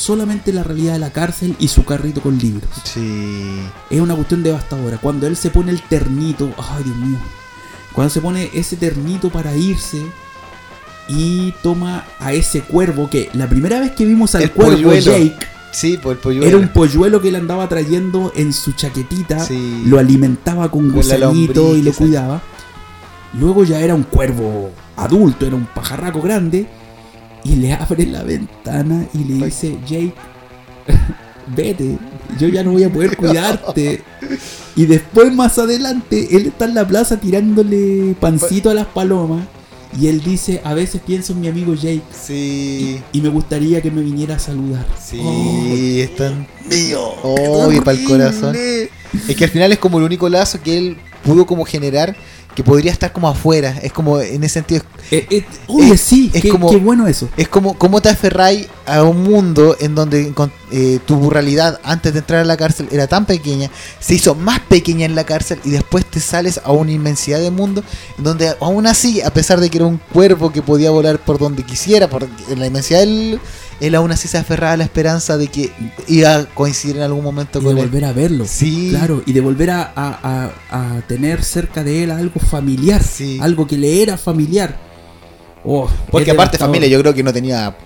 solamente 0.00 0.50
la 0.52 0.62
realidad 0.62 0.94
de 0.94 0.98
la 0.98 1.10
cárcel 1.12 1.54
y 1.58 1.68
su 1.68 1.84
carrito 1.84 2.22
con 2.22 2.38
libros. 2.38 2.70
Sí. 2.84 3.60
Es 3.90 4.00
una 4.00 4.14
cuestión 4.14 4.42
devastadora. 4.42 4.96
Cuando 4.98 5.26
él 5.26 5.36
se 5.36 5.50
pone 5.50 5.70
el 5.72 5.82
ternito, 5.82 6.50
ay 6.56 6.84
Dios 6.84 6.96
mío, 6.96 7.18
cuando 7.92 8.10
se 8.12 8.20
pone 8.22 8.50
ese 8.54 8.76
ternito 8.76 9.28
para 9.30 9.54
irse 9.54 10.00
y 11.08 11.52
toma 11.62 12.04
a 12.18 12.32
ese 12.32 12.62
cuervo 12.62 13.10
que 13.10 13.28
la 13.34 13.48
primera 13.48 13.78
vez 13.80 13.90
que 13.92 14.06
vimos 14.06 14.34
al 14.34 14.42
El 14.42 14.52
cuervo 14.52 14.72
polluelo. 14.76 15.00
Jake 15.18 15.36
Sí, 15.72 15.98
por 16.02 16.12
el 16.12 16.18
pollo. 16.18 16.42
era 16.44 16.56
un 16.56 16.68
polluelo 16.68 17.20
que 17.20 17.30
le 17.30 17.38
andaba 17.38 17.68
trayendo 17.68 18.32
en 18.34 18.52
su 18.52 18.72
chaquetita, 18.72 19.38
Sí. 19.40 19.82
lo 19.86 19.98
alimentaba 19.98 20.70
con 20.70 20.86
Con 20.86 20.92
gusanito 20.96 21.62
lombriz, 21.62 21.78
y 21.80 21.82
lo 21.82 21.92
cuidaba. 21.92 22.42
Luego 23.38 23.64
ya 23.64 23.80
era 23.80 23.94
un 23.94 24.02
cuervo 24.02 24.70
adulto, 24.96 25.46
era 25.46 25.54
un 25.56 25.66
pajarraco 25.66 26.20
grande 26.22 26.66
y 27.44 27.56
le 27.56 27.72
abre 27.72 28.06
la 28.06 28.22
ventana 28.22 29.06
y 29.14 29.24
le 29.24 29.46
dice, 29.46 29.76
Jake, 29.86 30.12
vete, 31.56 31.96
yo 32.38 32.48
ya 32.48 32.62
no 32.62 32.72
voy 32.72 32.84
a 32.84 32.92
poder 32.92 33.16
cuidarte. 33.16 34.02
Y 34.76 34.86
después 34.86 35.32
más 35.34 35.58
adelante, 35.58 36.28
él 36.36 36.46
está 36.46 36.64
en 36.66 36.74
la 36.74 36.86
plaza 36.86 37.18
tirándole 37.18 38.14
pancito 38.20 38.70
a 38.70 38.74
las 38.74 38.86
palomas 38.86 39.44
y 40.00 40.06
él 40.06 40.22
dice, 40.22 40.60
a 40.64 40.72
veces 40.74 41.00
pienso 41.04 41.32
en 41.32 41.40
mi 41.40 41.48
amigo 41.48 41.74
Jake 41.74 42.02
Sí. 42.12 43.00
y 43.12 43.20
me 43.20 43.28
gustaría 43.28 43.82
que 43.82 43.90
me 43.90 44.02
viniera 44.02 44.36
a 44.36 44.38
saludar. 44.38 44.86
Sí, 45.02 45.18
Oh, 45.20 45.74
están. 45.98 46.46
mío. 46.70 47.00
Oh, 47.24 47.72
y 47.72 47.80
pa'l 47.80 48.04
corazón. 48.04 48.54
Es 48.54 49.34
que 49.36 49.44
al 49.44 49.50
final 49.50 49.72
es 49.72 49.78
como 49.78 49.98
el 49.98 50.04
único 50.04 50.28
lazo 50.28 50.60
que 50.62 50.78
él 50.78 50.96
pudo 51.24 51.44
como 51.44 51.64
generar 51.64 52.14
que 52.54 52.64
podría 52.64 52.92
estar 52.92 53.12
como 53.12 53.28
afuera. 53.28 53.76
Es 53.82 53.92
como 53.92 54.20
en 54.20 54.42
ese 54.44 54.54
sentido. 54.54 54.82
Eh, 55.10 55.26
eh, 55.30 55.44
oye, 55.68 55.92
Es- 55.94 56.00
sí, 56.00 56.30
es 56.34 56.42
qué, 56.42 56.48
como- 56.50 56.70
qué 56.70 56.76
bueno 56.76 57.06
eso. 57.06 57.28
Es 57.36 57.48
como 57.48 57.76
cómo 57.78 58.00
te 58.02 58.08
aferráis 58.08 58.66
a 58.86 59.02
un 59.02 59.22
mundo 59.22 59.76
en 59.80 59.94
donde 59.94 60.32
eh, 60.72 60.98
tu 61.06 61.30
realidad 61.30 61.80
antes 61.84 62.12
de 62.12 62.18
entrar 62.20 62.40
a 62.40 62.44
la 62.44 62.56
cárcel 62.56 62.88
era 62.92 63.06
tan 63.06 63.24
pequeña, 63.26 63.70
se 64.00 64.14
hizo 64.14 64.34
más 64.34 64.60
pequeña 64.60 65.04
en 65.06 65.14
la 65.14 65.24
cárcel 65.24 65.58
y 65.64 65.70
después 65.70 66.04
te 66.06 66.20
sales 66.20 66.60
a 66.64 66.72
una 66.72 66.92
inmensidad 66.92 67.40
de 67.40 67.50
mundo 67.50 67.82
en 68.18 68.24
donde 68.24 68.54
aún 68.60 68.86
así, 68.86 69.20
a 69.20 69.30
pesar 69.32 69.60
de 69.60 69.68
que 69.70 69.78
era 69.78 69.86
un 69.86 69.98
cuerpo 70.12 70.52
que 70.52 70.62
podía 70.62 70.90
volar 70.90 71.18
por 71.18 71.38
donde 71.38 71.62
quisiera, 71.64 72.08
por 72.08 72.28
en 72.48 72.58
la 72.60 72.66
inmensidad 72.66 73.00
del, 73.00 73.40
él 73.80 73.94
aún 73.94 74.12
así 74.12 74.28
se 74.28 74.38
aferraba 74.38 74.74
a 74.74 74.76
la 74.76 74.84
esperanza 74.84 75.36
de 75.38 75.48
que 75.48 75.72
iba 76.06 76.34
a 76.36 76.44
coincidir 76.46 76.96
en 76.96 77.02
algún 77.02 77.24
momento 77.24 77.58
Y 77.58 77.62
de 77.62 77.68
con 77.68 77.78
él. 77.78 77.84
volver 77.86 78.04
a 78.04 78.12
verlo. 78.12 78.44
Sí. 78.46 78.88
Claro, 78.90 79.22
y 79.26 79.32
de 79.32 79.40
volver 79.40 79.70
a, 79.70 79.82
a- 79.96 80.50
a- 80.70 80.96
a 80.96 81.00
tener 81.06 81.42
cerca 81.42 81.82
de 81.82 82.02
él 82.04 82.10
algo 82.10 82.38
familiar. 82.40 83.02
Sí. 83.02 83.38
Algo 83.40 83.66
que 83.66 83.78
le 83.78 84.02
era 84.02 84.16
familiar. 84.18 84.76
Oh, 85.64 85.88
Porque 86.10 86.30
aparte 86.30 86.56
familia 86.58 86.88
yo 86.88 86.98
creo 87.00 87.14
que 87.14 87.22
no 87.22 87.32
tenía... 87.32 87.76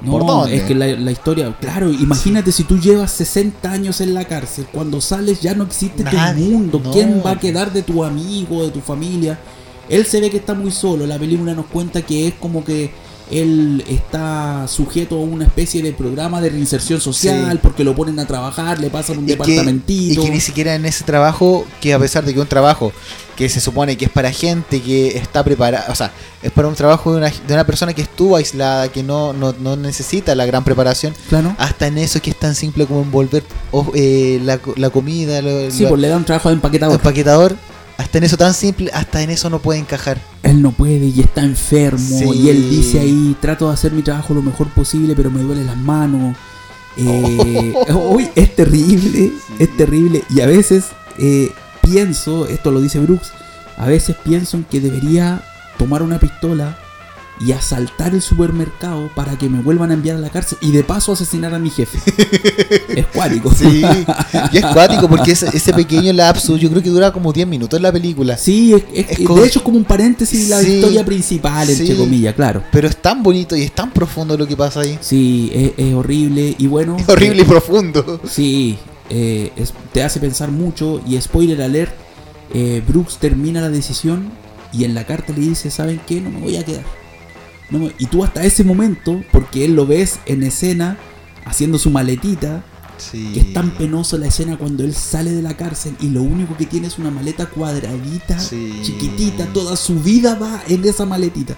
No, 0.00 0.12
¿por 0.12 0.24
dónde? 0.26 0.56
es 0.56 0.62
que 0.62 0.76
la, 0.76 0.86
la 0.86 1.10
historia, 1.10 1.52
claro, 1.60 1.90
imagínate 1.90 2.52
si 2.52 2.62
tú 2.62 2.78
llevas 2.78 3.10
60 3.10 3.68
años 3.68 4.00
en 4.00 4.14
la 4.14 4.24
cárcel, 4.26 4.66
cuando 4.72 5.00
sales 5.00 5.40
ya 5.42 5.54
no 5.54 5.64
existe 5.64 6.04
Nadie, 6.04 6.44
tu 6.44 6.50
mundo, 6.52 6.80
no. 6.84 6.92
¿quién 6.92 7.20
va 7.26 7.32
a 7.32 7.38
quedar 7.40 7.72
de 7.72 7.82
tu 7.82 8.04
amigo, 8.04 8.62
de 8.62 8.70
tu 8.70 8.80
familia? 8.80 9.40
Él 9.88 10.06
se 10.06 10.20
ve 10.20 10.30
que 10.30 10.36
está 10.36 10.54
muy 10.54 10.70
solo, 10.70 11.04
la 11.04 11.18
película 11.18 11.52
nos 11.52 11.66
cuenta 11.66 12.02
que 12.02 12.28
es 12.28 12.34
como 12.34 12.64
que 12.64 12.92
él 13.30 13.84
está 13.88 14.66
sujeto 14.68 15.16
a 15.16 15.20
una 15.20 15.44
especie 15.44 15.82
de 15.82 15.92
programa 15.92 16.40
de 16.40 16.50
reinserción 16.50 17.00
social 17.00 17.52
Sí. 17.52 17.58
porque 17.62 17.84
lo 17.84 17.94
ponen 17.94 18.18
a 18.18 18.26
trabajar, 18.26 18.78
le 18.80 18.90
pasan 18.90 19.18
un 19.18 19.24
Y 19.24 19.26
que, 19.28 19.32
y 19.32 19.36
departamentito. 19.36 20.22
que 20.22 20.30
ni 20.30 20.40
siquiera 20.40 20.74
en 20.74 20.84
ese 20.86 21.04
trabajo, 21.04 21.66
que 21.80 21.94
a 21.94 21.98
pesar 21.98 22.24
de 22.24 22.32
que 22.32 22.38
es 22.38 22.42
un 22.42 22.48
trabajo 22.48 22.92
que 23.36 23.48
se 23.48 23.60
supone 23.60 23.96
que 23.96 24.06
es 24.06 24.10
para 24.10 24.32
gente 24.32 24.82
que 24.82 25.16
está 25.16 25.44
preparada, 25.44 25.86
o 25.90 25.94
sea, 25.94 26.10
es 26.42 26.50
para 26.50 26.66
un 26.68 26.74
trabajo 26.74 27.12
de 27.12 27.18
una, 27.18 27.28
de 27.46 27.54
una 27.54 27.64
persona 27.64 27.92
que 27.94 28.02
estuvo 28.02 28.34
aislada, 28.36 28.88
que 28.88 29.02
no, 29.04 29.32
no, 29.32 29.54
no 29.60 29.76
necesita 29.76 30.34
la 30.34 30.44
gran 30.44 30.64
preparación, 30.64 31.14
Claro. 31.28 31.54
hasta 31.58 31.86
en 31.86 31.98
eso 31.98 32.20
que 32.20 32.30
es 32.30 32.36
tan 32.38 32.54
simple 32.56 32.86
como 32.86 33.02
envolver 33.02 33.44
oh, 33.70 33.86
eh, 33.94 34.40
la, 34.42 34.58
la 34.76 34.90
comida, 34.90 35.40
lo, 35.40 35.70
Sí, 35.70 35.84
lo- 35.84 35.90
pues 35.90 36.00
le 36.00 36.08
dan 36.08 36.24
trabajo 36.24 36.48
de 36.48 36.56
empaquetador. 36.56 36.96
empaquetador, 36.96 37.56
Hasta 37.98 38.18
en 38.18 38.24
eso 38.24 38.36
tan 38.36 38.54
simple, 38.54 38.90
hasta 38.94 39.22
en 39.22 39.30
eso 39.30 39.50
no 39.50 39.58
puede 39.58 39.80
encajar. 39.80 40.18
Él 40.44 40.62
no 40.62 40.70
puede 40.70 41.06
y 41.06 41.20
está 41.20 41.42
enfermo. 41.42 42.18
Sí. 42.18 42.30
Y 42.32 42.48
él 42.48 42.70
dice 42.70 43.00
ahí, 43.00 43.36
trato 43.40 43.66
de 43.66 43.74
hacer 43.74 43.92
mi 43.92 44.02
trabajo 44.02 44.32
lo 44.34 44.40
mejor 44.40 44.68
posible, 44.68 45.14
pero 45.16 45.30
me 45.30 45.42
duelen 45.42 45.66
las 45.66 45.76
manos. 45.76 46.36
Eh, 46.96 47.74
uy, 47.94 48.30
es 48.36 48.54
terrible, 48.54 49.32
es 49.58 49.76
terrible. 49.76 50.22
Y 50.30 50.40
a 50.40 50.46
veces 50.46 50.86
eh, 51.18 51.52
pienso, 51.82 52.46
esto 52.46 52.70
lo 52.70 52.80
dice 52.80 53.00
Brooks, 53.00 53.32
a 53.76 53.86
veces 53.86 54.16
pienso 54.24 54.56
en 54.56 54.64
que 54.64 54.80
debería 54.80 55.42
tomar 55.76 56.02
una 56.02 56.20
pistola 56.20 56.78
y 57.40 57.52
asaltar 57.52 58.14
el 58.14 58.22
supermercado 58.22 59.08
para 59.14 59.38
que 59.38 59.48
me 59.48 59.60
vuelvan 59.60 59.90
a 59.90 59.94
enviar 59.94 60.16
a 60.16 60.20
la 60.20 60.28
cárcel 60.30 60.58
y 60.60 60.72
de 60.72 60.82
paso 60.82 61.12
asesinar 61.12 61.54
a 61.54 61.58
mi 61.58 61.70
jefe. 61.70 61.98
es 62.96 63.06
cuático. 63.06 63.52
Sí, 63.54 63.82
y 64.52 64.56
es 64.58 64.66
cuático 64.66 65.08
porque 65.08 65.32
ese, 65.32 65.48
ese 65.56 65.72
pequeño 65.72 66.12
lapsus 66.12 66.60
yo 66.60 66.68
creo 66.70 66.82
que 66.82 66.90
dura 66.90 67.12
como 67.12 67.32
10 67.32 67.46
minutos 67.46 67.76
en 67.76 67.82
la 67.84 67.92
película. 67.92 68.36
Sí, 68.36 68.74
es, 68.74 68.82
es- 68.92 69.10
Es 69.12 69.18
de 69.18 69.24
como- 69.24 69.44
hecho 69.44 69.60
es 69.60 69.64
como 69.64 69.76
un 69.78 69.84
paréntesis 69.84 70.48
de 70.48 70.54
la 70.56 70.62
historia 70.62 71.04
principal, 71.04 71.68
entre 71.70 71.86
sí. 71.86 71.94
comillas, 71.94 72.34
claro. 72.34 72.62
Pero 72.72 72.88
es 72.88 72.96
tan 72.96 73.22
bonito 73.22 73.54
y 73.56 73.62
es 73.62 73.72
tan 73.72 73.92
profundo 73.92 74.36
lo 74.36 74.46
que 74.46 74.56
pasa 74.56 74.80
ahí. 74.80 74.98
Sí, 75.00 75.50
es, 75.54 75.72
es 75.76 75.94
horrible 75.94 76.54
y 76.58 76.66
bueno. 76.66 76.96
Es 76.98 77.08
horrible 77.08 77.42
eh, 77.42 77.44
y 77.44 77.48
profundo. 77.48 78.20
Sí, 78.28 78.76
eh, 79.10 79.52
te 79.92 80.02
hace 80.02 80.18
pensar 80.20 80.50
mucho 80.50 81.00
y 81.06 81.20
spoiler 81.20 81.62
alert, 81.62 81.92
eh, 82.52 82.82
Brooks 82.86 83.18
termina 83.18 83.60
la 83.60 83.68
decisión 83.68 84.30
y 84.72 84.84
en 84.84 84.94
la 84.94 85.04
carta 85.04 85.32
le 85.32 85.40
dice, 85.40 85.70
¿saben 85.70 86.00
qué? 86.06 86.20
No 86.20 86.30
me 86.30 86.40
voy 86.40 86.56
a 86.56 86.64
quedar. 86.64 86.82
No 87.70 87.88
Y 87.98 88.06
tú 88.06 88.24
hasta 88.24 88.44
ese 88.44 88.64
momento, 88.64 89.22
porque 89.32 89.64
él 89.64 89.74
lo 89.74 89.86
ves 89.86 90.20
en 90.26 90.42
escena 90.42 90.98
haciendo 91.44 91.78
su 91.78 91.90
maletita, 91.90 92.64
Sí. 92.98 93.30
que 93.32 93.40
es 93.40 93.52
tan 93.52 93.70
penoso 93.70 94.18
la 94.18 94.26
escena 94.26 94.56
cuando 94.58 94.82
él 94.82 94.92
sale 94.92 95.30
de 95.30 95.40
la 95.40 95.56
cárcel 95.56 95.94
y 96.00 96.08
lo 96.08 96.20
único 96.22 96.56
que 96.56 96.66
tiene 96.66 96.88
es 96.88 96.98
una 96.98 97.12
maleta 97.12 97.46
cuadradita, 97.46 98.38
Sí. 98.40 98.80
chiquitita, 98.82 99.46
toda 99.52 99.76
su 99.76 100.00
vida 100.00 100.34
va 100.34 100.62
en 100.66 100.84
esa 100.84 101.06
maletita. 101.06 101.54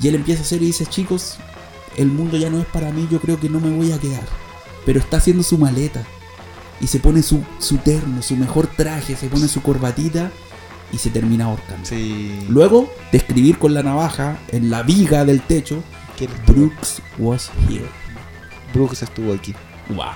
Y 0.00 0.08
él 0.08 0.14
empieza 0.14 0.40
a 0.40 0.44
hacer 0.44 0.62
y 0.62 0.66
dice, 0.66 0.86
chicos, 0.86 1.36
el 1.98 2.06
mundo 2.08 2.38
ya 2.38 2.48
no 2.48 2.58
es 2.60 2.66
para 2.66 2.90
mí, 2.92 3.06
yo 3.10 3.20
creo 3.20 3.38
que 3.38 3.50
no 3.50 3.60
me 3.60 3.76
voy 3.76 3.92
a 3.92 3.98
quedar. 3.98 4.24
Pero 4.86 5.00
está 5.00 5.18
haciendo 5.18 5.42
su 5.42 5.58
maleta. 5.58 6.02
Y 6.80 6.86
se 6.86 6.98
pone 6.98 7.22
su, 7.22 7.42
su 7.58 7.76
terno, 7.78 8.22
su 8.22 8.34
mejor 8.36 8.66
traje, 8.66 9.16
se 9.16 9.28
pone 9.28 9.48
su 9.48 9.60
corbatita 9.62 10.32
y 10.92 10.98
se 10.98 11.10
termina 11.10 11.46
ahorcando. 11.46 11.84
Sí. 11.86 12.30
Luego 12.48 12.92
de 13.12 13.18
escribir 13.18 13.58
con 13.58 13.74
la 13.74 13.82
navaja 13.82 14.38
en 14.52 14.70
la 14.70 14.82
viga 14.82 15.24
del 15.24 15.40
techo. 15.42 15.82
Brooks 16.46 17.02
was 17.18 17.50
here. 17.68 17.86
Brooks 18.72 19.02
estuvo 19.02 19.32
aquí. 19.32 19.52
Wow. 19.88 20.06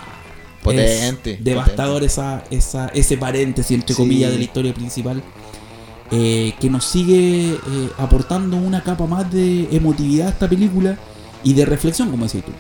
Potente, 0.62 1.34
Es 1.34 1.44
devastador 1.44 2.02
esa, 2.04 2.44
esa, 2.50 2.88
ese 2.88 3.16
paréntesis, 3.16 3.72
entre 3.72 3.94
Sí. 3.94 4.02
comillas, 4.02 4.30
de 4.30 4.38
la 4.38 4.44
historia 4.44 4.74
principal. 4.74 5.22
eh, 6.10 6.54
que 6.58 6.70
nos 6.70 6.86
sigue 6.86 7.50
eh, 7.52 7.88
aportando 7.98 8.56
una 8.56 8.82
capa 8.82 9.06
más 9.06 9.30
de 9.30 9.68
emotividad 9.76 10.28
a 10.28 10.30
esta 10.30 10.48
película 10.48 10.96
y 11.44 11.52
de 11.52 11.66
reflexión, 11.66 12.10
como 12.10 12.24
decís 12.24 12.42
tú. 12.46 12.52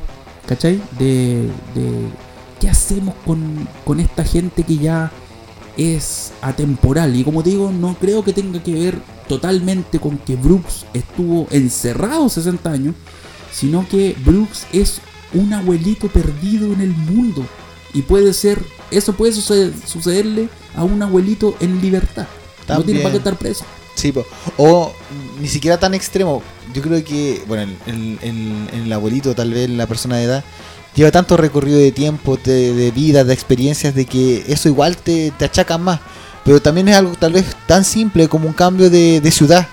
¿Cachai? 0.46 0.78
De, 0.98 1.48
de 1.74 2.08
qué 2.60 2.68
hacemos 2.68 3.14
con, 3.24 3.66
con 3.86 4.00
esta 4.00 4.22
gente 4.22 4.64
que 4.64 4.76
ya 4.76 5.10
es 5.78 6.32
atemporal. 6.42 7.16
Y 7.16 7.24
como 7.24 7.42
te 7.42 7.50
digo, 7.50 7.72
no 7.72 7.96
creo 7.98 8.22
que 8.22 8.32
tenga 8.34 8.62
que 8.62 8.74
ver 8.74 8.98
totalmente 9.28 9.98
con 9.98 10.18
que 10.18 10.36
Brooks 10.36 10.84
estuvo 10.92 11.46
encerrado 11.50 12.28
60 12.28 12.70
años, 12.70 12.94
sino 13.52 13.88
que 13.88 14.14
Brooks 14.24 14.66
es 14.72 15.00
un 15.32 15.52
abuelito 15.54 16.08
perdido 16.08 16.72
en 16.72 16.80
el 16.80 16.90
mundo. 16.90 17.46
Y 17.94 18.02
puede 18.02 18.32
ser, 18.34 18.62
eso 18.90 19.12
puede 19.14 19.32
suceder- 19.32 19.72
sucederle 19.86 20.48
a 20.76 20.84
un 20.84 21.00
abuelito 21.02 21.56
en 21.60 21.80
libertad. 21.80 22.26
No 22.68 22.84
tiene 22.84 23.00
para 23.00 23.12
qué 23.12 23.18
estar 23.18 23.36
preso. 23.38 23.64
Sí, 23.94 24.12
po. 24.12 24.24
o 24.58 24.92
ni 25.40 25.48
siquiera 25.48 25.78
tan 25.78 25.94
extremo. 25.94 26.42
Yo 26.74 26.82
creo 26.82 27.02
que, 27.02 27.42
bueno, 27.48 27.62
el, 27.86 27.92
el- 27.92 28.18
el- 28.22 28.80
el 28.82 28.92
abuelito, 28.92 29.34
tal 29.34 29.52
vez 29.52 29.68
la 29.70 29.86
persona 29.86 30.16
de 30.18 30.24
edad, 30.24 30.44
lleva 30.94 31.10
tanto 31.10 31.36
recorrido 31.36 31.78
de 31.78 31.92
tiempo, 31.92 32.38
de, 32.42 32.74
de 32.74 32.90
vida, 32.90 33.24
de 33.24 33.34
experiencias, 33.34 33.94
de 33.94 34.06
que 34.06 34.44
eso 34.48 34.68
igual 34.68 34.96
te, 34.96 35.32
te 35.38 35.44
achaca 35.44 35.78
más. 35.78 36.00
Pero 36.44 36.60
también 36.62 36.88
es 36.88 36.96
algo 36.96 37.14
tal 37.14 37.32
vez 37.32 37.44
tan 37.66 37.84
simple 37.84 38.28
como 38.28 38.46
un 38.48 38.54
cambio 38.54 38.88
de, 38.90 39.20
de 39.20 39.30
ciudad. 39.30 39.66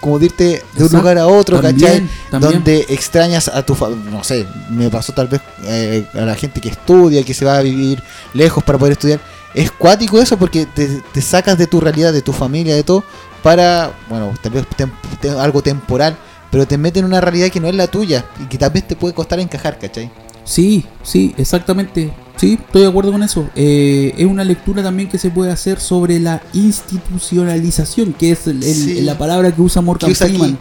Como 0.00 0.18
de 0.20 0.26
irte 0.26 0.62
de 0.74 0.84
un 0.84 0.92
lugar 0.92 1.18
a 1.18 1.26
otro, 1.26 1.60
También, 1.60 1.90
¿cachai? 2.08 2.08
también. 2.30 2.52
Donde 2.52 2.86
extrañas 2.88 3.48
a 3.48 3.66
tu 3.66 3.74
familia. 3.74 4.10
No 4.12 4.22
sé, 4.22 4.46
me 4.70 4.88
pasó 4.90 5.12
tal 5.12 5.26
vez 5.26 5.40
eh, 5.64 6.06
a 6.14 6.20
la 6.20 6.36
gente 6.36 6.60
que 6.60 6.68
estudia, 6.68 7.24
que 7.24 7.34
se 7.34 7.44
va 7.44 7.58
a 7.58 7.62
vivir 7.62 8.00
lejos 8.32 8.62
para 8.62 8.78
poder 8.78 8.92
estudiar. 8.92 9.18
Es 9.54 9.72
cuático 9.72 10.20
eso 10.20 10.38
porque 10.38 10.66
te, 10.66 10.86
te 11.12 11.20
sacas 11.20 11.58
de 11.58 11.66
tu 11.66 11.80
realidad, 11.80 12.12
de 12.12 12.22
tu 12.22 12.32
familia, 12.32 12.76
de 12.76 12.84
todo, 12.84 13.02
para, 13.42 13.90
bueno, 14.08 14.32
tal 14.40 14.52
vez 14.52 14.66
tem- 14.76 15.36
algo 15.40 15.62
temporal, 15.62 16.16
pero 16.50 16.64
te 16.66 16.78
mete 16.78 17.00
en 17.00 17.04
una 17.06 17.20
realidad 17.20 17.48
que 17.48 17.58
no 17.58 17.66
es 17.66 17.74
la 17.74 17.88
tuya 17.88 18.24
y 18.40 18.44
que 18.46 18.56
tal 18.56 18.70
vez 18.70 18.86
te 18.86 18.94
puede 18.94 19.14
costar 19.14 19.40
encajar, 19.40 19.78
¿cachai? 19.80 20.12
Sí, 20.48 20.84
sí, 21.02 21.34
exactamente. 21.36 22.10
Sí, 22.36 22.58
estoy 22.64 22.82
de 22.82 22.88
acuerdo 22.88 23.12
con 23.12 23.22
eso. 23.22 23.50
Eh, 23.54 24.14
es 24.16 24.24
una 24.26 24.44
lectura 24.44 24.82
también 24.82 25.08
que 25.08 25.18
se 25.18 25.28
puede 25.30 25.50
hacer 25.52 25.78
sobre 25.78 26.18
la 26.20 26.40
institucionalización, 26.54 28.12
que 28.14 28.30
es 28.32 28.46
el- 28.46 28.62
el- 28.62 28.74
Sí. 28.74 29.00
la 29.02 29.18
palabra 29.18 29.52
que 29.54 29.60
usa 29.60 29.82
Morgan. 29.82 30.14
Freeman. 30.14 30.58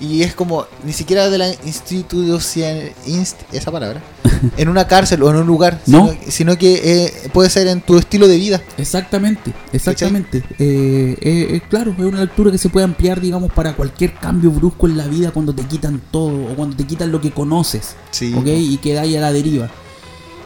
Y 0.00 0.22
es 0.22 0.34
como, 0.34 0.64
ni 0.84 0.94
siquiera 0.94 1.28
de 1.28 1.36
la 1.36 1.48
institución, 1.66 2.78
inst- 3.06 3.36
esa 3.52 3.70
palabra, 3.70 4.00
en 4.56 4.68
una 4.70 4.86
cárcel 4.88 5.22
o 5.22 5.28
en 5.30 5.36
un 5.36 5.46
lugar, 5.46 5.78
No. 5.86 6.08
sino, 6.08 6.20
sino 6.30 6.56
que 6.58 6.80
eh, 7.04 7.30
puede 7.34 7.50
ser 7.50 7.66
en 7.66 7.82
tu 7.82 7.98
estilo 7.98 8.26
de 8.26 8.38
vida. 8.38 8.62
Exactamente, 8.78 9.52
exactamente. 9.74 10.38
Eh, 10.58 11.16
eh, 11.20 11.46
eh, 11.50 11.60
claro, 11.68 11.92
es 11.92 11.98
una 12.04 12.20
lectura 12.20 12.50
que 12.50 12.56
se 12.56 12.70
puede 12.70 12.84
ampliar, 12.84 13.20
digamos, 13.20 13.52
para 13.52 13.74
cualquier 13.74 14.14
cambio 14.14 14.50
brusco 14.50 14.86
en 14.86 14.96
la 14.96 15.06
vida 15.06 15.32
cuando 15.32 15.54
te 15.54 15.64
quitan 15.64 16.00
todo 16.10 16.50
o 16.50 16.56
cuando 16.56 16.74
te 16.76 16.84
quitan 16.86 17.12
lo 17.12 17.20
que 17.20 17.30
conoces, 17.32 17.94
Sí. 18.10 18.32
¿ok? 18.34 18.46
Y 18.46 18.78
quedáis 18.78 19.14
a 19.18 19.20
la 19.20 19.32
deriva. 19.32 19.70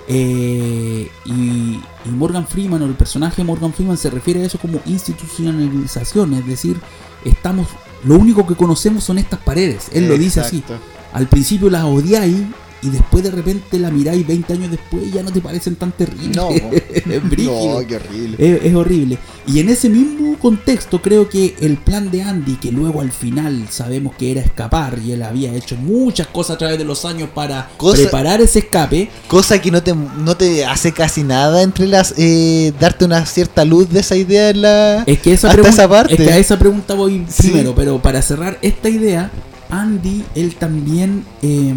Eh, 0.08 1.08
y, 1.24 1.30
y 1.30 2.08
Morgan 2.10 2.46
Freeman 2.46 2.82
o 2.82 2.86
el 2.86 2.94
personaje 2.94 3.36
de 3.38 3.44
Morgan 3.44 3.72
Freeman 3.72 3.96
se 3.96 4.10
refiere 4.10 4.42
a 4.42 4.46
eso 4.46 4.58
como 4.58 4.80
institucionalización, 4.84 6.34
es 6.34 6.46
decir, 6.46 6.76
estamos, 7.24 7.68
lo 8.04 8.16
único 8.16 8.46
que 8.46 8.54
conocemos 8.54 9.04
son 9.04 9.18
estas 9.18 9.40
paredes. 9.40 9.88
Él 9.92 10.08
lo 10.08 10.16
dice 10.16 10.40
así. 10.40 10.58
Exacto. 10.58 10.84
Al 11.12 11.28
principio 11.28 11.70
las 11.70 11.84
odiáis 11.84 12.42
y 12.84 12.90
después 12.90 13.24
de 13.24 13.30
repente 13.30 13.78
la 13.78 13.90
miráis 13.90 14.26
20 14.26 14.52
años 14.52 14.70
después 14.70 15.04
y 15.06 15.10
ya 15.12 15.22
no 15.22 15.32
te 15.32 15.40
parecen 15.40 15.76
tan 15.76 15.92
terribles. 15.92 16.36
No. 16.36 16.48
Es 16.94 17.28
brígido. 17.30 17.80
no, 17.80 17.86
qué 17.86 17.96
horrible. 17.96 18.36
Es, 18.38 18.64
es 18.64 18.74
horrible. 18.74 19.18
Y 19.46 19.60
en 19.60 19.68
ese 19.68 19.88
mismo 19.88 20.38
contexto 20.38 21.02
creo 21.02 21.28
que 21.28 21.54
el 21.60 21.76
plan 21.76 22.10
de 22.10 22.22
Andy, 22.22 22.56
que 22.56 22.72
luego 22.72 23.00
al 23.00 23.12
final 23.12 23.66
sabemos 23.70 24.14
que 24.16 24.30
era 24.32 24.40
escapar 24.40 24.98
y 25.04 25.12
él 25.12 25.22
había 25.22 25.54
hecho 25.54 25.76
muchas 25.76 26.26
cosas 26.28 26.54
a 26.56 26.58
través 26.58 26.78
de 26.78 26.84
los 26.84 27.04
años 27.04 27.28
para 27.34 27.68
Cosa- 27.76 28.02
preparar 28.02 28.40
ese 28.40 28.60
escape, 28.60 29.10
Cosa 29.28 29.60
que 29.60 29.70
no 29.70 29.82
te, 29.82 29.94
no 29.94 30.36
te 30.36 30.64
hace 30.64 30.92
casi 30.92 31.22
nada 31.22 31.62
entre 31.62 31.86
las. 31.86 32.14
eh, 32.16 32.72
darte 32.80 33.04
una 33.04 33.24
cierta 33.26 33.64
luz 33.64 33.88
de 33.90 34.00
esa 34.00 34.16
idea 34.16 34.50
en 34.50 34.62
la. 34.62 35.02
es 35.06 35.18
que 35.20 35.32
esa, 35.34 35.50
Hasta 35.50 35.68
esa 35.68 35.88
parte. 35.88 36.14
es 36.14 36.20
que 36.20 36.32
a 36.32 36.38
esa 36.38 36.58
pregunta 36.58 36.94
voy 36.94 37.24
Sí. 37.28 37.48
primero, 37.48 37.74
pero 37.74 38.00
para 38.00 38.22
cerrar 38.22 38.58
esta 38.62 38.88
idea, 38.88 39.30
Andy, 39.70 40.24
él 40.34 40.54
también 40.56 41.24
em, 41.42 41.76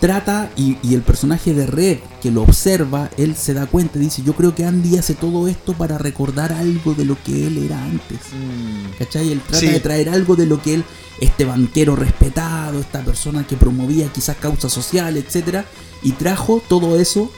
trata, 0.00 0.50
y, 0.56 0.76
y 0.82 0.94
el 0.94 1.02
personaje 1.02 1.54
de 1.54 1.66
Red 1.66 1.98
que 2.22 2.30
lo 2.30 2.42
observa, 2.42 3.10
él 3.16 3.34
se 3.36 3.54
da 3.54 3.66
cuenta, 3.66 3.98
dice, 3.98 4.22
yo 4.22 4.34
creo 4.34 4.54
que 4.54 4.64
Andy 4.64 4.98
hace 4.98 5.14
todo 5.14 5.48
esto 5.48 5.72
para 5.74 5.98
recordar 5.98 6.52
algo 6.52 6.94
de 6.94 7.04
lo 7.04 7.16
que 7.22 7.46
él 7.46 7.58
era 7.64 7.82
antes. 7.82 8.18
Mm, 8.32 8.98
¿Cachai? 8.98 9.32
Él 9.32 9.40
trata 9.40 9.58
Sí. 9.60 9.66
de 9.68 9.80
traer 9.80 10.08
algo 10.08 10.36
de 10.36 10.46
lo 10.46 10.60
que 10.62 10.74
él, 10.74 10.84
este 11.20 11.44
banquero 11.44 11.96
respetado, 11.96 12.80
esta 12.80 13.02
persona 13.02 13.46
que 13.46 13.56
promovía 13.56 14.08
quizás 14.12 14.36
causas 14.36 14.72
sociales, 14.72 15.24
etcétera, 15.26 15.64
y 16.02 16.12
trajo 16.12 16.62
todo 16.68 16.98
eso 17.00 17.30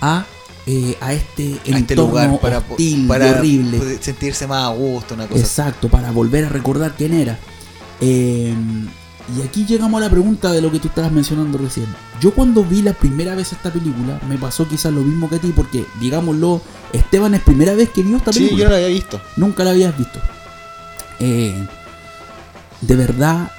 a, 0.00 0.24
eh, 0.66 0.96
a 1.00 1.12
este 1.12 1.58
a 1.72 1.78
este 1.78 1.96
lugar 1.96 2.38
para, 2.40 2.58
hostil 2.58 3.04
y 3.04 3.08
para 3.08 3.30
horrible. 3.32 3.98
sentirse 4.00 4.46
más 4.46 4.64
a 4.64 4.74
gusto, 4.74 5.14
una 5.14 5.26
cosa. 5.26 5.40
Exacto, 5.40 5.88
para 5.88 6.10
volver 6.12 6.44
a 6.44 6.48
recordar 6.50 6.94
quién 6.96 7.14
era. 7.14 7.38
Eh, 8.00 8.54
y 9.36 9.42
aquí 9.42 9.64
llegamos 9.66 10.00
a 10.00 10.04
la 10.04 10.10
pregunta 10.10 10.50
de 10.52 10.60
lo 10.60 10.70
que 10.72 10.78
tú 10.80 10.88
estabas 10.88 11.12
mencionando 11.12 11.58
recién. 11.58 11.86
Yo 12.20 12.32
cuando 12.32 12.64
vi 12.64 12.82
la 12.82 12.92
primera 12.94 13.34
vez 13.34 13.52
esta 13.52 13.72
película, 13.72 14.20
me 14.28 14.36
pasó 14.38 14.66
quizás 14.66 14.92
lo 14.92 15.02
mismo 15.02 15.28
que 15.28 15.36
a 15.36 15.38
ti, 15.38 15.52
porque, 15.54 15.86
digámoslo, 16.00 16.60
Esteban 16.92 17.34
es 17.34 17.42
primera 17.42 17.74
vez 17.74 17.90
que 17.90 18.02
vio 18.02 18.16
esta 18.16 18.32
Sí, 18.32 18.40
película. 18.40 18.58
yo 18.58 18.64
no 18.64 18.70
lo 18.70 18.76
había 18.76 18.88
visto. 18.88 19.20
Nunca 19.36 19.64
la 19.64 19.70
habías 19.70 19.96
visto. 19.96 20.18
Eh, 21.20 21.66
de 22.80 22.96
verdad, 22.96 23.50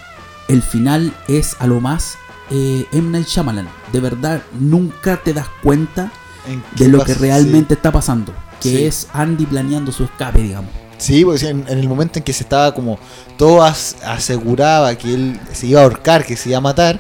el 0.48 0.62
final 0.62 1.14
es 1.28 1.56
a 1.60 1.68
lo 1.68 1.80
más 1.80 2.18
eh, 2.50 2.86
M. 2.92 3.10
Night 3.12 3.28
Shyamalan. 3.28 3.70
De 3.94 4.00
verdad, 4.02 4.42
nunca 4.60 5.18
te 5.24 5.34
das 5.34 5.48
cuenta 5.64 6.12
¿En 6.48 6.64
de 6.76 6.88
lo 6.90 7.04
que 7.06 7.14
realmente 7.14 7.76
está 7.76 7.92
pasando. 7.92 8.34
Que 8.60 8.70
Sí. 8.70 8.84
es 8.84 9.08
Andy 9.14 9.46
planeando 9.46 9.92
su 9.92 10.04
escape, 10.04 10.42
digamos. 10.42 10.72
Sí, 11.02 11.26
porque 11.26 11.48
en, 11.50 11.66
en 11.68 11.80
el 11.80 11.90
momento 11.90 12.20
en 12.20 12.24
que 12.24 12.32
se 12.34 12.44
estaba 12.44 12.74
como. 12.74 13.00
Todo 13.38 13.64
as- 13.64 13.96
aseguraba 14.06 14.96
que 14.96 15.14
él 15.14 15.40
se 15.52 15.68
iba 15.68 15.82
a 15.82 15.84
ahorcar, 15.84 16.26
que 16.26 16.38
se 16.38 16.50
iba 16.50 16.60
a 16.60 16.62
matar. 16.62 17.00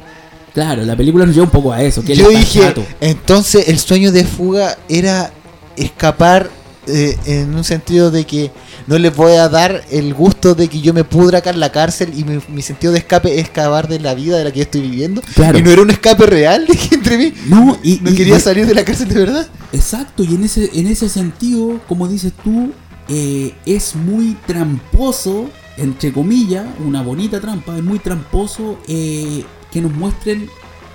Claro, 0.53 0.84
la 0.84 0.95
película 0.98 1.26
nos 1.26 1.36
lleva 1.36 1.45
un 1.45 1.52
poco 1.52 1.72
a 1.72 1.82
eso. 1.82 2.03
Que 2.03 2.15
Yo 2.15 2.28
dije, 2.30 2.73
entonces 2.99 3.69
el 3.69 3.78
sueño 3.80 4.11
de 4.11 4.26
fuga 4.26 4.78
era 4.90 5.32
escapar 5.78 6.49
eh, 6.88 7.15
en 7.26 7.53
un 7.56 7.64
sentido 7.64 8.11
de 8.11 8.26
que 8.26 8.52
no 8.88 8.98
les 8.98 9.15
voy 9.15 9.34
a 9.34 9.48
dar 9.48 9.84
el 9.91 10.14
gusto 10.14 10.56
de 10.56 10.68
que 10.68 10.82
yo 10.82 10.94
me 10.94 11.03
pudra 11.03 11.38
acá 11.38 11.52
en 11.52 11.60
la 11.60 11.72
cárcel 11.72 12.11
y 12.18 12.23
mi, 12.23 12.40
mi 12.49 12.61
sentido 12.64 12.91
de 12.91 12.99
escape 12.99 13.34
es 13.36 13.44
escapar 13.44 13.88
de 13.88 13.99
la 13.99 14.14
vida 14.15 14.38
de 14.38 14.44
la 14.44 14.52
que 14.52 14.57
yo 14.60 14.64
estoy 14.64 14.82
viviendo. 14.82 15.22
Claro. 15.36 15.57
Y 15.57 15.61
no 15.61 15.69
era 15.72 15.82
un 15.84 15.91
escape 15.91 16.26
real 16.26 16.65
entre 16.91 17.18
mí. 17.18 17.34
No, 17.45 17.78
y, 17.84 17.99
No 18.02 18.10
y- 18.11 18.15
quería 18.15 18.38
y- 18.38 18.41
salir 18.41 18.65
de 18.65 18.73
la 18.73 18.84
cárcel 18.84 19.07
de 19.10 19.15
verdad. 19.19 19.48
Exacto, 19.72 20.23
y 20.23 20.36
en 20.36 20.44
ese, 20.44 20.69
en 20.73 20.88
ese 20.88 21.07
sentido, 21.07 21.80
como 21.88 22.07
dices 22.10 22.34
tú, 22.44 22.73
eh, 23.07 23.53
es 23.65 23.95
muy 23.95 24.38
tramposo, 24.45 25.49
entre 25.78 26.11
comillas, 26.11 26.65
una 26.86 27.02
bonita 27.02 27.40
trampa, 27.40 27.78
es 27.78 27.84
muy 27.84 27.99
tramposo 27.99 28.78
eh, 28.88 29.44
que 29.72 29.82
nos 29.82 29.94
muestren 29.94 30.49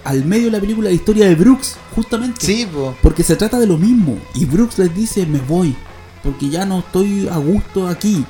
al 0.05 0.25
medio 0.25 0.47
de 0.47 0.53
la 0.53 0.61
película 0.61 0.89
la 0.89 0.95
historia 0.95 1.27
de 1.27 1.35
Brooks, 1.35 1.77
justamente. 1.95 2.47
Sí, 2.47 2.67
po. 2.73 2.95
Porque 3.03 3.25
se 3.25 3.35
trata 3.35 3.59
de 3.59 3.67
lo 3.67 3.77
mismo. 3.77 4.19
Y 4.35 4.45
Brooks 4.45 4.79
les 4.79 4.95
dice, 4.95 5.27
me 5.27 5.41
voy. 5.41 5.75
Porque 6.23 6.49
ya 6.49 6.65
no 6.65 6.79
estoy 6.79 7.29
a 7.29 7.39
gusto 7.39 7.89
aquí. 7.89 8.25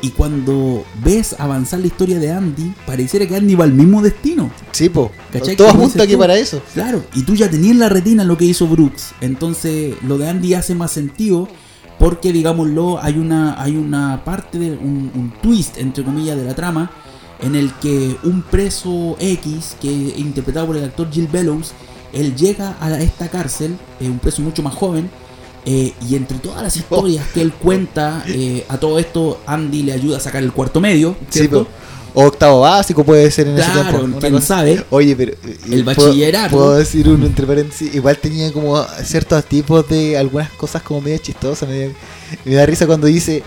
Y 0.00 0.10
cuando 0.10 0.84
ves 1.02 1.36
avanzar 1.38 1.80
la 1.80 1.86
historia 1.86 2.18
de 2.18 2.32
Andy, 2.32 2.74
pareciera 2.86 3.26
que 3.26 3.36
Andy 3.36 3.54
va 3.54 3.64
al 3.64 3.72
mismo 3.72 4.02
destino. 4.02 4.50
Sí, 4.72 4.88
po. 4.88 5.10
¿Cachai? 5.32 5.56
Todo 5.56 5.68
apunta 5.68 6.06
tú. 6.06 6.18
para 6.18 6.36
eso. 6.36 6.62
Claro, 6.72 7.04
y 7.14 7.22
tú 7.22 7.34
ya 7.34 7.48
tenías 7.50 7.72
en 7.72 7.78
la 7.78 7.88
retina 7.88 8.24
lo 8.24 8.36
que 8.36 8.44
hizo 8.44 8.66
Brooks. 8.66 9.12
Entonces, 9.20 9.94
lo 10.02 10.18
de 10.18 10.28
Andy 10.28 10.54
hace 10.54 10.74
más 10.74 10.90
sentido. 10.90 11.48
Porque, 12.04 12.34
digámoslo, 12.34 13.02
hay 13.02 13.16
una, 13.16 13.58
hay 13.58 13.78
una 13.78 14.22
parte, 14.26 14.58
de 14.58 14.72
un, 14.72 15.10
un 15.14 15.32
twist, 15.40 15.78
entre 15.78 16.04
comillas, 16.04 16.36
de 16.36 16.44
la 16.44 16.54
trama. 16.54 16.90
En 17.40 17.56
el 17.56 17.72
que 17.80 18.18
un 18.24 18.42
preso 18.42 19.16
X, 19.18 19.74
que 19.80 19.90
interpretado 19.90 20.66
por 20.66 20.76
el 20.76 20.84
actor 20.84 21.10
Jill 21.10 21.28
Bellows, 21.28 21.72
él 22.12 22.36
llega 22.36 22.76
a 22.78 23.00
esta 23.00 23.28
cárcel, 23.30 23.78
eh, 24.00 24.10
un 24.10 24.18
preso 24.18 24.42
mucho 24.42 24.62
más 24.62 24.74
joven. 24.74 25.08
eh, 25.64 25.94
y 26.06 26.14
entre 26.16 26.36
todas 26.40 26.62
las 26.62 26.76
historias 26.76 27.26
que 27.28 27.40
él 27.40 27.54
cuenta, 27.54 28.22
eh, 28.28 28.66
a 28.68 28.76
todo 28.76 28.98
esto 28.98 29.40
Andy 29.46 29.84
le 29.84 29.94
ayuda 29.94 30.18
a 30.18 30.20
sacar 30.20 30.42
el 30.42 30.52
cuarto 30.52 30.82
medio. 30.82 31.16
¿cierto? 31.30 31.66
O 32.16 32.24
octavo 32.26 32.60
básico 32.60 33.02
puede 33.02 33.28
ser 33.30 33.48
en 33.48 33.58
ese 33.58 33.70
tiempo. 33.72 34.18
Quién 34.20 34.32
cosa- 34.34 34.46
sabe. 34.46 34.84
Oye, 34.90 35.16
pero. 35.16 35.32
eh, 35.32 35.58
El 35.70 35.84
¿puedo- 35.84 36.06
bachillerato. 36.06 36.56
Puedo 36.56 36.74
decir 36.76 37.08
uno 37.08 37.26
entre 37.26 37.44
paréntesis. 37.46 37.92
Igual 37.94 38.18
tenía 38.18 38.52
como 38.52 38.84
ciertos 39.04 39.44
tipos 39.44 39.88
de 39.88 40.16
algunas 40.16 40.48
cosas 40.50 40.82
como 40.82 41.00
medio 41.00 41.18
chistosas. 41.18 41.68
medio- 41.68 41.92
me 42.44 42.54
da 42.54 42.64
risa 42.66 42.86
cuando 42.86 43.06
dice. 43.08 43.42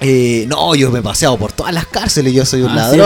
eh, 0.00 0.44
no, 0.48 0.76
yo 0.76 0.92
me 0.92 1.00
he 1.00 1.02
paseado 1.02 1.36
por 1.36 1.50
todas 1.50 1.74
las 1.74 1.84
cárceles, 1.88 2.32
yo 2.32 2.44
soy 2.46 2.62
un 2.62 2.68
Ah, 2.70 2.88
sí, 2.92 3.00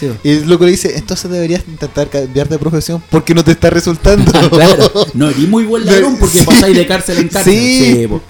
Sí, 0.00 0.06
po. 0.06 0.14
Y 0.24 0.30
el 0.30 0.48
loco 0.48 0.64
le 0.64 0.70
dice, 0.70 0.96
entonces 0.96 1.30
deberías 1.30 1.62
intentar 1.68 2.08
cambiar 2.08 2.48
de 2.48 2.58
profesión 2.58 3.02
porque 3.10 3.34
no 3.34 3.44
te 3.44 3.50
está 3.50 3.68
resultando. 3.68 4.32
claro, 4.50 4.90
no 5.12 5.28
eres 5.28 5.46
muy 5.48 5.64
buen 5.64 5.84
ladrón 5.86 6.16
porque 6.18 6.38
Sí. 6.38 6.44
pasáis 6.46 6.74
de 6.74 6.86
cárcel 6.86 7.18
en 7.18 7.28
cárcel. 7.34 8.20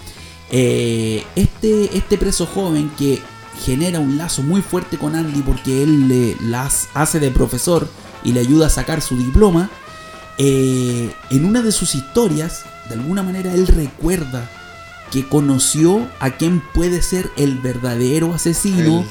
Eh, 0.50 1.22
este, 1.36 1.96
este 1.96 2.18
preso 2.18 2.46
joven 2.46 2.90
que 2.98 3.20
genera 3.64 4.00
un 4.00 4.16
lazo 4.16 4.42
muy 4.42 4.62
fuerte 4.62 4.96
con 4.98 5.14
Andy 5.14 5.42
porque 5.42 5.82
él 5.82 6.08
le 6.08 6.36
las 6.40 6.88
hace 6.94 7.20
de 7.20 7.30
profesor 7.30 7.88
y 8.24 8.32
le 8.32 8.40
ayuda 8.40 8.66
a 8.66 8.70
sacar 8.70 9.00
su 9.02 9.16
diploma. 9.16 9.70
eh, 10.38 11.12
en 11.30 11.44
una 11.44 11.60
de 11.62 11.72
sus 11.72 11.94
historias, 11.94 12.64
de 12.88 12.94
alguna 12.94 13.22
manera, 13.22 13.52
él 13.52 13.66
recuerda 13.66 14.48
que 15.12 15.26
conoció 15.28 16.06
a 16.20 16.30
quien 16.30 16.62
puede 16.72 17.02
ser 17.02 17.30
el 17.36 17.58
verdadero 17.58 18.32
asesino 18.32 19.04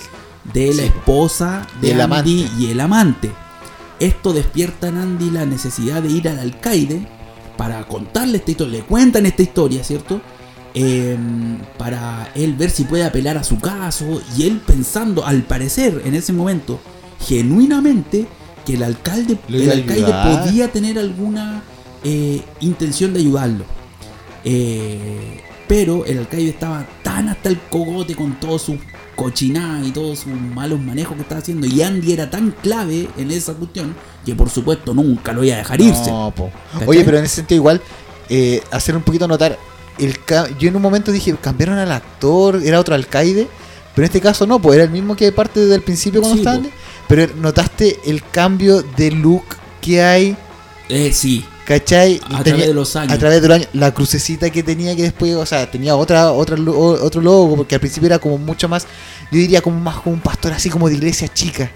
de 0.54 0.68
la 0.74 0.84
sí. 0.84 0.88
esposa 0.90 1.68
de 1.82 1.92
Andy 1.94 2.02
amante. 2.02 2.30
y 2.58 2.72
el 2.72 2.80
amante. 2.80 3.32
Esto 4.00 4.32
despierta 4.34 4.88
en 4.88 4.98
Andy 4.98 5.30
la 5.30 5.46
necesidad 5.46 6.02
de 6.02 6.10
ir 6.10 6.30
al 6.30 6.40
alcaide 6.40 7.06
para 7.58 7.86
contarle 7.86 8.38
esta 8.38 8.52
historia. 8.52 8.80
Le 8.80 8.86
cuentan 8.86 9.26
esta 9.26 9.44
historia, 9.44 9.84
¿cierto? 9.84 10.22
Eh, 10.82 11.18
para 11.78 12.32
él 12.36 12.54
ver 12.54 12.70
si 12.70 12.86
puede 12.86 13.04
apelar 13.04 13.38
a 13.38 13.44
su 13.44 13.60
caso. 13.60 14.22
Y 14.38 14.44
él 14.44 14.62
pensando, 14.66 15.26
al 15.26 15.44
parecer, 15.44 16.02
en 16.06 16.16
ese 16.16 16.32
momento, 16.32 16.80
genuinamente, 17.28 18.28
que 18.66 18.76
el 18.76 18.84
alcalde, 18.84 19.38
el 19.50 19.64
iba 19.64 19.74
a 19.74 19.76
alcaide 19.76 20.06
ayudar. 20.06 20.46
podía 20.46 20.72
tener 20.72 20.98
alguna 20.98 21.64
eh, 22.06 22.42
intención 22.62 23.14
de 23.14 23.20
ayudarlo. 23.20 23.66
Eh, 24.46 25.42
pero 25.68 26.06
el 26.06 26.20
alcaide 26.20 26.50
estaba 26.50 26.88
tan 27.04 27.28
hasta 27.28 27.50
el 27.50 27.60
cogote 27.60 28.16
con 28.16 28.40
todo 28.40 28.58
su 28.58 28.78
cochinada 29.18 29.86
y 29.86 29.92
todos 29.92 30.20
sus 30.20 30.32
malos 30.32 30.80
manejos 30.80 31.16
que 31.18 31.24
estaba 31.24 31.42
haciendo. 31.42 31.68
Y 31.68 31.82
Andy 31.82 32.14
era 32.14 32.30
tan 32.30 32.52
clave 32.52 33.10
en 33.18 33.32
esa 33.32 33.54
cuestión 33.54 33.94
que 34.26 34.34
por 34.34 34.50
supuesto 34.50 34.94
nunca 34.94 35.34
lo 35.34 35.44
iba 35.44 35.56
a 35.56 35.58
dejar 35.58 35.82
irse. 35.82 36.10
Oye, 36.86 37.04
pero 37.04 37.18
en 37.18 37.26
ese 37.26 37.36
sentido 37.36 37.58
igual, 37.58 37.82
eh, 38.30 38.64
hacer 38.72 38.96
un 38.96 39.04
poquito 39.04 39.28
notar, 39.28 39.60
el 40.00 40.18
yo 40.60 40.70
en 40.70 40.76
un 40.76 40.82
momento 40.82 41.12
dije, 41.12 41.36
cambiaron 41.42 41.78
al 41.78 41.92
actor, 41.92 42.62
era 42.64 42.80
otro 42.80 42.96
alcaide, 42.96 43.48
pero 43.96 44.06
en 44.06 44.10
este 44.10 44.22
caso 44.22 44.46
no, 44.48 44.60
pues 44.60 44.76
era 44.76 44.84
el 44.86 44.92
mismo 44.92 45.16
que 45.16 45.32
parte 45.32 45.66
del 45.66 45.82
principio 45.82 46.22
cuando 46.22 46.36
Sí, 46.38 46.42
estaban, 46.42 46.64
po. 46.64 46.70
pero 47.08 47.34
notaste 47.36 48.00
el 48.06 48.24
cambio 48.32 48.82
de 48.96 49.12
look 49.12 49.44
que 49.82 50.02
hay, 50.02 50.38
Eh, 50.90 51.12
sí, 51.14 51.46
¿cachai? 51.66 52.18
a 52.18 52.28
Tenía- 52.28 52.44
través 52.44 52.68
de 52.68 52.74
los 52.74 52.96
años. 52.96 53.14
a 53.14 53.18
través 53.18 53.42
de 53.42 53.48
los 53.48 53.56
años, 53.58 53.68
la 53.74 53.94
crucecita 53.94 54.50
que 54.50 54.64
tenía 54.64 54.96
que 54.96 55.04
después, 55.04 55.36
o 55.36 55.46
sea, 55.46 55.70
tenía 55.70 55.96
otra, 55.96 56.32
otra 56.32 56.56
otro 56.60 57.22
logo, 57.22 57.56
porque 57.58 57.76
al 57.76 57.82
principio 57.82 58.08
era 58.08 58.20
como 58.20 58.38
mucho 58.38 58.68
más, 58.70 58.84
yo 59.32 59.38
diría 59.40 59.62
como 59.62 59.80
más 59.80 59.98
como 59.98 60.16
un 60.16 60.22
pastor 60.22 60.54
así 60.54 60.70
como 60.70 60.88
de 60.90 60.96
iglesia 60.96 61.28
chica. 61.28 61.70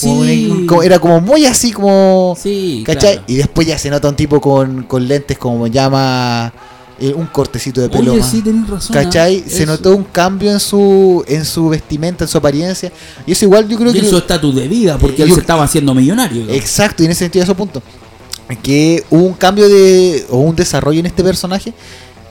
Como 0.00 0.24
Sí. 0.24 0.48
un- 0.50 0.66
como- 0.66 0.82
era 0.82 0.98
como 0.98 1.20
muy 1.20 1.46
así 1.46 1.70
como... 1.72 2.36
Sí, 2.40 2.82
¿Cachai? 2.84 3.12
claro. 3.14 3.24
Y 3.28 3.36
después 3.36 3.66
ya 3.68 3.78
se 3.78 3.88
nota 3.88 4.08
un 4.08 4.16
tipo 4.16 4.40
con, 4.40 4.82
con 4.82 5.06
lentes 5.06 5.38
como 5.38 5.68
llama 5.68 6.52
eh, 6.98 7.12
un 7.14 7.26
cortecito 7.26 7.80
de 7.80 7.88
pelo. 7.90 8.12
Oye, 8.12 8.20
más. 8.20 8.30
sí, 8.30 8.40
tenés 8.42 8.68
razón. 8.68 8.94
¿Cachai? 8.94 9.44
¿ah? 9.46 9.50
Se 9.50 9.66
notó 9.66 9.94
un 9.94 10.04
cambio 10.04 10.50
en 10.50 10.60
su 10.60 11.24
en 11.28 11.44
su 11.44 11.68
vestimenta, 11.68 12.24
en 12.24 12.28
su 12.28 12.38
apariencia. 12.38 12.90
Y 13.26 13.32
eso 13.32 13.44
igual 13.44 13.68
yo 13.68 13.76
creo 13.76 13.90
Y 13.90 13.94
que... 13.94 13.98
en 14.00 14.10
su 14.10 14.16
estatus 14.16 14.54
de 14.54 14.66
vida, 14.68 14.96
porque 14.98 15.22
él 15.22 15.28
Yo- 15.28 15.34
se 15.34 15.40
estaba 15.42 15.64
haciendo 15.64 15.94
millonario. 15.94 16.42
digamos. 16.42 16.56
Exacto, 16.56 17.02
y 17.02 17.06
en 17.06 17.12
ese 17.12 17.20
sentido, 17.20 17.42
eso 17.44 17.54
punto. 17.54 17.82
Que 18.62 19.04
hubo 19.10 19.24
un 19.24 19.34
cambio 19.34 19.68
de. 19.68 20.24
o 20.30 20.38
un 20.38 20.54
desarrollo 20.54 21.00
en 21.00 21.06
este 21.06 21.24
personaje 21.24 21.74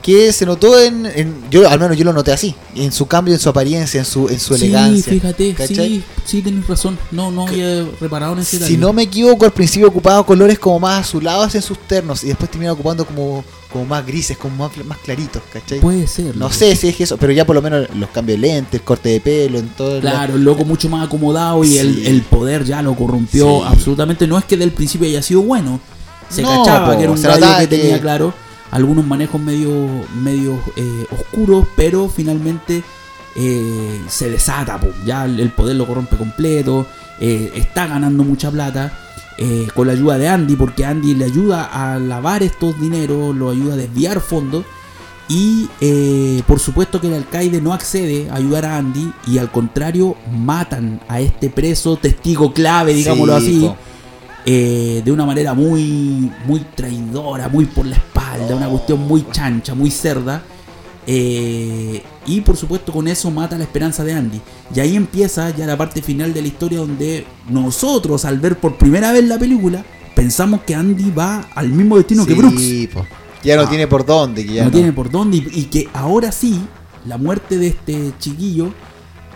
que 0.02 0.32
se 0.32 0.46
notó 0.46 0.80
en. 0.80 1.04
en- 1.04 1.34
yo, 1.50 1.68
al 1.68 1.78
menos 1.78 1.96
yo 1.96 2.04
lo 2.04 2.12
noté 2.14 2.32
así. 2.32 2.54
En 2.74 2.90
su 2.90 3.06
cambio, 3.06 3.34
en 3.34 3.40
su 3.40 3.48
apariencia, 3.50 3.98
en 4.00 4.06
su, 4.06 4.26
en 4.28 4.40
su 4.40 4.56
sí, 4.56 4.64
elegancia. 4.64 5.12
fíjate, 5.12 5.52
¿cachai? 5.52 5.76
sí, 5.76 6.02
sí, 6.24 6.42
tenés 6.42 6.66
razón. 6.66 6.98
No, 7.10 7.30
no 7.30 7.46
había 7.46 7.84
reparado 8.00 8.32
en 8.32 8.38
ese 8.38 8.64
Si 8.66 8.76
no 8.78 8.92
me 8.94 9.02
equivoco, 9.02 9.44
al 9.44 9.52
principio 9.52 9.88
ocupaba 9.88 10.24
colores 10.24 10.58
como 10.58 10.80
más 10.80 11.00
azulados 11.06 11.54
en 11.54 11.60
sus 11.62 11.78
ternos 11.80 12.24
y 12.24 12.28
después 12.28 12.50
termina 12.50 12.72
ocupando 12.72 13.04
como, 13.04 13.44
como 13.72 13.84
más 13.86 14.06
grises, 14.06 14.36
como 14.38 14.56
más, 14.68 14.76
más 14.86 14.98
claritos, 14.98 15.42
¿cachai? 15.52 15.80
Puede 15.80 16.06
ser. 16.06 16.34
No 16.36 16.46
loco. 16.46 16.52
sé 16.54 16.74
si 16.76 16.88
es 16.88 17.00
eso, 17.00 17.16
pero 17.16 17.32
ya 17.32 17.44
por 17.44 17.54
lo 17.56 17.62
menos 17.62 17.86
los 17.96 18.08
cambios 18.10 18.40
de 18.40 18.46
lentes, 18.48 18.80
el 18.80 18.82
corte 18.84 19.08
de 19.10 19.20
pelo, 19.20 19.58
en 19.58 19.68
todo. 19.70 20.00
Claro, 20.00 20.34
el 20.36 20.44
loco 20.44 20.64
mucho 20.64 20.88
más 20.88 21.06
acomodado 21.06 21.62
y 21.64 21.78
el, 21.78 21.94
Sí. 21.96 22.06
el 22.06 22.22
poder 22.22 22.64
ya 22.64 22.80
lo 22.82 22.94
corrompió 22.94 23.60
Sí. 23.60 23.64
absolutamente. 23.66 24.26
No 24.26 24.38
es 24.38 24.44
que 24.44 24.56
del 24.56 24.72
principio 24.72 25.08
haya 25.08 25.22
sido 25.22 25.42
bueno. 25.42 25.80
Se 26.28 26.42
No, 26.42 26.48
cachaba 26.64 26.90
po, 26.92 26.96
que 26.96 27.02
era 27.04 27.12
un 27.12 27.22
notaba 27.22 27.58
que 27.60 27.66
tenía, 27.68 28.00
claro, 28.00 28.32
algunos 28.70 29.06
manejos 29.06 29.40
medio, 29.40 29.70
medio 30.22 30.60
eh, 30.76 31.06
oscuros, 31.12 31.66
pero 31.76 32.08
finalmente 32.08 32.82
eh, 33.36 34.00
se 34.08 34.30
desata. 34.30 34.78
po. 34.80 34.88
Ya 35.04 35.24
el, 35.24 35.38
el 35.40 35.50
poder 35.50 35.76
lo 35.76 35.86
corrompe 35.86 36.16
completo. 36.16 36.86
eh, 37.20 37.50
está 37.54 37.86
ganando 37.86 38.24
mucha 38.24 38.50
plata. 38.50 38.92
Eh, 39.38 39.68
con 39.74 39.86
la 39.86 39.92
ayuda 39.92 40.18
de 40.18 40.28
Andy, 40.28 40.56
porque 40.56 40.84
Andy 40.84 41.14
le 41.14 41.26
ayuda 41.26 41.64
a 41.64 41.98
lavar 41.98 42.42
estos 42.42 42.78
dineros, 42.80 43.34
lo 43.36 43.50
ayuda 43.50 43.74
a 43.74 43.76
desviar 43.76 44.20
fondos. 44.20 44.64
Y 45.28 45.68
eh, 45.80 46.42
por 46.46 46.60
supuesto 46.60 47.00
que 47.00 47.08
el 47.08 47.14
alcaide 47.14 47.60
no 47.60 47.74
accede 47.74 48.30
a 48.30 48.36
ayudar 48.36 48.64
a 48.64 48.76
Andy 48.76 49.12
y 49.26 49.38
al 49.38 49.50
contrario 49.50 50.16
matan 50.32 51.00
a 51.08 51.20
este 51.20 51.50
preso 51.50 51.96
testigo 51.96 52.52
clave, 52.52 52.94
digámoslo 52.94 53.40
Sí, 53.40 53.66
así, 53.66 53.74
eh, 54.44 55.02
de 55.04 55.10
una 55.10 55.26
manera 55.26 55.52
muy, 55.54 56.30
muy 56.46 56.60
traidora, 56.76 57.48
muy 57.48 57.64
por 57.66 57.84
la 57.86 57.96
espalda, 57.96 58.54
una 58.54 58.68
cuestión 58.68 59.00
muy 59.00 59.26
chancha, 59.32 59.74
muy 59.74 59.90
cerda. 59.90 60.42
Eh, 61.06 62.02
y 62.26 62.40
por 62.40 62.56
supuesto 62.56 62.92
con 62.92 63.06
eso 63.08 63.30
mata 63.30 63.56
la 63.56 63.64
esperanza 63.64 64.02
de 64.04 64.12
Andy. 64.12 64.40
Y 64.74 64.80
ahí 64.80 64.96
empieza 64.96 65.50
ya 65.50 65.66
la 65.66 65.76
parte 65.76 66.02
final 66.02 66.34
de 66.34 66.42
la 66.42 66.48
historia 66.48 66.78
donde 66.78 67.26
nosotros 67.48 68.24
al 68.24 68.40
ver 68.40 68.58
por 68.58 68.76
primera 68.76 69.12
vez 69.12 69.24
la 69.24 69.38
película 69.38 69.84
pensamos 70.14 70.62
que 70.66 70.74
Andy 70.74 71.10
va 71.10 71.48
al 71.54 71.68
mismo 71.68 71.96
destino 71.96 72.26
que 72.26 72.34
Brooks 72.34 72.88
po. 72.92 73.06
Ya 73.44 73.54
no 73.56 73.62
Ah. 73.62 73.68
tiene 73.68 73.86
por 73.86 74.04
dónde. 74.04 74.44
Que 74.44 74.54
ya 74.54 74.64
no, 74.64 74.70
no, 74.70 74.74
tiene 74.76 74.92
por 74.92 75.10
dónde 75.10 75.36
y, 75.36 75.48
y 75.52 75.64
que 75.64 75.88
ahora 75.92 76.32
sí 76.32 76.60
la 77.04 77.16
muerte 77.18 77.58
de 77.58 77.68
este 77.68 78.12
chiquillo 78.18 78.72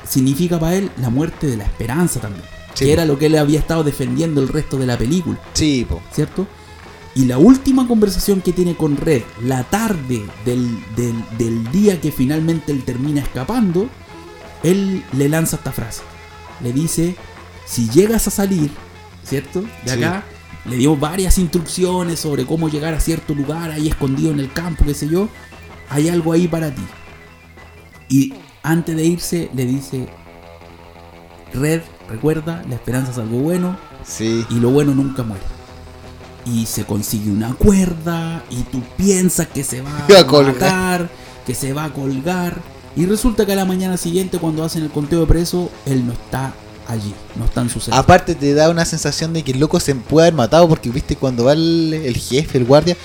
significa 0.08 0.58
para 0.58 0.74
él 0.76 0.90
la 1.00 1.10
muerte 1.10 1.46
de 1.46 1.56
la 1.56 1.64
esperanza 1.64 2.18
también 2.20 2.44
Sí, 2.74 2.84
que 2.84 2.86
po. 2.86 2.92
era 2.94 3.04
lo 3.04 3.18
que 3.18 3.26
él 3.26 3.36
había 3.38 3.58
estado 3.60 3.84
defendiendo 3.84 4.40
el 4.40 4.48
resto 4.48 4.76
de 4.76 4.86
la 4.86 4.98
película 4.98 5.38
Sí, 5.52 5.86
po. 5.88 6.00
cierto 6.12 6.46
y 7.14 7.24
la 7.24 7.38
última 7.38 7.88
conversación 7.88 8.40
que 8.40 8.52
tiene 8.52 8.76
con 8.76 8.96
Red 8.96 9.22
la 9.42 9.64
tarde 9.64 10.22
del, 10.44 10.68
del- 10.96 11.24
del 11.38 11.70
día 11.72 12.00
que 12.00 12.12
finalmente 12.12 12.70
él 12.72 12.84
termina 12.84 13.20
escapando 13.20 13.88
él 14.62 15.02
le 15.12 15.28
lanza 15.28 15.56
esta 15.56 15.72
frase 15.72 16.02
le 16.62 16.72
dice 16.72 17.16
si 17.66 17.88
llegas 17.90 18.28
a 18.28 18.30
salir 18.30 18.70
cierto 19.24 19.62
de 19.62 19.68
Sí. 19.84 19.90
acá 19.90 20.24
le 20.66 20.76
dio 20.76 20.94
varias 20.96 21.38
instrucciones 21.38 22.20
sobre 22.20 22.44
cómo 22.46 22.68
llegar 22.68 22.92
a 22.94 23.00
cierto 23.00 23.34
lugar 23.34 23.70
ahí 23.70 23.88
escondido 23.88 24.30
en 24.30 24.40
el 24.40 24.52
campo, 24.52 24.84
qué 24.84 24.92
sé 24.92 25.08
yo. 25.08 25.30
Hay 25.88 26.10
algo 26.10 26.34
ahí 26.34 26.48
para 26.48 26.70
ti. 26.74 26.82
Y 28.10 28.34
antes 28.62 28.94
de 28.94 29.04
irse 29.06 29.50
le 29.54 29.64
dice, 29.64 30.06
Red, 31.54 31.80
recuerda, 32.10 32.62
la 32.68 32.74
esperanza 32.74 33.10
es 33.12 33.16
algo 33.18 33.38
bueno 33.38 33.76
Sí. 34.04 34.44
y 34.50 34.54
lo 34.60 34.68
bueno 34.70 34.94
nunca 34.94 35.22
muere. 35.22 35.42
Y 36.52 36.66
se 36.66 36.84
consigue 36.84 37.30
una 37.30 37.54
cuerda 37.54 38.42
y 38.50 38.62
tú 38.64 38.82
piensas 38.96 39.46
que 39.48 39.62
se 39.64 39.80
va 39.82 39.90
a 40.08 40.20
a 40.20 40.26
colgar. 40.26 41.10
que 41.46 41.54
se 41.54 41.72
va 41.72 41.84
a 41.84 41.92
colgar. 41.92 42.60
Y 42.96 43.06
resulta 43.06 43.46
que 43.46 43.52
a 43.52 43.56
la 43.56 43.64
mañana 43.64 43.96
siguiente 43.96 44.38
cuando 44.38 44.64
hacen 44.64 44.82
el 44.82 44.90
conteo 44.90 45.20
de 45.20 45.26
preso, 45.26 45.70
él 45.86 46.06
no 46.06 46.12
está 46.12 46.52
allí, 46.88 47.14
no 47.36 47.44
está 47.44 47.60
en 47.60 47.70
su 47.70 47.80
celda. 47.80 47.98
Aparte 47.98 48.34
te 48.34 48.52
da 48.52 48.68
una 48.68 48.84
sensación 48.84 49.32
de 49.32 49.42
que 49.44 49.52
el 49.52 49.60
loco 49.60 49.78
se 49.78 49.94
puede 49.94 50.26
haber 50.28 50.34
matado 50.36 50.68
porque 50.68 50.90
viste 50.90 51.14
cuando 51.16 51.44
va 51.44 51.52
el, 51.52 51.94
el 51.94 52.16
jefe, 52.16 52.58
el 52.58 52.64
guardia, 52.64 52.96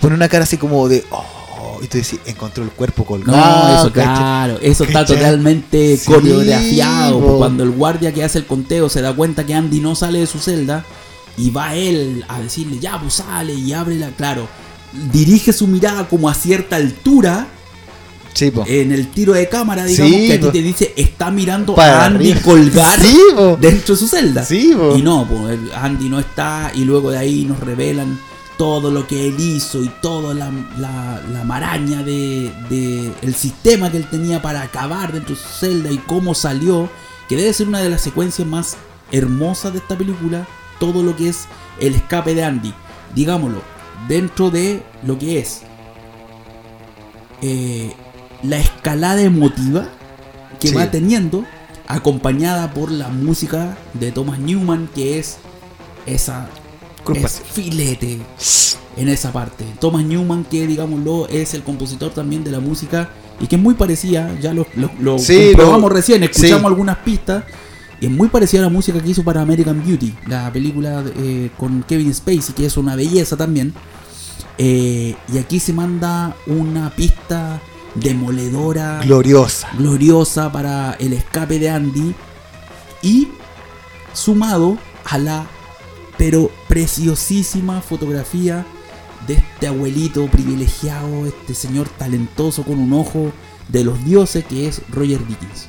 pone 0.00 0.14
una 0.16 0.28
cara 0.28 0.42
así 0.44 0.56
como 0.56 0.88
de 0.88 1.04
oh, 1.10 1.78
y 1.82 1.86
tú 1.86 1.98
decís, 1.98 2.18
encontró 2.26 2.64
el 2.64 2.70
cuerpo 2.70 3.04
colgado. 3.04 3.68
No, 3.68 3.78
eso 3.78 3.92
claro, 3.92 4.58
eso 4.60 4.84
está 4.84 5.04
totalmente 5.04 5.96
Sí, 5.96 6.10
coreografiado. 6.10 7.38
Cuando 7.38 7.62
el 7.62 7.70
guardia 7.70 8.12
que 8.12 8.24
hace 8.24 8.38
el 8.38 8.46
conteo 8.46 8.88
se 8.88 9.00
da 9.02 9.14
cuenta 9.14 9.46
que 9.46 9.54
Andy 9.54 9.80
no 9.80 9.94
sale 9.94 10.18
de 10.20 10.26
su 10.26 10.38
celda 10.40 10.84
y 11.38 11.50
va 11.50 11.74
él 11.74 12.24
a 12.28 12.40
decirle, 12.40 12.78
ya, 12.78 13.00
pues 13.00 13.14
sale 13.14 13.54
y 13.54 13.72
abre 13.72 13.96
la. 13.96 14.10
Claro, 14.10 14.48
dirige 15.12 15.52
su 15.52 15.66
mirada 15.66 16.08
como 16.08 16.28
a 16.28 16.34
cierta 16.34 16.76
altura 16.76 17.46
Sí, 18.34 18.52
en 18.66 18.92
el 18.92 19.08
tiro 19.08 19.32
de 19.32 19.48
cámara, 19.48 19.84
digamos, 19.84 20.12
Sí, 20.12 20.26
que 20.28 20.32
a 20.34 20.38
ti 20.40 20.46
po. 20.46 20.52
te 20.52 20.62
dice, 20.62 20.92
está 20.96 21.30
mirando 21.30 21.74
Para 21.74 22.02
a 22.02 22.06
Andy 22.06 22.30
arriba. 22.30 22.44
colgar 22.44 23.00
Sí, 23.00 23.18
dentro 23.60 23.94
de 23.94 24.00
su 24.00 24.06
celda. 24.06 24.46
Y 24.50 25.02
no, 25.02 25.26
pues 25.28 25.58
Andy 25.74 26.08
no 26.08 26.20
está 26.20 26.70
y 26.74 26.84
luego 26.84 27.10
de 27.10 27.18
ahí 27.18 27.44
nos 27.44 27.58
revelan 27.58 28.16
todo 28.56 28.92
lo 28.92 29.06
que 29.08 29.26
él 29.28 29.34
hizo 29.40 29.82
y 29.82 29.88
toda 30.02 30.34
la, 30.34 30.52
la- 30.78 31.20
la 31.32 31.44
maraña 31.44 32.02
de, 32.04 32.52
de 32.70 33.10
el 33.22 33.34
sistema 33.34 33.90
que 33.90 33.96
él 33.96 34.06
tenía 34.08 34.40
para 34.40 34.62
acabar 34.62 35.12
dentro 35.12 35.34
de 35.34 35.40
su 35.40 35.48
celda 35.48 35.90
y 35.90 35.98
cómo 35.98 36.32
salió, 36.34 36.88
que 37.28 37.34
debe 37.36 37.52
ser 37.52 37.66
una 37.66 37.80
de 37.80 37.90
las 37.90 38.02
secuencias 38.02 38.46
más 38.46 38.76
hermosas 39.10 39.72
de 39.72 39.78
esta 39.80 39.96
película, 39.98 40.46
todo 40.78 41.02
lo 41.02 41.16
que 41.16 41.28
es 41.28 41.46
el 41.80 41.94
escape 41.94 42.34
de 42.34 42.44
Andy, 42.44 42.72
digámoslo, 43.14 43.62
dentro 44.08 44.50
de 44.50 44.82
lo 45.04 45.18
que 45.18 45.38
es 45.38 45.62
eh, 47.42 47.92
la 48.42 48.58
escalada 48.58 49.20
emotiva 49.22 49.88
que 50.60 50.68
Sí. 50.68 50.74
va 50.74 50.90
teniendo, 50.90 51.44
acompañada 51.86 52.72
por 52.72 52.90
la 52.90 53.08
música 53.08 53.76
de 53.94 54.10
Thomas 54.12 54.38
Newman, 54.38 54.88
que 54.94 55.18
es 55.18 55.38
esa 56.06 56.48
es 57.14 57.40
filete 57.52 58.18
en 58.96 59.08
esa 59.08 59.32
parte. 59.32 59.64
Thomas 59.80 60.04
Newman, 60.04 60.44
que 60.44 60.66
digámoslo, 60.66 61.28
es 61.28 61.54
el 61.54 61.62
compositor 61.62 62.10
también 62.12 62.44
de 62.44 62.50
la 62.50 62.60
música 62.60 63.10
y 63.40 63.46
que 63.46 63.56
es 63.56 63.62
muy 63.62 63.74
parecida, 63.74 64.36
ya 64.40 64.52
lo, 64.52 64.66
lo, 64.74 64.90
lo 65.00 65.18
Sí, 65.18 65.48
comprobamos 65.52 65.90
lo- 65.90 65.96
recién, 65.96 66.22
escuchamos 66.24 66.60
sí. 66.60 66.66
algunas 66.66 66.96
pistas. 66.98 67.44
Y 68.00 68.06
es 68.06 68.12
muy 68.12 68.28
parecida 68.28 68.60
a 68.60 68.64
la 68.64 68.68
música 68.70 69.00
que 69.00 69.10
hizo 69.10 69.24
para 69.24 69.42
American 69.42 69.82
Beauty, 69.84 70.14
la 70.26 70.52
película 70.52 71.04
eh, 71.16 71.50
con 71.56 71.82
Kevin 71.82 72.14
Spacey, 72.14 72.54
que 72.54 72.66
es 72.66 72.76
una 72.76 72.94
belleza 72.94 73.36
también. 73.36 73.74
Eh, 74.56 75.16
y 75.32 75.38
aquí 75.38 75.60
se 75.60 75.72
manda 75.72 76.36
una 76.46 76.90
pista 76.90 77.60
demoledora, 77.94 79.00
Gloriosa. 79.02 79.68
gloriosa 79.76 80.52
para 80.52 80.92
el 80.94 81.12
escape 81.12 81.58
de 81.58 81.70
Andy 81.70 82.14
y 83.02 83.28
sumado 84.12 84.78
a 85.04 85.18
la 85.18 85.46
pero 86.16 86.50
preciosísima 86.68 87.80
fotografía 87.80 88.66
de 89.26 89.34
este 89.34 89.68
abuelito 89.68 90.26
privilegiado, 90.26 91.26
este 91.26 91.54
señor 91.54 91.88
talentoso 91.88 92.64
con 92.64 92.78
un 92.78 92.92
ojo 92.92 93.32
de 93.68 93.84
los 93.84 94.04
dioses 94.04 94.44
que 94.44 94.66
es 94.66 94.82
Roger 94.90 95.24
Dickens. 95.26 95.68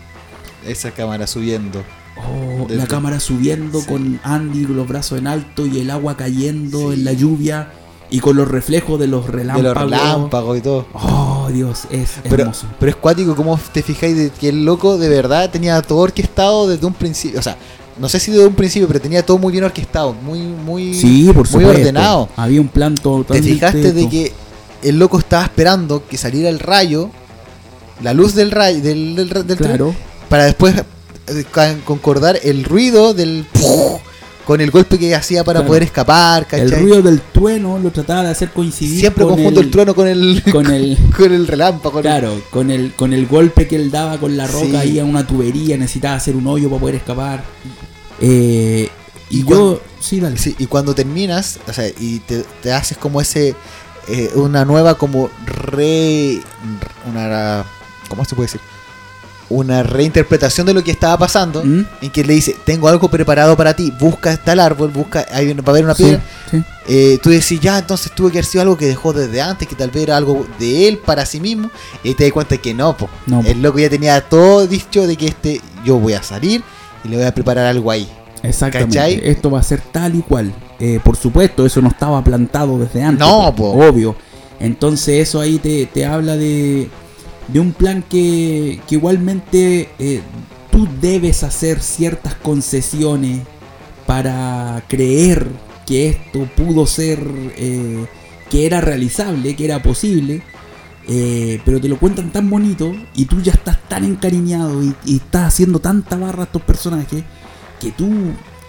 Esa 0.66 0.92
cámara 0.92 1.28
subiendo. 1.28 1.84
Oh, 2.20 2.68
la 2.70 2.86
cámara 2.88 3.20
subiendo 3.20 3.80
Sí. 3.80 3.88
con 3.88 4.20
Andy 4.24 4.66
con 4.66 4.76
los 4.78 4.88
brazos 4.88 5.18
en 5.20 5.28
alto 5.28 5.66
y 5.66 5.80
el 5.80 5.90
agua 5.90 6.18
cayendo 6.18 6.90
Sí. 6.92 7.00
en 7.00 7.06
la 7.06 7.14
lluvia 7.14 7.72
y 8.12 8.20
con 8.20 8.36
los 8.36 8.48
reflejos 8.48 9.00
de 9.00 9.08
los 9.08 9.26
De 9.28 9.32
relámpagos. 9.32 9.64
los 9.76 9.78
relámpagos 9.92 10.58
y 10.58 10.62
todo. 10.62 10.86
Oh, 10.94 11.48
Dios, 11.54 11.84
es 11.92 12.16
Pero, 12.24 12.44
hermoso. 12.44 12.68
pero 12.80 12.90
es 12.92 12.96
cuático 12.96 13.36
como 13.36 13.60
te 13.72 13.82
fijáis 13.84 14.16
de 14.18 14.30
que 14.32 14.50
el 14.50 14.66
loco 14.66 14.98
de 14.98 15.10
verdad 15.10 15.50
tenía 15.50 15.82
todo 15.82 16.00
orquestado 16.00 16.68
desde 16.68 16.86
un 16.86 16.94
principio. 16.94 17.40
O 17.40 17.44
sea, 17.44 17.56
no 18.00 18.08
sé 18.10 18.20
si 18.20 18.32
desde 18.32 18.48
un 18.48 18.54
principio, 18.56 18.88
pero 18.88 19.00
tenía 19.02 19.26
todo 19.26 19.38
muy 19.38 19.52
bien 19.52 19.64
orquestado, 19.64 20.14
muy, 20.14 20.40
muy, 20.42 20.94
Sí, 20.96 21.30
por 21.34 21.50
muy 21.52 21.64
ordenado. 21.66 22.30
Había 22.36 22.62
un 22.62 22.68
plan 22.70 22.96
¿Te 22.96 23.02
totalmente. 23.02 23.54
fijaste 23.54 23.92
de 23.94 24.10
que 24.10 24.34
el 24.84 24.98
loco 24.98 25.20
estaba 25.20 25.44
esperando 25.44 26.08
que 26.08 26.18
saliera 26.18 26.50
el 26.50 26.60
rayo, 26.60 27.10
la 28.02 28.14
luz 28.14 28.34
del 28.36 28.52
rayo, 28.52 28.82
del, 28.82 29.16
del, 29.16 29.30
del 29.30 29.46
tren, 29.46 29.58
Claro, 29.58 29.94
para 30.30 30.46
después 30.46 30.74
concordar 31.86 32.40
el 32.44 32.64
ruido 32.64 33.14
del 33.14 33.46
con 34.46 34.62
el 34.62 34.72
golpe 34.72 34.98
que 34.98 35.14
hacía 35.14 35.44
para 35.44 35.60
Claro. 35.60 35.68
poder 35.68 35.84
escapar, 35.84 36.42
el 36.42 36.48
¿cachai? 36.48 36.82
ruido 36.82 37.02
del 37.04 37.22
trueno 37.22 37.78
lo 37.78 37.92
trataba 37.92 38.24
de 38.24 38.30
hacer 38.30 38.50
coincidir 38.50 39.00
Siempre 39.00 39.24
con 39.24 39.36
conjunto 39.36 39.60
el, 39.62 39.70
trueno 39.70 39.94
con 39.94 40.08
el 40.08 40.42
con 40.52 40.66
el 40.72 40.98
con 41.18 41.32
el 41.32 41.46
relámpago. 41.48 41.92
con 41.92 41.98
el- 42.00 42.04
claro, 42.12 42.42
con 42.50 42.72
el 42.72 42.94
con 42.96 43.14
el 43.14 43.28
golpe 43.28 43.68
que 43.68 43.76
él 43.76 43.92
daba 43.92 44.18
con 44.18 44.36
la 44.36 44.48
roca 44.48 44.66
Sí. 44.66 44.76
ahí 44.76 45.00
a 45.00 45.06
una 45.06 45.28
tubería, 45.28 45.78
necesitaba 45.78 46.16
hacer 46.16 46.36
un 46.36 46.48
hoyo 46.48 46.68
para 46.70 46.80
poder 46.80 46.96
escapar. 46.96 47.44
Eh, 48.22 48.90
y 49.30 49.38
Y 49.38 49.40
yo, 49.42 49.46
cuando- 49.46 49.82
sí, 50.00 50.20
dale. 50.20 50.38
Sí, 50.40 50.56
y 50.58 50.66
cuando 50.66 50.96
terminas, 50.96 51.60
o 51.68 51.74
sea, 51.74 51.88
y 51.88 52.18
te, 52.20 52.44
te 52.64 52.74
haces 52.74 52.98
como 52.98 53.22
ese, 53.22 53.54
eh, 54.08 54.32
una 54.34 54.66
nueva 54.66 54.96
como 54.98 55.30
re, 55.46 56.42
una, 57.08 57.64
¿cómo 58.08 58.26
se 58.26 58.36
puede 58.36 58.48
decir? 58.48 58.62
Una 59.50 59.82
reinterpretación 59.82 60.68
de 60.68 60.74
lo 60.76 60.84
que 60.84 60.92
estaba 60.92 61.18
pasando, 61.18 61.64
¿Mm? 61.64 61.86
en 62.02 62.10
que 62.12 62.24
le 62.24 62.34
dice, 62.34 62.56
tengo 62.66 62.88
algo 62.88 63.10
preparado 63.10 63.58
para 63.58 63.74
ti, 63.74 63.92
busca 64.00 64.38
tal 64.38 64.60
árbol, 64.60 64.92
busca, 64.92 65.26
ahí 65.32 65.52
va 65.54 65.64
a 65.66 65.70
haber 65.72 65.86
una 65.86 65.96
piedra. 65.96 66.22
sí. 66.52 66.64
Eh, 66.88 67.20
tú 67.22 67.30
decís, 67.30 67.60
ya, 67.60 67.78
entonces 67.78 68.12
tuvo 68.12 68.30
que 68.30 68.40
haber 68.40 68.46
sido 68.46 68.64
algo 68.64 68.78
que 68.78 68.88
dejó 68.88 69.14
desde 69.14 69.42
antes, 69.42 69.68
que 69.68 69.76
tal 69.76 69.92
vez 69.92 70.04
era 70.04 70.18
algo 70.18 70.48
de 70.58 70.88
él 70.88 70.98
para 70.98 71.26
sí 71.26 71.40
mismo, 71.40 71.70
y 72.04 72.16
te 72.16 72.24
das 72.24 72.34
cuenta 72.34 72.58
que 72.58 72.74
no, 72.74 72.98
po. 72.98 73.10
No, 73.28 73.42
po. 73.42 73.48
el 73.48 73.62
loco 73.62 73.78
ya 73.78 73.90
tenía 73.90 74.22
todo 74.22 74.66
dicho 74.66 75.06
de 75.06 75.16
que 75.16 75.28
este, 75.28 75.62
yo 75.86 76.00
voy 76.00 76.14
a 76.14 76.24
salir 76.24 76.64
y 77.04 77.10
le 77.10 77.18
voy 77.18 77.26
a 77.26 77.34
preparar 77.34 77.68
algo 77.68 77.92
ahí. 77.92 78.10
Exactamente. 78.44 78.98
¿Cachai? 78.98 79.22
Esto 79.24 79.52
va 79.52 79.60
a 79.60 79.64
ser 79.64 79.82
tal 79.82 80.16
y 80.16 80.22
cual. 80.22 80.54
Eh, 80.80 81.00
por 81.04 81.18
supuesto, 81.18 81.66
eso 81.66 81.82
no 81.82 81.90
estaba 81.90 82.24
plantado 82.24 82.80
desde 82.80 83.04
antes. 83.04 83.26
No, 83.26 83.54
po. 83.56 83.72
obvio. 83.72 84.16
Entonces 84.60 85.28
eso 85.28 85.40
ahí 85.40 85.58
te, 85.58 85.86
te 85.86 86.06
habla 86.06 86.36
de, 86.36 86.90
de 87.52 87.60
un 87.60 87.72
plan 87.74 88.04
que, 88.04 88.80
que 88.88 88.96
igualmente 88.96 89.90
eh, 90.00 90.22
tú 90.72 90.88
debes 91.02 91.44
hacer 91.44 91.82
ciertas 91.82 92.36
concesiones 92.36 93.42
para 94.06 94.84
creer 94.88 95.48
que 95.86 96.10
esto 96.10 96.48
pudo 96.56 96.86
ser, 96.86 97.20
eh, 97.58 98.06
que 98.50 98.66
era 98.66 98.82
realizable, 98.82 99.56
que 99.56 99.66
era 99.66 99.82
posible. 99.82 100.42
eh, 101.08 101.60
pero 101.66 101.82
te 101.82 101.90
lo 101.90 101.98
cuentan 101.98 102.32
tan 102.32 102.50
bonito 102.52 102.94
y 103.16 103.26
tú 103.26 103.42
ya 103.42 103.52
estás 103.54 103.80
tan 103.90 104.04
encariñado 104.04 104.84
y, 104.84 104.94
y 105.06 105.16
estás 105.18 105.48
haciendo 105.48 105.80
tanta 105.80 106.16
barra 106.18 106.44
a 106.44 106.46
estos 106.46 106.62
personajes 106.62 107.24
que 107.82 107.92
tú 107.92 108.08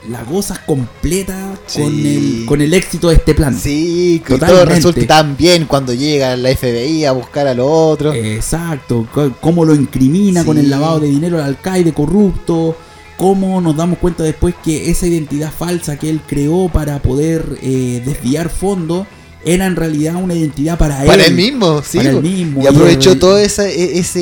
la 0.09 0.25
gozas 0.25 0.59
completa 0.61 1.55
con, 1.75 1.93
el, 1.93 2.45
con 2.47 2.61
el 2.61 2.73
éxito 2.73 3.09
de 3.09 3.17
este 3.17 3.35
plan. 3.35 3.57
Sí, 3.57 4.23
que 4.27 4.39
todo 4.39 4.65
resulta 4.65 5.07
tan 5.07 5.37
bien 5.37 5.67
cuando 5.67 5.93
llega 5.93 6.37
la 6.37 6.55
FBI 6.55 7.05
a 7.05 7.13
buscar 7.13 7.47
a 7.47 7.55
los 7.55 7.67
otros. 7.69 8.15
Exacto, 8.15 9.07
cómo 9.41 9.65
lo 9.65 9.75
incrimina 9.75 10.45
con 10.45 10.59
el 10.59 10.71
lavado 10.71 11.01
de 11.01 11.09
dinero 11.09 11.39
al 11.39 11.45
alcaide 11.45 11.93
corrupto, 11.93 12.77
cómo 13.17 13.61
nos 13.61 13.77
damos 13.77 13.99
cuenta 13.99 14.23
después 14.23 14.55
que 14.65 14.91
esa 14.91 15.07
identidad 15.07 15.53
falsa 15.53 15.99
que 15.99 16.09
él 16.09 16.21
creó 16.27 16.69
para 16.73 17.01
poder 17.03 17.59
eh, 17.63 18.03
desviar 18.05 18.49
fondos 18.49 19.07
era 19.45 19.67
en 19.67 19.75
realidad 19.77 20.17
una 20.17 20.35
identidad 20.35 20.77
para 20.77 21.01
él. 21.03 21.07
para 21.07 21.25
él 21.25 21.35
mismo, 21.35 21.83
sí. 21.83 21.97
para 21.99 22.11
él 22.11 22.23
mismo, 22.23 22.63
y 22.63 22.67
aprovechó 22.67 23.19
todo 23.19 23.39
ese, 23.39 23.69
e- 23.71 23.99
ese, 23.99 24.21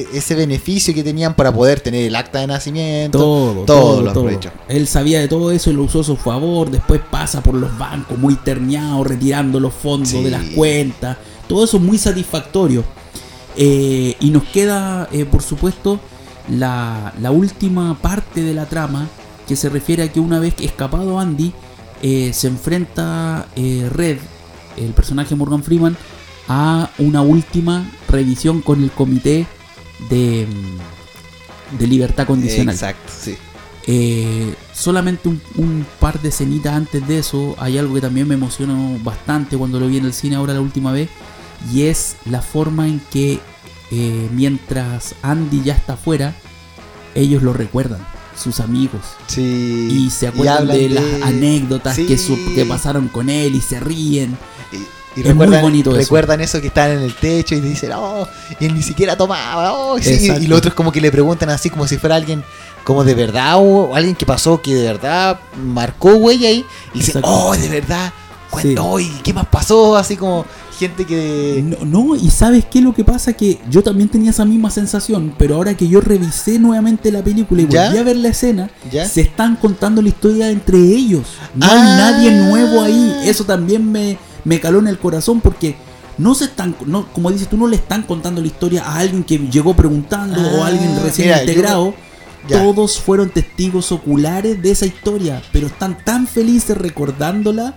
e- 0.00 0.06
ese 0.14 0.34
beneficio 0.34 0.92
que 0.92 1.04
tenían 1.04 1.34
para 1.34 1.52
poder 1.54 1.78
tener 1.80 2.04
el 2.06 2.16
acta 2.16 2.40
de 2.40 2.48
nacimiento. 2.48 3.18
Todo, 3.18 3.52
todo 3.52 3.64
todo, 3.66 4.02
lo 4.02 4.12
todo. 4.12 4.24
aprovechó. 4.24 4.50
Él 4.68 4.86
sabía 4.88 5.20
de 5.20 5.28
todo 5.28 5.52
eso 5.52 5.70
y 5.70 5.74
lo 5.74 5.84
usó 5.84 6.00
a 6.00 6.04
su 6.04 6.16
favor. 6.16 6.70
Después 6.70 7.00
pasa 7.08 7.40
por 7.42 7.54
los 7.54 7.76
bancos 7.78 8.18
muy 8.18 8.34
terneado, 8.34 9.04
retirando 9.04 9.60
los 9.60 9.72
fondos 9.74 10.08
Sí. 10.10 10.22
de 10.24 10.30
las 10.30 10.42
cuentas. 10.56 11.16
Todo 11.46 11.64
eso 11.64 11.78
muy 11.78 11.96
satisfactorio. 11.98 12.82
Eh, 13.56 14.16
y 14.20 14.30
nos 14.30 14.44
queda, 14.44 15.08
eh, 15.12 15.24
por 15.24 15.42
supuesto, 15.42 16.00
la, 16.48 17.12
la 17.20 17.30
última 17.30 17.96
parte 18.00 18.42
de 18.42 18.54
la 18.54 18.66
trama 18.66 19.08
que 19.46 19.56
se 19.56 19.68
refiere 19.68 20.02
a 20.02 20.12
que 20.12 20.20
una 20.20 20.38
vez 20.40 20.54
que 20.54 20.64
escapado 20.64 21.18
Andy, 21.18 21.52
eh, 22.02 22.30
se 22.34 22.48
enfrenta 22.48 23.46
eh, 23.56 23.88
Red, 23.90 24.18
el 24.84 24.92
personaje 24.92 25.34
Morgan 25.34 25.62
Freeman, 25.62 25.96
a 26.48 26.90
una 26.98 27.22
última 27.22 27.90
revisión 28.08 28.62
con 28.62 28.82
el 28.82 28.90
comité 28.90 29.46
de, 30.08 30.46
mm, 30.46 31.78
de 31.78 31.86
libertad 31.86 32.26
condicional. 32.26 32.74
Exacto, 32.74 33.12
sí. 33.20 33.36
Eh, 33.90 34.54
solamente 34.74 35.28
un, 35.28 35.40
un 35.56 35.86
par 35.98 36.20
de 36.20 36.28
escenitas 36.28 36.74
antes 36.74 37.06
de 37.08 37.18
eso, 37.18 37.54
hay 37.58 37.78
algo 37.78 37.94
que 37.94 38.00
también 38.02 38.28
me 38.28 38.34
emocionó 38.34 38.98
bastante 39.02 39.56
cuando 39.56 39.80
lo 39.80 39.88
vi 39.88 39.96
en 39.98 40.04
el 40.04 40.12
cine 40.12 40.36
ahora 40.36 40.52
la 40.54 40.60
última 40.60 40.92
vez, 40.92 41.08
y 41.72 41.82
es 41.82 42.16
la 42.30 42.42
forma 42.42 42.86
en 42.86 43.00
que 43.10 43.40
eh, 43.90 44.28
mientras 44.34 45.14
Andy 45.22 45.62
ya 45.64 45.74
está 45.74 45.94
afuera, 45.94 46.34
ellos 47.14 47.42
lo 47.42 47.52
recuerdan, 47.54 48.00
sus 48.36 48.60
amigos. 48.60 49.00
Sí. 49.26 49.88
Y 49.90 50.10
se 50.10 50.28
acuerdan 50.28 50.68
de, 50.68 50.90
las 50.90 51.04
anécdotas 51.22 51.96
Sí. 51.96 52.06
que, 52.06 52.18
su- 52.18 52.54
que 52.54 52.64
pasaron 52.66 53.08
con 53.08 53.28
él 53.30 53.54
y 53.54 53.60
se 53.62 53.80
ríen. 53.80 54.36
Y, 55.18 55.28
Es 55.28 55.34
muy 55.34 55.44
recuerdan, 55.46 55.62
bonito 55.62 55.92
recuerdan 55.92 56.40
eso. 56.40 56.60
que 56.60 56.68
están 56.68 56.90
en 56.92 56.98
el 57.02 57.14
techo 57.14 57.54
y 57.54 57.60
dicen, 57.60 57.92
oh, 57.94 58.26
y 58.60 58.64
él 58.66 58.74
ni 58.74 58.82
siquiera 58.82 59.16
tomaba, 59.16 59.72
oh, 59.74 59.98
sí. 59.98 60.30
Y 60.40 60.46
los 60.46 60.58
otros 60.58 60.74
como 60.74 60.92
que 60.92 61.00
le 61.00 61.10
preguntan 61.10 61.50
así 61.50 61.70
como 61.70 61.86
si 61.86 61.96
fuera 61.98 62.16
alguien 62.16 62.42
como 62.84 63.04
de 63.04 63.14
verdad 63.14 63.54
o 63.58 63.94
alguien 63.94 64.14
que 64.14 64.24
pasó 64.24 64.62
que 64.62 64.74
de 64.74 64.84
verdad 64.84 65.38
marcó 65.62 66.14
huella 66.14 66.48
ahí. 66.48 66.64
Y 66.94 66.98
dicen, 67.00 67.22
oh, 67.24 67.54
de 67.56 67.68
verdad, 67.68 68.12
Sí. 68.48 68.74
cuento, 68.74 68.98
¿y 68.98 69.08
qué 69.22 69.34
más 69.34 69.46
pasó? 69.46 69.94
Así 69.94 70.16
como 70.16 70.46
gente 70.78 71.04
que... 71.04 71.62
No, 71.62 71.84
no, 71.84 72.16
y 72.16 72.30
sabes 72.30 72.64
qué 72.64 72.80
lo 72.80 72.94
que 72.94 73.04
pasa 73.04 73.34
que 73.34 73.60
yo 73.68 73.82
también 73.82 74.08
tenía 74.08 74.30
esa 74.30 74.46
misma 74.46 74.70
sensación, 74.70 75.34
pero 75.36 75.56
ahora 75.56 75.74
que 75.76 75.86
yo 75.86 76.00
revisé 76.00 76.58
nuevamente 76.58 77.12
la 77.12 77.22
película 77.22 77.60
y 77.62 77.66
¿Ya? 77.68 77.86
volví 77.88 77.98
a 77.98 78.02
ver 78.04 78.16
la 78.16 78.28
escena, 78.28 78.70
¿Ya? 78.90 79.06
se 79.06 79.20
están 79.20 79.56
contando 79.56 80.00
la 80.00 80.08
historia 80.08 80.48
entre 80.50 80.78
ellos. 80.78 81.26
No 81.54 81.66
Ah. 81.66 81.72
hay 81.72 81.82
nadie 81.82 82.30
nuevo 82.30 82.80
ahí. 82.80 83.16
Eso 83.24 83.44
también 83.44 83.90
me, 83.92 84.16
me 84.44 84.60
caló 84.60 84.78
en 84.78 84.88
el 84.88 84.98
corazón 84.98 85.40
porque 85.40 85.76
no 86.18 86.34
se 86.34 86.46
están, 86.46 86.74
no, 86.86 87.06
como 87.12 87.30
dices 87.30 87.48
tú, 87.48 87.56
no 87.56 87.66
le 87.68 87.76
están 87.76 88.02
contando 88.02 88.40
la 88.40 88.46
historia 88.48 88.84
a 88.84 88.98
alguien 88.98 89.22
que 89.24 89.38
llegó 89.38 89.74
preguntando 89.74 90.40
o 90.40 90.64
a 90.64 90.68
alguien 90.68 90.96
Ah, 90.96 91.00
recién 91.04 91.28
mira, 91.28 91.36
yo- 91.44 91.50
integrado. 91.50 91.94
Todos 92.48 92.98
fueron 92.98 93.28
testigos 93.28 93.92
oculares 93.92 94.62
de 94.62 94.70
esa 94.70 94.86
historia, 94.86 95.42
pero 95.52 95.66
están 95.66 95.98
tan 96.02 96.26
felices 96.26 96.76
recordándola 96.78 97.74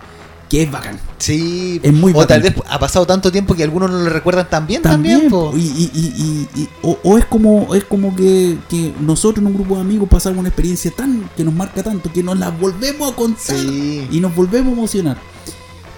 que 0.49 0.63
es 0.63 0.71
bacán. 0.71 0.97
Sí, 1.17 1.79
Es 1.83 1.91
muy 1.93 2.13
o 2.15 2.25
tal 2.27 2.41
vez 2.41 2.53
ha 2.69 2.79
pasado 2.79 3.05
tanto 3.05 3.31
tiempo 3.31 3.53
que 3.53 3.63
algunos 3.63 3.89
no 3.91 3.97
lo 3.99 4.09
recuerdan 4.09 4.49
tan 4.49 4.67
bien 4.67 4.81
También, 4.81 5.29
también, 5.29 5.59
y, 5.59 5.65
y- 5.65 5.91
y- 5.93 6.13
y- 6.55 6.61
y- 6.61 6.69
o, 6.83 6.97
o 7.03 7.17
es 7.17 7.25
como 7.25 7.73
es 7.75 7.83
como 7.85 8.15
que, 8.15 8.57
que 8.69 8.93
nosotros 9.01 9.41
en 9.41 9.47
un 9.47 9.53
grupo 9.55 9.75
de 9.75 9.81
amigos 9.81 10.07
pasamos 10.09 10.39
una 10.39 10.49
experiencia 10.49 10.91
tan 10.91 11.29
que 11.35 11.43
nos 11.43 11.53
marca 11.53 11.83
tanto 11.83 12.11
que 12.11 12.23
nos 12.23 12.37
la 12.39 12.49
volvemos 12.49 13.11
a 13.11 13.15
contar 13.15 13.57
Sí. 13.57 14.07
y 14.11 14.19
nos 14.19 14.33
volvemos 14.35 14.69
a 14.73 14.77
emocionar. 14.77 15.17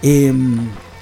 Em, 0.04 0.58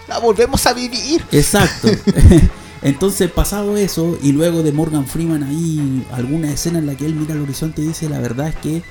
La 0.08 0.20
volvemos 0.20 0.66
a 0.66 0.74
vivir. 0.74 1.24
exacto. 1.32 1.90
Entonces, 2.82 3.30
pasado 3.30 3.78
eso, 3.78 4.18
y 4.24 4.32
luego 4.32 4.64
de 4.64 4.72
Morgan 4.72 5.06
Freeman 5.06 5.44
ahí, 5.44 6.06
alguna 6.14 6.52
escena 6.52 6.80
en 6.80 6.86
la 6.88 6.96
que 6.96 7.06
él 7.06 7.14
mira 7.16 7.34
al 7.34 7.42
horizonte 7.42 7.82
y 7.82 7.88
dice, 7.88 8.08
la 8.10 8.20
verdad 8.20 8.48
es 8.48 8.56
que 8.56 8.82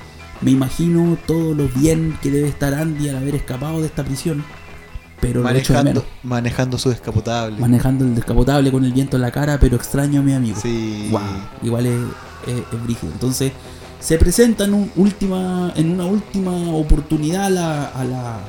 me 0.41 0.51
imagino 0.51 1.17
todo 1.27 1.53
lo 1.53 1.67
bien 1.67 2.17
que 2.21 2.31
debe 2.31 2.47
estar 2.47 2.73
Andy 2.73 3.09
al 3.09 3.17
haber 3.17 3.35
escapado 3.35 3.79
de 3.81 3.87
esta 3.87 4.03
prisión, 4.05 4.43
pero 5.19 5.43
Manejando, 5.43 6.05
manejando 6.23 6.77
su 6.79 6.89
descapotable. 6.89 7.59
Manejando 7.59 8.05
el 8.05 8.15
descapotable 8.15 8.71
con 8.71 8.85
el 8.85 8.93
viento 8.93 9.17
en 9.17 9.21
la 9.23 9.31
cara, 9.31 9.59
pero 9.59 9.75
extraño 9.75 10.21
a 10.21 10.23
mi 10.23 10.33
amigo. 10.33 10.57
Sí. 10.61 11.09
Wow, 11.11 11.21
igual 11.61 11.85
es, 11.85 11.99
es- 12.47 12.63
es 12.73 12.83
brígido. 12.83 13.11
Entonces, 13.13 13.51
se 13.99 14.17
presenta 14.17 14.63
en, 14.63 14.73
un 14.73 14.91
última, 14.95 15.73
en 15.75 15.91
una 15.91 16.05
última 16.05 16.51
oportunidad 16.71 17.45
a 17.45 17.49
la, 17.51 17.85
a 17.87 18.03
la, 18.05 18.39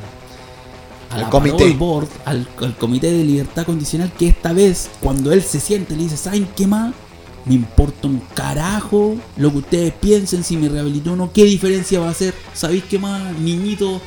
a 1.13 1.17
Al 1.17 1.21
la 1.23 1.31
comité. 1.31 1.71
board, 1.73 2.09
al, 2.25 2.49
al 2.61 2.77
comité 2.77 3.11
de 3.13 3.25
libertad 3.25 3.65
condicional, 3.65 4.13
que 4.19 4.29
esta 4.29 4.53
vez, 4.53 4.91
cuando 5.01 5.33
él 5.33 5.43
se 5.43 5.61
siente, 5.61 5.95
le 5.97 6.05
dice, 6.05 6.17
¿saben 6.17 6.49
qué 6.57 6.67
más? 6.67 6.95
Me 7.45 7.55
importa 7.55 8.07
un 8.07 8.23
carajo 8.35 9.17
lo 9.37 9.51
que 9.51 9.59
ustedes 9.59 9.93
piensen, 9.95 10.45
si 10.45 10.57
me 10.57 10.69
rehabilitó 10.69 11.13
o 11.13 11.17
no, 11.17 11.33
qué 11.33 11.45
diferencia 11.45 11.99
va 12.01 12.09
a 12.09 12.11
hacer. 12.13 12.35
¿Sabéis 12.55 12.85
qué 12.85 12.99
más? 12.99 13.37
Niñito, 13.39 14.01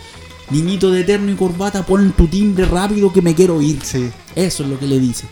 niñito 0.51 0.89
de 0.91 1.01
eterno 1.01 1.31
y 1.31 1.35
corbata, 1.35 1.85
pon 1.85 2.13
tu 2.13 2.27
timbre 2.27 2.65
rápido 2.65 3.11
que 3.11 3.21
me 3.21 3.35
quiero 3.35 3.61
ir. 3.61 3.79
Sí. 3.83 4.09
Eso 4.35 4.63
es 4.63 4.69
lo 4.69 4.79
que 4.79 4.87
le 4.87 4.99
dice. 4.99 5.25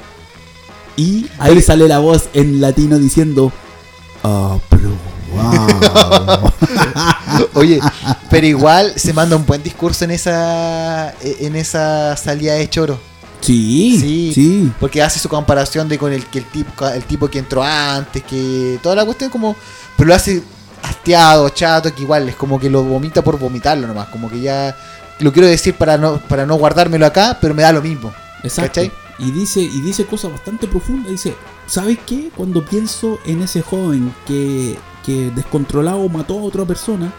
Y 0.97 1.27
ahí 1.39 1.61
sale 1.61 1.87
la 1.87 1.99
voz 1.99 2.29
en 2.33 2.59
latino 2.61 2.99
diciendo 2.99 3.51
Oye, 7.53 7.79
pero 8.29 8.45
igual 8.47 8.93
se 8.95 9.13
manda 9.13 9.35
un 9.35 9.45
buen 9.45 9.61
discurso 9.63 10.05
en 10.05 10.11
esa 10.11 11.13
en 11.21 11.55
esa 11.55 12.15
salida 12.17 12.53
de 12.53 12.69
choro. 12.69 12.99
sí, 13.41 13.97
Sí. 13.99 14.31
sí, 14.33 14.71
Porque 14.79 15.01
hace 15.01 15.19
su 15.19 15.29
comparación 15.29 15.87
de 15.89 15.97
con 15.97 16.13
el 16.13 16.25
que 16.25 16.39
el 16.39 16.45
tipo, 16.45 16.87
el 16.87 17.03
tipo 17.03 17.27
que 17.29 17.39
entró 17.39 17.63
antes, 17.63 18.23
que 18.23 18.79
toda 18.81 18.95
la 18.95 19.05
cuestión 19.05 19.29
como. 19.29 19.55
Pero 19.97 20.07
lo 20.09 20.15
hace 20.15 20.41
hastiado, 20.81 21.49
chato, 21.49 21.93
que 21.93 22.01
igual 22.03 22.27
es 22.29 22.35
como 22.35 22.59
que 22.59 22.69
lo 22.69 22.83
vomita 22.83 23.21
por 23.23 23.37
vomitarlo 23.39 23.87
nomás. 23.87 24.07
Como 24.09 24.29
que 24.29 24.39
ya. 24.41 24.75
Lo 25.19 25.31
quiero 25.31 25.47
decir 25.47 25.75
para 25.75 25.97
no, 25.97 26.17
para 26.17 26.45
no 26.45 26.55
guardármelo 26.55 27.05
acá, 27.05 27.37
pero 27.39 27.53
me 27.53 27.61
da 27.61 27.71
lo 27.71 27.81
mismo. 27.81 28.11
Exacto. 28.43 28.81
¿Cachai? 28.81 28.91
Y 29.19 29.31
dice, 29.31 29.61
y 29.61 29.81
dice 29.81 30.05
cosas 30.05 30.31
bastante 30.31 30.67
profundas. 30.67 31.11
Dice, 31.11 31.35
¿sabes 31.67 31.99
qué? 32.05 32.29
Cuando 32.35 32.65
pienso 32.65 33.19
en 33.25 33.43
ese 33.43 33.61
joven 33.61 34.13
que, 34.25 34.77
que 35.05 35.31
descontrolado 35.31 36.07
mató 36.09 36.39
a 36.39 36.43
otra 36.43 36.65
persona, 36.65 37.13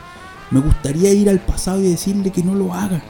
me 0.50 0.60
gustaría 0.60 1.12
ir 1.12 1.28
al 1.28 1.40
pasado 1.40 1.80
y 1.80 1.88
decirle 1.88 2.30
que 2.30 2.42
no 2.42 2.54
lo 2.54 2.72
haga. 2.74 3.02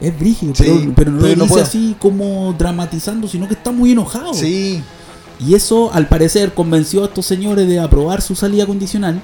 Es 0.00 0.16
brígido, 0.18 0.54
Sí, 0.54 0.64
pero, 0.64 0.92
pero 0.94 1.10
no 1.12 1.18
pero 1.20 1.30
lo 1.32 1.36
no 1.36 1.42
dice 1.44 1.54
puedo. 1.54 1.64
así 1.64 1.96
como 2.00 2.52
dramatizando, 2.56 3.26
sino 3.26 3.48
que 3.48 3.54
está 3.54 3.72
muy 3.72 3.92
enojado. 3.92 4.32
Sí. 4.34 4.82
Y 5.40 5.54
eso, 5.54 5.92
al 5.92 6.06
parecer, 6.08 6.54
convenció 6.54 7.02
a 7.02 7.06
estos 7.06 7.26
señores 7.26 7.68
de 7.68 7.80
aprobar 7.80 8.22
su 8.22 8.34
salida 8.36 8.66
condicional. 8.66 9.20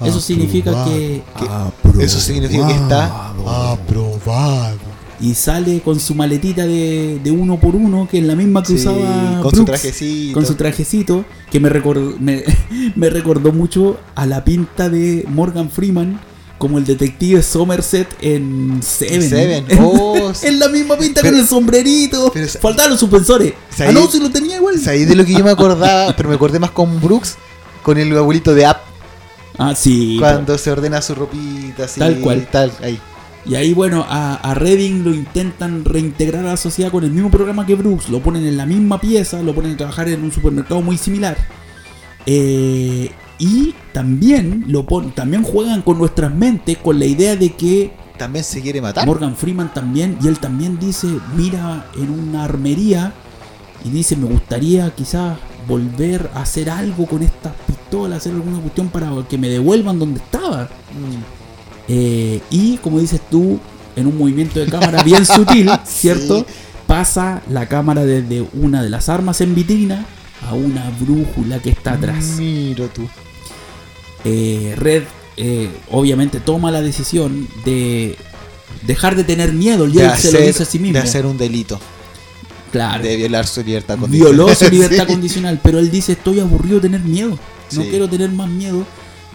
Eso 0.00 0.20
significa 0.20 0.84
que. 0.84 1.22
Que- 1.36 2.04
Eso 2.04 2.20
significa 2.20 2.66
que 2.68 2.74
está 2.74 3.30
aprobado. 3.72 4.78
Y 5.20 5.34
sale 5.34 5.80
con 5.80 5.98
su 5.98 6.14
maletita 6.14 6.64
de, 6.66 7.18
de 7.22 7.30
uno 7.32 7.58
por 7.58 7.74
uno, 7.74 8.06
que 8.08 8.18
es 8.18 8.24
la 8.24 8.36
misma 8.36 8.62
que 8.62 8.68
Sí, 8.68 8.74
usaba 8.74 9.40
con 9.42 9.50
su 9.50 9.64
Brooks, 9.64 9.64
trajecito. 9.82 10.34
Con 10.34 10.46
su 10.46 10.54
trajecito, 10.54 11.24
que 11.50 11.58
me 11.58 11.68
recordó, 11.68 12.14
me, 12.20 12.44
me 12.94 13.10
recordó 13.10 13.50
mucho 13.52 13.98
a 14.14 14.26
la 14.26 14.44
pinta 14.44 14.88
de 14.88 15.24
Morgan 15.28 15.70
Freeman 15.70 16.20
como 16.56 16.78
el 16.78 16.84
detective 16.84 17.42
Somerset 17.42 18.08
en 18.20 18.80
Seven. 18.82 19.22
Seven, 19.28 19.66
oh, 19.82 20.30
es 20.30 20.52
la 20.56 20.68
misma 20.68 20.96
pinta 20.96 21.20
Pero- 21.20 21.32
con 21.34 21.40
el 21.42 21.48
sombrerito. 21.48 22.30
pero 22.32 22.46
Faltaron 22.48 22.92
los 22.92 23.00
suspensores. 23.00 23.54
Sa- 23.76 23.88
Ah, 23.88 23.92
no, 23.92 24.08
si 24.10 24.20
lo 24.20 24.30
tenía 24.30 24.56
igual. 24.56 24.76
Ahí 24.86 25.04
de 25.04 25.16
lo 25.16 25.24
que 25.24 25.32
yo 25.32 25.42
me 25.44 25.50
acordaba, 25.50 26.14
pero 26.16 26.28
me 26.28 26.34
acordé 26.36 26.58
más 26.60 26.70
con 26.70 27.00
Brooks, 27.00 27.36
con 27.82 27.98
el 27.98 28.16
abuelito 28.16 28.54
de 28.54 28.66
App, 28.66 28.82
Ah, 29.56 29.74
sí. 29.74 30.16
cuando 30.20 30.56
se 30.58 30.70
ordena 30.70 31.02
su 31.02 31.16
ropita, 31.16 31.84
así. 31.86 31.98
Tal 31.98 32.20
cual. 32.20 32.48
Tal, 32.52 32.70
ahí. 32.82 33.00
Y 33.46 33.54
ahí, 33.54 33.72
bueno, 33.72 34.04
a, 34.08 34.34
a 34.34 34.54
Redding 34.54 35.04
lo 35.04 35.14
intentan 35.14 35.84
reintegrar 35.84 36.44
a 36.44 36.48
la 36.50 36.56
sociedad 36.56 36.90
con 36.90 37.04
el 37.04 37.10
mismo 37.10 37.30
programa 37.30 37.64
que 37.64 37.74
Brooks. 37.74 38.10
Lo 38.10 38.20
ponen 38.20 38.44
en 38.46 38.56
la 38.56 38.66
misma 38.66 39.00
pieza, 39.00 39.42
lo 39.42 39.54
ponen 39.54 39.72
a 39.72 39.76
trabajar 39.76 40.08
en 40.08 40.22
un 40.22 40.32
supermercado 40.32 40.82
muy 40.82 40.98
similar. 40.98 41.36
Eh, 42.26 43.10
y 43.38 43.74
también, 43.92 44.64
lo 44.66 44.84
pon- 44.84 45.12
también 45.12 45.44
juegan 45.44 45.82
con 45.82 45.96
nuestras 45.98 46.34
mentes 46.34 46.76
con 46.78 46.98
la 46.98 47.06
idea 47.06 47.36
de 47.36 47.50
que 47.54 47.92
También 48.18 48.44
se 48.44 48.60
quiere 48.60 48.80
matar. 48.82 49.06
Morgan 49.06 49.36
Freeman 49.36 49.72
también, 49.72 50.18
y 50.20 50.26
él 50.28 50.38
también 50.40 50.78
dice, 50.78 51.06
mira 51.36 51.86
en 51.96 52.10
una 52.10 52.44
armería 52.44 53.12
y 53.84 53.90
dice, 53.90 54.16
me 54.16 54.26
gustaría 54.26 54.90
quizás 54.90 55.38
volver 55.68 56.28
a 56.34 56.42
hacer 56.42 56.68
algo 56.68 57.06
con 57.06 57.22
estas 57.22 57.52
pistolas, 57.66 58.18
hacer 58.18 58.32
alguna 58.32 58.58
cuestión 58.58 58.88
para 58.88 59.10
que 59.28 59.38
me 59.38 59.48
devuelvan 59.48 59.98
donde 60.00 60.18
estaba. 60.20 60.64
Mm. 60.64 61.47
Eh, 61.88 62.40
y 62.50 62.76
como 62.78 63.00
dices 63.00 63.20
tú, 63.30 63.58
en 63.96 64.06
un 64.06 64.16
movimiento 64.18 64.60
de 64.60 64.66
cámara 64.66 65.02
bien 65.02 65.24
sutil, 65.26 65.70
¿cierto? 65.86 66.40
Sí. 66.40 66.44
Pasa 66.86 67.42
la 67.50 67.66
cámara 67.66 68.04
desde 68.04 68.42
una 68.54 68.82
de 68.82 68.88
las 68.90 69.08
armas 69.08 69.40
en 69.40 69.54
vitrina 69.54 70.06
a 70.48 70.54
una 70.54 70.90
brújula 71.00 71.58
que 71.60 71.70
está 71.70 71.94
atrás. 71.94 72.24
Miro 72.38 72.86
tú. 72.88 73.06
Eh, 74.24 74.74
Red 74.76 75.04
eh, 75.36 75.70
obviamente 75.90 76.40
toma 76.40 76.70
la 76.70 76.82
decisión 76.82 77.46
de 77.64 78.16
dejar 78.86 79.16
de 79.16 79.24
tener 79.24 79.52
miedo. 79.52 79.86
Y 79.86 79.98
él 79.98 80.10
se 80.16 80.32
lo 80.32 80.40
dice 80.40 80.62
a 80.62 80.66
sí 80.66 80.78
mismo. 80.78 80.94
de 80.94 81.04
hacer 81.04 81.26
un 81.26 81.36
delito. 81.38 81.78
claro. 82.72 83.02
De 83.02 83.16
violar 83.16 83.46
su 83.46 83.62
libertad 83.62 83.98
condicional. 83.98 84.34
Violó 84.36 84.54
su 84.54 84.68
libertad 84.70 85.04
Sí. 85.06 85.12
condicional, 85.12 85.60
pero 85.62 85.78
él 85.78 85.90
dice, 85.90 86.12
estoy 86.12 86.40
aburrido 86.40 86.76
de 86.76 86.82
tener 86.88 87.00
miedo. 87.02 87.38
No 87.72 87.82
Sí. 87.82 87.88
quiero 87.90 88.08
tener 88.08 88.30
más 88.30 88.48
miedo 88.48 88.84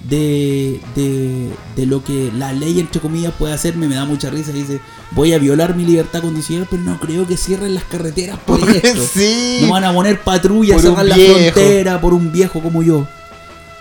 de, 0.03 0.81
de, 0.95 1.49
de 1.75 1.85
lo 1.85 2.03
que 2.03 2.31
la 2.35 2.51
ley, 2.53 2.79
entre 2.79 2.99
comillas, 3.01 3.33
puede 3.37 3.53
hacerme. 3.53 3.87
Me 3.87 3.95
da 3.95 4.05
mucha 4.05 4.29
risa. 4.29 4.51
Dice, 4.51 4.81
voy 5.11 5.33
a 5.33 5.39
violar 5.39 5.75
mi 5.75 5.85
libertad 5.85 6.21
condicional, 6.21 6.67
pero 6.69 6.81
no 6.83 6.99
creo 6.99 7.25
que 7.27 7.37
cierren 7.37 7.73
las 7.73 7.83
carreteras 7.85 8.37
por 8.45 8.59
esto. 8.69 9.01
sí. 9.13 9.59
No 9.61 9.69
van 9.73 9.83
a 9.85 9.93
poner 9.93 10.19
patrulla, 10.21 10.75
Por 10.75 10.85
un 10.85 10.91
cerrar 10.91 11.05
la 11.05 11.15
viejo. 11.15 11.33
frontera 11.53 12.01
por 12.01 12.13
un 12.13 12.31
viejo 12.31 12.61
como 12.61 12.83
yo. 12.83 13.07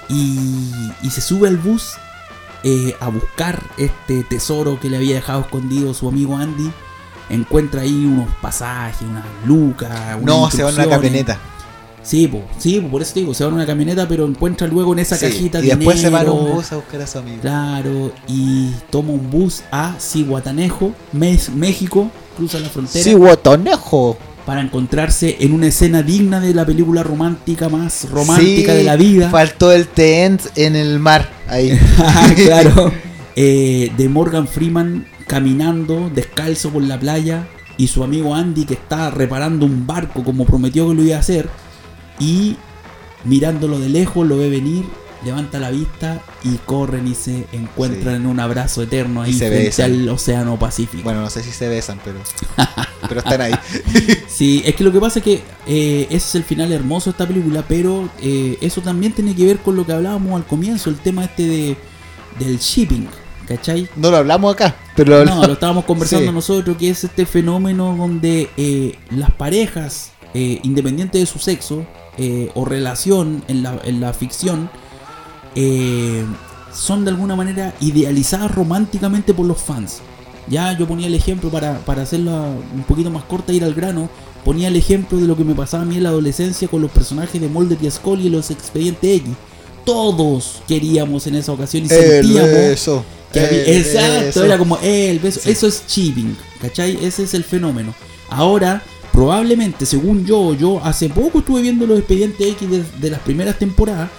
Y, 0.09 0.39
y 1.03 1.11
se 1.11 1.21
sube 1.21 1.49
al 1.49 1.57
bus 1.57 1.93
eh, 2.65 2.95
a 3.01 3.09
buscar 3.09 3.63
este 3.77 4.23
tesoro 4.25 4.79
que 4.79 4.91
le 4.91 4.99
había 4.99 5.15
dejado 5.17 5.41
escondido 5.43 5.95
su 5.95 6.09
amigo 6.09 6.37
Andy. 6.37 6.71
Encuentra 7.31 7.81
ahí 7.83 8.05
unos 8.05 8.29
pasajes, 8.43 9.01
unas 9.09 9.25
lucas. 9.47 9.91
unas 10.21 10.23
no, 10.23 10.51
se 10.51 10.63
va 10.63 10.69
en 10.71 10.75
una 10.77 10.89
camioneta. 10.89 11.39
Sí, 12.03 12.27
po, 12.27 12.43
sí, 12.59 12.81
po, 12.81 12.89
por 12.89 13.03
eso 13.03 13.15
te 13.15 13.21
digo, 13.21 13.33
se 13.35 13.45
va 13.45 13.49
en 13.51 13.55
una 13.57 13.67
camioneta, 13.67 14.09
pero 14.09 14.27
encuentra 14.27 14.67
luego 14.67 14.93
en 14.93 14.99
esa 15.01 15.17
Sí, 15.17 15.27
cajita 15.27 15.61
y 15.61 15.69
después 15.69 16.01
se 16.01 16.11
va 16.11 16.21
en 16.21 16.27
dinero, 16.27 16.45
un 16.45 16.55
bus 16.57 16.73
a 16.73 16.77
buscar 16.77 17.01
a 17.03 17.07
su 17.07 17.19
amigo. 17.19 17.41
Claro, 17.41 18.13
y 18.29 18.71
toma 18.91 19.11
un 19.13 19.31
bus 19.31 19.63
a 19.71 19.95
Cihuatanejo, 20.01 20.93
México, 21.13 22.11
cruza 22.37 22.59
la 22.59 22.69
frontera. 22.69 23.05
Sí, 23.05 23.15
guatonejo. 23.15 24.17
para 24.45 24.61
encontrarse 24.61 25.37
en 25.41 25.53
una 25.53 25.69
escena 25.69 26.03
digna 26.03 26.41
de 26.41 26.53
la 26.53 26.67
película 26.67 27.05
romántica 27.05 27.69
más 27.69 28.11
romántica 28.11 28.73
Sí, 28.73 28.79
de 28.79 28.85
la 28.85 28.97
vida. 28.97 29.31
Faltó 29.31 29.71
el 29.71 29.87
tent 29.87 30.43
en 30.57 30.75
el 30.75 30.99
mar. 30.99 31.29
Ahí. 31.47 31.79
claro. 32.45 32.93
Eh, 33.37 33.93
de 33.97 34.09
Morgan 34.09 34.49
Freeman 34.49 35.07
caminando 35.29 36.11
descalzo 36.15 36.71
por 36.71 36.83
la 36.83 36.99
playa 36.99 37.47
y 37.79 37.87
su 37.87 38.03
amigo 38.05 38.35
Andy 38.35 38.65
que 38.67 38.75
está 38.75 39.11
reparando 39.11 39.65
un 39.65 39.87
barco 39.87 40.23
como 40.25 40.45
prometió 40.45 40.89
que 40.89 40.95
lo 40.95 41.03
iba 41.03 41.17
a 41.17 41.21
hacer 41.21 41.49
y 42.19 42.57
mirándolo 43.25 43.79
de 43.79 43.89
lejos 43.89 44.27
lo 44.27 44.37
ve 44.37 44.49
venir, 44.51 44.85
levanta 45.25 45.61
la 45.61 45.71
vista 45.71 46.21
y 46.43 46.57
corren 46.67 47.07
y 47.07 47.15
se 47.15 47.47
encuentran 47.53 48.17
en 48.17 48.27
un 48.27 48.41
abrazo 48.41 48.83
eterno 48.83 49.23
ahí 49.23 49.31
Y 49.31 49.35
se 49.35 49.47
frente 49.49 49.65
besan. 49.67 49.93
al 49.93 50.09
océano 50.09 50.59
Pacífico. 50.59 51.05
Bueno, 51.05 51.21
no 51.21 51.31
sé 51.31 51.43
si 51.45 51.51
se 51.53 51.69
besan, 51.69 52.01
pero. 52.05 52.19
pero 53.09 53.21
están 53.21 53.41
ahí. 53.41 53.55
Sí, 54.29 54.63
es 54.65 54.75
que 54.75 54.83
lo 54.83 54.91
que 54.91 54.99
pasa 54.99 55.19
es 55.21 55.25
que 55.25 55.43
eh, 55.67 56.07
ese 56.09 56.17
es 56.17 56.35
el 56.35 56.45
final 56.45 56.73
hermoso 56.73 57.11
de 57.11 57.13
esta 57.13 57.27
película, 57.29 57.65
pero 57.69 58.09
eh, 58.21 58.59
eso 58.61 58.81
también 58.81 59.13
tiene 59.13 59.35
que 59.37 59.45
ver 59.45 59.59
con 59.59 59.77
lo 59.77 59.87
que 59.87 59.93
hablábamos 59.93 60.35
al 60.35 60.47
comienzo, 60.47 60.91
el 60.91 60.97
tema 60.97 61.25
este 61.25 61.47
de, 61.47 61.77
del 62.41 62.59
shipping, 62.59 63.07
¿cachai? 63.47 63.89
No 63.95 64.11
lo 64.11 64.17
hablamos 64.17 64.53
acá, 64.55 64.75
pero 64.97 65.25
No, 65.25 65.47
lo 65.47 65.53
estábamos 65.53 65.85
conversando 65.85 66.27
Sí. 66.31 66.33
nosotros, 66.35 66.77
que 66.79 66.89
es 66.91 67.05
este 67.05 67.27
fenómeno 67.27 67.95
donde 67.97 68.49
eh, 68.57 68.99
las 69.11 69.31
parejas, 69.33 70.11
eh, 70.35 70.59
independiente 70.65 71.19
de 71.19 71.27
su 71.27 71.39
sexo 71.39 71.87
eh, 72.19 72.51
o 72.55 72.65
relación 72.65 73.43
en 73.49 73.63
la, 73.63 73.81
en 73.85 74.01
la 74.01 74.13
ficción, 74.13 74.71
eh, 75.55 76.25
son 76.75 77.05
de 77.05 77.11
alguna 77.11 77.37
manera 77.37 77.75
idealizadas 77.81 78.51
románticamente 78.51 79.35
por 79.35 79.47
los 79.47 79.61
fans. 79.61 79.99
Ya 80.49 80.77
yo 80.77 80.87
ponía 80.89 81.07
el 81.07 81.15
ejemplo 81.15 81.51
para, 81.51 81.79
para 81.81 82.03
hacerla 82.03 82.33
un 82.75 82.83
poquito 82.85 83.11
más 83.11 83.25
corta, 83.25 83.53
ir 83.53 83.65
al 83.65 83.75
grano. 83.75 84.09
Ponía 84.45 84.69
el 84.69 84.77
ejemplo 84.77 85.19
de 85.19 85.27
lo 85.27 85.37
que 85.37 85.45
me 85.45 85.55
pasaba 85.55 85.85
a 85.85 85.87
mí 85.87 85.97
en 85.97 86.03
la 86.03 86.09
adolescencia 86.09 86.67
con 86.67 86.83
los 86.83 86.91
personajes 86.91 87.41
de 87.41 87.49
Mulder 87.49 87.79
y 87.81 87.89
Scully 87.91 88.27
y 88.27 88.31
los 88.31 88.51
Expedientes 88.51 89.09
X. 89.21 89.31
Todos 89.85 90.63
queríamos 90.67 91.27
en 91.27 91.37
esa 91.37 91.53
ocasión 91.53 91.85
y 91.85 91.93
El 91.93 92.01
sentíamos 92.25 92.51
beso. 92.51 93.05
que 93.33 93.41
había- 93.41 93.65
el 93.65 93.77
exacto, 93.79 94.25
beso. 94.27 94.45
era 94.45 94.59
como 94.59 94.79
eh, 94.83 95.11
el 95.11 95.19
beso. 95.21 95.41
Sí. 95.43 95.51
Eso 95.51 95.67
es 95.69 95.87
cheating, 95.87 96.37
¿cachai? 96.61 96.99
Ese 97.05 97.23
es 97.25 97.35
el 97.35 97.45
fenómeno. 97.45 97.95
Ahora, 98.29 98.83
probablemente, 99.13 99.87
según 99.87 100.25
yo, 100.25 100.55
yo 100.55 100.81
hace 100.85 101.09
poco 101.09 101.41
estuve 101.41 101.63
viendo 101.63 101.87
los 101.87 101.99
expedientes 101.99 102.47
X 102.53 102.71
de, 102.71 102.85
de 103.01 103.11
las 103.11 103.21
primeras 103.21 103.59
temporadas 103.59 104.11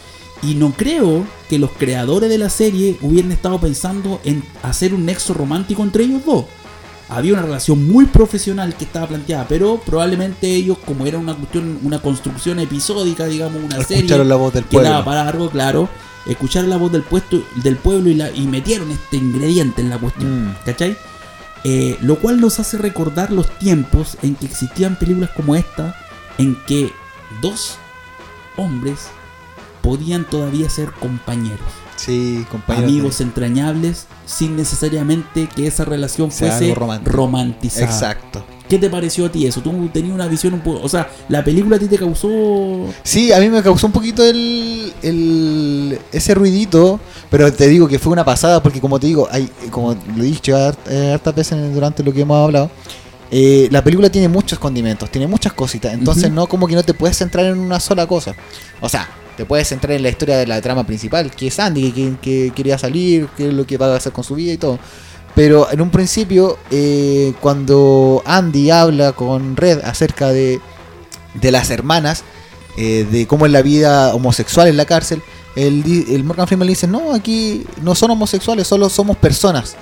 y 0.42 0.56
no 0.56 0.72
creo 0.76 1.26
que 1.50 1.58
los 1.60 1.72
creadores 1.72 2.30
de 2.30 2.38
la 2.38 2.50
serie 2.50 2.98
hubieran 3.02 3.32
estado 3.32 3.60
pensando 3.60 4.20
en 4.24 4.44
hacer 4.62 4.94
un 4.94 5.06
nexo 5.06 5.34
romántico 5.34 5.84
entre 5.84 6.04
ellos 6.04 6.22
dos. 6.26 6.46
Había 7.10 7.34
una 7.34 7.42
relación 7.44 7.86
muy 7.88 8.06
profesional 8.06 8.76
que 8.76 8.86
estaba 8.86 9.08
planteada, 9.08 9.46
pero 9.48 9.80
probablemente 9.86 10.48
ellos, 10.54 10.78
como 10.86 11.06
era 11.06 11.18
una 11.18 11.36
cuestión, 11.36 11.78
una 11.84 12.00
construcción 12.02 12.60
episódica, 12.60 13.26
digamos, 13.26 13.62
una 13.64 13.78
serie 13.84 13.98
Escucharon 13.98 14.30
la 14.30 14.36
voz 14.36 14.54
del 14.54 14.64
que 14.66 14.78
daba 14.78 15.04
pueblo. 15.04 15.06
para 15.06 15.28
algo, 15.30 15.50
claro, 15.50 15.90
escucharon 16.26 16.70
la 16.70 16.78
voz 16.78 16.92
del 16.92 17.04
puesto 17.04 17.44
del 17.58 17.76
pueblo 17.76 18.10
y, 18.10 18.16
la, 18.16 18.32
y 18.32 18.48
metieron 18.48 18.90
este 18.92 19.18
ingrediente 19.18 19.82
en 19.82 19.90
la 19.90 19.98
cuestión, 20.00 20.46
Mm. 20.50 20.56
¿cachai? 20.66 20.98
Eh, 21.64 21.98
lo 22.02 22.20
cual 22.20 22.42
nos 22.42 22.60
hace 22.60 22.78
recordar 22.78 23.32
los 23.32 23.50
tiempos 23.58 24.18
en 24.22 24.36
que 24.36 24.46
existían 24.46 24.98
películas 24.98 25.30
como 25.36 25.56
esta, 25.56 25.96
en 26.38 26.56
que 26.66 26.92
dos 27.42 27.78
hombres 28.58 29.08
podían 29.82 30.26
todavía 30.26 30.70
ser 30.70 30.92
compañeros, 30.92 31.60
Sí, 31.96 32.46
compañero. 32.52 32.88
amigos 32.88 33.22
entrañables, 33.22 34.08
sin 34.26 34.56
necesariamente 34.56 35.48
que 35.48 35.68
esa 35.68 35.86
relación 35.86 36.32
fuese 36.32 36.76
romantizada. 37.04 37.86
Exacto. 37.86 38.46
¿Qué 38.70 38.80
te 38.80 38.90
pareció 38.90 39.26
a 39.26 39.30
ti 39.32 39.46
eso? 39.46 39.62
¿Tú 39.62 39.90
tenías 39.94 40.14
una 40.16 40.28
visión 40.28 40.54
un 40.54 40.62
poco... 40.62 40.82
O 40.84 40.90
sea, 40.90 41.08
¿la 41.30 41.44
película 41.44 41.76
a 41.76 41.80
ti 41.80 41.88
te 41.88 41.98
causó 41.98 42.88
Sí, 43.04 43.32
a 43.32 43.40
mí 43.40 43.50
me 43.50 43.62
causó 43.62 43.88
un 43.88 43.94
poquito 43.94 44.24
el, 44.24 44.92
el- 45.02 46.00
ese 46.12 46.34
ruidito, 46.34 47.00
pero 47.30 47.52
te 47.52 47.68
digo 47.68 47.88
que 47.88 48.00
fue 48.00 48.14
una 48.14 48.26
pasada 48.26 48.64
porque 48.64 48.80
como 48.82 49.00
te 49.00 49.08
digo, 49.08 49.28
hay, 49.32 49.50
como 49.70 49.96
lo 50.16 50.24
he 50.24 50.28
dicho 50.28 50.56
eh, 50.90 51.12
hartas 51.14 51.36
veces 51.36 51.74
durante 51.74 52.04
lo 52.04 52.14
que 52.14 52.22
hemos 52.22 52.38
hablado, 52.44 52.72
eh, 53.32 53.68
la 53.72 53.84
película 53.84 54.10
tiene 54.10 54.28
muchos 54.30 54.60
condimentos, 54.60 55.10
tiene 55.10 55.28
muchas 55.28 55.54
cositas, 55.54 55.94
entonces 55.94 56.32
no 56.32 56.48
como 56.48 56.68
que 56.68 56.76
no 56.76 56.84
te 56.84 56.94
puedes 56.94 57.18
centrar 57.18 57.46
en 57.48 57.58
una 57.60 57.80
sola 57.80 58.06
cosa. 58.08 58.36
O 58.80 58.88
sea, 58.90 59.10
te 59.36 59.46
puedes 59.46 59.68
centrar 59.68 59.94
en 59.94 60.04
la 60.04 60.10
historia 60.10 60.38
de 60.38 60.46
la 60.46 60.62
trama 60.62 60.86
principal, 60.86 61.32
que 61.32 61.48
es 61.48 61.60
Andy, 61.60 61.92
que, 61.92 62.14
que 62.22 62.52
quería 62.56 62.78
salir, 62.78 63.28
qué 63.36 63.48
es 63.48 63.54
lo 63.54 63.66
que 63.66 63.78
va 63.78 63.88
a 63.92 63.96
hacer 63.98 64.12
con 64.14 64.24
su 64.24 64.36
vida 64.36 64.54
y 64.54 64.58
todo. 64.58 64.78
Pero 65.36 65.72
en 65.72 65.82
un 65.82 65.90
principio, 65.90 66.58
eh, 66.70 67.34
cuando 67.42 68.22
Andy 68.26 68.70
habla 68.70 69.14
con 69.14 69.58
Red 69.58 69.80
acerca 69.84 70.32
de, 70.32 70.62
de 71.34 71.52
las 71.52 71.72
hermanas, 71.72 72.24
eh, 72.78 73.08
de 73.10 73.26
cómo 73.28 73.46
es 73.46 73.52
la 73.52 73.62
vida 73.62 74.14
homosexual 74.14 74.68
en 74.68 74.78
la 74.78 74.86
cárcel, 74.86 75.22
el, 75.56 75.84
el 76.10 76.24
Morgan 76.24 76.48
Freeman 76.48 76.68
le 76.68 76.72
dice, 76.72 76.88
no, 76.88 77.14
aquí 77.14 77.66
no 77.82 77.96
son 77.96 78.12
homosexuales, 78.12 78.68
solo 78.68 78.90
somos 78.90 79.18
personas. 79.18 79.76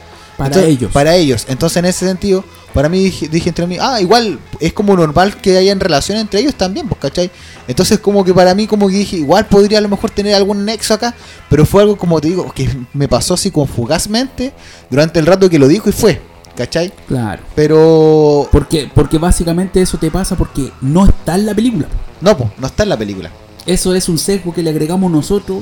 Para 0.43 0.55
Entonces, 0.55 0.77
ellos? 0.77 0.91
Para 0.91 1.15
ellos. 1.15 1.45
Entonces, 1.47 1.77
en 1.77 1.85
ese 1.85 2.05
sentido, 2.07 2.43
para 2.73 2.89
mí 2.89 3.03
dije, 3.03 3.27
dije 3.27 3.49
entre 3.49 3.67
mí, 3.67 3.77
ah, 3.79 3.99
igual 4.01 4.39
es 4.59 4.73
como 4.73 4.95
normal 4.95 5.37
que 5.37 5.57
haya 5.57 5.71
en 5.71 5.79
relación 5.79 6.17
entre 6.17 6.39
ellos 6.39 6.55
también, 6.55 6.87
pues, 6.87 6.99
¿cachai? 6.99 7.29
Entonces, 7.67 7.99
como 7.99 8.23
que 8.23 8.33
para 8.33 8.55
mí, 8.55 8.67
como 8.67 8.87
que 8.87 8.95
dije, 8.95 9.17
igual 9.17 9.45
podría 9.45 9.77
a 9.77 9.81
lo 9.81 9.89
mejor 9.89 10.09
tener 10.09 10.33
algún 10.35 10.65
nexo 10.65 10.93
acá, 10.93 11.13
pero 11.49 11.65
fue 11.65 11.81
algo, 11.83 11.97
como 11.97 12.19
te 12.19 12.29
digo, 12.29 12.51
que 12.53 12.69
me 12.93 13.07
pasó 13.07 13.33
así 13.35 13.51
como 13.51 13.65
fugazmente 13.67 14.53
durante 14.89 15.19
el 15.19 15.25
rato 15.25 15.49
que 15.49 15.59
lo 15.59 15.67
dijo 15.67 15.89
y 15.89 15.93
fue, 15.93 16.21
¿cachai? 16.55 16.91
Claro. 17.07 17.43
Pero, 17.55 18.47
Porque, 18.51 18.89
porque 18.93 19.17
básicamente 19.17 19.81
eso 19.81 19.97
te 19.97 20.09
pasa 20.09 20.35
porque 20.35 20.71
no 20.81 21.05
está 21.05 21.35
en 21.35 21.45
la 21.45 21.53
película. 21.53 21.87
no, 22.21 22.37
pues, 22.37 22.49
no 22.57 22.67
está 22.67 22.83
en 22.83 22.89
la 22.89 22.97
película. 22.97 23.31
Eso 23.65 23.93
es 23.93 24.09
un 24.09 24.17
sesgo 24.17 24.53
que 24.53 24.63
le 24.63 24.71
agregamos 24.71 25.11
nosotros 25.11 25.59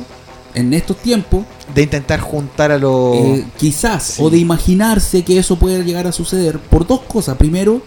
en 0.53 0.73
estos 0.73 0.97
tiempos, 0.97 1.45
De 1.75 1.83
intentar 1.83 2.19
juntar 2.19 2.71
a 2.71 2.77
los. 2.77 3.15
eh, 3.15 3.45
quizás, 3.57 4.03
sí. 4.03 4.21
o 4.23 4.29
de 4.29 4.37
imaginarse 4.37 5.23
que 5.23 5.37
eso 5.37 5.57
puede 5.57 5.83
llegar 5.83 6.07
a 6.07 6.11
suceder 6.11 6.59
por 6.59 6.87
dos 6.87 7.01
cosas. 7.01 7.37
Primero, 7.37 7.81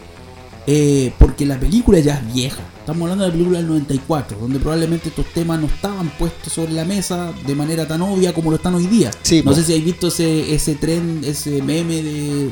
eh, 0.66 1.12
porque 1.18 1.44
la 1.46 1.58
película 1.58 1.98
ya 1.98 2.14
es 2.14 2.32
vieja. 2.34 2.60
Estamos 2.78 3.02
hablando 3.02 3.24
de 3.24 3.28
la 3.30 3.32
película 3.32 3.58
del 3.58 3.68
94, 3.68 4.38
donde 4.40 4.58
probablemente 4.58 5.08
estos 5.08 5.26
temas 5.26 5.60
no 5.60 5.66
estaban 5.66 6.08
puestos 6.18 6.52
sobre 6.52 6.72
la 6.72 6.84
mesa 6.84 7.32
de 7.46 7.54
manera 7.54 7.86
tan 7.86 8.02
obvia 8.02 8.32
como 8.34 8.50
lo 8.50 8.56
están 8.56 8.74
hoy 8.74 8.86
día. 8.86 9.10
Sí, 9.22 9.42
no 9.44 9.54
sé 9.54 9.62
si 9.62 9.72
habéis 9.72 9.84
visto 9.86 10.08
ese, 10.08 10.52
ese 10.54 10.74
tren, 10.74 11.20
ese 11.24 11.62
meme 11.62 12.02
de, 12.02 12.50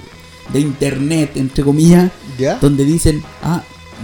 de 0.53 0.61
internet, 0.61 1.33
entre 1.37 1.65
comillas, 1.65 2.11
¿Ya? 2.39 2.59
donde 2.61 2.85
dicen, 2.85 3.23
ah, 3.43 3.63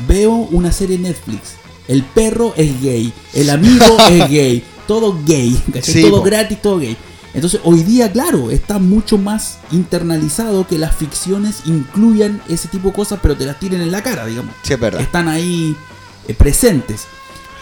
veo 0.08 0.32
una 0.32 0.72
serie 0.72 0.98
Netflix. 0.98 1.54
El 1.86 2.02
perro 2.02 2.52
es 2.56 2.82
gay, 2.82 3.12
el 3.32 3.48
amigo 3.50 3.84
es 4.10 4.28
gay, 4.28 4.64
todo 4.86 5.18
gay, 5.24 5.60
todo 6.02 6.18
po. 6.18 6.22
gratis, 6.22 6.60
todo 6.62 6.78
gay. 6.78 6.96
Entonces 7.34 7.60
hoy 7.64 7.82
día, 7.82 8.10
claro, 8.10 8.50
está 8.50 8.78
mucho 8.78 9.18
más 9.18 9.58
internalizado 9.70 10.66
que 10.66 10.78
las 10.78 10.94
ficciones 10.96 11.62
incluyan 11.66 12.40
ese 12.48 12.68
tipo 12.68 12.88
de 12.88 12.94
cosas, 12.94 13.18
pero 13.22 13.36
te 13.36 13.44
las 13.44 13.58
tiren 13.60 13.82
en 13.82 13.92
la 13.92 14.02
cara, 14.02 14.24
digamos. 14.24 14.54
Sí, 14.62 14.72
es 14.72 14.80
verdad. 14.80 15.00
Están 15.02 15.28
ahí 15.28 15.76
eh, 16.28 16.34
presentes. 16.34 17.02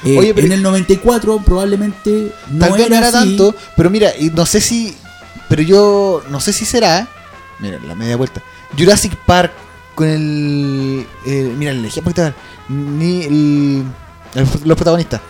Eh, 0.04 0.16
Oye, 0.18 0.32
pero- 0.34 0.46
en 0.46 0.52
el 0.52 0.62
94 0.62 1.38
probablemente 1.44 2.32
no 2.50 2.58
Tal 2.60 2.72
vez 2.74 2.80
era, 2.86 2.88
no 3.00 3.06
era 3.06 3.08
así. 3.18 3.28
tanto, 3.36 3.54
pero 3.76 3.90
mira, 3.90 4.10
no 4.34 4.46
sé 4.46 4.60
si. 4.60 4.94
Pero 5.48 5.62
yo 5.62 6.22
no 6.30 6.40
sé 6.40 6.52
si 6.52 6.64
será. 6.64 7.08
Mira, 7.58 7.78
la 7.84 7.94
media 7.96 8.16
vuelta. 8.16 8.42
Jurassic 8.78 9.16
Park 9.26 9.52
con 9.96 10.06
el. 10.08 11.06
mira, 11.58 11.72
el 11.72 11.84
ejemplo 11.84 12.12
que 12.14 12.22
te. 12.22 12.34
Ni 12.68 13.22
el, 13.22 13.84
el- 14.34 14.46
los 14.64 14.76
protagonistas. 14.76 15.20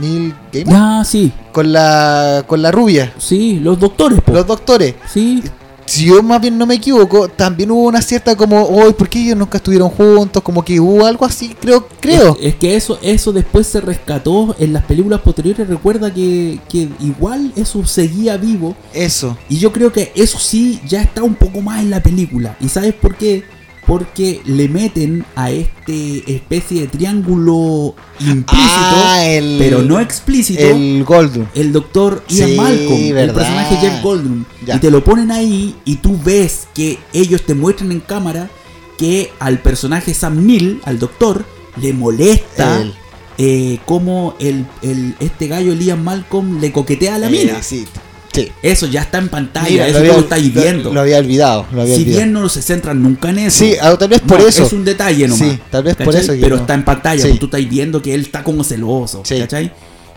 Neil 0.00 0.34
Gaiman. 0.52 0.74
Ah, 0.76 1.04
sí, 1.04 1.32
Con 1.52 1.72
la. 1.72 2.44
Con 2.46 2.62
la 2.62 2.70
rubia. 2.70 3.12
sí, 3.18 3.58
los 3.60 3.78
doctores, 3.78 4.20
po. 4.20 4.32
Los 4.32 4.46
doctores. 4.46 4.94
Sí, 5.12 5.42
Si 5.86 6.04
yo 6.04 6.22
más 6.22 6.38
bien 6.40 6.58
no 6.58 6.66
me 6.66 6.74
equivoco, 6.74 7.28
también 7.28 7.70
hubo 7.70 7.86
una 7.88 8.02
cierta 8.02 8.36
como. 8.36 8.62
Hoy, 8.64 8.92
¿por 8.92 9.08
qué 9.08 9.20
ellos 9.22 9.38
nunca 9.38 9.56
estuvieron 9.56 9.88
juntos? 9.88 10.42
Como 10.42 10.62
que 10.62 10.78
hubo 10.78 11.06
algo 11.06 11.24
así, 11.24 11.56
creo. 11.58 11.88
Creo. 12.00 12.36
Es, 12.40 12.48
es 12.48 12.54
que 12.56 12.76
eso, 12.76 12.98
eso 13.00 13.32
después 13.32 13.66
se 13.66 13.80
rescató 13.80 14.54
en 14.58 14.72
las 14.74 14.84
películas 14.84 15.20
posteriores. 15.22 15.66
Recuerda 15.66 16.12
que, 16.12 16.60
que 16.68 16.88
igual 17.00 17.52
eso 17.56 17.86
seguía 17.86 18.36
vivo. 18.36 18.76
Eso. 18.92 19.36
Y 19.48 19.56
yo 19.58 19.72
creo 19.72 19.90
que 19.92 20.12
eso 20.14 20.38
sí 20.38 20.78
ya 20.86 21.00
está 21.00 21.22
un 21.22 21.34
poco 21.34 21.62
más 21.62 21.80
en 21.80 21.90
la 21.90 22.02
película. 22.02 22.56
¿Y 22.60 22.68
sabes 22.68 22.92
por 22.94 23.14
qué? 23.16 23.44
Porque 23.88 24.40
le 24.44 24.68
meten 24.68 25.24
a 25.34 25.50
este 25.50 26.30
especie 26.32 26.82
de 26.82 26.86
triángulo 26.88 27.94
implícito, 28.20 28.52
Ah, 28.52 29.24
el. 29.26 29.56
pero 29.58 29.82
no 29.82 29.98
explícito, 29.98 30.60
el, 30.60 30.98
El 30.98 31.04
Goldum. 31.04 31.46
doctor 31.72 32.22
Ian 32.28 32.48
Sí, 32.50 32.54
Malcolm, 32.56 33.16
el 33.18 33.32
personaje 33.32 33.76
Jeff 33.78 34.02
Goldblum. 34.02 34.44
Ya. 34.66 34.76
Y 34.76 34.78
te 34.78 34.90
lo 34.90 35.02
ponen 35.02 35.30
ahí 35.32 35.74
y 35.86 35.96
tú 35.96 36.16
ves 36.22 36.68
que 36.74 36.98
ellos 37.14 37.42
te 37.46 37.54
muestran 37.54 37.90
en 37.90 38.00
cámara 38.00 38.50
que 38.98 39.32
al 39.40 39.58
personaje 39.60 40.12
Sam 40.12 40.44
Neill, 40.46 40.80
al 40.84 40.98
doctor, 40.98 41.46
le 41.80 41.92
molesta 41.94 42.82
El- 42.82 42.94
eh, 43.38 43.78
cómo 43.86 44.34
el, 44.38 44.66
el- 44.82 45.14
este 45.20 45.46
gallo 45.48 45.74
Liam 45.74 46.02
Malcolm 46.04 46.60
le 46.60 46.72
coquetea 46.72 47.14
a 47.14 47.18
la 47.18 47.28
Eh, 47.28 47.30
mina. 47.30 47.62
sí. 47.62 47.86
Sí. 48.32 48.52
Eso 48.62 48.86
ya 48.86 49.02
está 49.02 49.18
en 49.18 49.28
pantalla, 49.28 49.68
Mira, 49.70 49.86
eso 49.88 49.98
había, 49.98 50.10
tú 50.12 50.16
lo 50.18 50.22
estáis 50.24 50.54
lo- 50.54 50.62
viendo. 50.62 50.92
Lo, 50.92 51.00
había 51.00 51.18
olvidado. 51.18 51.66
Lo 51.72 51.82
había 51.82 51.94
si 51.96 52.02
olvidado. 52.02 52.18
bien 52.18 52.32
no 52.34 52.48
se 52.48 52.62
centran 52.62 53.02
nunca 53.02 53.30
en 53.30 53.38
eso. 53.38 53.58
Sí, 53.58 53.74
ah, 53.80 53.96
tal 53.98 54.08
vez 54.08 54.20
por 54.20 54.40
No, 54.40 54.46
eso. 54.46 54.64
Es 54.64 54.72
un 54.72 54.84
detalle 54.84 55.26
nomás. 55.26 55.48
Sí, 55.48 55.58
tal 55.70 55.82
vez 55.82 55.96
por 55.96 56.14
eso 56.14 56.32
Pero 56.40 56.56
no- 56.56 56.60
está 56.62 56.74
en 56.74 56.84
pantalla, 56.84 57.20
Sí. 57.22 57.28
porque 57.28 57.40
tú 57.40 57.46
estás 57.46 57.68
viendo 57.68 58.02
que 58.02 58.14
él 58.14 58.20
está 58.22 58.44
como 58.44 58.62
celoso. 58.62 59.22
Sí. 59.24 59.38
¿Cachai? 59.38 59.72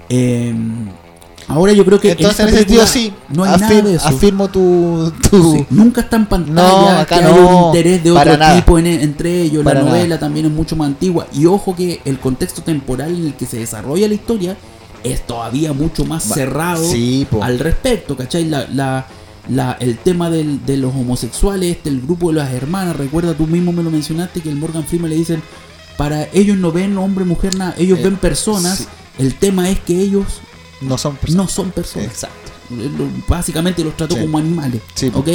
Eh, 0.10 0.54
ahora 1.48 1.74
yo 1.74 1.86
creo 1.86 2.00
que. 2.00 2.12
Entonces, 2.12 2.40
en 2.42 2.48
ese 2.50 2.58
sentido, 2.60 2.86
sí. 2.86 3.14
No 3.30 3.44
hay 3.44 3.52
afir- 3.54 3.60
nada 3.62 3.82
de 3.82 3.96
eso. 3.96 4.08
Afirmo 4.08 4.50
tu. 4.50 5.12
tu 5.30 5.54
Sí, 5.58 5.66
Nunca 5.70 6.02
está 6.02 6.18
en 6.18 6.26
pantalla. 6.26 6.54
No, 6.54 6.88
acá 6.90 7.18
que 7.20 7.24
no, 7.24 7.36
un 7.36 7.66
interés 7.68 8.04
de 8.04 8.12
otro 8.12 8.38
nada. 8.38 8.56
tipo 8.56 8.78
en- 8.78 8.88
entre 8.88 9.42
ellos. 9.44 9.64
Para 9.64 9.80
la 9.80 9.86
nada. 9.86 9.98
novela 9.98 10.20
también 10.20 10.46
es 10.48 10.52
mucho 10.52 10.76
más 10.76 10.88
antigua. 10.88 11.28
Y 11.34 11.46
ojo 11.46 11.76
que 11.76 12.02
el 12.06 12.20
contexto 12.20 12.62
temporal 12.62 13.16
en 13.16 13.28
el 13.28 13.34
que 13.36 13.46
se 13.46 13.58
desarrolla 13.58 14.08
la 14.08 14.14
historia 14.14 14.58
es 15.04 15.26
todavía 15.26 15.74
mucho 15.74 16.06
más 16.06 16.30
Va- 16.32 16.36
cerrado 16.36 16.84
Sí, 16.90 17.28
al 17.42 17.60
respecto, 17.60 18.16
¿cachai? 18.18 18.46
La, 18.46 18.68
la, 18.74 19.08
la- 19.50 19.78
el 19.80 19.98
tema 19.98 20.30
del- 20.30 20.66
de 20.66 20.78
los 20.78 20.94
homosexuales, 20.94 21.78
este, 21.78 21.90
el 21.90 22.02
grupo 22.02 22.30
de 22.30 22.36
las 22.38 22.54
hermanas, 22.54 22.96
recuerda, 22.96 23.34
tú 23.34 23.48
mismo 23.48 23.72
me 23.72 23.84
lo 23.84 23.90
mencionaste, 23.92 24.42
que 24.42 24.50
el 24.50 24.56
Morgan 24.58 24.84
Freeman 24.86 25.10
le 25.10 25.16
dicen, 25.18 25.42
para 25.98 26.24
ellos 26.34 26.58
no 26.58 26.72
ven 26.72 26.98
hombre, 26.98 27.26
mujer, 27.26 27.56
nada, 27.56 27.76
ellos 27.78 28.00
Eh, 28.00 28.04
ven 28.04 28.18
personas, 28.18 28.78
sí. 28.80 28.86
el 29.20 29.36
tema 29.36 29.70
es 29.70 29.80
que 29.80 30.00
ellos 30.00 30.26
No 30.82 30.98
son 30.98 31.16
personas. 31.16 31.36
no 31.46 31.48
son 31.52 31.72
personas. 31.72 32.08
Exacto. 32.08 32.38
Lo- 32.72 33.10
Básicamente 33.28 33.84
los 33.84 33.96
trató 33.98 34.16
Sí. 34.16 34.22
como 34.22 34.38
animales. 34.38 34.82
¿ok? 35.14 35.28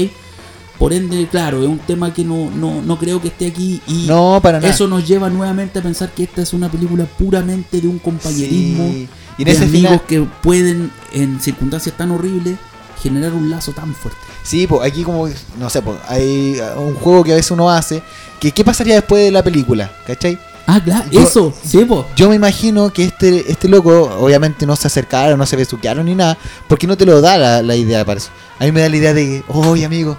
Por 0.78 0.92
ende, 0.92 1.26
claro, 1.28 1.62
es 1.62 1.68
un 1.68 1.78
tema 1.78 2.12
que 2.12 2.22
no, 2.22 2.50
no, 2.50 2.82
no 2.82 2.98
creo 2.98 3.20
que 3.22 3.28
esté 3.28 3.46
aquí 3.46 3.80
y 3.86 4.04
No, 4.06 4.40
para 4.42 4.58
nada. 4.60 4.70
eso 4.70 4.86
nos 4.86 5.06
lleva 5.08 5.30
nuevamente 5.30 5.78
a 5.78 5.82
pensar 5.82 6.10
que 6.12 6.24
esta 6.24 6.42
es 6.42 6.52
una 6.52 6.70
película 6.70 7.04
puramente 7.18 7.80
de 7.80 7.88
un 7.88 7.98
compañerismo, 7.98 8.84
Sí. 8.92 9.08
Y 9.38 9.42
en 9.42 9.46
de 9.46 9.52
ese 9.52 9.64
amigos 9.64 9.90
final. 9.90 10.02
que 10.06 10.20
pueden, 10.42 10.90
en 11.12 11.40
circunstancias 11.40 11.96
tan 11.96 12.10
horribles, 12.10 12.56
generar 13.02 13.32
un 13.34 13.50
lazo 13.50 13.72
tan 13.72 13.94
fuerte. 13.94 14.20
Sí, 14.42 14.66
pues 14.66 14.88
aquí 14.90 15.02
como, 15.02 15.28
no 15.58 15.70
sé, 15.70 15.82
pues 15.82 15.98
hay 16.08 16.58
uh, 16.76 16.80
un 16.80 16.94
juego 16.94 17.22
que 17.24 17.32
a 17.32 17.36
veces 17.36 17.50
uno 17.50 17.70
hace, 17.70 18.02
que 18.40 18.52
qué 18.52 18.64
pasaría 18.64 18.94
después 18.94 19.22
de 19.24 19.30
la 19.30 19.42
película, 19.42 19.90
¿cachai? 20.06 20.38
Ah, 20.68 20.80
claro, 20.82 21.08
Yo- 21.10 21.20
eso, 21.20 21.54
sí, 21.64 21.84
po. 21.84 22.06
Yo 22.16 22.28
me 22.28 22.34
imagino 22.36 22.92
que 22.92 23.04
este, 23.04 23.50
este 23.50 23.68
loco, 23.68 24.04
obviamente 24.20 24.66
no 24.66 24.74
se 24.76 24.86
acercaron, 24.88 25.38
no 25.38 25.46
se 25.46 25.56
besuquearon 25.56 26.06
ni 26.06 26.14
nada, 26.14 26.36
porque 26.68 26.86
no 26.86 26.96
te 26.96 27.06
lo 27.06 27.20
da 27.20 27.36
la, 27.38 27.62
la 27.62 27.76
idea 27.76 28.04
para 28.04 28.18
eso. 28.18 28.30
A 28.58 28.64
mí 28.64 28.72
me 28.72 28.80
da 28.80 28.88
la 28.88 28.96
idea 28.96 29.14
de 29.14 29.24
que, 29.24 29.44
oye 29.52 29.84
amigo, 29.84 30.16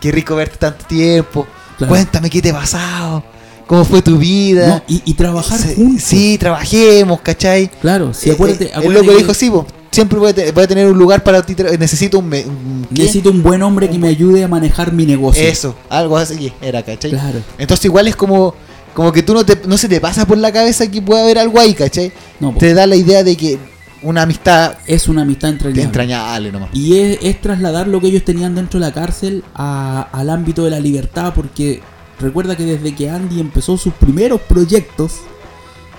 qué 0.00 0.10
rico 0.12 0.34
verte 0.36 0.56
tanto 0.58 0.84
tiempo, 0.86 1.46
Claro. 1.78 1.90
cuéntame 1.90 2.28
qué 2.30 2.40
te 2.42 2.50
ha 2.50 2.54
pasado, 2.54 3.22
cómo 3.66 3.84
fue 3.84 4.02
tu 4.02 4.16
vida. 4.18 4.66
No, 4.68 4.82
y, 4.94 5.02
y 5.04 5.14
trabajar 5.14 5.58
Sí, 5.58 5.74
juntos. 5.76 6.02
sí, 6.04 6.36
trabajemos, 6.38 7.20
¿cachai? 7.20 7.68
Claro, 7.80 8.12
sí, 8.14 8.30
Eh, 8.30 8.32
acuérdate. 8.32 8.64
eh, 8.64 8.70
el 8.72 8.78
acuérdate 8.78 9.06
loco 9.06 9.12
que 9.16 9.22
dijo, 9.22 9.34
sí, 9.34 9.52
siempre 9.90 10.18
voy 10.18 10.30
a, 10.30 10.34
te- 10.34 10.52
voy 10.52 10.64
a 10.64 10.66
tener 10.68 10.86
un 10.90 10.98
lugar 10.98 11.22
para 11.24 11.42
ti, 11.42 11.54
necesito 11.78 12.18
un... 12.18 12.26
un-. 12.26 12.86
Necesito 12.90 13.30
un 13.30 13.42
buen 13.42 13.62
hombre 13.62 13.88
que 13.90 13.98
me 13.98 14.08
ayude 14.08 14.44
a 14.44 14.48
manejar 14.48 14.92
mi 14.92 15.06
negocio. 15.06 15.42
Eso, 15.42 15.74
algo 15.88 16.16
así 16.16 16.52
era, 16.60 16.82
¿cachai? 16.82 17.10
Claro. 17.10 17.40
Entonces 17.58 17.84
igual 17.86 18.06
es 18.08 18.14
como, 18.16 18.54
como 18.94 19.10
que 19.12 19.22
tú 19.22 19.34
no, 19.34 19.44
te, 19.44 19.58
no 19.66 19.76
se 19.78 19.88
te 19.88 20.00
pasa 20.00 20.26
por 20.26 20.38
la 20.38 20.52
cabeza 20.52 20.90
que 20.90 21.02
puede 21.02 21.22
haber 21.22 21.38
algo 21.38 21.58
ahí, 21.58 21.74
¿cachai? 21.74 22.12
No. 22.40 22.54
Te 22.58 22.74
da 22.74 22.86
la 22.86 22.96
idea 22.96 23.24
de 23.24 23.36
que 23.36 23.58
una 24.02 24.22
amistad 24.22 24.76
Es 24.86 25.08
una 25.08 25.22
amistad 25.22 25.50
entrañable. 25.50 25.82
entrañable 25.82 26.52
nomás. 26.52 26.68
Y 26.74 26.98
es, 26.98 27.18
es 27.22 27.40
trasladar 27.40 27.88
lo 27.88 28.00
que 28.00 28.08
ellos 28.08 28.24
tenían 28.24 28.54
dentro 28.54 28.78
de 28.78 28.86
la 28.86 28.92
cárcel 28.92 29.42
a- 29.54 30.08
al 30.12 30.30
ámbito 30.30 30.62
de 30.64 30.70
la 30.70 30.78
libertad, 30.78 31.32
porque 31.34 31.80
recuerda 32.20 32.56
que 32.56 32.64
desde 32.64 32.94
que 32.94 33.10
Andy 33.10 33.40
empezó 33.40 33.76
sus 33.76 33.92
primeros 33.94 34.40
proyectos 34.42 35.12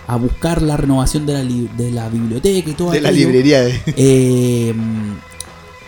a 0.08 0.16
buscar 0.16 0.62
la 0.62 0.78
renovación 0.78 1.26
de 1.26 1.34
la, 1.34 1.44
de 1.44 1.92
la 1.92 2.08
biblioteca 2.10 2.70
y 2.70 2.74
todo 2.74 2.92
De 2.92 3.02
la 3.02 3.12
librería 3.12 3.62
de... 3.62 3.82
eh, 3.98 4.74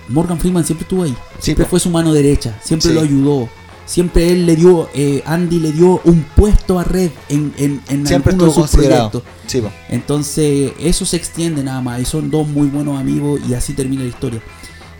Morgan 0.10 0.40
Freeman 0.40 0.66
siempre 0.66 0.84
estuvo 0.84 1.04
ahí, 1.04 1.16
siempre 1.40 1.66
fue 1.66 1.80
su 1.80 1.90
mano 1.90 2.14
derecha, 2.14 2.60
siempre 2.64 2.90
Sí. 2.90 2.96
lo 2.96 3.02
ayudó. 3.02 3.50
Siempre 3.86 4.32
él 4.32 4.46
le 4.46 4.56
dio, 4.56 4.88
eh, 4.94 5.24
Andy 5.26 5.60
le 5.60 5.72
dio 5.72 6.00
un 6.04 6.22
puesto 6.36 6.78
a 6.78 6.84
Red 6.84 7.10
en, 7.28 7.52
en, 7.58 7.82
en 7.90 8.06
Siempre 8.06 8.34
alguno 8.34 8.52
de 8.52 8.54
sus 8.62 8.70
proyectos. 8.70 9.24
Sí. 9.48 9.64
Entonces, 9.90 10.74
eso 10.80 11.08
se 11.08 11.18
extiende 11.18 11.64
nada 11.64 11.82
más. 11.82 12.00
Y 12.00 12.06
son 12.06 12.30
dos 12.30 12.48
muy 12.48 12.68
buenos 12.68 13.00
amigos 13.00 13.42
y 13.50 13.56
así 13.56 13.74
termina 13.74 14.04
la 14.04 14.10
historia. 14.10 14.42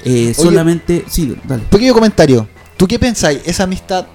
Eh, 0.04 0.34
solamente. 0.36 1.06
Sí, 1.08 1.36
dale. 1.44 1.66
Pequeño 1.70 1.94
comentario. 1.94 2.48
¿Tú 2.78 2.88
qué 2.88 2.98
pensáis? 2.98 3.42
Esa 3.46 3.66
amistad 3.66 4.08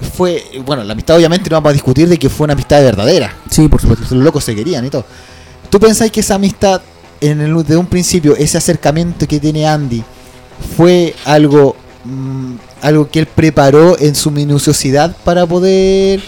fue... 0.00 0.44
Bueno, 0.64 0.84
la 0.84 0.92
amistad 0.92 1.16
obviamente 1.16 1.48
no 1.50 1.56
vamos 1.56 1.70
a 1.70 1.72
discutir 1.72 2.08
de 2.08 2.18
que 2.18 2.28
fue 2.28 2.44
una 2.44 2.54
amistad 2.54 2.82
verdadera. 2.82 3.34
Sí, 3.50 3.68
por 3.68 3.80
supuesto. 3.80 4.14
Los 4.14 4.24
locos 4.24 4.44
se 4.44 4.54
querían 4.54 4.84
y 4.84 4.90
todo. 4.90 5.04
¿Tú 5.68 5.78
pensáis 5.78 6.10
que 6.10 6.20
esa 6.20 6.34
amistad, 6.34 6.80
en 7.20 7.40
el, 7.40 7.64
de 7.64 7.76
un 7.76 7.86
principio, 7.86 8.36
ese 8.36 8.58
acercamiento 8.58 9.26
que 9.26 9.38
tiene 9.38 9.66
Andy, 9.66 10.02
fue 10.76 11.14
algo, 11.24 11.76
mm, 12.04 12.54
algo 12.82 13.08
que 13.08 13.20
él 13.20 13.26
preparó 13.26 13.98
en 13.98 14.14
su 14.14 14.30
minuciosidad 14.30 15.16
para 15.24 15.46
poder... 15.46 16.20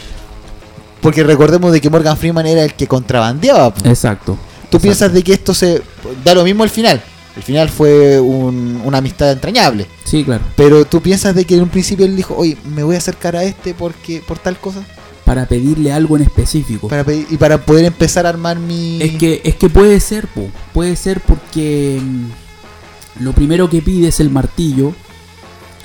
Porque 1.01 1.25
recordemos 1.25 1.73
de 1.73 1.81
que 1.81 1.91
Morgan 1.91 2.17
Freeman 2.17 2.47
era 2.47 2.63
el 2.63 2.75
que 2.75 2.87
contrabandeaba. 2.87 3.75
Exacto. 3.85 4.39
¿Tú 4.71 4.79
piensas 4.79 5.13
de 5.13 5.23
que 5.23 5.33
esto 5.33 5.53
se... 5.53 5.83
Da 6.25 6.35
lo 6.35 6.45
mismo 6.45 6.63
al 6.63 6.71
final. 6.71 7.03
El 7.37 7.43
final 7.43 7.69
fue 7.71 8.21
un- 8.21 8.81
una 8.85 8.99
amistad 8.99 9.33
entrañable. 9.33 9.87
Sí, 10.05 10.23
claro. 10.25 10.45
Pero 10.57 10.85
tú 10.85 11.01
piensas 11.01 11.35
de 11.35 11.45
que 11.47 11.55
en 11.55 11.63
un 11.63 11.69
principio 11.71 12.05
él 12.05 12.15
dijo, 12.15 12.35
oye, 12.37 12.57
me 12.75 12.83
voy 12.83 12.95
a 12.95 12.99
acercar 12.99 13.37
a 13.37 13.45
este 13.45 13.73
porque 13.75 14.23
por 14.27 14.39
tal 14.39 14.59
cosa. 14.59 14.85
Para 15.25 15.47
pedirle 15.47 15.93
algo 15.93 16.17
en 16.17 16.25
específico. 16.25 16.89
Para 16.89 17.05
pedir- 17.05 17.27
y 17.31 17.37
para 17.37 17.65
poder 17.65 17.85
empezar 17.87 18.27
a 18.27 18.31
armar 18.31 18.59
mi... 18.59 19.01
Es 19.01 19.17
que, 19.17 19.41
es 19.45 19.55
que 19.55 19.71
puede 19.71 19.99
ser, 20.01 20.27
po. 20.27 20.49
puede 20.75 20.95
ser 20.97 21.21
porque 21.21 22.01
mm, 22.03 23.23
lo 23.25 23.33
primero 23.33 23.71
que 23.71 23.81
pide 23.81 24.09
es 24.09 24.19
el 24.21 24.31
martillo 24.31 24.93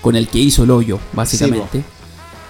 con 0.02 0.16
el 0.16 0.28
que 0.28 0.40
hizo 0.40 0.64
el 0.64 0.72
hoyo, 0.72 1.00
básicamente. 1.14 1.84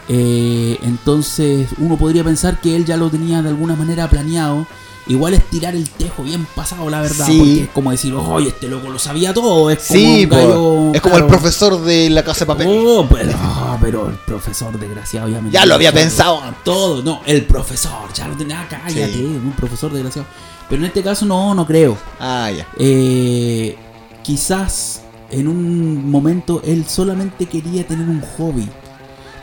Eh, 0.10 0.78
entonces 0.84 1.68
uno 1.80 1.98
podría 1.98 2.24
pensar 2.24 2.62
que 2.62 2.76
él 2.76 2.86
ya 2.86 2.96
lo 2.98 3.10
tenía 3.10 3.42
de 3.42 3.50
alguna 3.50 3.76
manera 3.76 4.10
planeado. 4.10 4.66
Igual 5.10 5.34
es 5.36 5.44
tirar 5.50 5.76
el 5.76 5.90
tejo 5.90 6.24
bien 6.24 6.46
pasado, 6.56 6.90
la 6.90 7.02
verdad. 7.02 7.26
Sí. 7.26 7.38
Porque 7.38 7.62
es 7.64 7.70
como 7.70 7.92
decir, 7.92 8.14
oye, 8.14 8.50
este 8.50 8.68
loco 8.68 8.90
lo 8.90 9.00
sabía 9.00 9.34
todo. 9.34 9.70
Es 9.72 9.88
como 9.88 10.00
Sí, 10.00 10.24
un 10.26 10.30
gallo, 10.30 10.94
es 10.94 11.02
como 11.02 11.18
el 11.18 11.26
profesor 11.26 11.82
de 11.84 12.10
la 12.10 12.24
casa 12.24 12.42
de 12.42 12.46
papel. 12.48 12.68
Oh, 12.70 13.08
pero, 13.10 13.32
ah, 13.36 13.78
pero 13.82 14.08
el 14.10 14.16
profesor 14.16 14.78
desgraciado 14.78 15.28
obviamente. 15.28 15.54
ya 15.58 15.66
lo 15.66 15.76
había 15.76 15.92
pensado. 15.94 16.42
Todo, 16.66 17.02
no, 17.04 17.22
el 17.26 17.46
profesor, 17.46 18.12
ya 18.14 18.28
lo 18.28 18.36
tenía, 18.36 18.68
cállate, 18.70 19.14
Sí. 19.14 19.24
un 19.24 19.54
profesor 19.58 19.92
desgraciado. 19.94 20.28
Pero 20.70 20.82
en 20.82 20.88
este 20.88 21.02
caso 21.02 21.26
no, 21.26 21.54
no 21.56 21.66
creo. 21.66 21.98
Ah, 22.20 22.52
ya. 22.56 22.68
Eh, 22.78 23.78
quizás 24.24 25.02
en 25.32 25.48
un 25.48 26.10
momento 26.12 26.62
él 26.66 26.86
solamente 26.88 27.46
quería 27.46 27.88
tener 27.88 28.08
un 28.08 28.22
hobby. 28.38 28.68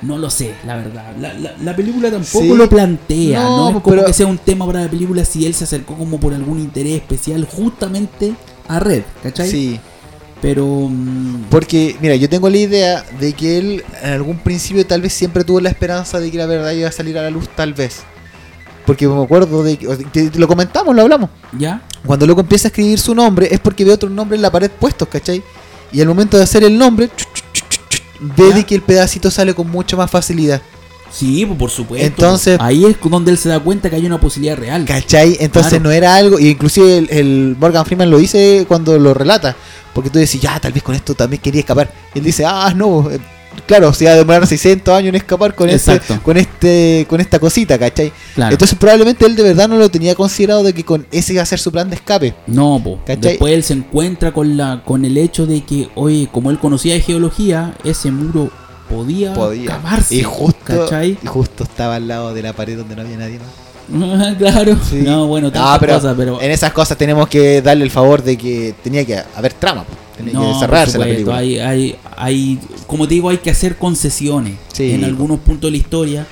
No 0.05 0.19
lo 0.19 0.29
sé, 0.31 0.55
la 0.67 0.77
verdad. 0.77 1.13
La, 1.21 1.33
la- 1.35 1.55
la 1.63 1.77
película 1.77 2.11
tampoco 2.11 2.45
Sí. 2.45 2.55
lo 2.55 2.69
plantea. 2.69 3.43
No, 3.43 3.57
No, 3.57 3.69
es 3.69 3.83
como 3.83 3.97
pero- 3.97 4.07
que 4.07 4.13
sea 4.13 4.27
un 4.27 4.39
tema 4.39 4.67
para 4.67 4.83
la 4.83 4.89
película 4.91 5.25
si 5.25 5.47
él 5.47 5.55
se 5.55 5.65
acercó 5.65 5.95
como 5.97 6.19
por 6.21 6.35
algún 6.35 6.59
interés 6.61 6.95
especial 6.97 7.47
justamente 7.51 8.35
a 8.69 8.81
Red, 8.81 9.03
¿cachai? 9.23 9.49
Sí. 9.51 9.81
Pero... 10.43 10.67
mm, 10.91 11.45
Porque, 11.49 11.97
mira, 12.03 12.17
yo 12.17 12.29
tengo 12.29 12.51
la 12.51 12.59
idea 12.59 13.05
de 13.19 13.33
que 13.33 13.57
él 13.59 13.85
en 14.03 14.11
algún 14.11 14.37
principio 14.39 14.85
tal 14.87 15.01
vez 15.01 15.13
siempre 15.15 15.43
tuvo 15.45 15.61
la 15.61 15.71
esperanza 15.71 16.21
de 16.21 16.31
que 16.31 16.37
la 16.37 16.47
verdad 16.47 16.73
iba 16.73 16.89
a 16.89 16.93
salir 16.93 17.17
a 17.19 17.23
la 17.23 17.31
luz, 17.31 17.49
tal 17.57 17.73
vez. 17.73 18.03
Porque 18.85 19.09
me 19.09 19.23
acuerdo 19.23 19.63
de 19.63 19.79
que, 19.79 20.31
lo 20.37 20.47
comentamos, 20.47 20.95
lo 20.95 21.01
hablamos. 21.01 21.31
¿Ya? 21.59 21.81
Cuando 22.05 22.27
loco 22.27 22.43
empieza 22.43 22.69
a 22.69 22.71
escribir 22.71 22.99
su 22.99 23.15
nombre 23.15 23.49
es 23.51 23.59
porque 23.61 23.83
ve 23.87 23.93
otro 23.93 24.11
nombre 24.11 24.37
en 24.37 24.43
la 24.43 24.51
pared 24.51 24.71
puestos, 24.71 25.09
¿cachai? 25.09 25.43
Y 25.91 26.03
al 26.03 26.09
momento 26.09 26.37
de 26.37 26.43
hacer 26.43 26.63
el 26.65 26.77
nombre, 26.77 27.09
ve 28.21 28.53
de 28.53 28.65
que 28.65 28.75
el 28.75 28.83
pedacito 28.83 29.31
sale 29.31 29.55
con 29.55 29.71
mucha 29.71 29.97
más 29.97 30.11
facilidad. 30.11 30.61
Sí, 31.11 31.47
pues, 31.47 31.59
por 31.59 31.71
supuesto. 31.71 32.05
Entonces- 32.07 32.59
Ahí 32.61 32.85
es 32.87 32.97
donde 33.09 33.31
él 33.31 33.39
se 33.39 33.49
da 33.49 33.61
cuenta 33.61 33.89
que 33.89 33.97
hay 33.97 34.05
una 34.07 34.19
posibilidad 34.19 34.57
real. 34.57 34.85
¿Cachai? 34.85 35.37
Entonces 35.39 35.71
Claro. 35.75 35.85
no 35.85 35.91
era 35.93 36.17
algo, 36.17 36.39
y 36.41 36.49
inclusive 36.49 36.99
el, 36.99 37.09
el 37.11 37.57
Morgan 37.61 37.85
Freeman 37.87 38.11
lo 38.11 38.19
dice 38.19 38.65
cuando 38.67 38.99
lo 38.99 39.15
relata, 39.15 39.55
porque 39.93 40.11
tú 40.11 40.19
decís, 40.19 40.41
ya, 40.41 40.59
tal 40.59 40.73
vez 40.73 40.83
con 40.83 40.95
esto 40.95 41.15
también 41.15 41.41
quería 41.41 41.61
escapar. 41.61 41.93
Y 42.15 42.19
él 42.19 42.25
dice, 42.25 42.45
ah, 42.45 42.73
no, 42.75 43.11
eh, 43.11 43.21
claro, 43.67 43.93
se 43.93 44.05
va 44.05 44.13
a 44.13 44.17
demorar 44.17 44.47
600 44.47 44.95
años 44.95 45.09
en 45.11 45.15
escapar 45.17 45.55
con 45.55 45.69
este, 45.69 46.01
con 46.23 46.37
este, 46.37 47.07
con 47.09 47.21
esta 47.21 47.39
cosita, 47.39 47.79
¿cachai? 47.79 48.13
Claro. 48.35 48.53
Entonces 48.53 48.79
probablemente 48.79 49.25
él 49.27 49.37
de 49.37 49.43
verdad 49.43 49.69
no 49.69 49.77
lo 49.77 49.89
tenía 49.89 50.15
considerado 50.15 50.63
de 50.63 50.73
que 50.73 50.85
con 50.85 51.07
ese 51.11 51.33
iba 51.35 51.43
a 51.43 51.47
ser 51.47 51.59
su 51.59 51.71
plan 51.73 51.89
de 51.91 51.97
escape. 51.97 52.35
No, 52.47 52.81
po. 52.83 52.99
¿Cachai? 53.07 53.33
Después 53.33 53.53
él 53.55 53.63
se 53.63 53.75
encuentra 53.75 54.33
con 54.33 54.57
la 54.57 54.83
con 54.85 55.05
el 55.05 55.17
hecho 55.17 55.47
de 55.47 55.63
que, 55.65 55.89
oye, 55.95 56.29
como 56.33 56.51
él 56.51 56.59
conocía 56.59 56.95
de 56.95 57.01
geología, 57.01 57.75
ese 57.85 58.11
muro 58.11 58.51
podía, 58.89 59.33
Podía. 59.35 59.67
cavarse. 59.71 60.15
Y 60.15 60.23
justo, 60.23 60.59
¿Cachai? 60.65 61.19
y 61.23 61.27
justo 61.27 61.65
estaba 61.65 61.97
al 61.97 62.07
lado 62.07 62.35
de 62.35 62.43
la 62.43 62.53
pared 62.53 62.77
donde 62.77 62.95
no 62.97 63.03
había 63.03 63.17
nadie 63.17 63.39
más. 63.39 63.49
claro. 64.39 64.77
Sí. 64.89 64.97
No, 65.03 65.27
bueno, 65.27 65.51
No, 65.55 65.77
pero, 65.81 65.95
cosas, 65.95 66.15
pero. 66.17 66.41
en 66.41 66.51
esas 66.51 66.73
cosas 66.73 66.97
tenemos 66.97 67.29
que 67.29 67.61
darle 67.63 67.85
el 67.85 67.91
favor 67.91 68.23
de 68.23 68.37
que 68.39 68.75
tenía 68.83 69.05
que 69.05 69.21
haber 69.37 69.53
trama, 69.55 69.85
po. 69.85 69.93
No, 70.33 70.61
que 70.61 70.67
la 70.69 71.05
película. 71.05 71.37
Hay, 71.39 71.59
hay, 71.59 71.97
hay, 72.17 72.59
como 72.87 73.09
te 73.09 73.15
digo, 73.15 73.31
hay 73.31 73.39
que 73.39 73.51
hacer 73.51 73.77
concesiones 73.77 74.55
Sí. 74.73 74.93
en 74.93 75.05
algunos 75.05 75.41
puntos 75.41 75.69
de 75.69 75.73
la 75.73 75.77
historia. 75.79 76.27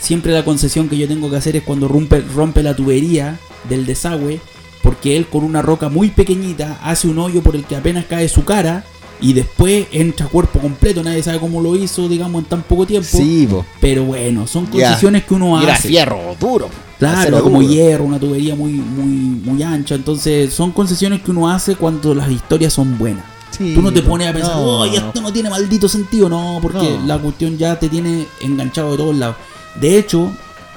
Siempre 0.00 0.32
la 0.32 0.44
concesión 0.44 0.88
que 0.88 0.96
yo 0.96 1.08
tengo 1.08 1.28
que 1.30 1.36
hacer 1.36 1.56
es 1.56 1.62
cuando 1.64 1.88
rompe, 1.88 2.22
rompe 2.34 2.62
la 2.62 2.74
tubería 2.76 3.38
del 3.68 3.84
desagüe, 3.84 4.40
porque 4.82 5.16
él 5.16 5.26
con 5.26 5.42
una 5.44 5.60
roca 5.60 5.88
muy 5.88 6.08
pequeñita 6.10 6.78
hace 6.82 7.08
un 7.08 7.18
hoyo 7.18 7.42
por 7.42 7.56
el 7.56 7.64
que 7.64 7.76
apenas 7.76 8.04
cae 8.06 8.28
su 8.28 8.44
cara 8.44 8.84
y 9.20 9.32
después 9.32 9.86
entra 9.92 10.26
cuerpo 10.26 10.58
completo, 10.60 11.02
nadie 11.02 11.22
sabe 11.22 11.38
cómo 11.40 11.60
lo 11.60 11.74
hizo, 11.76 12.08
digamos, 12.08 12.42
en 12.42 12.48
tan 12.48 12.62
poco 12.62 12.86
tiempo. 12.86 13.08
Sí, 13.10 13.46
po. 13.50 13.64
Pero 13.80 14.04
bueno, 14.04 14.46
son 14.46 14.66
concesiones 14.66 15.24
que 15.24 15.34
uno 15.34 15.60
Y 15.60 15.64
era 15.64 15.74
hace. 15.74 15.88
fierro 15.88 16.36
duro. 16.40 16.68
Claro, 16.98 17.42
como 17.42 17.60
duro. 17.62 17.72
hierro, 17.72 18.04
una 18.04 18.18
tubería 18.18 18.54
muy, 18.56 18.72
muy, 18.72 19.06
muy 19.06 19.62
ancha. 19.62 19.94
Entonces, 19.94 20.52
son 20.52 20.72
concesiones 20.72 21.22
que 21.22 21.30
uno 21.30 21.48
hace 21.48 21.76
cuando 21.76 22.14
las 22.14 22.30
historias 22.30 22.72
son 22.72 22.98
buenas. 22.98 23.24
Sí, 23.50 23.72
Tú 23.74 23.82
no 23.82 23.92
te 23.92 24.02
po. 24.02 24.10
pones 24.10 24.28
a 24.28 24.32
pensar, 24.32 24.56
No, 24.56 24.80
"Oye, 24.80 24.98
esto 24.98 25.20
no 25.20 25.32
tiene 25.32 25.48
maldito 25.50 25.88
sentido. 25.88 26.28
No, 26.28 26.58
porque 26.60 26.96
No. 27.00 27.06
la 27.06 27.18
cuestión 27.18 27.56
ya 27.56 27.78
te 27.78 27.88
tiene 27.88 28.26
enganchado 28.40 28.92
de 28.92 28.96
todos 28.98 29.16
lados. 29.16 29.36
De 29.80 29.98
hecho, 29.98 30.30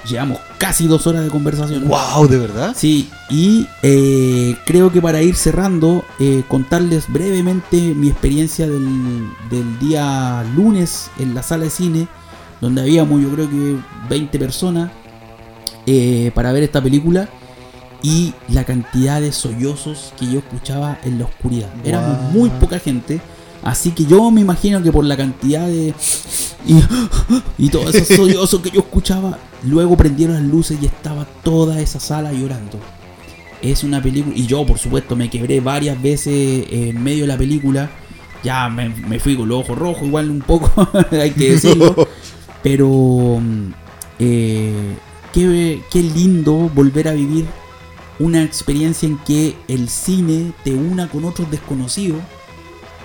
llevamos 0.08 0.40
casi 0.58 0.88
dos 0.88 1.08
horas 1.08 1.24
de 1.24 1.30
conversación. 1.30 1.88
Wow, 1.88 2.28
¿de 2.28 2.38
verdad? 2.38 2.74
Sí, 2.78 3.10
y 3.30 3.68
eh, 3.84 4.56
creo 4.66 4.92
que 4.92 5.02
para 5.02 5.22
ir 5.22 5.36
cerrando, 5.36 6.04
eh, 6.20 6.44
contarles 6.48 7.12
brevemente 7.12 7.78
mi 7.96 8.10
experiencia 8.10 8.68
del, 8.68 9.28
del 9.50 9.80
día 9.80 10.44
lunes 10.56 11.10
en 11.20 11.34
la 11.34 11.44
sala 11.44 11.66
de 11.66 11.70
cine, 11.70 12.08
donde 12.60 12.82
habíamos 12.82 13.22
yo 13.22 13.30
creo 13.32 13.50
que 13.50 13.76
20 14.10 14.38
personas 14.40 14.92
eh, 15.88 16.32
para 16.36 16.52
ver 16.52 16.64
esta 16.64 16.82
película 16.82 17.28
y 18.04 18.34
la 18.50 18.64
cantidad 18.64 19.22
de 19.22 19.32
sollozos 19.32 20.14
que 20.20 20.26
yo 20.28 20.40
escuchaba 20.40 21.00
en 21.04 21.20
la 21.20 21.26
oscuridad. 21.26 21.70
Éramos 21.84 22.18
Wow. 22.24 22.32
muy 22.32 22.50
poca 22.50 22.80
gente, 22.80 23.22
así 23.64 23.92
que 23.92 24.06
yo 24.06 24.30
me 24.32 24.42
imagino 24.42 24.82
que 24.82 24.92
por 24.92 25.06
la 25.06 25.16
cantidad 25.18 25.68
de... 25.68 25.94
Y, 26.68 26.76
y 27.66 27.70
todos 27.70 27.94
esos 27.96 28.16
sollozos 28.18 28.62
que 28.62 28.70
yo 28.72 28.82
escuchaba, 28.82 29.38
luego 29.64 29.98
prendieron 29.98 30.36
las 30.36 30.46
luces 30.46 30.78
y 30.82 30.86
estaba 30.86 31.26
toda 31.44 31.80
esa 31.80 32.00
sala 32.00 32.32
llorando. 32.34 32.80
Es 33.62 33.84
una 33.84 34.02
película, 34.02 34.36
y 34.36 34.48
yo 34.48 34.66
por 34.66 34.80
supuesto 34.80 35.16
me 35.16 35.30
quebré 35.30 35.60
varias 35.60 36.02
veces 36.02 36.66
en 36.72 37.04
medio 37.04 37.22
de 37.24 37.28
la 37.28 37.38
película. 37.38 37.90
Ya 38.44 38.70
me, 38.70 38.90
me 38.90 39.20
fui 39.20 39.36
con 39.36 39.48
los 39.48 39.60
ojos 39.60 39.78
rojos, 39.78 40.08
igual 40.08 40.32
un 40.32 40.42
poco, 40.42 40.72
hay 41.12 41.32
que 41.32 41.52
decirlo. 41.52 42.08
Pero 42.64 42.88
mm, 43.40 43.74
eh, 44.20 44.96
qué, 45.34 45.82
qué 45.92 46.02
lindo 46.02 46.54
volver 46.74 47.08
a 47.08 47.14
vivir 47.14 47.46
una 48.20 48.44
experiencia 48.44 49.08
en 49.08 49.18
que 49.20 49.56
el 49.68 49.90
cine 49.90 50.54
te 50.64 50.74
una 50.74 51.08
con 51.08 51.26
otros 51.26 51.50
desconocidos 51.50 52.22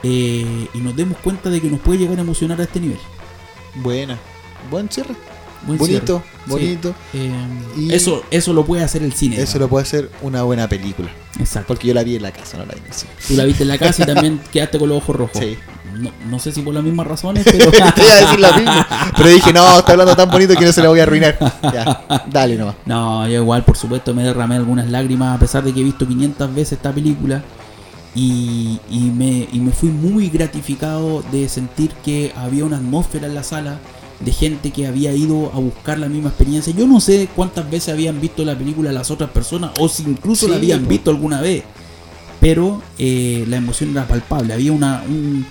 eh, 0.02 0.68
y 0.74 0.78
nos 0.78 0.94
demos 0.94 1.18
cuenta 1.18 1.48
de 1.48 1.60
que 1.60 1.68
nos 1.68 1.80
puede 1.80 2.00
llegar 2.00 2.18
a 2.18 2.22
emocionar 2.22 2.60
a 2.60 2.64
este 2.64 2.80
nivel. 2.80 2.98
Buena. 3.76 4.18
Buen 4.70 4.90
cierre. 4.90 5.14
Buen 5.66 5.78
bonito, 5.78 6.22
cierre. 6.46 6.46
bonito. 6.64 6.94
Sí. 7.12 7.18
Eh, 7.18 7.32
Y- 7.78 7.92
eso, 7.92 8.22
eso 8.30 8.52
lo 8.52 8.64
puede 8.64 8.82
hacer 8.84 9.02
el 9.02 9.12
cine. 9.12 9.40
Eso 9.40 9.58
lo 9.58 9.68
puede 9.68 9.82
hacer 9.84 10.10
una 10.22 10.42
buena 10.42 10.68
película. 10.68 11.08
Exacto. 11.38 11.68
Porque 11.68 11.88
yo 11.88 11.94
la 11.94 12.02
vi 12.04 12.16
en 12.16 12.22
la 12.22 12.30
casa, 12.32 12.56
no 12.58 12.64
la 12.66 12.72
vi 12.74 12.80
en 12.80 12.86
el 12.86 12.92
cine. 12.94 13.10
Tú 13.28 13.34
la 13.34 13.44
viste 13.44 13.62
en 13.64 13.68
la 13.68 13.78
casa 13.78 14.02
y 14.02 14.06
también 14.06 14.40
quedaste 14.52 14.78
con 14.78 14.88
los 14.88 14.98
ojos 14.98 15.16
rojos. 15.16 15.38
Sí. 15.40 15.56
No, 15.98 16.10
no 16.28 16.38
sé 16.38 16.52
si 16.52 16.60
por 16.60 16.74
las 16.74 16.82
mismas 16.84 17.06
razones, 17.06 17.44
pero. 17.50 17.70
Te 17.70 17.78
iba 17.78 18.12
a 18.12 18.20
decir 18.20 18.40
lo 18.40 18.52
mismo. 18.54 18.84
Pero 19.16 19.28
dije, 19.30 19.52
no, 19.52 19.78
está 19.78 19.92
hablando 19.92 20.14
tan 20.14 20.30
bonito 20.30 20.54
que 20.54 20.64
no 20.66 20.72
se 20.72 20.82
la 20.82 20.88
voy 20.88 21.00
a 21.00 21.04
arruinar. 21.04 21.38
Ya, 21.62 22.22
dale 22.30 22.56
nomás. 22.56 22.74
No, 22.84 23.26
yo 23.26 23.40
igual, 23.42 23.64
por 23.64 23.76
supuesto, 23.78 24.12
me 24.14 24.22
derramé 24.22 24.56
algunas 24.56 24.88
lágrimas 24.90 25.34
a 25.36 25.38
pesar 25.40 25.64
de 25.64 25.72
que 25.72 25.80
he 25.80 25.84
visto 25.84 26.06
500 26.06 26.54
veces 26.54 26.72
esta 26.72 26.92
película. 26.92 27.42
Y, 28.14 28.80
y 28.90 29.10
me, 29.14 29.46
y 29.52 29.58
me 29.60 29.72
fui 29.72 29.90
muy 29.90 30.30
gratificado 30.30 31.22
de 31.32 31.48
sentir 31.50 31.90
que 32.04 32.32
había 32.36 32.64
una 32.64 32.76
atmósfera 32.78 33.26
en 33.26 33.34
la 33.34 33.42
sala 33.42 33.78
de 34.20 34.32
gente 34.32 34.70
que 34.70 34.86
había 34.86 35.12
ido 35.12 35.52
a 35.52 35.58
buscar 35.58 35.98
la 35.98 36.08
misma 36.08 36.30
experiencia. 36.30 36.72
Yo 36.72 36.86
no 36.86 37.00
sé 37.00 37.28
cuántas 37.34 37.70
veces 37.70 37.90
habían 37.90 38.20
visto 38.20 38.44
la 38.44 38.56
película 38.56 38.92
las 38.92 39.10
otras 39.10 39.30
personas 39.30 39.72
o 39.78 39.88
si 39.88 40.04
incluso 40.04 40.48
la 40.48 40.56
habían 40.56 40.88
visto 40.88 41.10
alguna 41.10 41.40
vez. 41.40 41.64
Pero 42.40 42.82
eh, 42.98 43.44
la 43.48 43.56
emoción 43.56 43.90
era 43.90 44.06
palpable. 44.06 44.52
Había 44.52 44.72
una, 44.72 45.02
un, 45.08 45.44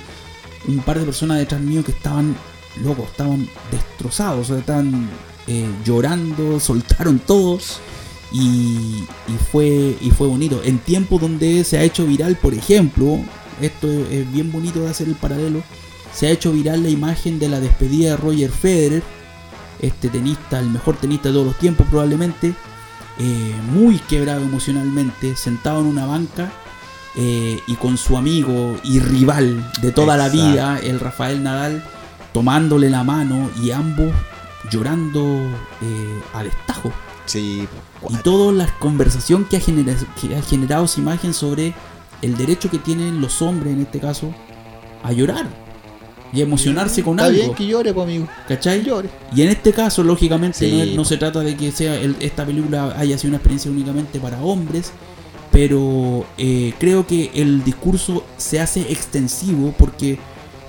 un 0.67 0.79
par 0.79 0.99
de 0.99 1.05
personas 1.05 1.37
detrás 1.37 1.61
mío 1.61 1.83
que 1.83 1.91
estaban 1.91 2.35
locos, 2.83 3.09
estaban 3.09 3.47
destrozados, 3.71 4.41
o 4.41 4.53
sea, 4.53 4.59
estaban 4.59 5.09
eh, 5.47 5.67
llorando, 5.83 6.59
soltaron 6.59 7.19
todos 7.19 7.79
y, 8.31 9.03
y 9.27 9.37
fue 9.51 9.95
y 10.01 10.11
fue 10.11 10.27
bonito. 10.27 10.61
En 10.63 10.79
tiempos 10.79 11.21
donde 11.21 11.63
se 11.63 11.77
ha 11.77 11.83
hecho 11.83 12.05
viral, 12.05 12.37
por 12.37 12.53
ejemplo, 12.53 13.19
esto 13.61 13.91
es, 13.91 14.11
es 14.11 14.33
bien 14.33 14.51
bonito 14.51 14.81
de 14.81 14.89
hacer 14.89 15.07
el 15.07 15.15
paralelo, 15.15 15.63
se 16.15 16.27
ha 16.27 16.31
hecho 16.31 16.51
viral 16.53 16.81
la 16.83 16.89
imagen 16.89 17.39
de 17.39 17.49
la 17.49 17.59
despedida 17.59 18.11
de 18.11 18.17
Roger 18.17 18.49
Federer, 18.49 19.03
este 19.81 20.07
tenista, 20.07 20.59
el 20.59 20.69
mejor 20.69 20.95
tenista 20.95 21.27
de 21.27 21.33
todos 21.33 21.47
los 21.47 21.57
tiempos 21.57 21.85
probablemente, 21.89 22.53
eh, 23.19 23.55
muy 23.73 23.97
quebrado 23.99 24.41
emocionalmente, 24.41 25.35
sentado 25.35 25.81
en 25.81 25.87
una 25.87 26.05
banca 26.05 26.51
eh, 27.17 27.59
y 27.67 27.73
con 27.75 27.97
su 27.97 28.15
amigo 28.17 28.77
y 28.83 28.99
rival 28.99 29.69
de 29.81 29.91
toda 29.91 30.15
la 30.15 30.29
vida, 30.29 30.79
el 30.79 30.99
Rafael 31.01 31.43
Nadal, 31.43 31.83
tomándole 32.33 32.89
la 32.89 33.03
mano 33.03 33.49
y 33.61 33.71
ambos 33.71 34.13
llorando 34.71 35.21
eh, 35.81 36.21
al 36.33 36.47
estajo. 36.47 36.91
Sí. 37.25 37.67
Y 38.09 38.15
toda 38.17 38.53
la 38.53 38.67
conversación 38.79 39.43
que 39.45 39.57
ha, 39.57 39.59
genera- 39.59 39.95
que 40.21 40.35
ha 40.35 40.41
generado 40.41 40.85
esa 40.85 41.01
imagen 41.01 41.33
sobre 41.33 41.73
el 42.21 42.37
derecho 42.37 42.69
que 42.69 42.79
tienen 42.79 43.19
los 43.19 43.41
hombres, 43.41 43.73
en 43.73 43.81
este 43.81 43.99
caso, 43.99 44.33
a 45.03 45.11
llorar 45.11 45.64
y 46.35 46.41
emocionarse 46.41 47.01
con 47.03 47.13
Está 47.17 47.25
algo. 47.27 47.37
bien 47.39 47.53
que 47.55 47.65
llore, 47.65 47.93
pues, 47.93 48.03
amigo. 48.05 48.27
¿Cachai? 48.47 48.83
Llore. 48.83 49.09
Y 49.35 49.41
en 49.41 49.49
este 49.49 49.71
caso, 49.71 50.03
lógicamente, 50.03 50.59
Sí, 50.59 50.71
no, 50.75 50.83
es- 50.83 50.89
no 50.91 50.95
po. 50.97 51.05
se 51.05 51.17
trata 51.17 51.39
de 51.39 51.55
que 51.55 51.71
sea 51.71 51.95
el- 51.95 52.17
esta 52.19 52.45
película 52.45 52.93
haya 52.97 53.17
sido 53.17 53.29
una 53.29 53.37
experiencia 53.37 53.71
únicamente 53.71 54.19
para 54.19 54.41
hombres, 54.41 54.91
pero 55.51 56.25
eh, 56.37 56.73
creo 56.79 57.07
que 57.07 57.31
el 57.33 57.63
discurso 57.63 58.25
se 58.37 58.59
hace 58.59 58.81
extensivo 58.91 59.73
porque 59.77 60.19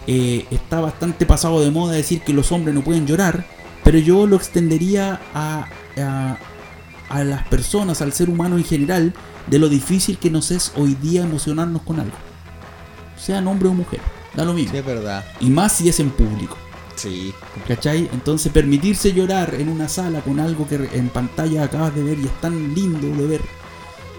eh, 0.06 0.46
está 0.52 0.80
bastante 0.80 1.26
pasado 1.26 1.60
de 1.60 1.70
moda 1.72 1.94
decir 1.94 2.20
que 2.20 2.32
los 2.32 2.52
hombres 2.52 2.74
no 2.74 2.82
pueden 2.84 3.06
llorar, 3.06 3.44
pero 3.82 3.98
yo 3.98 4.26
lo 4.28 4.36
extendería 4.36 5.20
a, 5.34 5.66
a, 5.98 6.38
a 7.08 7.24
las 7.24 7.44
personas, 7.48 8.00
al 8.02 8.12
ser 8.12 8.30
humano 8.30 8.56
en 8.56 8.64
general, 8.64 9.12
de 9.48 9.58
lo 9.58 9.68
difícil 9.68 10.18
que 10.18 10.30
nos 10.30 10.52
es 10.52 10.72
hoy 10.76 10.94
día 10.94 11.22
emocionarnos 11.24 11.82
con 11.82 11.98
algo. 11.98 12.16
Sean 13.16 13.48
hombre 13.48 13.68
o 13.68 13.72
mujer, 13.74 14.00
da 14.36 14.44
lo 14.44 14.52
mismo. 14.52 14.72
Sí, 14.72 14.78
es 14.78 14.86
verdad. 14.86 15.24
Y 15.40 15.50
más 15.50 15.72
si 15.72 15.88
es 15.88 15.98
en 15.98 16.10
público. 16.10 16.56
Sí. 16.94 17.34
¿Cachai? 17.66 18.08
Entonces 18.12 18.52
permitirse 18.52 19.12
llorar 19.12 19.54
en 19.54 19.68
una 19.68 19.88
sala 19.88 20.20
con 20.20 20.40
algo 20.40 20.68
que 20.68 20.76
en 20.92 21.08
pantalla 21.08 21.64
acabas 21.64 21.94
de 21.94 22.02
ver 22.02 22.18
y 22.18 22.26
es 22.26 22.40
tan 22.40 22.74
lindo 22.74 23.08
de 23.08 23.26
ver, 23.26 23.40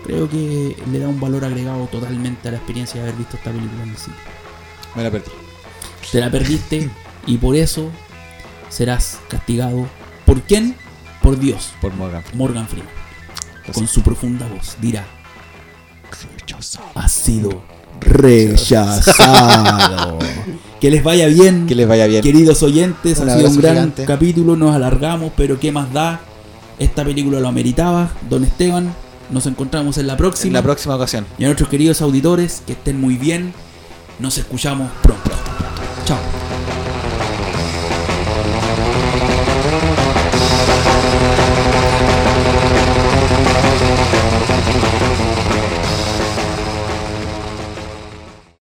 creo 0.03 0.30
que 0.30 0.76
le 0.91 0.99
da 0.99 1.07
un 1.07 1.19
valor 1.19 1.45
agregado 1.45 1.85
totalmente 1.88 2.48
a 2.48 2.52
la 2.52 2.57
experiencia 2.57 3.02
de 3.02 3.07
haber 3.07 3.19
visto 3.19 3.38
esta 3.38 3.52
película 3.52 3.84
en 3.84 3.89
el 3.89 3.98
cine. 3.98 4.15
Me 4.95 5.03
la 5.03 5.11
perdí. 5.11 5.31
Te 6.11 6.19
la 6.19 6.31
perdiste 6.31 6.89
y 7.26 7.38
por 7.38 7.56
eso 7.56 7.91
serás 8.69 9.19
castigado. 9.27 9.88
¿Por 10.26 10.41
quién? 10.41 10.76
Por 11.22 11.38
Dios. 11.39 11.73
Por 11.81 11.94
Morgan. 11.94 12.23
Morgan 12.34 12.68
Freeman. 12.68 12.91
Con 13.73 13.88
su 13.88 14.02
profunda 14.02 14.48
voz 14.48 14.77
dirá, 14.80 15.06
has 16.95 17.11
sido 17.11 17.61
rechazado. 18.01 20.19
que 20.81 20.91
les 20.91 21.03
vaya 21.03 21.27
bien. 21.27 21.65
Que 21.67 21.75
les 21.75 21.87
vaya 21.87 22.07
bien. 22.07 22.21
Queridos 22.21 22.61
oyentes, 22.63 23.19
Un 23.19 23.29
ha 23.29 23.35
sido 23.37 23.49
un 23.49 23.57
gran 23.57 23.73
gigante. 23.75 24.05
capítulo, 24.05 24.55
nos 24.55 24.75
alargamos, 24.75 25.31
pero 25.35 25.59
¿qué 25.59 25.71
más 25.71 25.91
da? 25.93 26.21
Esta 26.79 27.03
película 27.03 27.39
lo 27.39 27.47
ameritaba. 27.47 28.09
Don 28.29 28.43
Esteban, 28.43 28.93
nos 29.31 29.45
encontramos 29.47 29.97
en 29.97 30.07
la 30.07 30.13
En 30.13 30.17
próxima. 30.17 30.53
la 30.53 30.61
próxima 30.63 30.95
ocasión. 30.95 31.25
y 31.37 31.43
a 31.43 31.47
nuestros 31.47 31.69
queridos 31.69 32.01
auditores, 32.01 32.61
que 32.65 32.73
estén 32.73 32.99
muy 33.01 33.15
bien. 33.15 33.53
Nos 34.19 34.37
escuchamos 34.37 34.89
pronto. 35.01 35.29
Chao. 36.05 36.46